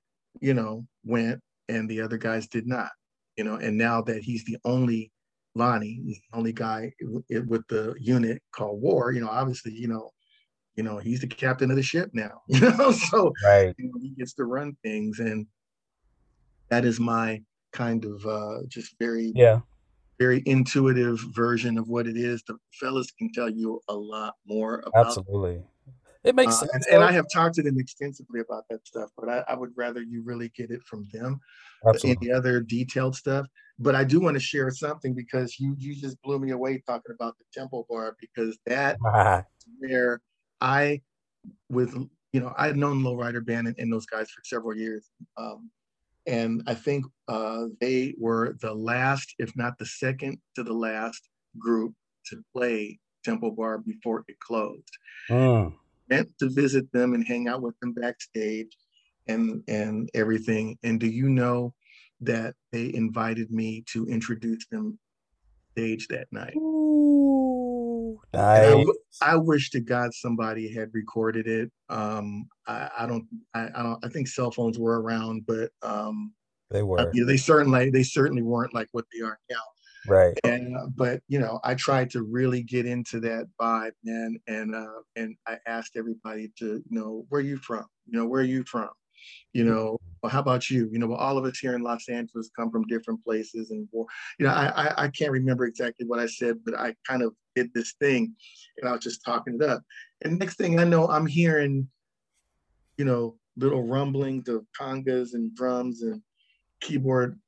you 0.41 0.55
know, 0.55 0.87
went 1.05 1.41
and 1.69 1.89
the 1.89 2.01
other 2.01 2.19
guys 2.19 2.49
did 2.49 2.67
not, 2.67 2.91
you 3.37 3.45
know, 3.45 3.57
and 3.57 3.79
now 3.79 4.03
that 4.03 4.23
he's 4.23 4.45
the 4.45 4.59
only 4.65 5.12
Lonnie, 5.55 6.01
he's 6.05 6.21
the 6.31 6.39
only 6.39 6.53
guy 6.53 6.93
with 7.31 7.67
the 7.69 7.95
unit 7.99 8.43
called 8.55 8.81
War, 8.81 9.12
you 9.12 9.21
know, 9.21 9.29
obviously, 9.29 9.73
you 9.73 9.89
know, 9.89 10.11
you 10.77 10.83
know, 10.85 10.99
he's 10.99 11.21
the 11.21 11.27
captain 11.27 11.71
of 11.71 11.77
the 11.77 11.83
ship 11.83 12.11
now, 12.12 12.43
you 12.49 12.61
know, 12.61 12.93
so 12.93 13.33
Right. 13.45 13.75
you 13.79 13.87
know, 13.87 14.01
he 14.01 14.11
gets 14.11 14.35
to 14.35 14.45
run 14.45 14.77
things 14.85 15.19
and 15.21 15.47
that 16.71 16.85
is 16.85 17.01
my 17.01 17.43
kind 17.73 18.05
of 18.05 18.25
uh 18.27 18.59
just 18.69 18.99
very 18.99 19.33
Yeah. 19.35 19.61
very 20.19 20.43
intuitive 20.47 21.19
version 21.35 21.79
of 21.79 21.89
what 21.89 22.07
it 22.07 22.17
is. 22.17 22.43
The 22.47 22.59
fellas 22.79 23.11
can 23.12 23.33
tell 23.33 23.49
you 23.49 23.81
a 23.89 23.95
lot 23.95 24.35
more 24.47 24.81
about 24.87 24.95
Absolutely. 24.95 25.55
It 25.57 25.80
makes 26.35 26.55
uh, 26.55 26.67
sense. 26.67 26.87
and, 26.87 26.97
and. 26.97 27.05
I 27.05 27.13
have 27.13 27.27
talked 27.33 27.55
to 27.57 27.63
them 27.63 27.79
extensively 27.79 28.41
about 28.41 28.65
that 28.71 28.87
stuff, 28.87 29.11
but 29.17 29.29
I, 29.29 29.45
I 29.49 29.55
would 29.55 29.73
rather 29.77 30.03
you 30.03 30.23
really 30.23 30.51
get 30.51 30.71
it 30.71 30.83
from 30.85 31.09
them 31.13 31.41
Absolutely. 31.87 32.29
any 32.29 32.37
other 32.37 32.61
detailed 32.61 33.17
stuff. 33.17 33.47
But 33.79 33.95
I 33.95 34.05
do 34.05 34.21
want 34.21 34.35
to 34.35 34.41
share 34.41 34.71
something 34.71 35.15
because 35.15 35.59
you 35.59 35.75
you 35.79 35.95
just 35.95 36.21
blew 36.23 36.39
me 36.39 36.51
away 36.51 36.83
talking 36.87 37.15
about 37.15 37.39
the 37.39 37.45
temple 37.53 37.87
bar 37.89 38.17
because 38.21 38.59
that 38.67 38.99
Ah, 39.07 39.45
where 39.79 40.21
I 40.61 41.01
with 41.71 41.95
you 42.33 42.41
know 42.41 42.53
I 42.57 42.67
had 42.67 42.77
known 42.77 43.03
Lowrider 43.03 43.45
Band 43.45 43.69
and, 43.69 43.79
and 43.79 43.93
those 43.93 44.07
guys 44.07 44.31
for 44.31 44.43
several 44.45 44.77
years. 44.77 45.09
Um, 45.39 45.71
and 46.27 46.63
I 46.67 46.75
think 46.75 47.07
uh, 47.29 47.65
they 47.81 48.15
were 48.19 48.57
the 48.61 48.75
last, 48.75 49.35
if 49.39 49.57
not 49.57 49.79
the 49.79 49.87
second 49.87 50.39
to 50.55 50.63
the 50.63 50.73
last 50.73 51.29
group 51.59 51.95
to 52.27 52.43
play 52.55 52.99
Temple 53.25 53.53
Bar 53.53 53.79
before 53.79 54.25
it 54.29 54.39
closed. 54.39 54.99
mm. 55.31 55.73
Went 56.11 56.39
to 56.39 56.49
visit 56.49 56.91
them 56.93 57.15
and 57.15 57.24
hang 57.27 57.49
out 57.49 57.62
with 57.62 57.78
them 57.81 57.93
backstage 57.93 58.77
and 59.27 59.62
and 59.69 60.11
everything. 60.15 60.77
And 60.82 60.99
do 60.99 61.07
you 61.07 61.28
know 61.28 61.74
that 62.20 62.55
they 62.73 62.93
invited 62.93 63.51
me 63.51 63.85
to 63.93 64.07
introduce 64.07 64.66
them 64.66 64.99
stage 65.73 66.09
that 66.09 66.27
night? 66.32 66.57
I, 68.35 68.61
Nice. 68.61 68.70
w- 68.70 68.95
I 69.23 69.37
wish 69.37 69.70
to 69.70 69.81
God 69.81 70.12
somebody 70.12 70.73
had 70.73 70.91
recorded 70.93 71.47
it. 71.47 71.70
Um, 71.89 72.49
I, 72.66 72.91
I 73.01 73.07
don't, 73.07 73.27
I, 73.55 73.69
I 73.74 73.82
don't, 73.82 74.05
I 74.05 74.09
think 74.09 74.28
cell 74.28 74.51
phones 74.51 74.78
were 74.78 75.01
around, 75.01 75.47
but 75.47 75.70
um, 75.82 76.32
They 76.70 76.81
uh, 76.81 76.85
were. 76.87 77.11
yeah, 77.15 77.24
they 77.24 77.37
certainly, 77.37 77.91
they 77.91 78.03
certainly 78.03 78.43
weren't 78.43 78.74
like 78.74 78.89
what 78.93 79.05
they 79.12 79.24
are 79.24 79.39
now. 79.51 79.57
Right. 80.07 80.35
And 80.45 80.77
uh, 80.77 80.87
but 80.95 81.21
you 81.29 81.39
know, 81.39 81.61
I 81.65 81.75
tried 81.75 82.11
to 82.11 82.23
really 82.23 82.63
get 82.63 82.87
into 82.87 83.21
that 83.21 83.49
vibe, 83.61 83.93
man, 84.03 84.39
and 84.47 84.75
uh, 84.75 85.01
and 85.17 85.37
I 85.47 85.59
asked 85.67 85.97
everybody 85.97 86.51
to 86.59 86.67
you 86.67 86.83
know 86.91 87.27
where 87.29 87.41
you 87.41 87.59
from, 87.59 87.85
you 88.07 88.19
know 88.19 88.27
where 88.27 88.41
are 88.41 88.45
you 88.45 88.65
from, 88.65 88.89
you 89.53 89.65
know, 89.65 89.99
well, 90.23 90.31
how 90.31 90.41
about 90.41 90.71
you? 90.71 90.89
You 90.93 90.99
know, 90.99 91.09
well, 91.09 91.19
all 91.19 91.39
of 91.39 91.45
us 91.45 91.59
here 91.59 91.75
in 91.75 91.83
Los 91.83 92.09
Angeles 92.09 92.51
come 92.57 92.71
from 92.71 92.87
different 92.87 93.23
places, 93.25 93.71
and 93.71 93.89
you 93.93 94.07
know, 94.41 94.51
I, 94.51 94.69
I 94.69 95.05
I 95.05 95.09
can't 95.09 95.33
remember 95.33 95.67
exactly 95.67 96.07
what 96.07 96.21
I 96.21 96.27
said, 96.27 96.59
but 96.65 96.79
I 96.79 96.95
kind 97.07 97.23
of 97.23 97.35
did 97.55 97.73
this 97.75 97.95
thing, 98.01 98.35
and 98.79 98.89
I 98.89 98.93
was 98.93 99.03
just 99.03 99.25
talking 99.25 99.59
it 99.61 99.63
up, 99.63 99.83
and 100.23 100.39
next 100.39 100.57
thing 100.57 100.79
I 100.79 100.85
know, 100.85 101.09
I'm 101.09 101.27
hearing, 101.27 101.89
you 102.97 103.05
know, 103.05 103.37
little 103.57 103.83
rumblings 103.83 104.49
of 104.49 104.65
congas 104.79 105.35
and 105.35 105.55
drums 105.55 106.03
and 106.03 106.23
keyboard 106.81 107.39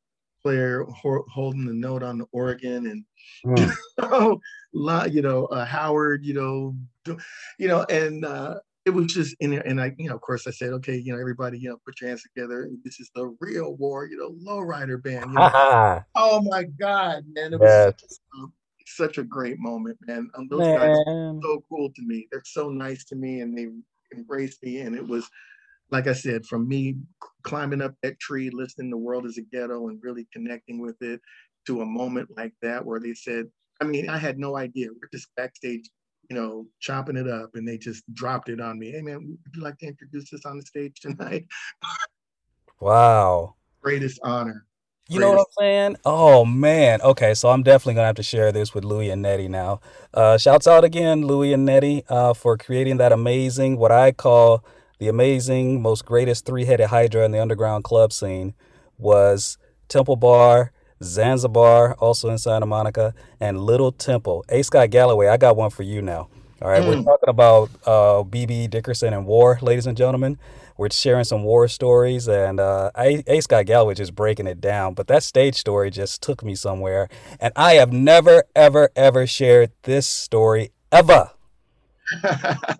player 0.42 0.84
ho- 0.84 1.24
holding 1.32 1.66
the 1.66 1.74
note 1.74 2.02
on 2.02 2.18
the 2.18 2.26
organ 2.32 2.86
and 2.86 3.04
Mm. 3.44 3.74
you 5.12 5.22
know, 5.22 5.46
uh, 5.46 5.64
Howard, 5.64 6.24
you 6.24 6.34
know, 6.34 7.16
you 7.58 7.68
know, 7.68 7.84
and 7.88 8.24
uh, 8.24 8.56
it 8.84 8.90
was 8.90 9.12
just 9.12 9.36
in 9.40 9.50
there. 9.50 9.66
And 9.66 9.80
I, 9.80 9.92
you 9.98 10.08
know, 10.08 10.14
of 10.14 10.20
course, 10.20 10.46
I 10.46 10.50
said, 10.50 10.72
okay, 10.74 10.96
you 10.96 11.12
know, 11.12 11.20
everybody, 11.20 11.58
you 11.58 11.70
know, 11.70 11.78
put 11.84 12.00
your 12.00 12.08
hands 12.08 12.22
together. 12.22 12.68
This 12.84 13.00
is 13.00 13.10
the 13.14 13.34
real 13.40 13.74
war, 13.74 14.06
you 14.06 14.16
know, 14.16 14.34
lowrider 14.48 15.02
band. 15.02 15.32
You 15.32 15.38
know? 15.38 15.50
Oh 16.14 16.42
my 16.42 16.64
God, 16.64 17.24
man, 17.32 17.54
it 17.54 17.60
was 17.60 17.70
Yes. 17.70 17.84
such, 17.84 18.02
a, 18.34 18.46
such 18.86 19.18
a 19.18 19.22
great 19.22 19.58
moment, 19.58 19.96
man. 20.06 20.28
Um, 20.34 20.46
those 20.48 20.60
guys 20.60 20.90
are 20.90 21.40
so 21.42 21.64
cool 21.70 21.90
to 21.90 22.02
me. 22.02 22.28
They're 22.30 22.42
so 22.44 22.68
nice 22.68 23.04
to 23.06 23.16
me, 23.16 23.40
and 23.40 23.56
they 23.56 23.68
embraced 24.14 24.62
me. 24.62 24.80
And 24.80 24.94
it 24.94 25.06
was, 25.06 25.26
like 25.92 26.08
I 26.08 26.14
said, 26.14 26.46
from 26.46 26.66
me 26.66 26.96
climbing 27.42 27.82
up 27.82 27.94
that 28.02 28.18
tree, 28.18 28.50
listening 28.50 28.90
"The 28.90 28.96
World 28.96 29.26
Is 29.26 29.38
a 29.38 29.42
Ghetto" 29.42 29.88
and 29.88 30.00
really 30.02 30.26
connecting 30.32 30.80
with 30.80 30.96
it, 31.02 31.20
to 31.66 31.82
a 31.82 31.86
moment 31.86 32.28
like 32.36 32.54
that 32.62 32.84
where 32.84 32.98
they 32.98 33.14
said, 33.14 33.46
I 33.80 33.84
mean, 33.84 34.08
I 34.08 34.16
had 34.16 34.38
no 34.38 34.56
idea. 34.56 34.88
We're 34.88 35.08
just 35.12 35.28
backstage, 35.36 35.88
you 36.28 36.36
know, 36.36 36.66
chopping 36.80 37.16
it 37.16 37.28
up, 37.28 37.50
and 37.54 37.68
they 37.68 37.78
just 37.78 38.02
dropped 38.14 38.48
it 38.48 38.60
on 38.60 38.78
me. 38.78 38.90
Hey, 38.90 39.02
man, 39.02 39.18
would 39.44 39.54
you 39.54 39.62
like 39.62 39.78
to 39.78 39.86
introduce 39.86 40.32
us 40.32 40.46
on 40.46 40.56
the 40.56 40.64
stage 40.64 40.98
tonight? 41.00 41.46
Wow. 42.80 43.54
Greatest 43.80 44.18
honor. 44.24 44.66
You 45.08 45.20
know 45.20 45.30
what 45.30 45.38
I'm 45.38 45.44
saying? 45.56 45.96
Oh 46.04 46.44
man. 46.44 47.00
Okay, 47.00 47.32
so 47.34 47.50
I'm 47.50 47.62
definitely 47.62 47.94
gonna 47.94 48.08
have 48.08 48.16
to 48.16 48.24
share 48.24 48.50
this 48.50 48.74
with 48.74 48.84
Louie 48.84 49.10
and 49.10 49.22
Nettie 49.22 49.46
now. 49.46 49.80
Uh, 50.12 50.36
shouts 50.36 50.66
out 50.66 50.82
again, 50.82 51.24
Louie 51.24 51.52
and 51.52 51.64
Nettie, 51.64 52.02
uh, 52.08 52.34
for 52.34 52.56
creating 52.56 52.96
that 52.96 53.12
amazing, 53.12 53.76
what 53.76 53.92
I 53.92 54.10
call 54.10 54.64
the 55.02 55.08
amazing, 55.08 55.82
most 55.82 56.04
greatest 56.04 56.46
three-headed 56.46 56.86
hydra 56.86 57.24
in 57.24 57.32
the 57.32 57.42
underground 57.42 57.82
club 57.82 58.12
scene, 58.12 58.54
was 58.98 59.58
Temple 59.88 60.14
Bar, 60.14 60.70
Zanzibar, 61.02 61.94
also 61.94 62.28
in 62.28 62.38
Santa 62.38 62.66
Monica, 62.66 63.12
and 63.40 63.58
Little 63.58 63.90
Temple. 63.90 64.44
A. 64.48 64.62
Scott 64.62 64.90
Galloway, 64.90 65.26
I 65.26 65.38
got 65.38 65.56
one 65.56 65.70
for 65.70 65.82
you 65.82 66.02
now. 66.02 66.28
All 66.62 66.68
right, 66.68 66.84
we're 66.86 66.94
Mm. 66.94 67.04
talking 67.04 67.28
about 67.28 67.68
uh, 67.84 68.22
BB 68.22 68.70
Dickerson 68.70 69.12
and 69.12 69.26
war, 69.26 69.58
ladies 69.60 69.88
and 69.88 69.96
gentlemen. 69.96 70.38
We're 70.78 70.90
sharing 70.92 71.24
some 71.24 71.42
war 71.42 71.66
stories, 71.66 72.28
and 72.28 72.60
uh, 72.60 72.92
A. 72.96 73.24
A. 73.26 73.40
Scott 73.40 73.66
Galloway 73.66 73.94
just 73.94 74.14
breaking 74.14 74.46
it 74.46 74.60
down. 74.60 74.94
But 74.94 75.08
that 75.08 75.24
stage 75.24 75.56
story 75.56 75.90
just 75.90 76.22
took 76.22 76.44
me 76.44 76.54
somewhere, 76.54 77.08
and 77.40 77.52
I 77.56 77.72
have 77.74 77.92
never, 77.92 78.44
ever, 78.54 78.90
ever 78.94 79.26
shared 79.26 79.72
this 79.82 80.06
story 80.06 80.70
ever. 80.92 81.32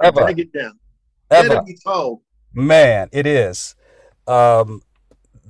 Ever. 0.02 0.20
Break 0.24 0.38
it 0.38 0.52
down. 0.52 0.78
Ever. 1.32 1.62
be 1.62 1.76
told. 1.84 2.20
Man, 2.52 3.08
it 3.12 3.26
is. 3.26 3.74
Um, 4.26 4.82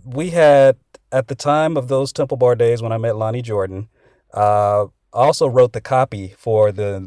we 0.04 0.30
had 0.30 0.76
at 1.10 1.28
the 1.28 1.34
time 1.34 1.76
of 1.76 1.88
those 1.88 2.12
Temple 2.12 2.36
Bar 2.36 2.54
days 2.54 2.82
when 2.82 2.92
I 2.92 2.98
met 2.98 3.16
Lonnie 3.16 3.42
Jordan. 3.42 3.88
Uh, 4.32 4.86
I 5.14 5.26
also 5.26 5.46
wrote 5.46 5.74
the 5.74 5.80
copy 5.80 6.34
for 6.38 6.72
the 6.72 6.98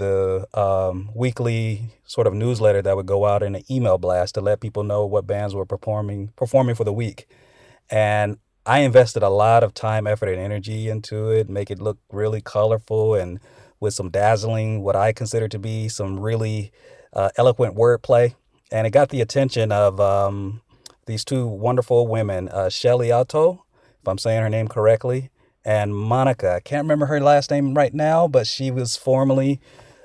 the 0.54 0.60
um, 0.60 1.10
weekly 1.16 1.90
sort 2.06 2.28
of 2.28 2.34
newsletter 2.34 2.82
that 2.84 2.96
would 2.96 3.08
go 3.08 3.26
out 3.26 3.42
in 3.42 3.56
an 3.56 3.64
email 3.72 3.98
blast 3.98 4.36
to 4.36 4.42
let 4.42 4.60
people 4.60 4.84
know 4.84 5.06
what 5.06 5.26
bands 5.26 5.56
were 5.56 5.66
performing 5.66 6.32
performing 6.36 6.76
for 6.76 6.84
the 6.84 6.94
week. 6.94 7.28
And 7.90 8.38
I 8.66 8.80
invested 8.80 9.24
a 9.24 9.30
lot 9.30 9.64
of 9.64 9.74
time, 9.74 10.08
effort, 10.08 10.30
and 10.30 10.40
energy 10.40 10.90
into 10.90 11.30
it, 11.30 11.50
make 11.50 11.72
it 11.72 11.80
look 11.80 11.98
really 12.12 12.42
colorful 12.42 13.16
and 13.16 13.40
with 13.80 13.94
some 13.94 14.10
dazzling, 14.10 14.82
what 14.82 14.96
I 14.96 15.12
consider 15.12 15.48
to 15.50 15.60
be 15.60 15.88
some 15.90 16.20
really 16.20 16.72
uh, 17.14 17.30
eloquent 17.38 17.76
wordplay. 17.76 18.36
And 18.76 18.86
it 18.86 18.90
got 18.90 19.08
the 19.08 19.22
attention 19.22 19.72
of 19.72 20.02
um, 20.02 20.60
these 21.06 21.24
two 21.24 21.48
wonderful 21.48 22.08
women, 22.08 22.50
uh, 22.50 22.68
Shelly 22.68 23.10
Otto, 23.10 23.64
if 24.02 24.06
I'm 24.06 24.18
saying 24.18 24.42
her 24.42 24.50
name 24.50 24.68
correctly, 24.68 25.30
and 25.64 25.96
Monica. 25.96 26.56
I 26.56 26.60
can't 26.60 26.84
remember 26.84 27.06
her 27.06 27.22
last 27.22 27.52
name 27.52 27.74
right 27.74 27.94
now, 27.94 28.28
but 28.28 28.48
she 28.48 28.72
was 28.72 28.98
formerly 28.98 29.62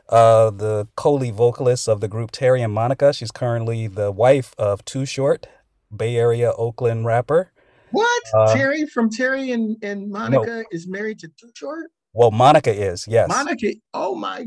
uh, 0.08 0.50
the 0.50 0.86
co-lead 0.94 1.34
vocalist 1.34 1.88
of 1.88 2.00
the 2.00 2.06
group 2.06 2.30
Terry 2.30 2.62
and 2.62 2.72
Monica. 2.72 3.12
She's 3.12 3.32
currently 3.32 3.88
the 3.88 4.12
wife 4.12 4.54
of 4.56 4.84
Too 4.84 5.04
Short, 5.04 5.48
Bay 5.94 6.14
Area 6.14 6.52
Oakland 6.52 7.06
rapper. 7.06 7.50
What? 7.90 8.22
Uh, 8.32 8.54
Terry 8.54 8.86
from 8.86 9.10
Terry 9.10 9.50
and, 9.50 9.78
and 9.82 10.08
Monica 10.08 10.62
is 10.70 10.86
married 10.86 11.18
to 11.18 11.28
Too 11.40 11.50
Short? 11.56 11.90
Well, 12.12 12.30
Monica 12.30 12.72
is, 12.72 13.08
yes. 13.08 13.28
Monica, 13.28 13.72
oh 13.94 14.14
my, 14.14 14.46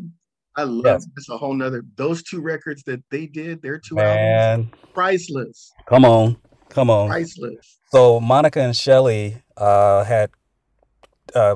I 0.56 0.64
love 0.64 0.86
Yes. 0.86 1.08
That's 1.16 1.30
a 1.30 1.38
whole 1.38 1.54
nother. 1.54 1.84
Those 1.96 2.24
two 2.24 2.42
records 2.42 2.84
that 2.84 3.04
they 3.10 3.26
did, 3.26 3.62
their 3.62 3.80
two 3.80 4.00
albums, 4.00 4.72
priceless, 4.94 5.72
come 5.88 6.06
on, 6.06 6.38
come 6.70 6.90
on. 6.90 7.10
priceless. 7.10 7.80
So 7.92 8.20
Monica 8.20 8.60
and 8.62 8.76
Shelly 8.76 9.42
uh, 9.58 10.04
had 10.04 10.30
uh, 11.36 11.56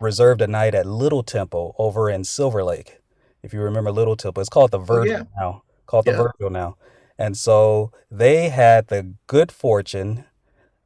reserved 0.00 0.40
a 0.42 0.46
night 0.46 0.74
at 0.74 0.86
Little 0.86 1.22
Temple 1.22 1.74
over 1.78 2.10
in 2.10 2.24
Silver 2.24 2.62
Lake. 2.64 3.00
If 3.42 3.52
you 3.54 3.60
remember 3.60 3.92
Little 3.92 4.16
Temple, 4.16 4.40
it's 4.40 4.50
called 4.50 4.70
the 4.72 4.78
Virgil 4.78 5.18
yeah. 5.18 5.22
now. 5.38 5.62
Called 5.86 6.04
the 6.04 6.12
Yeah. 6.12 6.16
Virgil 6.16 6.50
now. 6.50 6.76
And 7.18 7.36
so 7.36 7.92
they 8.10 8.48
had 8.48 8.88
the 8.88 9.14
good 9.26 9.50
fortune 9.52 10.24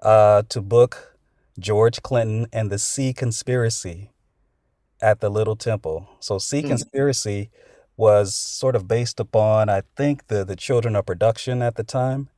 uh, 0.03 0.43
to 0.49 0.61
book 0.61 1.17
George 1.59 2.03
Clinton 2.03 2.47
and 2.53 2.71
the 2.71 2.79
Sea 2.79 3.13
Conspiracy 3.13 4.11
at 5.03 5.21
the 5.21 5.31
Little 5.31 5.57
Temple. 5.57 6.09
So 6.21 6.39
Sea 6.39 6.63
Mm. 6.63 6.69
Conspiracy 6.69 7.51
was 7.97 8.35
sort 8.35 8.77
of 8.77 8.89
based 8.89 9.21
upon, 9.21 9.69
I 9.69 9.83
think, 9.97 10.29
the 10.29 10.45
the 10.45 10.57
Children 10.57 10.97
of 10.97 11.07
Production 11.07 11.63
at 11.63 11.75
the 11.77 11.85
time, 11.85 12.29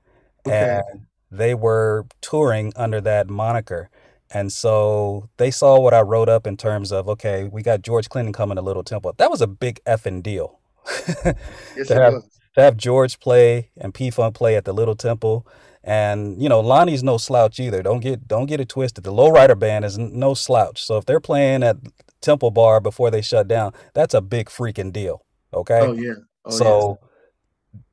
Okay. 0.46 0.80
and 0.92 1.06
they 1.30 1.54
were 1.54 2.06
touring 2.20 2.72
under 2.76 3.00
that 3.00 3.28
moniker. 3.30 3.88
And 4.34 4.50
so 4.52 5.28
they 5.36 5.50
saw 5.50 5.78
what 5.78 5.92
I 5.94 6.00
wrote 6.00 6.28
up 6.28 6.46
in 6.46 6.56
terms 6.56 6.90
of, 6.92 7.08
okay, 7.08 7.44
we 7.44 7.62
got 7.62 7.82
George 7.82 8.08
Clinton 8.08 8.32
coming 8.32 8.56
to 8.56 8.62
Little 8.62 8.82
Temple. 8.84 9.12
That 9.18 9.30
was 9.30 9.42
a 9.42 9.46
big 9.46 9.80
effing 9.84 10.22
deal. 10.22 10.58
Yes, 11.76 11.88
to 11.88 11.94
have 11.94 12.14
to 12.54 12.60
have 12.62 12.76
George 12.76 13.18
play 13.20 13.70
and 13.78 13.94
P 13.94 14.10
Funk 14.10 14.34
play 14.34 14.56
at 14.56 14.64
the 14.64 14.72
Little 14.72 14.96
Temple. 14.96 15.46
And 15.84 16.40
you 16.42 16.48
know, 16.48 16.60
Lonnie's 16.60 17.02
no 17.02 17.18
slouch 17.18 17.58
either. 17.60 17.82
Don't 17.82 18.00
get 18.00 18.26
don't 18.28 18.46
get 18.46 18.60
it 18.60 18.68
twisted. 18.68 19.04
The 19.04 19.12
Lowrider 19.12 19.58
band 19.58 19.84
is 19.84 19.98
no 19.98 20.34
slouch. 20.34 20.82
So 20.84 20.96
if 20.98 21.04
they're 21.06 21.20
playing 21.20 21.62
at 21.62 21.76
Temple 22.22 22.50
Bar 22.50 22.80
before 22.80 23.10
they 23.10 23.20
shut 23.22 23.46
down, 23.48 23.72
that's 23.94 24.14
a 24.14 24.20
big 24.20 24.48
freaking 24.48 24.92
deal. 24.92 25.24
Okay. 25.52 25.80
Oh 25.80 25.92
yeah. 25.92 26.14
Oh 26.44 26.50
so 26.50 26.98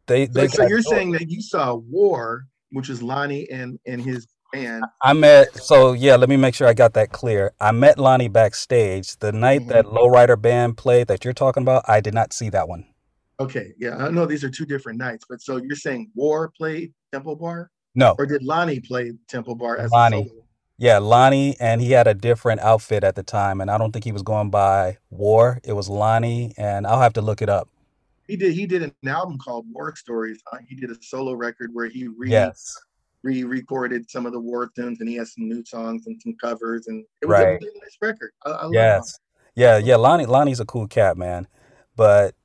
they 0.07 0.22
yeah. 0.22 0.27
they 0.31 0.47
So, 0.47 0.64
so 0.64 0.68
you're 0.68 0.81
saying 0.81 1.11
that 1.14 1.30
you 1.30 1.41
saw 1.41 1.76
War, 1.76 2.45
which 2.72 2.89
is 2.89 3.01
Lonnie 3.03 3.49
and 3.49 3.80
and 3.85 4.01
his 4.01 4.27
band. 4.53 4.84
I 5.03 5.14
met 5.14 5.56
so 5.57 5.93
yeah, 5.93 6.15
let 6.15 6.30
me 6.30 6.38
make 6.38 6.56
sure 6.56 6.68
I 6.68 6.73
got 6.73 6.93
that 6.93 7.11
clear. 7.11 7.51
I 7.60 7.72
met 7.72 7.97
Lonnie 7.99 8.30
backstage. 8.30 9.18
The 9.18 9.31
night 9.31 9.68
that 9.68 9.85
Mm-hmm. 9.85 9.97
Lowrider 9.97 10.41
band 10.41 10.77
played 10.77 11.07
that 11.07 11.23
you're 11.26 11.34
talking 11.34 11.64
about, 11.64 11.84
I 11.88 11.99
did 12.01 12.14
not 12.14 12.34
see 12.34 12.49
that 12.49 12.68
one. 12.68 12.85
Okay, 13.39 13.73
yeah, 13.77 13.95
I 13.97 14.10
know 14.10 14.26
these 14.26 14.43
are 14.43 14.49
two 14.49 14.65
different 14.65 14.99
nights, 14.99 15.26
but 15.30 15.41
so 15.41 15.57
you're 15.57 15.76
saying 15.77 16.11
War 16.14 16.51
played 16.57 16.91
Temple 17.14 17.38
Bar, 17.38 17.72
No. 17.95 18.14
or 18.19 18.26
did 18.26 18.43
Lonnie 18.43 18.81
play 18.81 19.14
Temple 19.30 19.56
Bar 19.56 19.77
as 19.77 19.89
a 19.91 19.93
Lonnie. 19.93 20.30
Yeah, 20.80 20.99
Lonnie, 20.99 21.57
and 21.61 21.81
he 21.81 21.93
had 21.93 22.07
a 22.07 22.15
different 22.15 22.61
outfit 22.61 23.03
at 23.06 23.15
the 23.15 23.23
time, 23.23 23.61
and 23.61 23.72
I 23.72 23.80
don't 23.80 23.93
think 23.93 24.06
he 24.06 24.14
was 24.14 24.23
going 24.23 24.51
by 24.51 24.99
War. 25.11 25.60
It 25.65 25.73
was 25.73 25.89
Lonnie, 25.89 26.53
and 26.57 26.88
I'll 26.88 27.01
have 27.01 27.14
to 27.15 27.22
look 27.22 27.41
it 27.43 27.49
up. 27.49 27.69
He 28.27 28.38
did. 28.38 28.53
He 28.53 28.68
did 28.68 28.84
an 28.84 28.93
album 29.07 29.38
called 29.39 29.65
War 29.72 29.95
Stories. 29.95 30.41
Uh, 30.53 30.60
he 30.68 30.76
did 30.76 30.91
a 30.91 30.95
solo 31.01 31.34
record 31.34 31.72
where 31.73 31.88
he 31.89 32.07
re 32.07 32.30
Yes. 32.31 32.77
re-recorded 33.23 34.10
some 34.10 34.26
of 34.27 34.34
the 34.34 34.39
war 34.41 34.72
tunes, 34.76 35.01
and 35.01 35.10
he 35.10 35.15
has 35.15 35.34
some 35.34 35.49
new 35.49 35.65
songs 35.65 36.07
and 36.07 36.22
some 36.22 36.35
covers, 36.41 36.88
and 36.88 37.06
it 37.22 37.27
was 37.27 37.39
Right. 37.39 37.47
a 37.61 37.65
really 37.65 37.80
nice 37.81 37.97
record. 38.01 38.31
I, 38.45 38.51
I 38.51 38.65
love 38.65 38.73
Yes. 38.73 39.19
Yeah, 39.56 39.77
yeah, 39.77 39.97
Lonnie 39.97 40.26
Lonnie's 40.27 40.60
a 40.61 40.65
cool 40.65 40.88
cat, 40.88 41.18
man. 41.18 41.47
But 41.95 42.35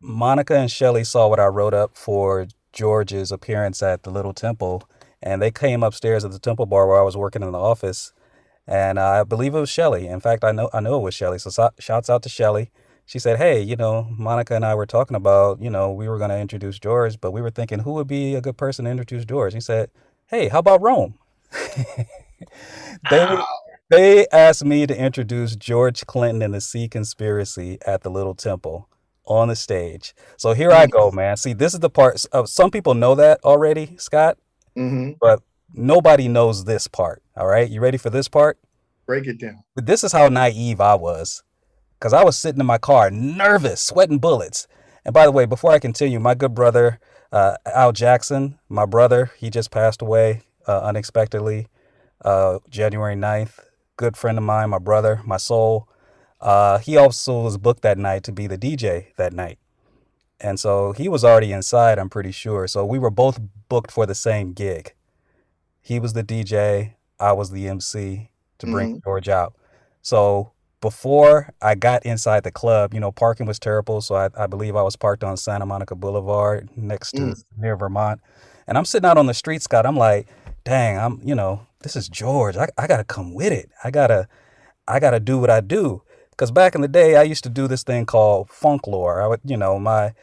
Monica 0.00 0.56
and 0.56 0.70
Shelly 0.70 1.04
saw 1.04 1.28
what 1.28 1.40
I 1.40 1.46
wrote 1.46 1.74
up 1.74 1.96
for 1.96 2.46
George's 2.72 3.32
appearance 3.32 3.82
at 3.82 4.04
the 4.04 4.10
Little 4.10 4.34
Temple, 4.34 4.84
and 5.22 5.42
they 5.42 5.50
came 5.50 5.82
upstairs 5.82 6.24
at 6.24 6.32
the 6.32 6.38
Temple 6.38 6.66
Bar 6.66 6.86
where 6.86 6.98
I 6.98 7.02
was 7.02 7.16
working 7.16 7.42
in 7.42 7.52
the 7.52 7.58
office, 7.58 8.12
and 8.66 8.98
I 8.98 9.24
believe 9.24 9.54
it 9.54 9.60
was 9.60 9.70
Shelly. 9.70 10.06
In 10.06 10.20
fact, 10.20 10.44
I 10.44 10.52
know 10.52 10.70
I 10.72 10.80
know 10.80 10.98
it 10.98 11.02
was 11.02 11.14
Shelly. 11.14 11.38
So, 11.38 11.50
so 11.50 11.70
shouts 11.78 12.10
out 12.10 12.22
to 12.24 12.28
Shelly. 12.28 12.70
She 13.06 13.18
said, 13.18 13.38
"Hey, 13.38 13.60
you 13.60 13.76
know, 13.76 14.08
Monica 14.10 14.54
and 14.54 14.64
I 14.64 14.74
were 14.74 14.86
talking 14.86 15.16
about, 15.16 15.60
you 15.62 15.70
know, 15.70 15.90
we 15.90 16.08
were 16.08 16.18
going 16.18 16.30
to 16.30 16.38
introduce 16.38 16.78
George, 16.78 17.20
but 17.20 17.32
we 17.32 17.40
were 17.40 17.50
thinking 17.50 17.80
who 17.80 17.94
would 17.94 18.06
be 18.06 18.34
a 18.34 18.40
good 18.40 18.56
person 18.56 18.84
to 18.84 18.90
introduce 18.90 19.24
George." 19.24 19.54
He 19.54 19.60
said, 19.60 19.90
"Hey, 20.26 20.48
how 20.48 20.58
about 20.58 20.82
Rome?" 20.82 21.18
they 23.10 23.38
they 23.90 24.26
asked 24.28 24.64
me 24.64 24.86
to 24.86 24.96
introduce 24.96 25.56
George 25.56 26.06
Clinton 26.06 26.42
and 26.42 26.52
the 26.54 26.60
Sea 26.60 26.88
Conspiracy 26.88 27.78
at 27.86 28.02
the 28.02 28.10
Little 28.10 28.34
Temple 28.34 28.88
on 29.24 29.48
the 29.48 29.56
stage. 29.56 30.14
So 30.36 30.52
here 30.52 30.70
I 30.70 30.86
go, 30.86 31.10
man. 31.10 31.36
See, 31.36 31.52
this 31.52 31.74
is 31.74 31.80
the 31.80 31.90
part. 31.90 32.24
Uh, 32.32 32.44
some 32.44 32.70
people 32.70 32.94
know 32.94 33.14
that 33.14 33.40
already, 33.44 33.96
Scott, 33.98 34.38
Mm-hmm. 34.76 35.12
but 35.20 35.42
nobody 35.72 36.28
knows 36.28 36.64
this 36.64 36.88
part. 36.88 37.22
All 37.36 37.46
right, 37.46 37.68
you 37.68 37.80
ready 37.80 37.98
for 37.98 38.10
this 38.10 38.28
part? 38.28 38.58
Break 39.06 39.26
it 39.26 39.38
down. 39.40 39.64
But 39.74 39.86
this 39.86 40.04
is 40.04 40.12
how 40.12 40.28
naive 40.28 40.80
I 40.80 40.94
was, 40.94 41.42
because 41.98 42.12
I 42.12 42.24
was 42.24 42.38
sitting 42.38 42.60
in 42.60 42.66
my 42.66 42.78
car, 42.78 43.10
nervous, 43.10 43.80
sweating 43.80 44.18
bullets. 44.18 44.66
And 45.04 45.14
by 45.14 45.24
the 45.24 45.32
way, 45.32 45.46
before 45.46 45.70
I 45.72 45.78
continue, 45.78 46.20
my 46.20 46.34
good 46.34 46.54
brother 46.54 47.00
uh, 47.32 47.56
Al 47.66 47.92
Jackson, 47.92 48.58
my 48.68 48.86
brother, 48.86 49.30
he 49.38 49.50
just 49.50 49.70
passed 49.70 50.02
away 50.02 50.42
uh, 50.66 50.80
unexpectedly, 50.80 51.68
uh, 52.24 52.58
January 52.70 53.14
9th. 53.14 53.60
Good 53.96 54.16
friend 54.16 54.38
of 54.38 54.44
mine, 54.44 54.70
my 54.70 54.78
brother, 54.78 55.20
my 55.24 55.36
soul. 55.36 55.88
Uh, 56.40 56.78
he 56.78 56.96
also 56.96 57.42
was 57.42 57.58
booked 57.58 57.82
that 57.82 57.98
night 57.98 58.22
to 58.24 58.32
be 58.32 58.46
the 58.46 58.58
DJ 58.58 59.14
that 59.16 59.32
night. 59.32 59.58
And 60.40 60.58
so 60.60 60.92
he 60.92 61.08
was 61.08 61.24
already 61.24 61.52
inside, 61.52 61.98
I'm 61.98 62.08
pretty 62.10 62.30
sure. 62.32 62.66
So 62.68 62.84
we 62.84 62.98
were 62.98 63.10
both 63.10 63.40
booked 63.68 63.90
for 63.90 64.06
the 64.06 64.14
same 64.14 64.52
gig. 64.52 64.94
He 65.80 65.98
was 65.98 66.12
the 66.12 66.22
DJ, 66.22 66.94
I 67.18 67.32
was 67.32 67.50
the 67.50 67.66
MC 67.68 68.30
to 68.58 68.66
bring 68.66 69.00
George 69.02 69.28
out. 69.28 69.54
So 70.02 70.52
before 70.80 71.52
I 71.60 71.74
got 71.74 72.06
inside 72.06 72.44
the 72.44 72.52
club, 72.52 72.94
you 72.94 73.00
know, 73.00 73.10
parking 73.10 73.46
was 73.46 73.58
terrible. 73.58 74.00
So 74.00 74.14
I, 74.14 74.28
I 74.36 74.46
believe 74.46 74.76
I 74.76 74.82
was 74.82 74.94
parked 74.96 75.24
on 75.24 75.36
Santa 75.36 75.66
Monica 75.66 75.94
Boulevard 75.96 76.68
next 76.76 77.12
to 77.12 77.22
Mm. 77.22 77.44
near 77.56 77.76
Vermont. 77.76 78.20
And 78.66 78.78
I'm 78.78 78.84
sitting 78.84 79.08
out 79.08 79.18
on 79.18 79.26
the 79.26 79.34
street, 79.34 79.62
Scott. 79.62 79.86
I'm 79.86 79.96
like, 79.96 80.28
dang, 80.64 80.98
I'm, 80.98 81.20
you 81.24 81.34
know, 81.34 81.66
this 81.80 81.96
is 81.96 82.08
George. 82.08 82.56
I, 82.56 82.68
I 82.76 82.86
gotta 82.86 83.04
come 83.04 83.34
with 83.34 83.52
it. 83.52 83.70
I 83.82 83.90
gotta, 83.90 84.28
I 84.86 85.00
gotta 85.00 85.18
do 85.20 85.38
what 85.38 85.50
I 85.50 85.60
do. 85.60 86.02
Cause 86.38 86.50
back 86.52 86.74
in 86.74 86.80
the 86.82 86.88
day, 86.88 87.16
I 87.16 87.24
used 87.24 87.42
to 87.44 87.50
do 87.50 87.68
this 87.68 87.82
thing 87.82 88.06
called 88.06 88.48
funk 88.48 88.86
lore. 88.86 89.20
I 89.20 89.26
would, 89.26 89.40
you 89.44 89.56
know, 89.58 89.78
my, 89.78 90.14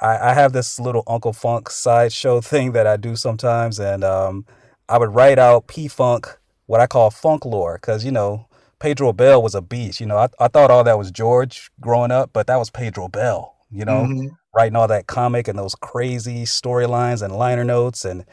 I, 0.00 0.30
I 0.30 0.34
have 0.34 0.52
this 0.52 0.80
little 0.80 1.04
Uncle 1.06 1.32
Funk 1.34 1.70
sideshow 1.70 2.40
thing 2.52 2.72
that 2.72 2.86
I 2.86 2.96
do 2.96 3.16
sometimes, 3.16 3.78
and 3.78 4.02
um, 4.02 4.46
I 4.88 4.98
would 4.98 5.14
write 5.14 5.38
out 5.38 5.66
P 5.68 5.86
Funk, 5.88 6.38
what 6.66 6.80
I 6.80 6.86
call 6.86 7.10
funk 7.10 7.44
lore, 7.44 7.78
cause 7.78 8.04
you 8.04 8.10
know, 8.12 8.46
Pedro 8.80 9.12
Bell 9.12 9.42
was 9.42 9.54
a 9.54 9.60
beast. 9.62 10.00
You 10.00 10.06
know, 10.06 10.16
I, 10.16 10.28
I 10.40 10.48
thought 10.48 10.70
all 10.70 10.84
that 10.84 10.98
was 10.98 11.10
George 11.10 11.70
growing 11.80 12.10
up, 12.12 12.30
but 12.32 12.46
that 12.46 12.56
was 12.56 12.70
Pedro 12.70 13.08
Bell. 13.08 13.54
You 13.70 13.84
know, 13.84 14.04
Mhm. 14.06 14.30
writing 14.56 14.76
all 14.76 14.88
that 14.88 15.06
comic 15.06 15.48
and 15.48 15.58
those 15.58 15.74
crazy 15.74 16.44
storylines 16.44 17.22
and 17.22 17.36
liner 17.36 17.64
notes 17.64 18.04
and 18.06 18.24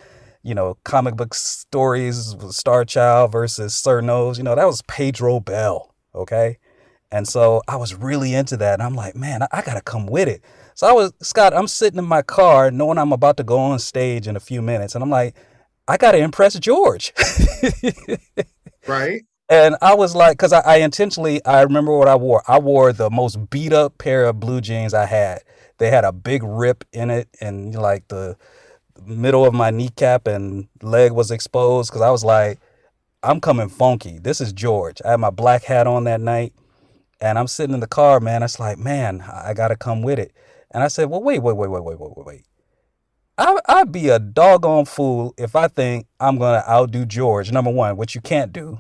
you 0.44 0.56
know 0.56 0.78
comic 0.86 1.16
book 1.18 1.34
stories 1.34 2.36
with 2.36 2.54
Star 2.54 2.86
Child 2.86 3.32
versus 3.34 3.76
Sir 3.76 4.00
Nose. 4.02 4.38
You 4.38 4.46
know, 4.46 4.56
that 4.56 4.68
was 4.68 4.82
Pedro 4.84 5.42
Bell. 5.42 5.94
Okay. 6.14 6.58
And 7.16 7.28
so 7.28 7.62
I 7.68 7.78
was 7.78 7.96
really 7.96 8.34
into 8.34 8.58
that. 8.58 8.74
And 8.74 8.84
I'm 8.84 8.96
like, 8.96 9.16
man, 9.16 9.44
I, 9.44 9.48
I 9.52 9.62
got 9.62 9.76
to 9.76 9.82
come 9.82 10.06
with 10.06 10.28
it. 10.28 10.42
So 10.74 10.88
I 10.88 10.92
was, 10.92 11.14
Scott, 11.22 11.54
I'm 11.54 11.68
sitting 11.68 11.98
in 11.98 12.06
my 12.06 12.22
car 12.22 12.72
knowing 12.72 12.98
I'm 12.98 13.14
about 13.14 13.38
to 13.38 13.44
go 13.44 13.58
on 13.58 13.80
stage 13.80 14.28
in 14.28 14.36
a 14.36 14.40
few 14.42 14.62
minutes. 14.62 14.96
And 14.96 15.04
I'm 15.04 15.10
like, 15.10 15.36
I 15.88 15.98
got 15.98 16.12
to 16.12 16.18
impress 16.18 16.60
George. 16.60 17.14
Right. 18.88 19.24
And 19.50 19.76
I 19.82 19.94
was 19.94 20.16
like, 20.16 20.38
because 20.38 20.54
I, 20.54 20.60
I 20.62 20.76
intentionally, 20.78 21.44
I 21.46 21.62
remember 21.62 21.98
what 21.98 22.08
I 22.08 22.16
wore. 22.16 22.44
I 22.48 22.60
wore 22.60 22.94
the 22.94 23.10
most 23.10 23.50
beat 23.50 23.74
up 23.74 23.98
pair 23.98 24.26
of 24.26 24.40
blue 24.40 24.62
jeans 24.62 24.94
I 24.94 25.06
had. 25.06 25.42
They 25.78 25.90
had 25.90 26.04
a 26.04 26.12
big 26.12 26.42
rip 26.44 26.84
in 26.94 27.10
it, 27.10 27.28
and 27.42 27.76
like 27.76 28.08
the 28.08 28.38
middle 29.06 29.46
of 29.46 29.54
my 29.54 29.70
kneecap 29.70 30.26
and 30.28 30.68
leg 30.82 31.12
was 31.12 31.32
exposed. 31.32 31.92
Because 31.92 32.02
I 32.02 32.10
was 32.10 32.24
like, 32.24 32.60
I'm 33.22 33.42
coming 33.42 33.70
funky. 33.70 34.20
This 34.20 34.42
is 34.42 34.54
George. 34.54 35.02
I 35.04 35.12
had 35.12 35.20
my 35.20 35.30
black 35.30 35.64
hat 35.64 35.86
on 35.86 36.06
that 36.06 36.22
night, 36.22 36.54
and 37.22 37.38
I'm 37.40 37.48
sitting 37.48 37.74
in 37.74 37.80
the 37.80 37.88
car, 37.88 38.20
man. 38.20 38.44
I 38.44 38.46
was 38.46 38.60
like, 38.60 38.78
man, 38.78 39.22
I 39.22 39.54
got 39.54 39.70
to 39.70 39.76
come 39.76 40.02
with 40.02 40.20
it. 40.20 40.34
And 40.72 40.84
I 40.84 40.88
said, 40.88 41.10
well, 41.10 41.24
wait, 41.24 41.40
wait, 41.40 41.56
wait, 41.56 41.70
wait, 41.70 41.84
wait, 41.84 42.00
wait, 42.00 42.18
wait, 42.18 42.26
wait. 42.26 42.46
I, 43.38 43.60
I'd 43.68 43.92
be 43.92 44.10
a 44.10 44.20
doggone 44.20 44.86
fool 44.86 45.34
if 45.38 45.56
I 45.56 45.68
think 45.68 46.08
I'm 46.20 46.38
going 46.38 46.62
to 46.62 46.70
outdo 46.70 47.06
George, 47.06 47.52
number 47.52 47.72
one, 47.72 47.98
which 47.98 48.16
you 48.16 48.22
can't 48.22 48.54
do 48.54 48.80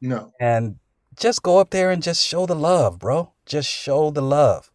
No. 0.00 0.32
and 0.38 0.76
just 1.16 1.42
go 1.42 1.58
up 1.58 1.70
there 1.70 1.90
and 1.90 2.02
just 2.02 2.26
show 2.26 2.46
the 2.46 2.54
love, 2.54 2.98
bro. 2.98 3.32
Just 3.46 3.68
show 3.70 4.10
the 4.10 4.22
love. 4.22 4.70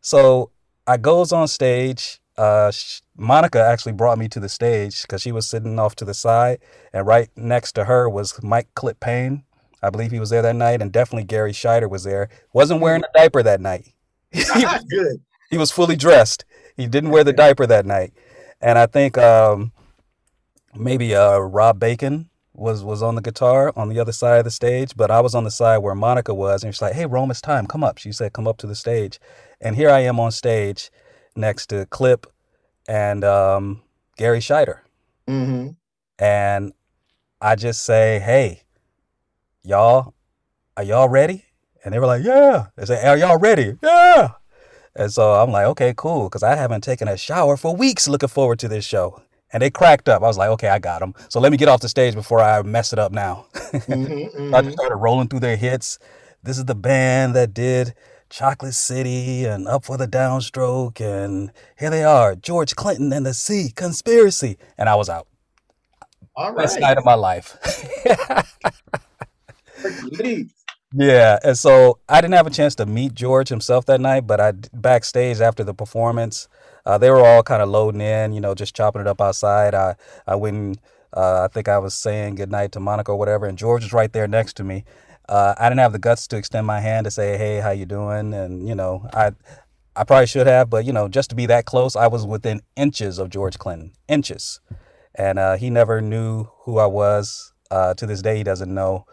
So 0.00 0.50
I 0.86 0.96
goes 0.96 1.32
on 1.32 1.48
stage. 1.48 2.20
Uh, 2.38 2.70
Monica 3.16 3.60
actually 3.62 3.92
brought 3.92 4.18
me 4.18 4.28
to 4.28 4.38
the 4.38 4.48
stage 4.48 5.02
because 5.02 5.22
she 5.22 5.32
was 5.32 5.48
sitting 5.48 5.78
off 5.78 5.96
to 5.96 6.04
the 6.04 6.14
side, 6.14 6.58
and 6.92 7.06
right 7.06 7.28
next 7.36 7.72
to 7.72 7.84
her 7.84 8.08
was 8.08 8.40
Mike 8.42 8.68
Clip 8.74 9.00
Payne. 9.00 9.42
I 9.86 9.90
believe 9.90 10.10
he 10.10 10.20
was 10.20 10.30
there 10.30 10.42
that 10.42 10.56
night, 10.56 10.82
and 10.82 10.90
definitely 10.92 11.24
Garry 11.24 11.52
Shider 11.52 11.88
was 11.88 12.04
there. 12.04 12.28
Wasn't 12.52 12.80
wearing 12.80 13.04
a 13.04 13.18
diaper 13.18 13.42
that 13.42 13.60
night. 13.60 13.92
he, 14.32 14.42
Good. 14.90 15.20
he 15.50 15.58
was 15.58 15.70
fully 15.70 15.96
dressed. 15.96 16.44
He 16.76 16.86
didn't 16.86 17.10
wear 17.10 17.24
the 17.24 17.32
diaper 17.32 17.66
that 17.66 17.86
night, 17.86 18.12
and 18.60 18.78
I 18.78 18.86
think 18.86 19.16
um, 19.16 19.72
maybe 20.74 21.14
uh, 21.14 21.38
Rob 21.38 21.78
Bacon 21.78 22.28
was 22.52 22.82
was 22.82 23.02
on 23.02 23.14
the 23.14 23.20
guitar 23.22 23.72
on 23.76 23.88
the 23.88 23.98
other 23.98 24.12
side 24.12 24.38
of 24.38 24.44
the 24.44 24.50
stage, 24.50 24.96
but 24.96 25.10
I 25.10 25.20
was 25.20 25.34
on 25.34 25.44
the 25.44 25.50
side 25.50 25.78
where 25.78 25.94
Monica 25.94 26.34
was, 26.34 26.64
and 26.64 26.74
she's 26.74 26.82
like, 26.82 26.94
"Hey, 26.94 27.06
Rome, 27.06 27.30
it's 27.30 27.40
time. 27.40 27.66
Come 27.66 27.84
up." 27.84 27.98
She 27.98 28.12
said, 28.12 28.32
"Come 28.32 28.48
up 28.48 28.56
to 28.58 28.66
the 28.66 28.74
stage," 28.74 29.18
and 29.60 29.76
here 29.76 29.90
I 29.90 30.00
am 30.00 30.18
on 30.20 30.32
stage 30.32 30.90
next 31.34 31.66
to 31.68 31.86
Clip 31.86 32.26
and 32.88 33.24
um, 33.24 33.82
Garry 34.16 34.40
Shider, 34.40 34.80
Mm-hmm. 35.28 35.70
and 36.18 36.72
I 37.40 37.56
just 37.56 37.84
say, 37.84 38.18
"Hey, 38.20 38.62
y'all, 39.66 40.14
are 40.76 40.82
y'all 40.82 41.08
ready?" 41.08 41.44
And 41.84 41.92
they 41.92 41.98
were 41.98 42.06
like, 42.06 42.24
"Yeah." 42.24 42.66
They 42.76 42.84
say, 42.86 43.06
"Are 43.06 43.16
y'all 43.16 43.38
ready?" 43.38 43.76
Yeah. 43.82 44.30
And 44.94 45.12
so 45.12 45.34
I'm 45.34 45.50
like, 45.50 45.66
"Okay, 45.66 45.92
cool," 45.96 46.24
because 46.28 46.42
I 46.42 46.54
haven't 46.54 46.82
taken 46.82 47.08
a 47.08 47.16
shower 47.16 47.56
for 47.56 47.74
weeks. 47.76 48.08
Looking 48.08 48.28
forward 48.28 48.58
to 48.60 48.68
this 48.68 48.84
show. 48.84 49.22
And 49.52 49.62
they 49.62 49.70
cracked 49.70 50.08
up. 50.08 50.22
I 50.22 50.26
was 50.26 50.38
like, 50.38 50.50
"Okay, 50.50 50.68
I 50.68 50.78
got 50.78 51.00
them." 51.00 51.14
So 51.28 51.40
let 51.40 51.52
me 51.52 51.58
get 51.58 51.68
off 51.68 51.80
the 51.80 51.88
stage 51.88 52.14
before 52.14 52.40
I 52.40 52.62
mess 52.62 52.92
it 52.92 52.98
up 52.98 53.12
now. 53.12 53.46
Mm-hmm, 53.76 54.54
I 54.54 54.62
just 54.62 54.76
started 54.76 54.96
rolling 54.96 55.28
through 55.28 55.40
their 55.40 55.56
hits. 55.56 55.98
This 56.42 56.56
is 56.56 56.64
the 56.64 56.74
band 56.74 57.34
that 57.34 57.52
did 57.52 57.94
Chocolate 58.30 58.74
City 58.74 59.44
and 59.44 59.68
Up 59.68 59.84
for 59.84 59.96
the 59.96 60.08
Downstroke, 60.08 61.00
and 61.00 61.52
here 61.78 61.90
they 61.90 62.04
are, 62.04 62.34
George 62.34 62.74
Clinton 62.74 63.12
and 63.12 63.26
the 63.26 63.34
Sea 63.34 63.70
Conspiracy, 63.74 64.56
and 64.78 64.88
I 64.88 64.94
was 64.94 65.08
out. 65.08 65.28
All 66.34 66.54
Best 66.54 66.80
night 66.80 66.98
of 66.98 67.04
my 67.04 67.14
life. 67.14 67.56
Yeah, 70.94 71.38
and 71.44 71.58
so 71.58 71.98
I 72.08 72.20
didn't 72.20 72.34
have 72.34 72.46
a 72.46 72.50
chance 72.50 72.74
to 72.76 72.86
meet 72.86 73.14
George 73.14 73.48
himself 73.48 73.86
that 73.86 74.00
night, 74.00 74.26
but 74.26 74.40
I 74.40 74.52
backstage 74.72 75.40
after 75.40 75.64
the 75.64 75.74
performance, 75.74 76.48
uh, 76.86 76.96
they 76.96 77.10
were 77.10 77.24
all 77.24 77.42
kind 77.42 77.60
of 77.60 77.68
loading 77.68 78.00
in, 78.00 78.32
you 78.32 78.40
know, 78.40 78.54
just 78.54 78.74
chopping 78.74 79.00
it 79.02 79.06
up 79.06 79.20
outside. 79.20 79.74
I 79.74 79.96
I 80.26 80.36
went, 80.36 80.56
and, 80.56 80.78
uh, 81.12 81.42
I 81.44 81.48
think 81.48 81.68
I 81.68 81.78
was 81.78 81.94
saying 81.94 82.36
goodnight 82.36 82.72
to 82.72 82.80
Monica 82.80 83.12
or 83.12 83.18
whatever, 83.18 83.46
and 83.46 83.58
George 83.58 83.82
was 83.82 83.92
right 83.92 84.12
there 84.12 84.28
next 84.28 84.54
to 84.56 84.64
me. 84.64 84.84
Uh, 85.28 85.54
I 85.58 85.68
didn't 85.68 85.80
have 85.80 85.92
the 85.92 85.98
guts 85.98 86.26
to 86.28 86.36
extend 86.36 86.66
my 86.66 86.80
hand 86.80 87.04
to 87.04 87.10
say, 87.10 87.36
"Hey, 87.36 87.58
how 87.58 87.70
you 87.70 87.84
doing?" 87.84 88.32
And 88.32 88.66
you 88.68 88.74
know, 88.74 89.08
I 89.12 89.32
I 89.96 90.04
probably 90.04 90.26
should 90.26 90.46
have, 90.46 90.70
but 90.70 90.84
you 90.84 90.92
know, 90.92 91.08
just 91.08 91.30
to 91.30 91.36
be 91.36 91.46
that 91.46 91.64
close, 91.66 91.96
I 91.96 92.06
was 92.06 92.24
within 92.24 92.62
inches 92.76 93.18
of 93.18 93.30
George 93.30 93.58
Clinton, 93.58 93.92
inches, 94.08 94.60
and 95.14 95.38
uh, 95.38 95.56
he 95.56 95.68
never 95.68 96.00
knew 96.00 96.48
who 96.60 96.78
I 96.78 96.86
was. 96.86 97.52
Uh, 97.70 97.94
to 97.94 98.06
this 98.06 98.22
day, 98.22 98.36
he 98.36 98.44
doesn't 98.44 98.72
know. 98.72 99.04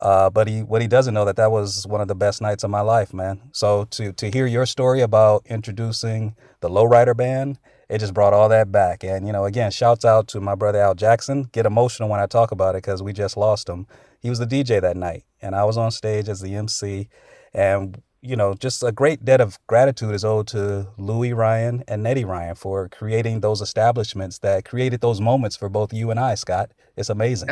Uh, 0.00 0.28
but 0.30 0.48
he 0.48 0.62
what 0.62 0.82
he 0.82 0.88
doesn't 0.88 1.14
know 1.14 1.24
that 1.24 1.36
that 1.36 1.50
was 1.50 1.86
one 1.86 2.00
of 2.00 2.08
the 2.08 2.14
best 2.14 2.42
nights 2.42 2.64
of 2.64 2.70
my 2.70 2.80
life, 2.80 3.14
man. 3.14 3.40
So 3.52 3.84
to 3.92 4.12
to 4.14 4.30
hear 4.30 4.46
your 4.46 4.66
story 4.66 5.00
about 5.00 5.46
introducing 5.46 6.34
the 6.60 6.68
Lowrider 6.68 7.16
band, 7.16 7.58
it 7.88 7.98
just 7.98 8.14
brought 8.14 8.34
all 8.34 8.48
that 8.50 8.72
back. 8.72 9.04
And 9.04 9.26
you 9.26 9.32
know, 9.32 9.44
again, 9.44 9.70
shouts 9.70 10.04
out 10.04 10.28
to 10.28 10.40
my 10.40 10.54
brother 10.54 10.80
Al 10.80 10.94
Jackson. 10.94 11.44
Get 11.52 11.66
emotional 11.66 12.08
when 12.08 12.20
I 12.20 12.26
talk 12.26 12.50
about 12.52 12.74
it 12.74 12.82
because 12.82 13.02
we 13.02 13.12
just 13.12 13.36
lost 13.36 13.68
him. 13.68 13.86
He 14.20 14.30
was 14.30 14.38
the 14.38 14.46
DJ 14.46 14.80
that 14.80 14.96
night, 14.96 15.24
and 15.40 15.54
I 15.54 15.64
was 15.64 15.78
on 15.78 15.90
stage 15.90 16.28
as 16.28 16.40
the 16.40 16.54
MC. 16.54 17.08
And 17.54 18.02
you 18.20 18.36
know, 18.36 18.54
just 18.54 18.82
a 18.82 18.90
great 18.90 19.24
debt 19.24 19.40
of 19.40 19.58
gratitude 19.66 20.14
is 20.14 20.24
owed 20.24 20.48
to 20.48 20.88
Louis 20.96 21.34
Ryan 21.34 21.84
and 21.86 22.02
Nettie 22.02 22.24
Ryan 22.24 22.54
for 22.54 22.88
creating 22.88 23.40
those 23.40 23.60
establishments 23.60 24.38
that 24.38 24.64
created 24.64 25.02
those 25.02 25.20
moments 25.20 25.56
for 25.56 25.68
both 25.68 25.92
you 25.92 26.10
and 26.10 26.18
I, 26.18 26.34
Scott. 26.34 26.70
It's 26.96 27.10
amazing. 27.10 27.50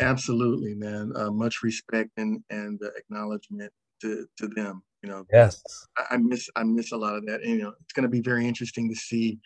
Absolutely, 0.00 0.74
man. 0.74 1.12
Uh, 1.14 1.30
much 1.30 1.62
respect 1.62 2.10
and 2.16 2.42
and 2.50 2.80
uh, 2.82 2.90
acknowledgement 2.96 3.72
to 4.00 4.26
to 4.38 4.48
them. 4.48 4.82
You 5.02 5.10
know, 5.10 5.28
Yes. 5.32 5.62
I, 5.98 6.14
I 6.14 6.16
miss 6.18 6.48
I 6.56 6.64
miss 6.64 6.92
a 6.92 6.96
lot 6.96 7.16
of 7.16 7.26
that. 7.26 7.42
And, 7.42 7.50
you 7.52 7.62
know, 7.62 7.74
it's 7.82 7.92
going 7.92 8.04
to 8.04 8.08
be 8.10 8.22
very 8.22 8.46
interesting 8.46 8.88
to 8.88 8.96
see 8.96 9.40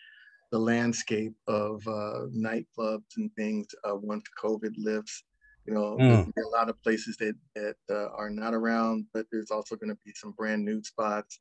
the 0.51 0.59
landscape 0.59 1.33
of 1.47 1.87
uh, 1.87 2.27
nightclubs 2.35 3.17
and 3.17 3.31
things 3.35 3.67
uh, 3.89 3.95
once 3.95 4.25
COVID 4.43 4.73
lifts. 4.77 5.23
You 5.65 5.73
know, 5.73 6.01
Mm. 6.01 6.25
be 6.35 6.41
a 6.41 6.49
lot 6.49 6.69
of 6.69 6.81
places 6.83 7.17
that 7.17 7.35
that 7.55 7.77
uh, 7.89 8.09
are 8.15 8.29
not 8.29 8.53
around, 8.53 9.07
but 9.13 9.27
there's 9.31 9.51
also 9.51 9.75
going 9.75 9.89
to 9.89 9.99
be 10.05 10.13
some 10.15 10.31
brand 10.33 10.65
new 10.65 10.83
spots. 10.83 11.39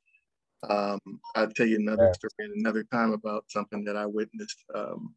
Um, 0.68 1.00
I'll 1.36 1.50
tell 1.50 1.66
you 1.66 1.76
another 1.78 2.08
story 2.14 2.32
another 2.56 2.84
time 2.84 3.12
about 3.12 3.44
something 3.50 3.84
that 3.84 3.96
I 3.96 4.06
witnessed 4.06 4.64
um, 4.74 5.14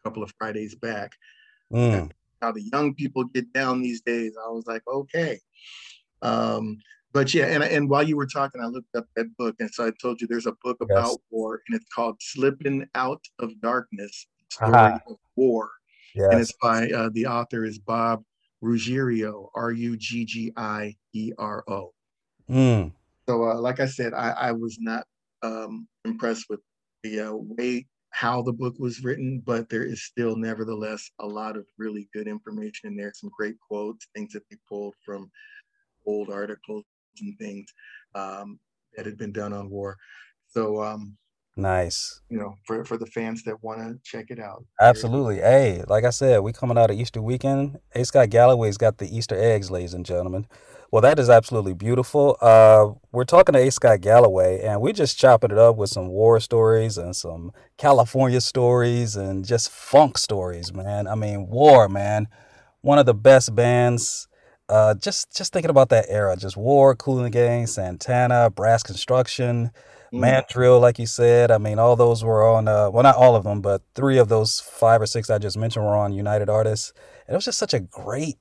a 0.00 0.08
couple 0.08 0.22
of 0.22 0.32
Fridays 0.38 0.74
back 0.76 1.12
Mm. 1.72 2.10
How 2.40 2.52
the 2.52 2.62
young 2.72 2.94
people 2.94 3.24
get 3.24 3.52
down 3.52 3.82
these 3.82 4.00
days. 4.00 4.36
I 4.36 4.50
was 4.50 4.66
like, 4.66 4.82
okay. 4.86 5.40
Um, 6.22 6.78
but 7.12 7.32
yeah, 7.32 7.46
and 7.46 7.62
and 7.62 7.88
while 7.88 8.02
you 8.02 8.16
were 8.16 8.26
talking, 8.26 8.60
I 8.60 8.66
looked 8.66 8.94
up 8.94 9.06
that 9.16 9.34
book, 9.36 9.56
and 9.58 9.72
so 9.72 9.86
I 9.86 9.92
told 10.02 10.20
you 10.20 10.26
there's 10.26 10.46
a 10.46 10.56
book 10.62 10.76
Yes. 10.80 10.90
about 10.90 11.18
war, 11.30 11.62
and 11.66 11.76
it's 11.76 11.88
called 11.94 12.16
"Slipping 12.20 12.86
Out 12.94 13.22
of 13.38 13.58
Darkness: 13.60 14.26
Story 14.50 14.74
Aha. 14.74 15.00
of 15.08 15.16
War," 15.34 15.70
and 16.14 16.40
it's 16.40 16.52
by 16.60 16.90
uh, 16.90 17.08
the 17.12 17.26
author 17.26 17.64
is 17.64 17.78
Bob 17.78 18.22
Ruggiero, 18.60 19.50
R 19.54 19.72
U 19.72 19.96
G 19.96 20.24
G 20.24 20.52
I 20.56 20.94
E 21.14 21.32
R 21.38 21.64
O. 21.68 21.92
Mm. 22.50 22.92
So, 23.28 23.48
uh, 23.50 23.58
like 23.60 23.80
I 23.80 23.86
said, 23.86 24.12
I, 24.12 24.30
I 24.30 24.52
was 24.52 24.78
not 24.78 25.06
um, 25.42 25.88
impressed 26.04 26.46
with 26.48 26.60
the 27.02 27.20
uh, 27.20 27.32
way 27.34 27.86
how 28.16 28.40
the 28.40 28.52
book 28.52 28.74
was 28.78 29.04
written, 29.04 29.42
but 29.44 29.68
there 29.68 29.84
is 29.84 30.04
still, 30.04 30.36
nevertheless, 30.36 31.10
a 31.20 31.26
lot 31.26 31.54
of 31.54 31.66
really 31.76 32.08
good 32.14 32.26
information 32.26 32.88
in 32.88 32.96
there. 32.96 33.12
Some 33.14 33.30
great 33.36 33.56
quotes, 33.60 34.06
things 34.14 34.32
that 34.32 34.42
they 34.50 34.56
pulled 34.66 34.94
from 35.04 35.30
old 36.06 36.30
articles 36.30 36.86
and 37.20 37.38
things 37.38 37.66
um, 38.14 38.58
that 38.96 39.04
had 39.04 39.18
been 39.18 39.32
done 39.32 39.52
on 39.52 39.68
war. 39.68 39.98
So, 40.48 40.82
um, 40.82 41.14
Nice. 41.58 42.20
you 42.28 42.38
know, 42.38 42.56
for, 42.66 42.84
for 42.84 42.98
the 42.98 43.06
fans 43.06 43.42
that 43.44 43.62
want 43.62 43.80
to 43.80 43.98
check 44.04 44.26
it 44.28 44.38
out, 44.38 44.64
Absolutely. 44.80 45.36
Hey, 45.36 45.82
like 45.88 46.04
I 46.04 46.10
said, 46.10 46.40
we 46.40 46.52
coming 46.52 46.76
out 46.76 46.90
of 46.90 47.00
Easter 47.00 47.22
weekend. 47.22 47.78
A. 47.94 48.04
Scott 48.04 48.28
Galloway's 48.28 48.76
got 48.76 48.98
the 48.98 49.16
Easter 49.16 49.36
eggs, 49.38 49.70
ladies 49.70 49.94
and 49.94 50.04
gentlemen. 50.04 50.46
Well, 50.92 51.02
that 51.02 51.18
is 51.18 51.30
absolutely 51.30 51.72
beautiful. 51.72 52.36
Uh, 52.40 52.90
we're 53.10 53.24
talking 53.24 53.54
to 53.54 53.58
A. 53.58 53.70
Scott 53.70 54.02
Galloway, 54.02 54.60
and 54.62 54.80
we're 54.80 54.92
just 54.92 55.18
chopping 55.18 55.50
it 55.50 55.58
up 55.58 55.76
with 55.76 55.90
some 55.90 56.08
war 56.08 56.38
stories 56.40 56.98
and 56.98 57.16
some 57.16 57.52
California 57.76 58.40
stories 58.40 59.16
and 59.16 59.44
just 59.44 59.70
funk 59.70 60.18
stories, 60.18 60.72
man. 60.74 61.08
I 61.08 61.14
mean, 61.14 61.48
war, 61.48 61.88
man. 61.88 62.28
One 62.82 62.98
of 62.98 63.06
the 63.06 63.14
best 63.14 63.54
bands. 63.54 64.28
Uh, 64.68 64.94
just 64.94 65.34
just 65.34 65.52
thinking 65.52 65.70
about 65.70 65.88
that 65.90 66.06
era, 66.08 66.36
just 66.36 66.56
War, 66.56 66.94
Kool 66.96 67.18
and 67.18 67.26
the 67.26 67.30
Gang, 67.30 67.66
Santana, 67.68 68.50
Brass 68.50 68.82
Construction, 68.82 69.70
Mm. 70.16 70.20
Mandrill, 70.20 70.80
like 70.80 70.98
you 70.98 71.06
said. 71.06 71.50
I 71.50 71.58
mean, 71.58 71.78
all 71.78 71.96
those 71.96 72.24
were 72.24 72.46
on. 72.46 72.68
Uh, 72.68 72.90
well, 72.90 73.02
not 73.02 73.16
all 73.16 73.36
of 73.36 73.44
them, 73.44 73.60
but 73.60 73.82
three 73.94 74.18
of 74.18 74.28
those 74.28 74.60
five 74.60 75.00
or 75.00 75.06
six 75.06 75.30
I 75.30 75.38
just 75.38 75.56
mentioned 75.56 75.84
were 75.84 75.96
on 75.96 76.12
United 76.12 76.48
Artists. 76.48 76.92
And 77.26 77.34
it 77.34 77.36
was 77.36 77.44
just 77.44 77.58
such 77.58 77.74
a 77.74 77.80
great 77.80 78.36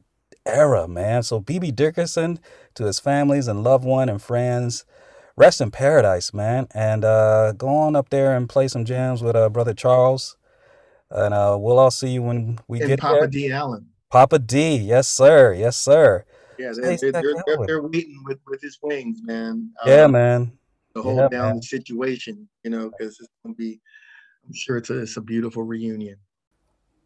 era, 0.45 0.87
man. 0.87 1.23
So 1.23 1.41
BB 1.41 1.75
Dickerson, 1.75 2.39
to 2.75 2.85
his 2.85 2.99
families 2.99 3.47
and 3.47 3.63
loved 3.63 3.85
one 3.85 4.09
and 4.09 4.21
friends, 4.21 4.85
rest 5.35 5.61
in 5.61 5.71
paradise, 5.71 6.33
man. 6.33 6.67
And 6.73 7.03
uh, 7.03 7.53
go 7.53 7.67
on 7.67 7.95
up 7.95 8.09
there 8.09 8.35
and 8.35 8.49
play 8.49 8.67
some 8.67 8.85
jams 8.85 9.21
with 9.21 9.35
uh, 9.35 9.49
brother 9.49 9.73
Charles. 9.73 10.37
And 11.09 11.33
uh, 11.33 11.55
we'll 11.59 11.79
all 11.79 11.91
see 11.91 12.09
you 12.09 12.23
when 12.23 12.59
we 12.67 12.79
and 12.79 12.87
get 12.87 12.99
Papa 12.99 13.19
there. 13.21 13.27
D. 13.27 13.51
Allen. 13.51 13.87
Papa 14.09 14.39
Dee, 14.39 14.77
yes 14.77 15.07
sir, 15.07 15.53
yes 15.53 15.77
sir. 15.77 16.25
Yeah, 16.57 16.71
they're, 16.73 16.85
they're, 16.85 16.97
stuck 16.97 17.23
they're, 17.23 17.33
they're, 17.45 17.65
they're 17.67 17.81
waiting 17.81 18.23
with, 18.25 18.39
with 18.47 18.61
his 18.61 18.79
wings, 18.81 19.19
man. 19.23 19.71
Yeah, 19.85 20.03
um, 20.03 20.11
man. 20.13 20.57
To 20.95 21.01
hold 21.01 21.17
Yeah, 21.17 21.27
down 21.27 21.47
man. 21.47 21.55
the 21.57 21.63
situation, 21.63 22.47
you 22.63 22.71
know, 22.71 22.89
because 22.89 23.19
it's 23.19 23.29
gonna 23.43 23.55
be. 23.55 23.79
I'm 24.45 24.53
sure 24.53 24.77
it's 24.77 24.89
a 24.89 24.99
it's 24.99 25.17
a 25.17 25.21
beautiful 25.21 25.63
reunion. 25.63 26.17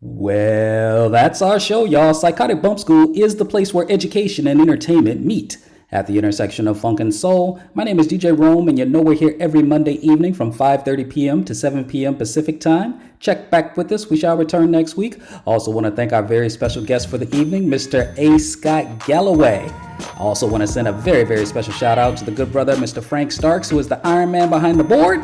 Well, 0.01 1.09
that's 1.09 1.41
our 1.41 1.59
show, 1.59 1.85
y'all. 1.85 2.13
Psychotic 2.13 2.61
Bump 2.61 2.79
School 2.79 3.11
is 3.15 3.35
the 3.35 3.45
place 3.45 3.73
where 3.73 3.85
education 3.91 4.47
and 4.47 4.61
entertainment 4.61 5.25
meet 5.25 5.57
at 5.91 6.07
the 6.07 6.17
intersection 6.17 6.67
of 6.67 6.79
funk 6.79 6.99
and 6.99 7.13
soul. 7.13 7.59
My 7.73 7.83
name 7.83 7.99
is 7.99 8.07
DJ 8.07 8.37
Rome, 8.37 8.67
and 8.67 8.77
you 8.77 8.85
know 8.85 9.01
we're 9.01 9.15
here 9.15 9.35
every 9.39 9.63
Monday 9.63 9.93
evening 10.05 10.33
from 10.33 10.53
5:30 10.53 11.09
p.m. 11.09 11.43
to 11.45 11.55
7 11.55 11.85
p.m. 11.85 12.15
Pacific 12.15 12.61
time. 12.61 12.99
Check 13.19 13.49
back 13.49 13.75
with 13.75 13.91
us. 13.91 14.09
We 14.09 14.17
shall 14.17 14.37
return 14.37 14.71
next 14.71 14.95
week. 14.95 15.19
Also, 15.45 15.71
want 15.71 15.85
to 15.85 15.91
thank 15.91 16.13
our 16.13 16.23
very 16.23 16.49
special 16.49 16.83
guest 16.83 17.09
for 17.09 17.17
the 17.17 17.35
evening, 17.35 17.67
Mr. 17.67 18.17
A. 18.17 18.37
Scott 18.39 19.05
Galloway. 19.05 19.69
Also, 20.17 20.47
want 20.47 20.61
to 20.61 20.67
send 20.67 20.87
a 20.87 20.93
very, 20.93 21.23
very 21.23 21.45
special 21.45 21.73
shout 21.73 21.97
out 21.97 22.17
to 22.17 22.25
the 22.25 22.31
good 22.31 22.51
brother, 22.51 22.75
Mr. 22.75 23.03
Frank 23.03 23.31
Starks, 23.31 23.69
who 23.69 23.79
is 23.79 23.87
the 23.87 23.99
Iron 24.07 24.31
Man 24.31 24.49
behind 24.49 24.79
the 24.79 24.83
board. 24.83 25.19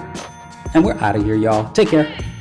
And 0.73 0.83
we're 0.83 0.95
out 0.95 1.15
of 1.15 1.23
here, 1.23 1.35
y'all. 1.35 1.71
Take 1.71 1.89
care. 1.89 2.34